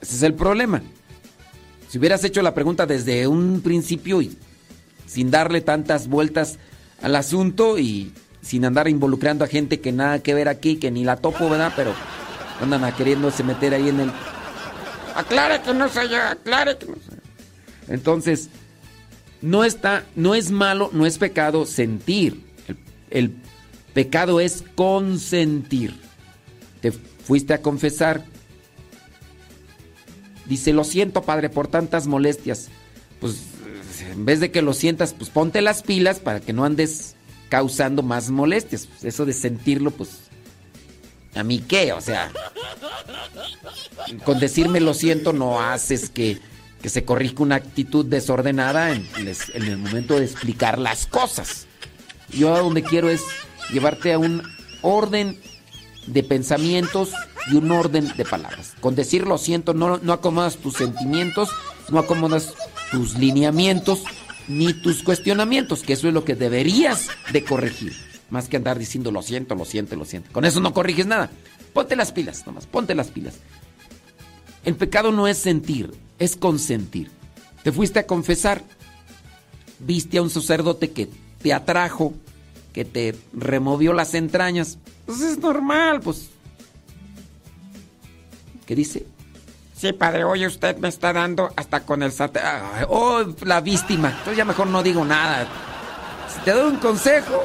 ese 0.00 0.16
es 0.16 0.22
el 0.22 0.34
problema. 0.34 0.82
Si 1.88 1.98
hubieras 1.98 2.22
hecho 2.24 2.42
la 2.42 2.54
pregunta 2.54 2.86
desde 2.86 3.26
un 3.26 3.60
principio 3.62 4.20
y 4.20 4.36
sin 5.06 5.30
darle 5.30 5.60
tantas 5.60 6.08
vueltas 6.08 6.58
al 7.00 7.16
asunto 7.16 7.78
y 7.78 8.12
sin 8.42 8.64
andar 8.64 8.88
involucrando 8.88 9.44
a 9.44 9.48
gente 9.48 9.80
que 9.80 9.92
nada 9.92 10.22
que 10.22 10.34
ver 10.34 10.48
aquí, 10.48 10.76
que 10.76 10.90
ni 10.90 11.04
la 11.04 11.16
topo, 11.16 11.48
¿verdad? 11.48 11.72
Pero 11.74 11.94
andan 12.60 12.84
a 12.84 12.94
queriéndose 12.94 13.42
meter 13.42 13.74
ahí 13.74 13.88
en 13.88 14.00
el... 14.00 14.12
Aclare 15.14 15.62
que 15.62 15.74
no 15.74 15.88
soy 15.88 16.08
yo, 16.10 16.16
aclare 16.16 16.76
que 16.76 16.86
no 16.86 16.94
yo. 16.94 17.18
Entonces, 17.88 18.50
no 19.40 19.64
está, 19.64 20.04
no 20.14 20.34
es 20.34 20.50
malo, 20.50 20.90
no 20.92 21.06
es 21.06 21.18
pecado 21.18 21.64
sentir. 21.66 22.44
El, 22.68 22.76
el 23.10 23.34
pecado 23.94 24.40
es 24.40 24.62
consentir. 24.74 25.98
Te 26.80 26.92
fuiste 26.92 27.54
a 27.54 27.62
confesar. 27.62 28.24
Dice, 30.48 30.72
lo 30.72 30.84
siento, 30.84 31.22
padre, 31.22 31.50
por 31.50 31.68
tantas 31.68 32.06
molestias. 32.06 32.68
Pues 33.20 33.42
en 34.10 34.24
vez 34.24 34.40
de 34.40 34.50
que 34.50 34.62
lo 34.62 34.72
sientas, 34.72 35.12
pues 35.12 35.30
ponte 35.30 35.60
las 35.60 35.82
pilas 35.82 36.20
para 36.20 36.40
que 36.40 36.52
no 36.52 36.64
andes 36.64 37.14
causando 37.48 38.02
más 38.02 38.30
molestias. 38.30 38.86
Pues, 38.86 39.04
eso 39.04 39.26
de 39.26 39.32
sentirlo, 39.32 39.90
pues, 39.90 40.10
¿a 41.34 41.42
mí 41.42 41.60
qué? 41.60 41.92
O 41.92 42.00
sea, 42.00 42.30
con 44.24 44.38
decirme 44.38 44.80
lo 44.80 44.94
siento 44.94 45.32
no 45.32 45.60
haces 45.60 46.10
que, 46.10 46.38
que 46.82 46.88
se 46.88 47.04
corrija 47.04 47.42
una 47.42 47.56
actitud 47.56 48.06
desordenada 48.06 48.92
en, 48.92 49.06
en 49.16 49.62
el 49.64 49.78
momento 49.78 50.18
de 50.18 50.24
explicar 50.24 50.78
las 50.78 51.06
cosas. 51.06 51.66
Yo 52.30 52.54
a 52.54 52.60
donde 52.60 52.82
quiero 52.82 53.08
es 53.08 53.22
llevarte 53.70 54.12
a 54.12 54.18
un 54.18 54.42
orden 54.82 55.38
de 56.12 56.22
pensamientos 56.22 57.12
y 57.50 57.56
un 57.56 57.70
orden 57.70 58.12
de 58.16 58.24
palabras. 58.24 58.74
Con 58.80 58.94
decir 58.94 59.26
lo 59.26 59.38
siento 59.38 59.74
no, 59.74 59.98
no 59.98 60.12
acomodas 60.12 60.56
tus 60.56 60.74
sentimientos, 60.74 61.50
no 61.90 61.98
acomodas 61.98 62.54
tus 62.90 63.18
lineamientos 63.18 64.02
ni 64.48 64.72
tus 64.72 65.02
cuestionamientos, 65.02 65.82
que 65.82 65.92
eso 65.92 66.08
es 66.08 66.14
lo 66.14 66.24
que 66.24 66.34
deberías 66.34 67.08
de 67.32 67.44
corregir. 67.44 67.92
Más 68.30 68.48
que 68.48 68.56
andar 68.56 68.78
diciendo 68.78 69.10
lo 69.10 69.22
siento, 69.22 69.54
lo 69.54 69.64
siento, 69.64 69.96
lo 69.96 70.04
siento. 70.04 70.32
Con 70.32 70.44
eso 70.44 70.60
no 70.60 70.74
corriges 70.74 71.06
nada. 71.06 71.30
Ponte 71.72 71.96
las 71.96 72.12
pilas, 72.12 72.46
nomás, 72.46 72.66
ponte 72.66 72.94
las 72.94 73.08
pilas. 73.08 73.34
El 74.64 74.76
pecado 74.76 75.12
no 75.12 75.28
es 75.28 75.38
sentir, 75.38 75.94
es 76.18 76.36
consentir. 76.36 77.10
Te 77.62 77.72
fuiste 77.72 77.98
a 77.98 78.06
confesar, 78.06 78.62
viste 79.78 80.18
a 80.18 80.22
un 80.22 80.30
sacerdote 80.30 80.90
que 80.90 81.08
te 81.42 81.52
atrajo, 81.52 82.14
que 82.72 82.84
te 82.84 83.14
removió 83.32 83.92
las 83.92 84.14
entrañas. 84.14 84.78
Pues 85.08 85.22
es 85.22 85.38
normal, 85.38 86.00
pues. 86.00 86.28
¿Qué 88.66 88.74
dice? 88.74 89.06
Sí, 89.74 89.94
padre, 89.94 90.24
oye, 90.24 90.46
usted 90.46 90.76
me 90.76 90.88
está 90.88 91.14
dando 91.14 91.50
hasta 91.56 91.80
con 91.80 92.02
el. 92.02 92.12
Ay, 92.20 92.84
Oh, 92.88 93.24
la 93.44 93.62
víctima. 93.62 94.10
Entonces 94.10 94.36
ya 94.36 94.44
mejor 94.44 94.66
no 94.66 94.82
digo 94.82 95.02
nada. 95.06 95.48
Si 96.34 96.40
te 96.40 96.50
doy 96.50 96.70
un 96.72 96.76
consejo. 96.76 97.42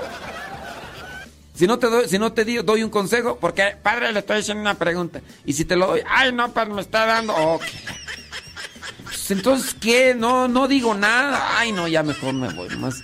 Si 1.55 1.65
no 1.67 1.79
te 1.79 1.87
doy, 1.87 2.09
si 2.09 2.19
no 2.19 2.33
te 2.33 2.43
digo, 2.43 2.63
doy 2.63 2.83
un 2.83 2.89
consejo, 2.89 3.37
porque 3.39 3.77
Padre, 3.81 4.11
le 4.11 4.19
estoy 4.19 4.39
haciendo 4.39 4.59
una 4.59 4.73
pregunta. 4.73 5.21
Y 5.45 5.53
si 5.53 5.63
te 5.63 5.77
lo 5.77 5.87
doy, 5.87 6.01
Ay, 6.09 6.33
no, 6.33 6.51
padre, 6.51 6.73
me 6.73 6.81
está 6.81 7.05
dando... 7.05 7.33
Qué- 7.63 7.93
pues 9.05 9.31
entonces 9.31 9.73
qué, 9.79 10.13
no, 10.15 10.49
no 10.49 10.67
digo 10.67 10.93
nada. 10.95 11.57
Ay, 11.59 11.71
no, 11.71 11.87
ya 11.87 12.03
mejor 12.03 12.33
me 12.33 12.51
voy. 12.53 12.67
Nomás. 12.67 13.01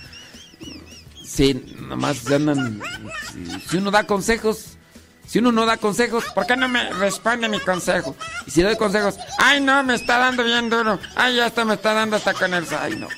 Sí, 1.24 1.64
nomás 1.90 2.26
andan. 2.30 2.80
Si, 3.32 3.60
si 3.68 3.76
uno 3.76 3.90
da 3.90 4.04
consejos, 4.04 4.78
si 5.26 5.38
uno 5.40 5.52
no 5.52 5.66
da 5.66 5.76
consejos, 5.76 6.24
¿Por 6.34 6.46
qué 6.46 6.56
no 6.56 6.68
me 6.68 6.90
responde 6.94 7.48
mi 7.48 7.60
consejo? 7.60 8.16
y 8.46 8.50
si 8.50 8.62
doy 8.62 8.76
consejos, 8.76 9.16
Ay, 9.38 9.60
no, 9.60 9.82
me 9.82 9.94
está 9.94 10.18
dando 10.18 10.44
bien 10.44 10.70
duro. 10.70 10.98
Ay, 11.16 11.36
ya 11.36 11.46
hasta 11.46 11.64
me 11.64 11.74
está 11.74 11.92
dando 11.92 12.16
hasta 12.16 12.32
con 12.34 12.54
el... 12.54 12.64
ay, 12.80 12.96
no. 12.96 13.08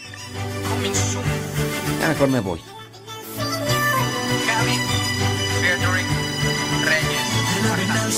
Ya 2.01 2.09
mejor 2.09 2.28
me 2.28 2.41
voy. 2.41 2.60
Alaben 7.65 7.91
al 7.91 8.12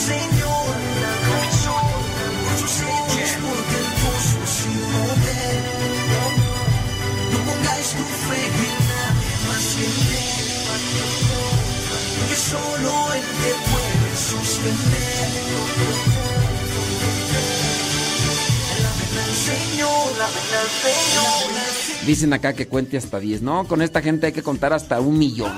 Dicen 22.06 22.32
acá 22.32 22.52
que 22.52 22.68
cuente 22.68 22.96
hasta 22.96 23.18
10. 23.18 23.42
No, 23.42 23.66
con 23.66 23.82
esta 23.82 24.02
gente 24.02 24.26
hay 24.26 24.32
que 24.32 24.42
contar 24.42 24.72
hasta 24.72 25.00
un 25.00 25.18
millón. 25.18 25.52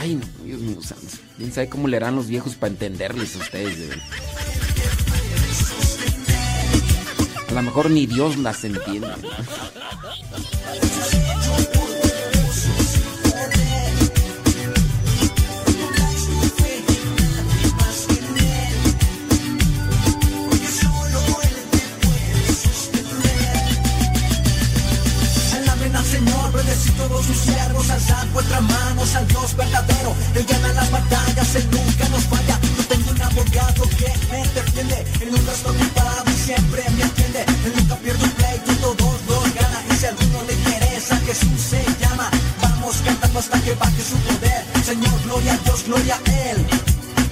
Ay, 0.00 0.20
Dios 0.44 0.60
mío 0.60 0.82
santo. 0.82 1.06
¿Quién 1.36 1.52
sabe 1.52 1.68
cómo 1.68 1.88
le 1.88 1.96
harán 1.96 2.14
los 2.16 2.28
viejos 2.28 2.54
para 2.54 2.72
entenderles 2.72 3.34
a 3.36 3.38
ustedes? 3.38 3.98
A 7.48 7.52
lo 7.52 7.62
mejor 7.62 7.90
ni 7.90 8.06
Dios 8.06 8.36
las 8.36 8.64
entiende. 8.64 9.08
Bendecid 26.76 26.92
todos 26.96 27.26
sus 27.26 27.36
siervos, 27.36 27.88
alzad 27.90 28.26
vuestras 28.32 28.62
manos 28.62 29.14
al 29.14 29.26
Dios 29.28 29.56
verdadero. 29.56 30.14
Él 30.34 30.44
gana 30.44 30.72
las 30.74 30.90
batallas, 30.90 31.54
Él 31.54 31.68
nunca 31.70 32.08
nos 32.08 32.24
falla. 32.24 32.58
Yo 32.76 32.84
tengo 32.86 33.10
un 33.10 33.22
abogado 33.22 33.82
que 33.96 34.12
me 34.30 34.46
defiende, 34.48 35.06
Él 35.20 35.30
nunca 35.30 35.52
está 35.52 35.70
ocupado 35.70 36.24
y 36.26 36.38
siempre 36.38 36.84
me 36.96 37.04
atiende. 37.04 37.44
Él 37.64 37.72
nunca 37.76 37.96
pierde 37.96 38.24
un 38.24 38.30
pleito, 38.30 38.72
todos 38.94 39.20
los 39.28 39.54
gana. 39.54 39.84
Y 39.90 39.96
si 39.96 40.06
alguno 40.06 40.42
le 40.46 40.52
interesa, 40.52 41.16
Jesús 41.18 41.60
se 41.70 41.84
llama. 42.00 42.30
Vamos 42.60 42.96
cantando 43.04 43.38
hasta 43.38 43.60
que 43.60 43.74
baje 43.74 44.02
su 44.02 44.16
poder. 44.18 44.64
Señor, 44.84 45.22
gloria 45.24 45.54
a 45.54 45.58
Dios, 45.58 45.84
gloria 45.86 46.20
a 46.26 46.50
Él. 46.50 46.66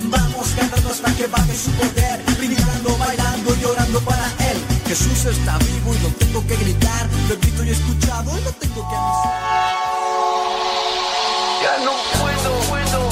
Vamos 0.05 0.48
cantando 0.56 0.90
hasta 0.90 1.14
que 1.16 1.26
baje 1.26 1.55
su 1.56 1.70
poder, 1.73 2.23
brincando, 2.39 2.97
bailando 2.97 3.56
y 3.60 3.64
orando 3.64 4.00
para. 4.00 4.43
Jesús 4.94 5.24
está 5.24 5.58
vivo 5.58 5.92
y 5.92 5.98
lo 5.98 6.08
tengo 6.10 6.47
que 6.47 6.55
gritar, 6.55 7.08
lo 7.28 7.36
visto 7.36 7.64
y 7.64 7.70
escuchado 7.70 8.31
y 8.39 8.42
lo 8.44 8.52
tengo 8.52 8.89
que 8.89 8.94
avisar. 8.94 9.74
Ya 11.64 11.78
no 11.84 11.94
puedo, 12.23 12.50
puedo, 12.68 13.08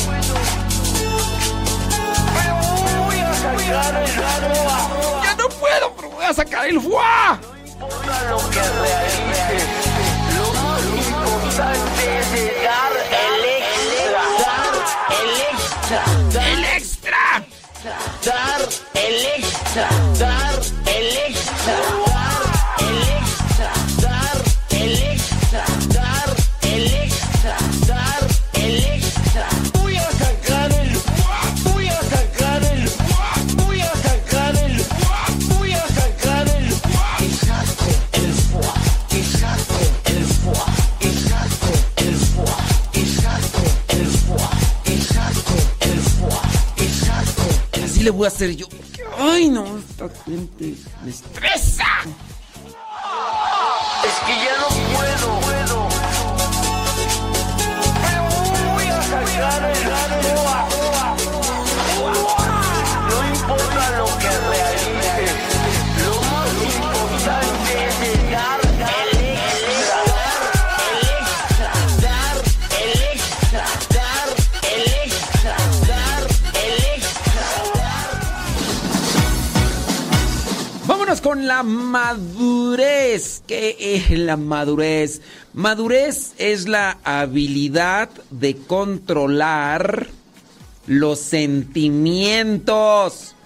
pero 2.36 3.02
voy 3.02 3.18
a 3.18 3.34
sacar 3.34 3.94
el 4.00 4.22
agua. 4.22 5.22
Ya 5.24 5.34
no 5.34 5.48
puedo, 5.48 5.92
pero 5.96 6.10
voy 6.10 6.24
a 6.24 6.32
sacar 6.32 6.66
el 6.66 6.80
fuá. 6.80 7.40
Importa 7.66 8.30
lo 8.30 8.38
que 8.50 8.62
realices, 8.62 9.66
lo 10.38 10.52
más 10.62 10.82
importante 10.84 12.02
es 12.20 12.30
dar 12.62 12.92
el 13.26 13.42
extra, 13.58 14.22
dar 14.46 14.74
el 15.18 15.30
extra, 15.50 16.00
¡El 16.46 16.64
extra! 16.64 17.22
dar 18.24 18.60
el 18.60 18.62
extra, 18.62 18.62
dar 18.62 18.62
el 18.94 19.16
extra, 19.42 19.88
dar 20.20 20.51
le 48.02 48.10
voy 48.10 48.24
a 48.24 48.28
hacer 48.28 48.56
yo. 48.56 48.66
Ay, 49.18 49.48
no, 49.48 49.78
esta 49.78 50.08
gente 50.24 50.74
me 51.12 51.16
estresa. 51.16 51.84
Es 54.04 54.14
que 54.26 54.44
ya 54.44 54.56
no 54.58 54.68
puedo. 54.94 55.61
Con 81.22 81.46
la 81.46 81.62
madurez. 81.62 83.42
¿Qué 83.46 83.76
es 83.78 84.10
la 84.10 84.36
madurez? 84.36 85.22
Madurez 85.54 86.34
es 86.38 86.68
la 86.68 86.98
habilidad 87.04 88.10
de 88.30 88.56
controlar 88.56 90.08
los 90.86 91.20
sentimientos. 91.20 93.36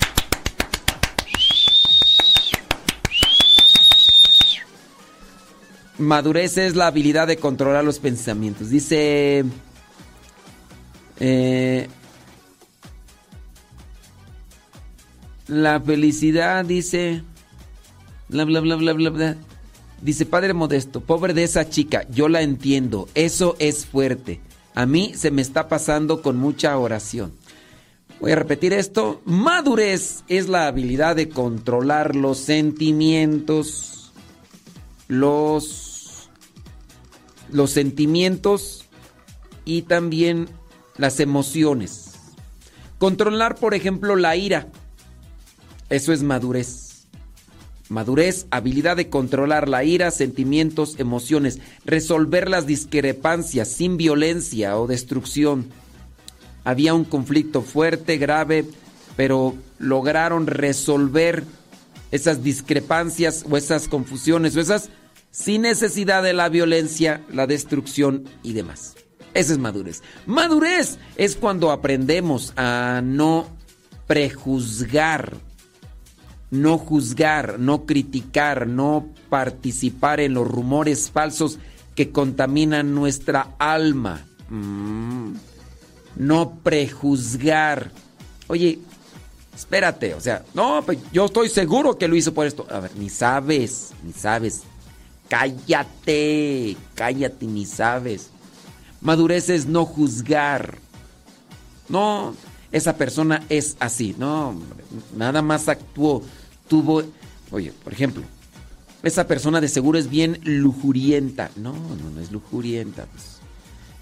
Madurez 5.98 6.58
es 6.58 6.76
la 6.76 6.88
habilidad 6.88 7.26
de 7.26 7.36
controlar 7.36 7.84
los 7.84 7.98
pensamientos. 7.98 8.70
Dice... 8.70 9.44
eh, 11.20 11.88
la 15.46 15.80
felicidad 15.80 16.64
dice... 16.64 17.22
Bla, 18.28 18.44
bla, 18.44 18.60
bla, 18.60 18.76
bla, 18.76 18.92
bla, 18.92 19.10
bla. 19.10 19.36
Dice, 20.02 20.26
Padre 20.26 20.52
Modesto, 20.52 21.00
pobre 21.00 21.32
de 21.32 21.44
esa 21.44 21.68
chica, 21.68 22.06
yo 22.10 22.28
la 22.28 22.42
entiendo, 22.42 23.08
eso 23.14 23.56
es 23.58 23.86
fuerte. 23.86 24.40
A 24.74 24.84
mí 24.84 25.12
se 25.14 25.30
me 25.30 25.40
está 25.40 25.68
pasando 25.68 26.20
con 26.20 26.36
mucha 26.36 26.76
oración. 26.76 27.32
Voy 28.20 28.32
a 28.32 28.36
repetir 28.36 28.72
esto. 28.72 29.22
Madurez 29.24 30.22
es 30.28 30.48
la 30.48 30.66
habilidad 30.66 31.16
de 31.16 31.28
controlar 31.28 32.14
los 32.14 32.38
sentimientos, 32.38 34.12
los, 35.08 36.28
los 37.50 37.70
sentimientos 37.70 38.84
y 39.64 39.82
también 39.82 40.48
las 40.96 41.20
emociones. 41.20 42.12
Controlar, 42.98 43.56
por 43.56 43.74
ejemplo, 43.74 44.16
la 44.16 44.36
ira. 44.36 44.68
Eso 45.88 46.12
es 46.12 46.22
madurez. 46.22 46.85
Madurez, 47.88 48.46
habilidad 48.50 48.96
de 48.96 49.08
controlar 49.08 49.68
la 49.68 49.84
ira, 49.84 50.10
sentimientos, 50.10 50.98
emociones, 50.98 51.60
resolver 51.84 52.48
las 52.48 52.66
discrepancias 52.66 53.68
sin 53.68 53.96
violencia 53.96 54.76
o 54.78 54.86
destrucción. 54.86 55.66
Había 56.64 56.94
un 56.94 57.04
conflicto 57.04 57.62
fuerte, 57.62 58.18
grave, 58.18 58.64
pero 59.16 59.54
lograron 59.78 60.46
resolver 60.48 61.44
esas 62.10 62.42
discrepancias 62.42 63.44
o 63.48 63.56
esas 63.56 63.88
confusiones 63.88 64.56
o 64.56 64.60
esas 64.60 64.90
sin 65.30 65.62
necesidad 65.62 66.22
de 66.22 66.32
la 66.32 66.48
violencia, 66.48 67.22
la 67.30 67.46
destrucción 67.46 68.24
y 68.42 68.52
demás. 68.54 68.96
Esa 69.34 69.52
es 69.52 69.58
madurez. 69.58 70.02
Madurez 70.24 70.98
es 71.16 71.36
cuando 71.36 71.70
aprendemos 71.70 72.52
a 72.56 73.00
no 73.04 73.46
prejuzgar 74.06 75.36
no 76.50 76.78
juzgar, 76.78 77.58
no 77.58 77.86
criticar, 77.86 78.66
no 78.66 79.08
participar 79.28 80.20
en 80.20 80.34
los 80.34 80.46
rumores 80.46 81.10
falsos 81.10 81.58
que 81.94 82.10
contaminan 82.10 82.94
nuestra 82.94 83.54
alma. 83.58 84.24
Mm. 84.48 85.32
No 86.16 86.58
prejuzgar. 86.62 87.90
Oye, 88.46 88.78
espérate, 89.54 90.14
o 90.14 90.20
sea, 90.20 90.44
no, 90.54 90.82
pues 90.84 90.98
yo 91.12 91.26
estoy 91.26 91.48
seguro 91.48 91.98
que 91.98 92.08
lo 92.08 92.16
hizo 92.16 92.32
por 92.32 92.46
esto. 92.46 92.66
A 92.70 92.80
ver, 92.80 92.92
ni 92.96 93.10
sabes, 93.10 93.90
ni 94.04 94.12
sabes. 94.12 94.62
Cállate, 95.28 96.76
cállate, 96.94 97.46
ni 97.46 97.66
sabes. 97.66 98.30
Madurez 99.00 99.50
es 99.50 99.66
no 99.66 99.84
juzgar. 99.84 100.78
No, 101.88 102.34
esa 102.72 102.96
persona 102.96 103.42
es 103.48 103.76
así. 103.80 104.14
No, 104.18 104.50
hombre, 104.50 104.84
nada 105.16 105.42
más 105.42 105.68
actuó, 105.68 106.22
tuvo... 106.68 107.02
Oye, 107.50 107.72
por 107.84 107.92
ejemplo, 107.92 108.22
esa 109.02 109.26
persona 109.26 109.60
de 109.60 109.68
seguro 109.68 109.98
es 109.98 110.10
bien 110.10 110.40
lujurienta. 110.42 111.50
No, 111.56 111.72
no, 111.72 112.10
no 112.12 112.20
es 112.20 112.32
lujurienta. 112.32 113.06
Pues, 113.06 113.38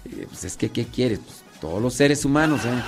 eh, 0.05 0.25
pues 0.27 0.43
es 0.45 0.57
que, 0.57 0.69
¿qué 0.69 0.85
quieres? 0.85 1.19
Pues, 1.19 1.43
todos 1.61 1.81
los 1.81 1.93
seres 1.93 2.25
humanos, 2.25 2.61
¿eh? 2.65 2.83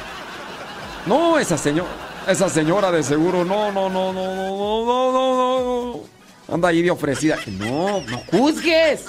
No, 1.06 1.40
esa 1.40 1.58
señora, 1.58 1.90
esa 2.28 2.50
señora 2.50 2.92
de 2.92 3.04
seguro, 3.04 3.46
no, 3.46 3.72
no, 3.72 3.90
no, 3.90 4.12
no, 4.12 4.36
no, 4.36 4.86
no, 4.86 5.12
no, 5.12 5.94
no. 5.94 6.54
Anda 6.54 6.70
ahí 6.70 6.82
de 6.82 6.92
ofrecida. 6.92 7.38
No, 7.60 8.02
no 8.02 8.18
juzgues. 8.32 9.06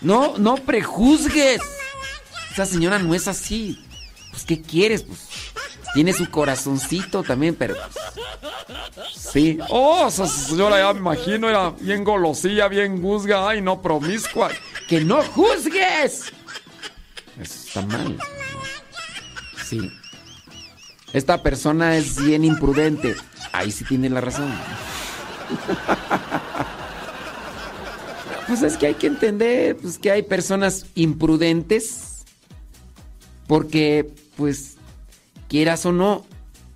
No, 0.00 0.36
no 0.38 0.56
prejuzgues. 0.56 1.60
Esa 2.52 2.66
señora 2.66 2.98
no 2.98 3.14
es 3.14 3.26
así. 3.26 3.84
Pues, 4.30 4.44
¿qué 4.44 4.60
quieres? 4.60 5.02
Pues, 5.02 5.20
tiene 5.94 6.12
su 6.12 6.28
corazoncito 6.28 7.22
también, 7.22 7.54
pero. 7.54 7.76
Sí. 9.16 9.58
Oh, 9.70 10.06
esa 10.08 10.26
señora 10.26 10.78
ya 10.78 10.92
me 10.92 10.98
imagino, 10.98 11.48
era 11.48 11.70
bien 11.70 12.04
golosilla, 12.04 12.68
bien 12.68 13.00
guzga, 13.00 13.48
ay, 13.48 13.62
no 13.62 13.80
promiscua. 13.80 14.50
¡Que 14.88 15.00
no 15.00 15.22
juzgues! 15.22 16.32
Eso 17.40 17.66
está 17.66 17.82
mal. 17.82 18.18
Sí. 19.64 19.90
Esta 21.12 21.42
persona 21.42 21.96
es 21.96 22.22
bien 22.22 22.44
imprudente. 22.44 23.14
Ahí 23.52 23.70
sí 23.70 23.84
tiene 23.84 24.10
la 24.10 24.20
razón. 24.20 24.52
Pues 28.46 28.62
es 28.62 28.76
que 28.76 28.88
hay 28.88 28.94
que 28.94 29.06
entender 29.06 29.76
pues, 29.76 29.98
que 29.98 30.10
hay 30.10 30.22
personas 30.22 30.86
imprudentes. 30.94 32.24
Porque, 33.46 34.10
pues, 34.36 34.73
quieras 35.48 35.86
o 35.86 35.92
no, 35.92 36.24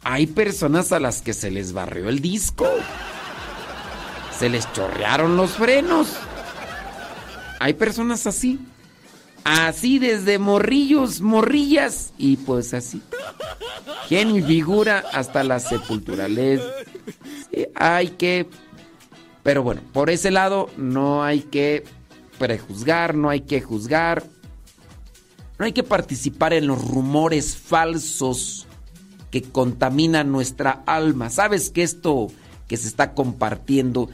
hay 0.02 0.26
personas 0.26 0.92
a 0.92 1.00
las 1.00 1.22
que 1.22 1.34
se 1.34 1.50
les 1.50 1.72
barrió 1.72 2.08
el 2.08 2.20
disco. 2.20 2.66
Se 4.38 4.48
les 4.48 4.70
chorrearon 4.72 5.36
los 5.36 5.52
frenos. 5.52 6.08
Hay 7.60 7.74
personas 7.74 8.26
así. 8.26 8.60
Así 9.44 9.98
desde 9.98 10.38
morrillos, 10.38 11.20
morrillas. 11.20 12.12
Y 12.18 12.36
pues 12.36 12.72
así. 12.74 13.02
¿Quién 14.08 14.34
y 14.34 14.42
figura 14.42 15.04
hasta 15.12 15.42
la 15.42 15.58
sepultura? 15.58 16.28
Les- 16.28 16.62
sí, 17.52 17.66
hay 17.74 18.08
que... 18.10 18.48
Pero 19.42 19.62
bueno, 19.62 19.80
por 19.92 20.10
ese 20.10 20.30
lado 20.30 20.68
no 20.76 21.24
hay 21.24 21.40
que 21.40 21.84
prejuzgar, 22.38 23.14
no 23.14 23.30
hay 23.30 23.40
que 23.40 23.60
juzgar. 23.60 24.24
No 25.58 25.64
hay 25.64 25.72
que 25.72 25.82
participar 25.82 26.52
en 26.52 26.66
los 26.66 26.82
rumores 26.86 27.56
falsos 27.56 28.66
que 29.30 29.42
contaminan 29.42 30.30
nuestra 30.30 30.82
alma. 30.86 31.30
Sabes 31.30 31.70
que 31.70 31.82
esto 31.82 32.28
que 32.68 32.76
se 32.76 32.86
está 32.86 33.12
compartiendo 33.12 34.08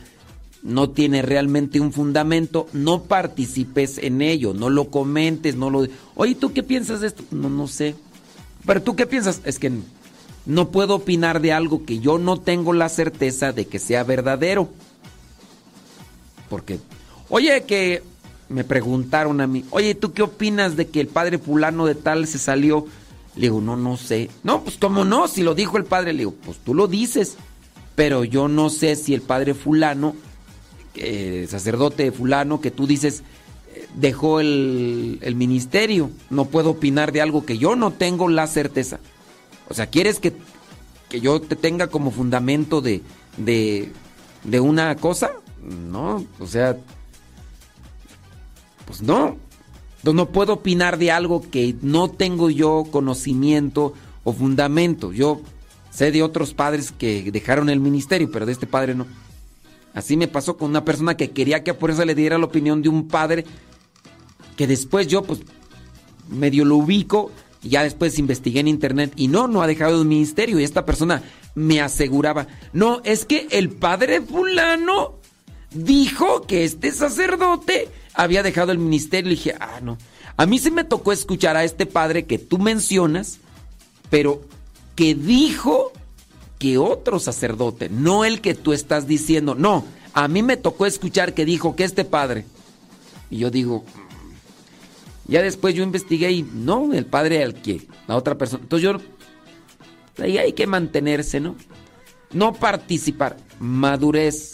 no 0.62 0.88
tiene 0.90 1.20
realmente 1.20 1.78
un 1.78 1.92
fundamento, 1.92 2.66
no 2.72 3.02
participes 3.02 3.98
en 3.98 4.22
ello, 4.22 4.54
no 4.54 4.70
lo 4.70 4.90
comentes, 4.90 5.56
no 5.56 5.68
lo... 5.68 5.86
Oye, 6.14 6.34
¿tú 6.34 6.54
qué 6.54 6.62
piensas 6.62 7.02
de 7.02 7.08
esto? 7.08 7.22
No, 7.30 7.50
no 7.50 7.68
sé. 7.68 7.94
Pero 8.64 8.82
tú 8.82 8.96
qué 8.96 9.06
piensas? 9.06 9.42
Es 9.44 9.58
que 9.58 9.70
no 10.46 10.70
puedo 10.70 10.94
opinar 10.94 11.42
de 11.42 11.52
algo 11.52 11.84
que 11.84 11.98
yo 11.98 12.18
no 12.18 12.40
tengo 12.40 12.72
la 12.72 12.88
certeza 12.88 13.52
de 13.52 13.66
que 13.66 13.78
sea 13.78 14.04
verdadero. 14.04 14.70
Porque, 16.48 16.78
oye, 17.28 17.64
que 17.64 18.02
me 18.54 18.62
preguntaron 18.62 19.40
a 19.40 19.48
mí, 19.48 19.64
oye, 19.70 19.96
¿tú 19.96 20.12
qué 20.12 20.22
opinas 20.22 20.76
de 20.76 20.86
que 20.86 21.00
el 21.00 21.08
padre 21.08 21.38
fulano 21.38 21.86
de 21.86 21.96
tal 21.96 22.28
se 22.28 22.38
salió? 22.38 22.86
Le 23.34 23.42
digo, 23.42 23.60
no, 23.60 23.76
no 23.76 23.96
sé. 23.96 24.30
No, 24.44 24.62
pues 24.62 24.76
cómo 24.78 25.04
no, 25.04 25.26
si 25.26 25.42
lo 25.42 25.56
dijo 25.56 25.76
el 25.76 25.84
padre, 25.84 26.12
le 26.12 26.20
digo, 26.20 26.34
pues 26.44 26.58
tú 26.58 26.72
lo 26.72 26.86
dices. 26.86 27.36
Pero 27.96 28.22
yo 28.22 28.46
no 28.46 28.70
sé 28.70 28.94
si 28.94 29.12
el 29.12 29.22
padre 29.22 29.54
fulano, 29.54 30.14
eh, 30.94 31.48
sacerdote 31.50 32.12
fulano, 32.12 32.60
que 32.60 32.70
tú 32.70 32.86
dices, 32.86 33.24
eh, 33.74 33.88
dejó 33.96 34.38
el, 34.38 35.18
el 35.22 35.34
ministerio. 35.34 36.12
No 36.30 36.44
puedo 36.44 36.70
opinar 36.70 37.10
de 37.10 37.22
algo 37.22 37.44
que 37.44 37.58
yo 37.58 37.74
no 37.74 37.90
tengo 37.90 38.28
la 38.28 38.46
certeza. 38.46 39.00
O 39.68 39.74
sea, 39.74 39.86
¿quieres 39.86 40.20
que, 40.20 40.32
que 41.08 41.20
yo 41.20 41.40
te 41.40 41.56
tenga 41.56 41.88
como 41.88 42.12
fundamento 42.12 42.80
de, 42.80 43.02
de, 43.36 43.90
de 44.44 44.60
una 44.60 44.94
cosa? 44.94 45.32
No, 45.60 46.24
o 46.38 46.46
sea, 46.46 46.76
pues 48.86 49.02
no. 49.02 49.36
No, 50.02 50.28
puedo 50.28 50.52
opinar 50.52 50.98
de 50.98 51.10
algo 51.10 51.42
que 51.50 51.74
no 51.80 52.10
tengo 52.10 52.50
yo 52.50 52.84
conocimiento 52.90 53.94
o 54.22 54.32
fundamento. 54.34 55.12
Yo 55.12 55.40
sé 55.90 56.12
de 56.12 56.22
otros 56.22 56.52
padres 56.52 56.92
que 56.92 57.30
dejaron 57.32 57.70
el 57.70 57.80
ministerio, 57.80 58.30
pero 58.30 58.44
de 58.44 58.52
este 58.52 58.66
padre 58.66 58.94
no. 58.94 59.06
Así 59.94 60.16
me 60.16 60.28
pasó 60.28 60.58
con 60.58 60.70
una 60.70 60.84
persona 60.84 61.16
que 61.16 61.30
quería 61.30 61.64
que 61.64 61.72
por 61.72 61.90
eso 61.90 62.04
le 62.04 62.14
diera 62.14 62.36
la 62.36 62.44
opinión 62.44 62.82
de 62.82 62.90
un 62.90 63.08
padre 63.08 63.46
que 64.56 64.66
después 64.66 65.06
yo 65.06 65.22
pues 65.22 65.40
medio 66.28 66.64
lo 66.64 66.76
ubico 66.76 67.30
y 67.62 67.70
ya 67.70 67.82
después 67.82 68.18
investigué 68.18 68.60
en 68.60 68.68
internet 68.68 69.12
y 69.16 69.28
no, 69.28 69.48
no 69.48 69.62
ha 69.62 69.66
dejado 69.66 70.02
el 70.02 70.08
ministerio 70.08 70.58
y 70.58 70.64
esta 70.64 70.84
persona 70.84 71.22
me 71.54 71.80
aseguraba, 71.80 72.46
no, 72.72 73.00
es 73.04 73.24
que 73.24 73.46
el 73.50 73.70
padre 73.70 74.20
fulano 74.20 75.20
dijo 75.72 76.42
que 76.42 76.64
este 76.64 76.92
sacerdote 76.92 77.88
había 78.14 78.42
dejado 78.42 78.72
el 78.72 78.78
ministerio 78.78 79.32
y 79.32 79.36
dije, 79.36 79.54
ah, 79.60 79.80
no, 79.82 79.98
a 80.36 80.46
mí 80.46 80.58
sí 80.58 80.70
me 80.70 80.84
tocó 80.84 81.12
escuchar 81.12 81.56
a 81.56 81.64
este 81.64 81.86
padre 81.86 82.24
que 82.24 82.38
tú 82.38 82.58
mencionas, 82.58 83.38
pero 84.10 84.42
que 84.96 85.14
dijo 85.14 85.92
que 86.58 86.78
otro 86.78 87.18
sacerdote, 87.18 87.88
no 87.88 88.24
el 88.24 88.40
que 88.40 88.54
tú 88.54 88.72
estás 88.72 89.06
diciendo, 89.06 89.54
no, 89.54 89.84
a 90.12 90.28
mí 90.28 90.42
me 90.42 90.56
tocó 90.56 90.86
escuchar 90.86 91.34
que 91.34 91.44
dijo 91.44 91.76
que 91.76 91.84
este 91.84 92.04
padre. 92.04 92.46
Y 93.30 93.38
yo 93.38 93.50
digo, 93.50 93.80
mm". 93.80 95.32
ya 95.32 95.42
después 95.42 95.74
yo 95.74 95.82
investigué 95.82 96.30
y 96.30 96.42
no, 96.42 96.92
el 96.94 97.06
padre 97.06 97.42
al 97.42 97.54
que, 97.54 97.86
la 98.06 98.16
otra 98.16 98.36
persona. 98.36 98.62
Entonces 98.62 98.84
yo, 98.84 100.22
ahí 100.22 100.38
hay 100.38 100.52
que 100.52 100.66
mantenerse, 100.66 101.40
¿no? 101.40 101.56
No 102.32 102.52
participar, 102.54 103.36
madurez. 103.58 104.53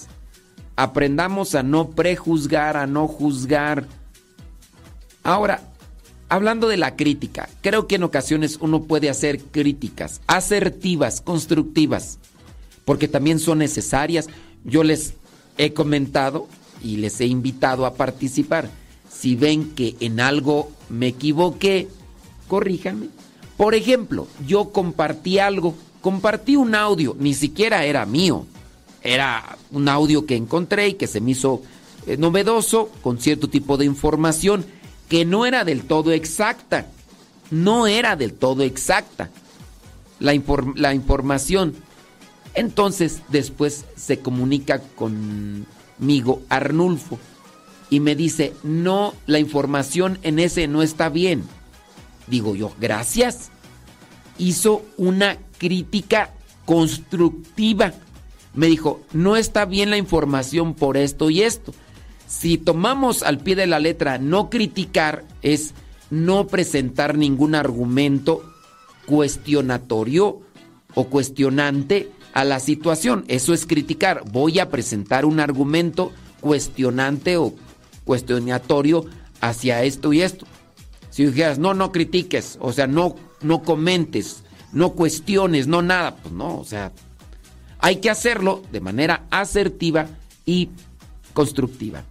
Aprendamos 0.81 1.55
a 1.55 1.63
no 1.63 1.91
prejuzgar, 1.91 2.79
a 2.79 2.87
no 2.87 3.07
juzgar. 3.07 3.87
Ahora, 5.23 5.61
hablando 6.31 6.69
de 6.69 6.79
la 6.79 6.97
crítica, 6.97 7.51
creo 7.61 7.87
que 7.87 7.97
en 7.97 8.03
ocasiones 8.03 8.57
uno 8.63 8.85
puede 8.85 9.11
hacer 9.11 9.43
críticas 9.43 10.23
asertivas, 10.27 11.21
constructivas, 11.21 12.19
porque 12.87 13.09
también 13.09 13.41
son 13.41 13.59
necesarias. 13.59 14.29
Yo 14.65 14.83
les 14.83 15.13
he 15.59 15.75
comentado 15.75 16.49
y 16.83 16.97
les 16.97 17.21
he 17.21 17.27
invitado 17.27 17.85
a 17.85 17.93
participar. 17.93 18.71
Si 19.07 19.37
ven 19.37 19.75
que 19.75 19.97
en 20.01 20.19
algo 20.19 20.73
me 20.89 21.09
equivoqué, 21.09 21.89
corríjanme. 22.49 23.09
Por 23.59 23.75
ejemplo, 23.75 24.29
yo 24.47 24.71
compartí 24.71 25.41
algo, 25.41 25.75
compartí 26.01 26.57
un 26.57 26.75
audio, 26.75 27.15
ni 27.19 27.35
siquiera 27.35 27.85
era 27.85 28.07
mío. 28.07 28.47
Era 29.03 29.57
un 29.71 29.89
audio 29.89 30.27
que 30.27 30.37
encontré 30.37 30.89
y 30.89 30.95
que 30.95 31.07
se 31.07 31.21
me 31.21 31.33
hizo 31.33 31.63
eh, 32.07 32.17
novedoso, 32.17 32.91
con 33.03 33.21
cierto 33.21 33.49
tipo 33.49 33.77
de 33.77 33.85
información 33.85 34.65
que 35.09 35.25
no 35.25 35.47
era 35.47 35.65
del 35.65 35.83
todo 35.83 36.13
exacta. 36.13 36.87
No 37.51 37.87
era 37.87 38.15
del 38.15 38.35
todo 38.35 38.63
exacta 38.63 39.31
la, 40.21 40.33
la 40.77 40.95
información. 40.95 41.75
Entonces 42.55 43.23
después 43.29 43.85
se 43.97 44.21
comunica 44.21 44.81
conmigo 44.81 46.43
Arnulfo 46.49 47.19
y 47.91 47.99
me 47.99 48.15
dice, 48.15 48.55
no, 48.63 49.15
la 49.27 49.41
información 49.41 50.19
en 50.23 50.39
ese 50.39 50.69
no 50.69 50.83
está 50.83 51.09
bien. 51.09 51.43
Digo 52.29 52.55
yo, 52.55 52.73
gracias. 52.81 53.51
Hizo 54.39 54.83
una 54.97 55.39
crítica 55.59 56.31
constructiva. 56.65 57.93
Me 58.55 58.67
dijo, 58.67 59.01
no 59.13 59.37
está 59.37 59.65
bien 59.65 59.91
la 59.91 59.97
información 59.97 60.75
por 60.75 60.97
esto 60.97 61.31
y 61.31 61.43
esto. 61.43 61.73
Si 62.27 62.59
tomamos 62.59 63.23
al 63.23 63.39
pie 63.39 63.57
de 63.57 63.67
la 63.67 63.79
letra 63.79 64.19
no 64.19 64.51
criticar, 64.51 65.25
es 65.43 65.75
no 66.11 66.47
presentar 66.47 67.17
ningún 67.17 67.55
argumento 67.55 68.43
cuestionatorio 69.07 70.41
o 70.95 71.05
cuestionante 71.05 72.11
a 72.33 72.45
la 72.45 72.61
situación. 72.61 73.25
Eso 73.29 73.55
es 73.55 73.67
criticar. 73.67 74.25
Voy 74.31 74.59
a 74.59 74.71
presentar 74.71 75.25
un 75.25 75.41
argumento 75.41 76.13
cuestionante 76.41 77.37
o 77.37 77.55
cuestionatorio 78.05 79.07
hacia 79.41 79.83
esto 79.83 80.13
y 80.13 80.23
esto. 80.23 80.47
Si 81.11 81.27
dijeras, 81.27 81.59
no, 81.59 81.75
no 81.75 81.91
critiques, 81.93 82.57
o 82.61 82.73
sea, 82.73 82.87
no, 82.87 83.17
no 83.43 83.63
comentes, 83.63 84.45
no 84.73 84.93
cuestiones, 84.93 85.67
no 85.67 85.83
nada, 85.83 86.17
pues 86.17 86.33
no, 86.33 86.59
o 86.59 86.65
sea, 86.65 86.93
hay 87.81 87.97
que 87.97 88.11
hacerlo 88.11 88.63
de 88.73 88.81
manera 88.81 89.25
asertiva 89.31 90.07
y 90.45 90.71
constructiva. 91.33 92.03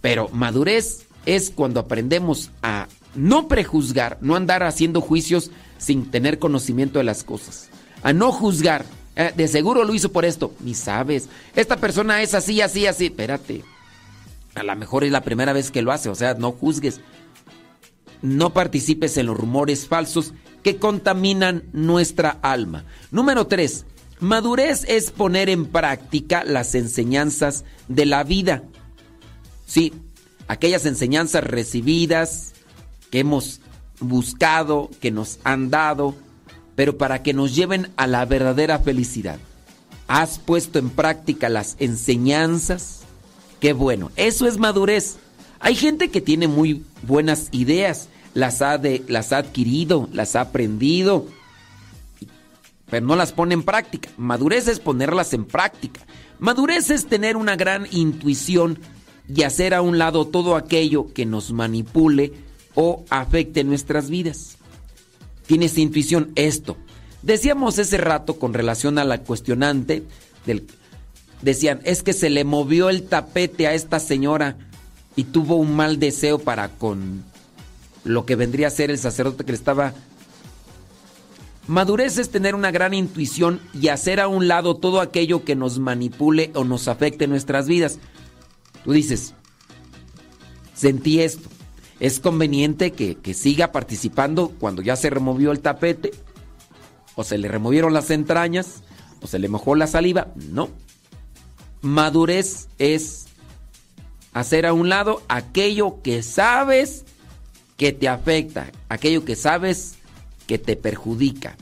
Pero 0.00 0.28
madurez 0.28 1.06
es 1.24 1.50
cuando 1.50 1.80
aprendemos 1.80 2.50
a 2.62 2.88
no 3.14 3.48
prejuzgar, 3.48 4.18
no 4.20 4.36
andar 4.36 4.62
haciendo 4.62 5.00
juicios 5.00 5.50
sin 5.78 6.10
tener 6.10 6.38
conocimiento 6.38 6.98
de 6.98 7.04
las 7.04 7.24
cosas, 7.24 7.68
a 8.02 8.12
no 8.12 8.32
juzgar. 8.32 8.84
Eh, 9.16 9.32
de 9.34 9.48
seguro 9.48 9.84
lo 9.84 9.94
hizo 9.94 10.12
por 10.12 10.26
esto, 10.26 10.52
ni 10.60 10.74
sabes. 10.74 11.30
Esta 11.54 11.78
persona 11.78 12.20
es 12.22 12.34
así, 12.34 12.60
así, 12.60 12.86
así. 12.86 13.06
Espérate. 13.06 13.64
A 14.54 14.62
lo 14.62 14.76
mejor 14.76 15.04
es 15.04 15.12
la 15.12 15.22
primera 15.22 15.54
vez 15.54 15.70
que 15.70 15.82
lo 15.82 15.90
hace, 15.90 16.10
o 16.10 16.14
sea, 16.14 16.34
no 16.34 16.52
juzgues. 16.52 17.00
No 18.20 18.52
participes 18.52 19.16
en 19.16 19.26
los 19.26 19.36
rumores 19.36 19.86
falsos 19.86 20.34
que 20.62 20.76
contaminan 20.76 21.64
nuestra 21.72 22.38
alma. 22.42 22.84
Número 23.10 23.46
3. 23.46 23.86
Madurez 24.20 24.84
es 24.88 25.10
poner 25.10 25.48
en 25.50 25.66
práctica 25.66 26.42
las 26.44 26.74
enseñanzas 26.74 27.64
de 27.88 28.06
la 28.06 28.24
vida. 28.24 28.62
Sí, 29.66 29.92
aquellas 30.48 30.86
enseñanzas 30.86 31.44
recibidas 31.44 32.52
que 33.10 33.20
hemos 33.20 33.60
buscado, 34.00 34.90
que 35.00 35.10
nos 35.10 35.38
han 35.44 35.70
dado, 35.70 36.14
pero 36.74 36.96
para 36.96 37.22
que 37.22 37.34
nos 37.34 37.54
lleven 37.54 37.90
a 37.96 38.06
la 38.06 38.24
verdadera 38.24 38.78
felicidad. 38.78 39.38
¿Has 40.08 40.38
puesto 40.38 40.78
en 40.78 40.90
práctica 40.90 41.48
las 41.48 41.76
enseñanzas? 41.78 43.00
Qué 43.60 43.72
bueno, 43.72 44.12
eso 44.16 44.46
es 44.46 44.58
madurez. 44.58 45.16
Hay 45.58 45.74
gente 45.74 46.10
que 46.10 46.20
tiene 46.20 46.48
muy 46.48 46.84
buenas 47.02 47.48
ideas, 47.50 48.08
las 48.34 48.62
ha, 48.62 48.78
de, 48.78 49.02
las 49.08 49.32
ha 49.32 49.38
adquirido, 49.38 50.08
las 50.12 50.36
ha 50.36 50.42
aprendido, 50.42 51.26
pero 52.90 53.06
no 53.06 53.16
las 53.16 53.32
pone 53.32 53.54
en 53.54 53.62
práctica. 53.62 54.10
Madurez 54.16 54.68
es 54.68 54.80
ponerlas 54.80 55.32
en 55.32 55.44
práctica. 55.44 56.06
Madurez 56.38 56.90
es 56.90 57.06
tener 57.06 57.36
una 57.36 57.56
gran 57.56 57.86
intuición 57.90 58.78
y 59.28 59.42
hacer 59.42 59.74
a 59.74 59.82
un 59.82 59.98
lado 59.98 60.26
todo 60.26 60.56
aquello 60.56 61.12
que 61.12 61.26
nos 61.26 61.52
manipule 61.52 62.32
o 62.74 63.04
afecte 63.10 63.64
nuestras 63.64 64.08
vidas. 64.10 64.56
Tienes 65.46 65.78
intuición 65.78 66.32
esto. 66.34 66.76
Decíamos 67.22 67.78
ese 67.78 67.96
rato 67.98 68.38
con 68.38 68.54
relación 68.54 68.98
a 68.98 69.04
la 69.04 69.18
cuestionante 69.22 70.04
del 70.44 70.66
decían, 71.42 71.80
es 71.84 72.02
que 72.02 72.12
se 72.12 72.30
le 72.30 72.44
movió 72.44 72.88
el 72.88 73.02
tapete 73.02 73.66
a 73.66 73.74
esta 73.74 73.98
señora 73.98 74.56
y 75.16 75.24
tuvo 75.24 75.56
un 75.56 75.74
mal 75.74 75.98
deseo 75.98 76.38
para 76.38 76.68
con 76.68 77.24
lo 78.04 78.24
que 78.26 78.36
vendría 78.36 78.68
a 78.68 78.70
ser 78.70 78.90
el 78.90 78.98
sacerdote 78.98 79.44
que 79.44 79.52
le 79.52 79.58
estaba 79.58 79.94
Madurez 81.68 82.18
es 82.18 82.30
tener 82.30 82.54
una 82.54 82.70
gran 82.70 82.94
intuición 82.94 83.60
y 83.74 83.88
hacer 83.88 84.20
a 84.20 84.28
un 84.28 84.46
lado 84.46 84.76
todo 84.76 85.00
aquello 85.00 85.44
que 85.44 85.56
nos 85.56 85.78
manipule 85.78 86.52
o 86.54 86.64
nos 86.64 86.86
afecte 86.86 87.24
en 87.24 87.30
nuestras 87.30 87.66
vidas. 87.66 87.98
Tú 88.84 88.92
dices, 88.92 89.34
sentí 90.74 91.20
esto. 91.20 91.48
¿Es 91.98 92.20
conveniente 92.20 92.92
que, 92.92 93.16
que, 93.16 93.34
siga 93.34 93.72
participando 93.72 94.52
cuando 94.60 94.82
ya 94.82 94.96
se 94.96 95.10
removió 95.10 95.50
el 95.50 95.60
tapete? 95.60 96.12
¿O 97.14 97.24
se 97.24 97.38
le 97.38 97.48
removieron 97.48 97.94
las 97.94 98.10
entrañas? 98.10 98.82
¿O 99.22 99.26
se 99.26 99.38
le 99.38 99.48
mojó 99.48 99.74
la 99.74 99.86
saliva? 99.86 100.28
No. 100.36 100.68
Madurez 101.80 102.68
es 102.78 103.26
hacer 104.34 104.66
a 104.66 104.74
un 104.74 104.88
lado 104.90 105.22
aquello 105.28 106.02
que 106.02 106.22
sabes 106.22 107.06
que 107.76 107.92
te 107.92 108.08
afecta, 108.08 108.70
aquello 108.88 109.24
que 109.24 109.34
sabes 109.34 109.96
que 110.46 110.58
te 110.58 110.76
perjudica. 110.76 111.56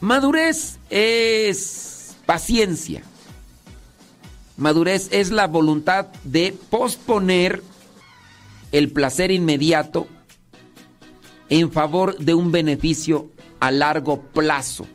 Madurez 0.00 0.78
es 0.90 2.14
paciencia. 2.26 3.02
Madurez 4.56 5.08
es 5.10 5.30
la 5.30 5.46
voluntad 5.46 6.08
de 6.24 6.54
posponer 6.70 7.62
el 8.72 8.90
placer 8.90 9.30
inmediato 9.30 10.06
en 11.48 11.72
favor 11.72 12.16
de 12.18 12.34
un 12.34 12.52
beneficio 12.52 13.30
a 13.58 13.70
largo 13.70 14.22
plazo. 14.22 14.86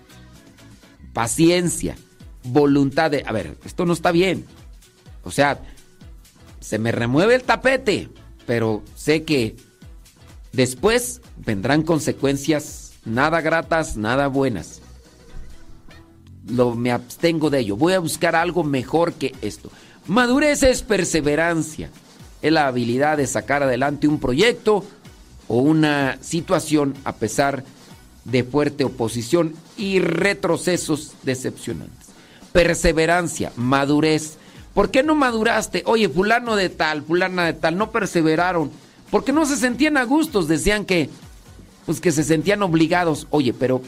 Paciencia, 1.14 1.96
voluntad 2.44 3.12
de, 3.12 3.24
a 3.26 3.32
ver, 3.32 3.58
esto 3.66 3.86
no 3.86 3.94
está 3.94 4.12
bien. 4.12 4.46
O 5.24 5.32
sea, 5.32 5.62
se 6.60 6.80
me 6.80 6.92
remueve 6.92 7.36
el 7.36 7.44
tapete, 7.44 8.10
pero 8.46 8.84
sé 8.96 9.24
que 9.24 9.56
después 10.56 11.22
vendrán 11.38 11.82
consecuencias 11.84 12.94
nada 13.06 13.42
gratas, 13.42 13.98
nada 13.98 14.28
buenas 14.28 14.82
lo, 16.48 16.76
me 16.76 16.92
abstengo 16.92 17.50
de 17.50 17.60
ello. 17.60 17.76
Voy 17.76 17.94
a 17.94 18.00
buscar 18.00 18.36
algo 18.36 18.64
mejor 18.64 19.14
que 19.14 19.34
esto. 19.42 19.72
Madurez 20.08 20.64
es 20.64 20.84
perseverancia. 20.84 21.90
Es 22.42 22.52
la 22.52 22.68
habilidad 22.68 23.18
de 23.18 23.28
sacar 23.28 23.64
adelante 23.64 24.08
un 24.08 24.20
proyecto 24.20 24.86
o 25.48 25.58
una 25.60 26.18
situación 26.22 26.94
a 27.04 27.16
pesar 27.16 27.64
de 28.24 28.44
fuerte 28.44 28.84
oposición 28.84 29.54
y 29.78 30.00
retrocesos 30.00 31.14
decepcionantes. 31.24 32.08
Perseverancia, 32.52 33.52
madurez. 33.56 34.38
¿Por 34.74 34.92
qué 34.92 35.04
no 35.04 35.16
maduraste? 35.16 35.84
Oye, 35.86 36.10
fulano 36.10 36.56
de 36.56 36.70
tal, 36.70 37.04
fulana 37.04 37.46
de 37.46 37.54
tal, 37.54 37.78
no 37.78 37.92
perseveraron. 37.92 38.72
Porque 39.16 39.32
no 39.32 39.46
se 39.46 39.56
sentían 39.56 39.96
a 39.96 40.04
gustos, 40.04 40.50
decían 40.50 40.84
que, 40.84 41.10
pues 41.86 42.02
que 42.02 42.12
se 42.12 42.22
sentían 42.22 42.62
obligados. 42.64 43.28
Oye, 43.30 43.54
pero 43.54 43.82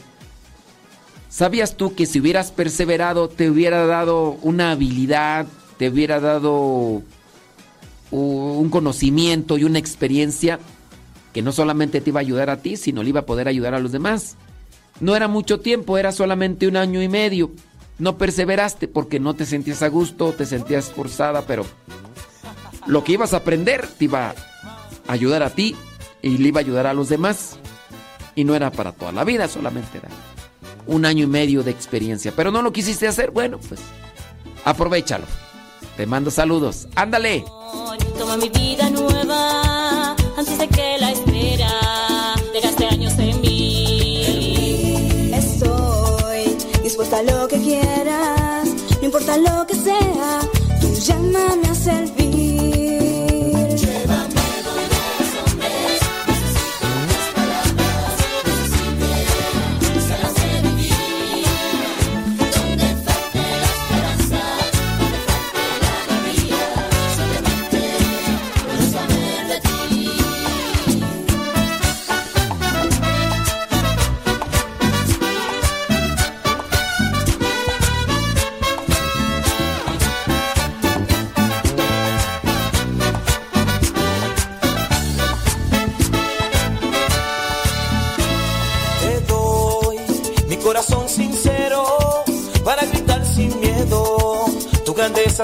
¿sabías 1.28 1.76
tú 1.76 1.94
que 1.94 2.06
si 2.06 2.18
hubieras 2.18 2.50
perseverado 2.50 3.28
te 3.28 3.50
hubiera 3.50 3.84
dado 3.84 4.38
una 4.40 4.70
habilidad, 4.70 5.46
te 5.76 5.90
hubiera 5.90 6.18
dado 6.18 7.02
un 8.10 8.70
conocimiento 8.70 9.58
y 9.58 9.64
una 9.64 9.78
experiencia 9.78 10.60
que 11.34 11.42
no 11.42 11.52
solamente 11.52 12.00
te 12.00 12.08
iba 12.08 12.20
a 12.20 12.22
ayudar 12.22 12.48
a 12.48 12.62
ti, 12.62 12.78
sino 12.78 13.02
le 13.02 13.10
iba 13.10 13.20
a 13.20 13.26
poder 13.26 13.48
ayudar 13.48 13.74
a 13.74 13.80
los 13.80 13.92
demás? 13.92 14.36
No 14.98 15.14
era 15.14 15.28
mucho 15.28 15.60
tiempo, 15.60 15.98
era 15.98 16.10
solamente 16.10 16.66
un 16.66 16.78
año 16.78 17.02
y 17.02 17.08
medio. 17.08 17.50
No 17.98 18.16
perseveraste 18.16 18.88
porque 18.88 19.20
no 19.20 19.34
te 19.34 19.44
sentías 19.44 19.82
a 19.82 19.88
gusto, 19.88 20.32
te 20.32 20.46
sentías 20.46 20.90
forzada, 20.90 21.42
pero 21.42 21.66
lo 22.86 23.04
que 23.04 23.12
ibas 23.12 23.34
a 23.34 23.36
aprender 23.36 23.86
te 23.86 24.06
iba 24.06 24.34
ayudar 25.08 25.42
a 25.42 25.50
ti 25.50 25.74
y 26.22 26.38
le 26.38 26.48
iba 26.48 26.60
a 26.60 26.62
ayudar 26.62 26.86
a 26.86 26.94
los 26.94 27.08
demás. 27.08 27.58
Y 28.36 28.44
no 28.44 28.54
era 28.54 28.70
para 28.70 28.92
toda 28.92 29.10
la 29.10 29.24
vida, 29.24 29.48
solamente 29.48 29.98
era 29.98 30.08
un 30.86 31.04
año 31.04 31.24
y 31.24 31.26
medio 31.26 31.64
de 31.64 31.72
experiencia. 31.72 32.32
Pero 32.36 32.52
no 32.52 32.62
lo 32.62 32.72
quisiste 32.72 33.08
hacer, 33.08 33.32
bueno, 33.32 33.58
pues 33.58 33.80
aprovechalo. 34.64 35.24
Te 35.96 36.06
mando 36.06 36.30
saludos. 36.30 36.86
Ándale. 36.94 37.44
Toma 38.16 38.36
mi 38.36 38.48
vida 38.48 38.88
nueva 38.90 40.14
antes 40.36 40.58
de 40.58 40.68
que 40.68 40.96
la 41.00 41.10
espera 41.10 41.70
dejaste 42.52 42.86
años 42.86 43.14
en 43.18 43.40
mí. 43.40 44.22
Estoy 45.34 46.56
dispuesta 46.82 47.18
a 47.18 47.22
lo 47.22 47.48
que 47.48 47.60
quieras, 47.60 48.68
no 49.00 49.04
importa 49.04 49.36
lo 49.36 49.66
que 49.66 49.74
sea, 49.74 50.40
tú 50.80 50.94
llámame 50.94 51.68
a 51.68 51.74
servir. 51.74 52.37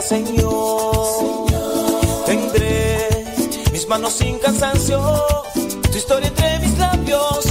Señor. 0.02 1.46
Tendré 2.26 3.24
mis 3.72 3.86
manos 3.86 4.14
sin 4.14 4.38
cansancio, 4.38 5.00
tu 5.90 5.96
historia 5.96 6.28
entre 6.28 6.58
mis 6.58 6.78
labios 6.78 7.43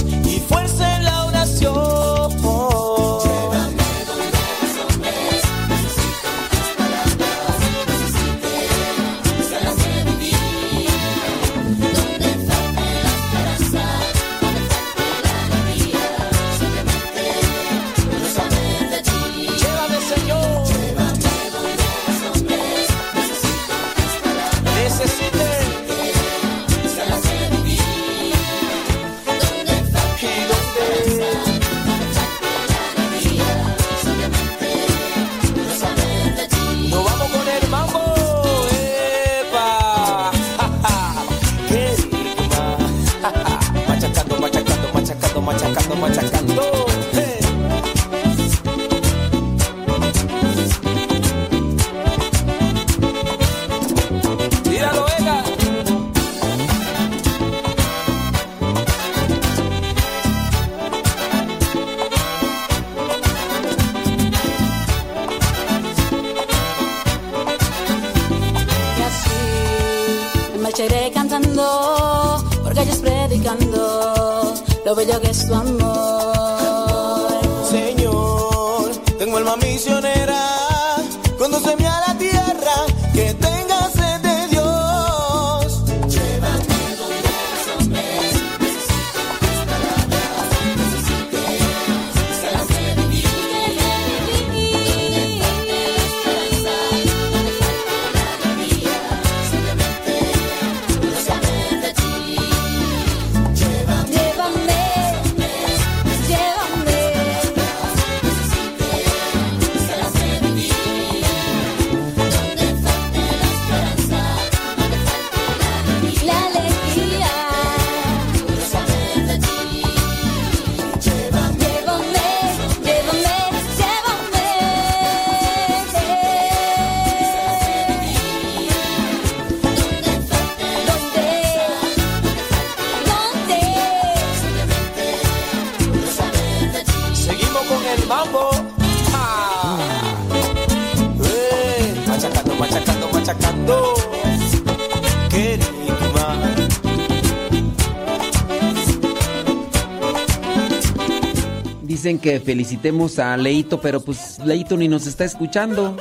que 152.24 152.40
felicitemos 152.40 153.18
a 153.18 153.36
Leito, 153.36 153.82
pero 153.82 154.00
pues 154.00 154.38
Leito 154.38 154.78
ni 154.78 154.88
nos 154.88 155.06
está 155.06 155.26
escuchando. 155.26 155.94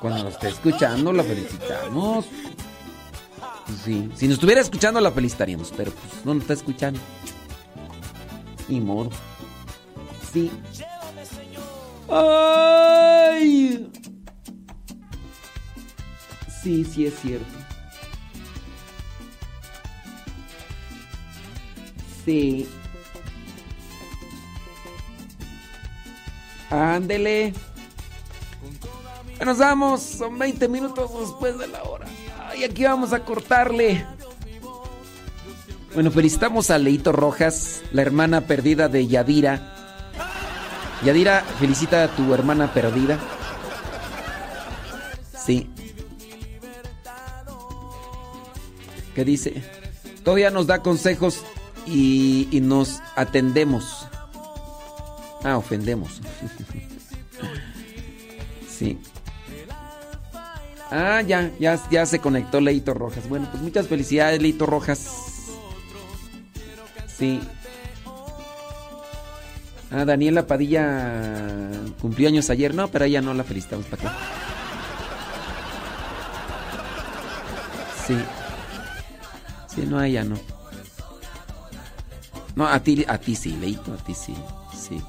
Cuando 0.00 0.24
nos 0.24 0.32
esté 0.32 0.48
escuchando, 0.48 1.12
la 1.12 1.22
felicitamos. 1.22 2.24
Pues 3.66 3.78
sí, 3.84 4.08
si 4.16 4.28
nos 4.28 4.36
estuviera 4.36 4.62
escuchando, 4.62 4.98
la 4.98 5.10
felicitaríamos, 5.10 5.74
pero 5.76 5.92
pues 5.92 6.24
no 6.24 6.32
nos 6.32 6.44
está 6.44 6.54
escuchando. 6.54 6.98
Ni 8.66 8.80
modo. 8.80 9.10
Sí. 10.32 10.50
¡Ay! 12.08 13.90
Sí, 16.62 16.82
sí 16.82 17.04
es 17.04 17.20
cierto. 17.20 17.46
Sí. 22.24 22.66
Ándele. 26.72 27.52
Nos 29.44 29.58
vamos, 29.58 30.00
son 30.00 30.38
20 30.38 30.68
minutos 30.68 31.10
después 31.20 31.58
de 31.58 31.66
la 31.66 31.82
hora. 31.82 32.06
Ay, 32.48 32.64
aquí 32.64 32.84
vamos 32.84 33.12
a 33.12 33.24
cortarle. 33.24 34.06
Bueno, 35.92 36.10
felicitamos 36.10 36.70
a 36.70 36.78
Leito 36.78 37.12
Rojas, 37.12 37.82
la 37.92 38.00
hermana 38.00 38.42
perdida 38.42 38.88
de 38.88 39.06
Yadira. 39.06 39.74
Yadira, 41.04 41.44
felicita 41.58 42.04
a 42.04 42.08
tu 42.08 42.32
hermana 42.32 42.72
perdida. 42.72 43.18
Sí. 45.44 45.68
¿Qué 49.14 49.24
dice? 49.26 49.62
Todavía 50.24 50.50
nos 50.50 50.66
da 50.66 50.82
consejos 50.82 51.42
y, 51.86 52.48
y 52.50 52.62
nos 52.62 53.02
atendemos. 53.14 54.01
Ah, 55.44 55.56
ofendemos. 55.56 56.20
sí. 58.68 58.98
Ah, 60.90 61.22
ya, 61.22 61.50
ya, 61.58 61.80
ya 61.90 62.04
se 62.04 62.18
conectó 62.18 62.60
Leito 62.60 62.92
Rojas. 62.92 63.28
Bueno, 63.28 63.48
pues 63.50 63.62
muchas 63.62 63.88
felicidades, 63.88 64.42
Leito 64.42 64.66
Rojas. 64.66 65.08
Sí. 67.06 67.40
Ah, 69.90 70.04
Daniela 70.04 70.46
Padilla 70.46 71.70
cumplió 72.00 72.28
años 72.28 72.50
ayer. 72.50 72.74
No, 72.74 72.88
pero 72.88 73.06
ella 73.06 73.22
no 73.22 73.32
la 73.34 73.44
felicitamos 73.44 73.86
para 73.86 74.10
acá. 74.10 74.18
Sí. 78.06 78.16
Sí, 79.74 79.86
no, 79.88 79.98
a 79.98 80.06
ella 80.06 80.24
no. 80.24 80.38
No, 82.54 82.66
a 82.66 82.80
ti, 82.80 83.04
a 83.08 83.16
ti 83.16 83.34
sí, 83.34 83.56
Leito, 83.56 83.94
a 83.94 83.96
ti 83.96 84.14
sí. 84.14 84.34
Sí. 84.76 85.00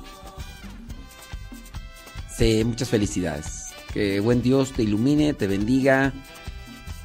Sí, 2.37 2.63
muchas 2.63 2.89
felicidades. 2.89 3.67
Que 3.93 4.19
buen 4.19 4.41
Dios 4.41 4.71
te 4.73 4.83
ilumine, 4.83 5.33
te 5.33 5.47
bendiga 5.47 6.13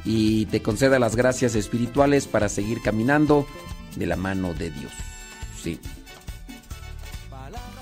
y 0.05 0.47
te 0.47 0.63
conceda 0.63 0.99
las 0.99 1.17
gracias 1.17 1.55
espirituales 1.55 2.27
para 2.27 2.49
seguir 2.49 2.81
caminando 2.83 3.47
de 3.97 4.07
la 4.07 4.17
mano 4.17 4.55
de 4.55 4.71
Dios. 4.71 4.93
Sí. 5.63 5.79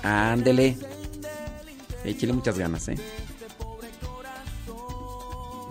Ándele. 0.03 0.77
Échale 2.03 2.33
muchas 2.33 2.57
ganas, 2.57 2.87
¿eh? 2.89 2.95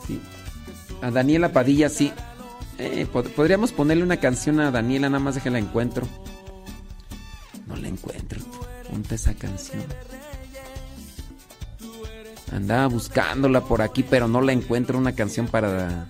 Sí. 0.06 0.20
A 1.02 1.10
Daniela 1.10 1.52
Padilla, 1.52 1.88
sí. 1.88 2.12
Eh, 2.78 3.06
pod- 3.12 3.30
podríamos 3.30 3.72
ponerle 3.72 4.02
una 4.02 4.18
canción 4.18 4.60
a 4.60 4.70
Daniela, 4.70 5.08
nada 5.08 5.22
más 5.22 5.34
déjala 5.34 5.58
encuentro. 5.58 6.06
No 7.66 7.76
la 7.76 7.88
encuentro. 7.88 8.40
Ponte 8.90 9.14
esa 9.14 9.34
canción. 9.34 9.82
Andaba 12.52 12.86
buscándola 12.86 13.62
por 13.62 13.82
aquí, 13.82 14.02
pero 14.02 14.28
no 14.28 14.40
la 14.40 14.52
encuentro. 14.52 14.98
Una 14.98 15.12
canción 15.12 15.46
para 15.48 16.08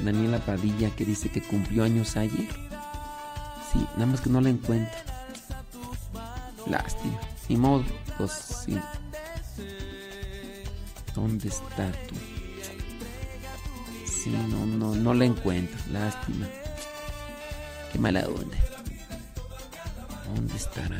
Daniela 0.00 0.38
Padilla 0.38 0.90
que 0.90 1.04
dice 1.04 1.30
que 1.30 1.42
cumplió 1.42 1.84
años 1.84 2.16
ayer. 2.16 2.48
Sí, 3.72 3.86
nada 3.94 4.06
más 4.06 4.20
que 4.20 4.30
no 4.30 4.40
la 4.40 4.50
encuentro. 4.50 4.98
Lástima. 6.66 7.18
Ni 7.48 7.56
modo. 7.56 7.84
Pues 8.18 8.32
sí. 8.64 8.78
¿Dónde 11.14 11.48
está 11.48 11.90
tú? 12.08 12.14
Sí, 14.06 14.30
no, 14.50 14.66
no, 14.66 14.94
no 14.94 15.14
la 15.14 15.24
encuentro. 15.24 15.78
Lástima. 15.92 16.46
Qué 17.92 17.98
mala 17.98 18.26
onda. 18.26 18.56
¿Dónde 20.34 20.56
estará? 20.56 20.98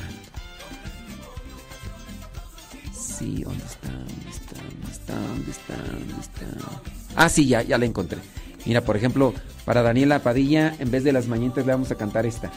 Ah, 7.17 7.28
sí, 7.28 7.47
ya, 7.47 7.62
ya 7.62 7.78
la 7.78 7.86
encontré. 7.86 8.18
Mira, 8.67 8.81
por 8.81 8.97
ejemplo, 8.97 9.34
para 9.65 9.83
Daniela 9.83 10.20
Padilla, 10.20 10.75
en 10.78 10.91
vez 10.91 11.05
de 11.05 11.12
las 11.12 11.28
mañanitas 11.28 11.67
le 11.67 11.73
vamos 11.73 11.91
a 11.91 11.97
cantar 11.97 12.26
esta. 12.26 12.51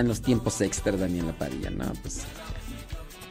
En 0.00 0.08
los 0.08 0.20
tiempos 0.22 0.60
extra 0.60 0.92
Daniela 0.96 1.32
Padilla, 1.32 1.70
¿no? 1.70 1.84
Pues 2.02 2.20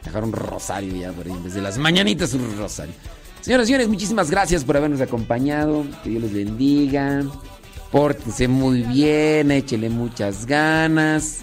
dejar 0.04 0.24
un 0.24 0.32
rosario 0.32 0.94
ya 0.96 1.12
por 1.12 1.26
ahí, 1.26 1.32
en 1.32 1.44
vez 1.44 1.54
de 1.54 1.62
las 1.62 1.78
mañanitas 1.78 2.32
un 2.34 2.56
rosario. 2.58 2.94
Señoras 3.40 3.64
y 3.66 3.68
señores, 3.68 3.88
muchísimas 3.88 4.30
gracias 4.30 4.64
por 4.64 4.76
habernos 4.76 5.00
acompañado. 5.00 5.84
Que 6.02 6.10
Dios 6.10 6.22
les 6.24 6.34
bendiga. 6.34 7.22
Pórtense 7.92 8.48
muy 8.48 8.82
bien, 8.82 9.50
échele 9.50 9.88
muchas 9.88 10.44
ganas. 10.44 11.38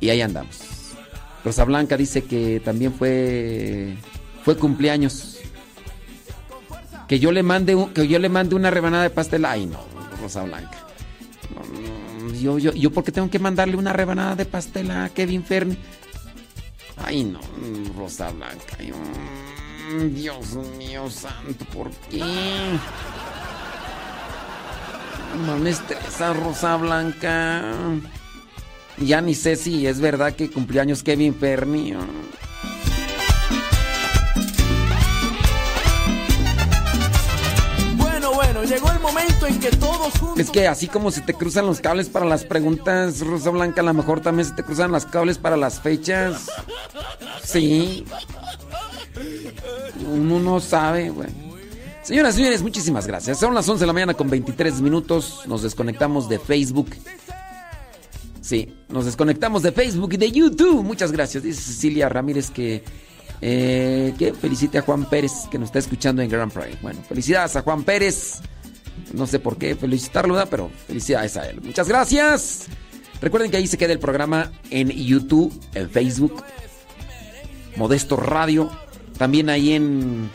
Y 0.00 0.08
ahí 0.10 0.20
andamos. 0.22 0.60
Rosa 1.44 1.64
Blanca 1.64 1.96
dice 1.96 2.24
que 2.24 2.60
también 2.64 2.92
fue 2.92 3.96
fue 4.44 4.56
cumpleaños. 4.56 5.38
Que 7.06 7.18
yo 7.18 7.32
le 7.32 7.42
mande 7.42 7.74
un- 7.74 7.92
que 7.92 8.06
yo 8.08 8.18
le 8.18 8.28
mande 8.28 8.54
una 8.54 8.70
rebanada 8.70 9.02
de 9.04 9.10
pastel. 9.10 9.44
Ay, 9.44 9.66
no, 9.66 9.78
Rosa 10.22 10.42
Blanca. 10.44 10.78
No, 11.54 11.60
yo, 12.40 12.58
yo, 12.58 12.72
yo, 12.72 12.90
¿por 12.90 13.04
qué 13.04 13.12
tengo 13.12 13.30
que 13.30 13.38
mandarle 13.38 13.76
una 13.76 13.92
rebanada 13.92 14.36
de 14.36 14.46
pastel 14.46 14.90
a 14.90 15.08
Kevin 15.10 15.44
Ferni? 15.44 15.76
Ay, 17.04 17.24
no, 17.24 17.40
Rosa 17.96 18.30
Blanca. 18.30 18.76
Dios 20.14 20.54
mío 20.78 21.10
santo, 21.10 21.64
¿por 21.72 21.90
qué? 22.10 22.22
No 25.46 25.58
me 25.58 25.70
estresa, 25.70 26.32
Rosa 26.32 26.76
Blanca. 26.76 27.62
Ya 28.98 29.20
ni 29.20 29.34
sé 29.34 29.56
si 29.56 29.86
es 29.86 30.00
verdad 30.00 30.34
que 30.34 30.50
cumpleaños 30.50 31.02
Kevin 31.02 31.34
Ferni. 31.34 31.94
oh. 31.94 32.39
Llegó 38.70 38.90
el 38.90 39.00
momento 39.00 39.46
en 39.46 39.58
que 39.58 39.70
todos 39.70 40.12
juntos. 40.18 40.38
Es 40.38 40.50
que 40.50 40.68
así 40.68 40.86
como 40.86 41.10
se 41.10 41.20
te 41.20 41.34
cruzan 41.34 41.66
los 41.66 41.80
cables 41.80 42.08
para 42.08 42.24
las 42.24 42.44
preguntas, 42.44 43.20
Rosa 43.20 43.50
Blanca, 43.50 43.80
a 43.80 43.84
lo 43.84 43.94
mejor 43.94 44.20
también 44.20 44.48
se 44.48 44.54
te 44.54 44.62
cruzan 44.62 44.92
los 44.92 45.04
cables 45.06 45.38
para 45.38 45.56
las 45.56 45.80
fechas. 45.80 46.46
Sí. 47.44 48.04
Uno 50.08 50.38
no 50.38 50.60
sabe, 50.60 51.10
güey. 51.10 51.28
Señoras 52.02 52.34
y 52.34 52.38
señores, 52.38 52.62
muchísimas 52.62 53.06
gracias. 53.06 53.38
Son 53.38 53.54
las 53.54 53.68
11 53.68 53.80
de 53.80 53.86
la 53.86 53.92
mañana 53.92 54.14
con 54.14 54.30
23 54.30 54.80
minutos. 54.80 55.42
Nos 55.46 55.62
desconectamos 55.62 56.28
de 56.28 56.38
Facebook. 56.38 56.90
Sí, 58.40 58.72
nos 58.88 59.04
desconectamos 59.04 59.62
de 59.62 59.72
Facebook 59.72 60.14
y 60.14 60.16
de 60.16 60.30
YouTube. 60.30 60.82
Muchas 60.82 61.12
gracias. 61.12 61.42
Dice 61.42 61.60
Cecilia 61.60 62.08
Ramírez 62.08 62.50
que, 62.50 62.82
eh, 63.42 64.14
que 64.18 64.32
felicite 64.32 64.78
a 64.78 64.82
Juan 64.82 65.04
Pérez 65.08 65.32
que 65.50 65.58
nos 65.58 65.68
está 65.68 65.80
escuchando 65.80 66.22
en 66.22 66.30
Grand 66.30 66.52
Prix. 66.52 66.80
Bueno, 66.80 67.00
felicidades 67.08 67.56
a 67.56 67.62
Juan 67.62 67.84
Pérez. 67.84 68.40
No 69.12 69.26
sé 69.26 69.38
por 69.38 69.56
qué 69.58 69.74
felicitarlo, 69.74 70.42
pero 70.48 70.70
felicidades 70.86 71.36
a 71.36 71.48
él. 71.48 71.60
Muchas 71.62 71.88
gracias. 71.88 72.66
Recuerden 73.20 73.50
que 73.50 73.58
ahí 73.58 73.66
se 73.66 73.76
queda 73.76 73.92
el 73.92 73.98
programa 73.98 74.52
en 74.70 74.90
YouTube, 74.90 75.52
en 75.74 75.90
Facebook, 75.90 76.42
Modesto 77.76 78.16
Radio. 78.16 78.70
También 79.18 79.50
ahí 79.50 79.74
en, 79.74 80.30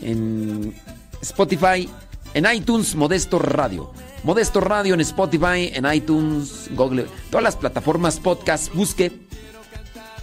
en 0.00 0.74
Spotify, 1.22 1.88
en 2.34 2.46
iTunes, 2.52 2.94
Modesto 2.96 3.38
Radio. 3.38 3.92
Modesto 4.24 4.60
Radio 4.60 4.94
en 4.94 5.00
Spotify, 5.02 5.70
en 5.72 5.86
iTunes, 5.92 6.68
Google, 6.72 7.06
todas 7.30 7.44
las 7.44 7.54
plataformas 7.54 8.18
podcast, 8.18 8.74
busque 8.74 9.12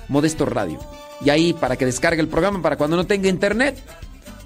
Modesto 0.10 0.46
Radio. 0.46 0.78
Y 1.24 1.30
ahí 1.30 1.54
para 1.54 1.78
que 1.78 1.86
descargue 1.86 2.20
el 2.20 2.28
programa, 2.28 2.62
para 2.62 2.76
cuando 2.76 2.98
no 2.98 3.08
tenga 3.08 3.30
internet, 3.30 3.82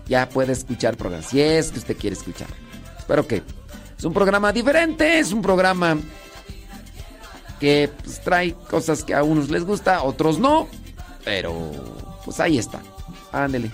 ya 0.08 0.30
puede 0.30 0.54
escuchar 0.54 0.94
el 0.94 0.98
programa, 0.98 1.24
si 1.24 1.42
es 1.42 1.72
que 1.72 1.80
usted 1.80 1.98
quiere 1.98 2.16
escuchar. 2.16 2.67
Espero 3.08 3.26
que 3.26 3.42
es 3.98 4.04
un 4.04 4.12
programa 4.12 4.52
diferente, 4.52 5.20
es 5.20 5.32
un 5.32 5.42
programa 5.42 5.98
que 7.58 7.90
pues, 8.04 8.20
trae 8.20 8.54
cosas 8.70 9.06
que 9.06 9.16
a 9.16 9.24
unos 9.24 9.50
les 9.50 9.64
gusta, 9.64 9.96
a 9.96 10.04
otros 10.04 10.40
no, 10.40 10.68
pero 11.24 11.72
pues 12.26 12.42
ahí 12.42 12.58
está. 12.58 12.82
Ándele. 13.32 13.72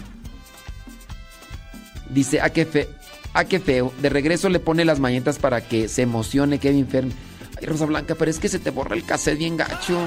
Dice, 2.11 2.41
a 2.41 2.51
qué, 2.51 2.67
fe, 2.67 2.87
a 3.33 3.45
qué 3.45 3.59
feo. 3.59 3.91
De 4.03 4.09
regreso 4.09 4.49
le 4.49 4.59
pone 4.59 4.85
las 4.85 4.99
mañetas 4.99 5.39
para 5.39 5.61
que 5.61 5.87
se 5.87 6.03
emocione 6.03 6.59
Kevin 6.59 6.87
Fern. 6.87 7.11
Ay, 7.59 7.65
Rosa 7.65 7.87
Blanca, 7.87 8.13
pero 8.13 8.29
es 8.29 8.37
que 8.37 8.49
se 8.49 8.59
te 8.59 8.69
borra 8.69 8.95
el 8.95 9.03
cassette 9.03 9.39
bien 9.39 9.57
gacho. 9.57 9.97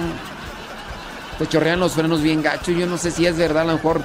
Te 1.41 1.49
chorrean 1.49 1.81
los 1.81 1.95
frenos 1.95 2.23
bien 2.23 2.43
gacho. 2.43 2.71
Yo 2.71 2.87
no 2.87 2.97
sé 2.97 3.11
si 3.11 3.27
es 3.27 3.37
verdad, 3.37 3.65
a 3.65 3.67
lo 3.67 3.73
mejor 3.73 4.03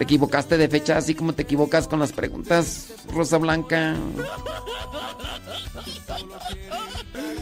Te 0.00 0.04
equivocaste 0.04 0.56
de 0.56 0.66
fecha 0.66 0.96
así 0.96 1.14
como 1.14 1.34
te 1.34 1.42
equivocas 1.42 1.86
con 1.86 2.00
las 2.00 2.12
preguntas, 2.12 2.86
Rosa 3.12 3.36
Blanca. 3.36 3.94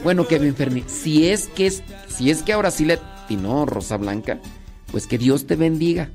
Bueno, 0.02 0.26
Kevin 0.26 0.56
Ferni, 0.56 0.82
si 0.88 1.28
es 1.28 1.46
que 1.46 1.68
es, 1.68 1.84
si 2.08 2.32
es 2.32 2.42
que 2.42 2.52
ahora 2.52 2.72
sí 2.72 2.84
le 2.84 2.94
atinó 2.94 3.64
Rosa 3.64 3.96
Blanca, 3.96 4.40
pues 4.90 5.06
que 5.06 5.18
Dios 5.18 5.46
te 5.46 5.54
bendiga, 5.54 6.10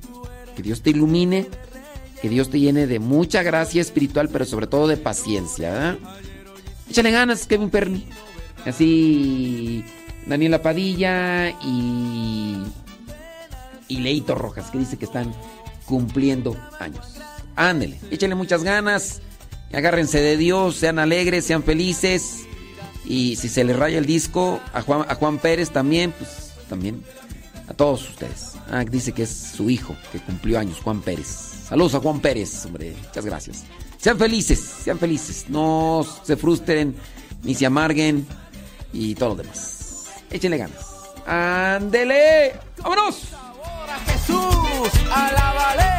que 0.54 0.62
Dios 0.62 0.82
te 0.82 0.90
ilumine, 0.90 1.48
que 2.22 2.28
Dios 2.28 2.50
te 2.50 2.60
llene 2.60 2.88
de 2.88 3.00
mucha 3.00 3.42
gracia 3.42 3.82
espiritual, 3.82 4.28
pero 4.28 4.44
sobre 4.44 4.68
todo 4.68 4.90
de 4.90 4.98
paciencia. 4.98 5.92
¿eh? 5.92 5.98
Échale 6.90 7.12
ganas, 7.12 7.48
Kevin 7.48 7.72
Ferni. 7.72 8.06
Así 8.66 9.86
Daniela 10.26 10.62
Padilla 10.62 11.52
y 11.64 12.62
y 13.88 13.98
Leito 14.00 14.36
Rojas, 14.36 14.72
que 14.72 14.80
dice 14.80 14.98
que 14.98 15.06
están 15.06 15.34
cumpliendo 15.94 16.58
años. 16.80 17.06
Ándele, 17.56 18.00
échenle 18.10 18.34
muchas 18.34 18.64
ganas, 18.64 19.22
agárrense 19.72 20.20
de 20.22 20.38
Dios, 20.38 20.78
sean 20.78 20.98
alegres, 20.98 21.46
sean 21.46 21.62
felices. 21.62 22.46
Y 23.06 23.36
si 23.36 23.48
se 23.48 23.64
le 23.64 23.74
raya 23.74 24.00
el 24.00 24.08
disco 24.08 24.60
a 24.74 24.82
Juan, 24.82 25.06
a 25.08 25.14
Juan 25.14 25.38
Pérez 25.38 25.70
también, 25.70 26.12
pues 26.12 26.54
también 26.68 27.04
a 27.68 27.76
todos 27.76 28.10
ustedes. 28.10 28.54
Ah, 28.72 28.84
dice 28.84 29.12
que 29.12 29.22
es 29.22 29.30
su 29.56 29.70
hijo 29.70 29.96
que 30.12 30.18
cumplió 30.18 30.58
años, 30.58 30.80
Juan 30.84 31.00
Pérez. 31.02 31.28
Saludos 31.70 31.94
a 31.94 32.00
Juan 32.00 32.20
Pérez, 32.22 32.66
hombre, 32.66 32.96
muchas 33.06 33.26
gracias. 33.26 33.64
Sean 34.00 34.18
felices, 34.18 34.60
sean 34.60 34.98
felices, 34.98 35.46
no 35.48 36.04
se 36.24 36.36
frustren 36.38 36.96
ni 37.44 37.54
se 37.54 37.68
amarguen 37.68 38.26
y 38.92 39.14
todo 39.14 39.30
lo 39.30 39.36
demás. 39.36 40.06
Échenle 40.32 40.58
ganas. 40.58 40.88
Ándele, 41.28 42.54
vámonos 42.80 43.43
a 43.94 44.00
Jesús, 44.12 44.90
alábale. 45.12 45.94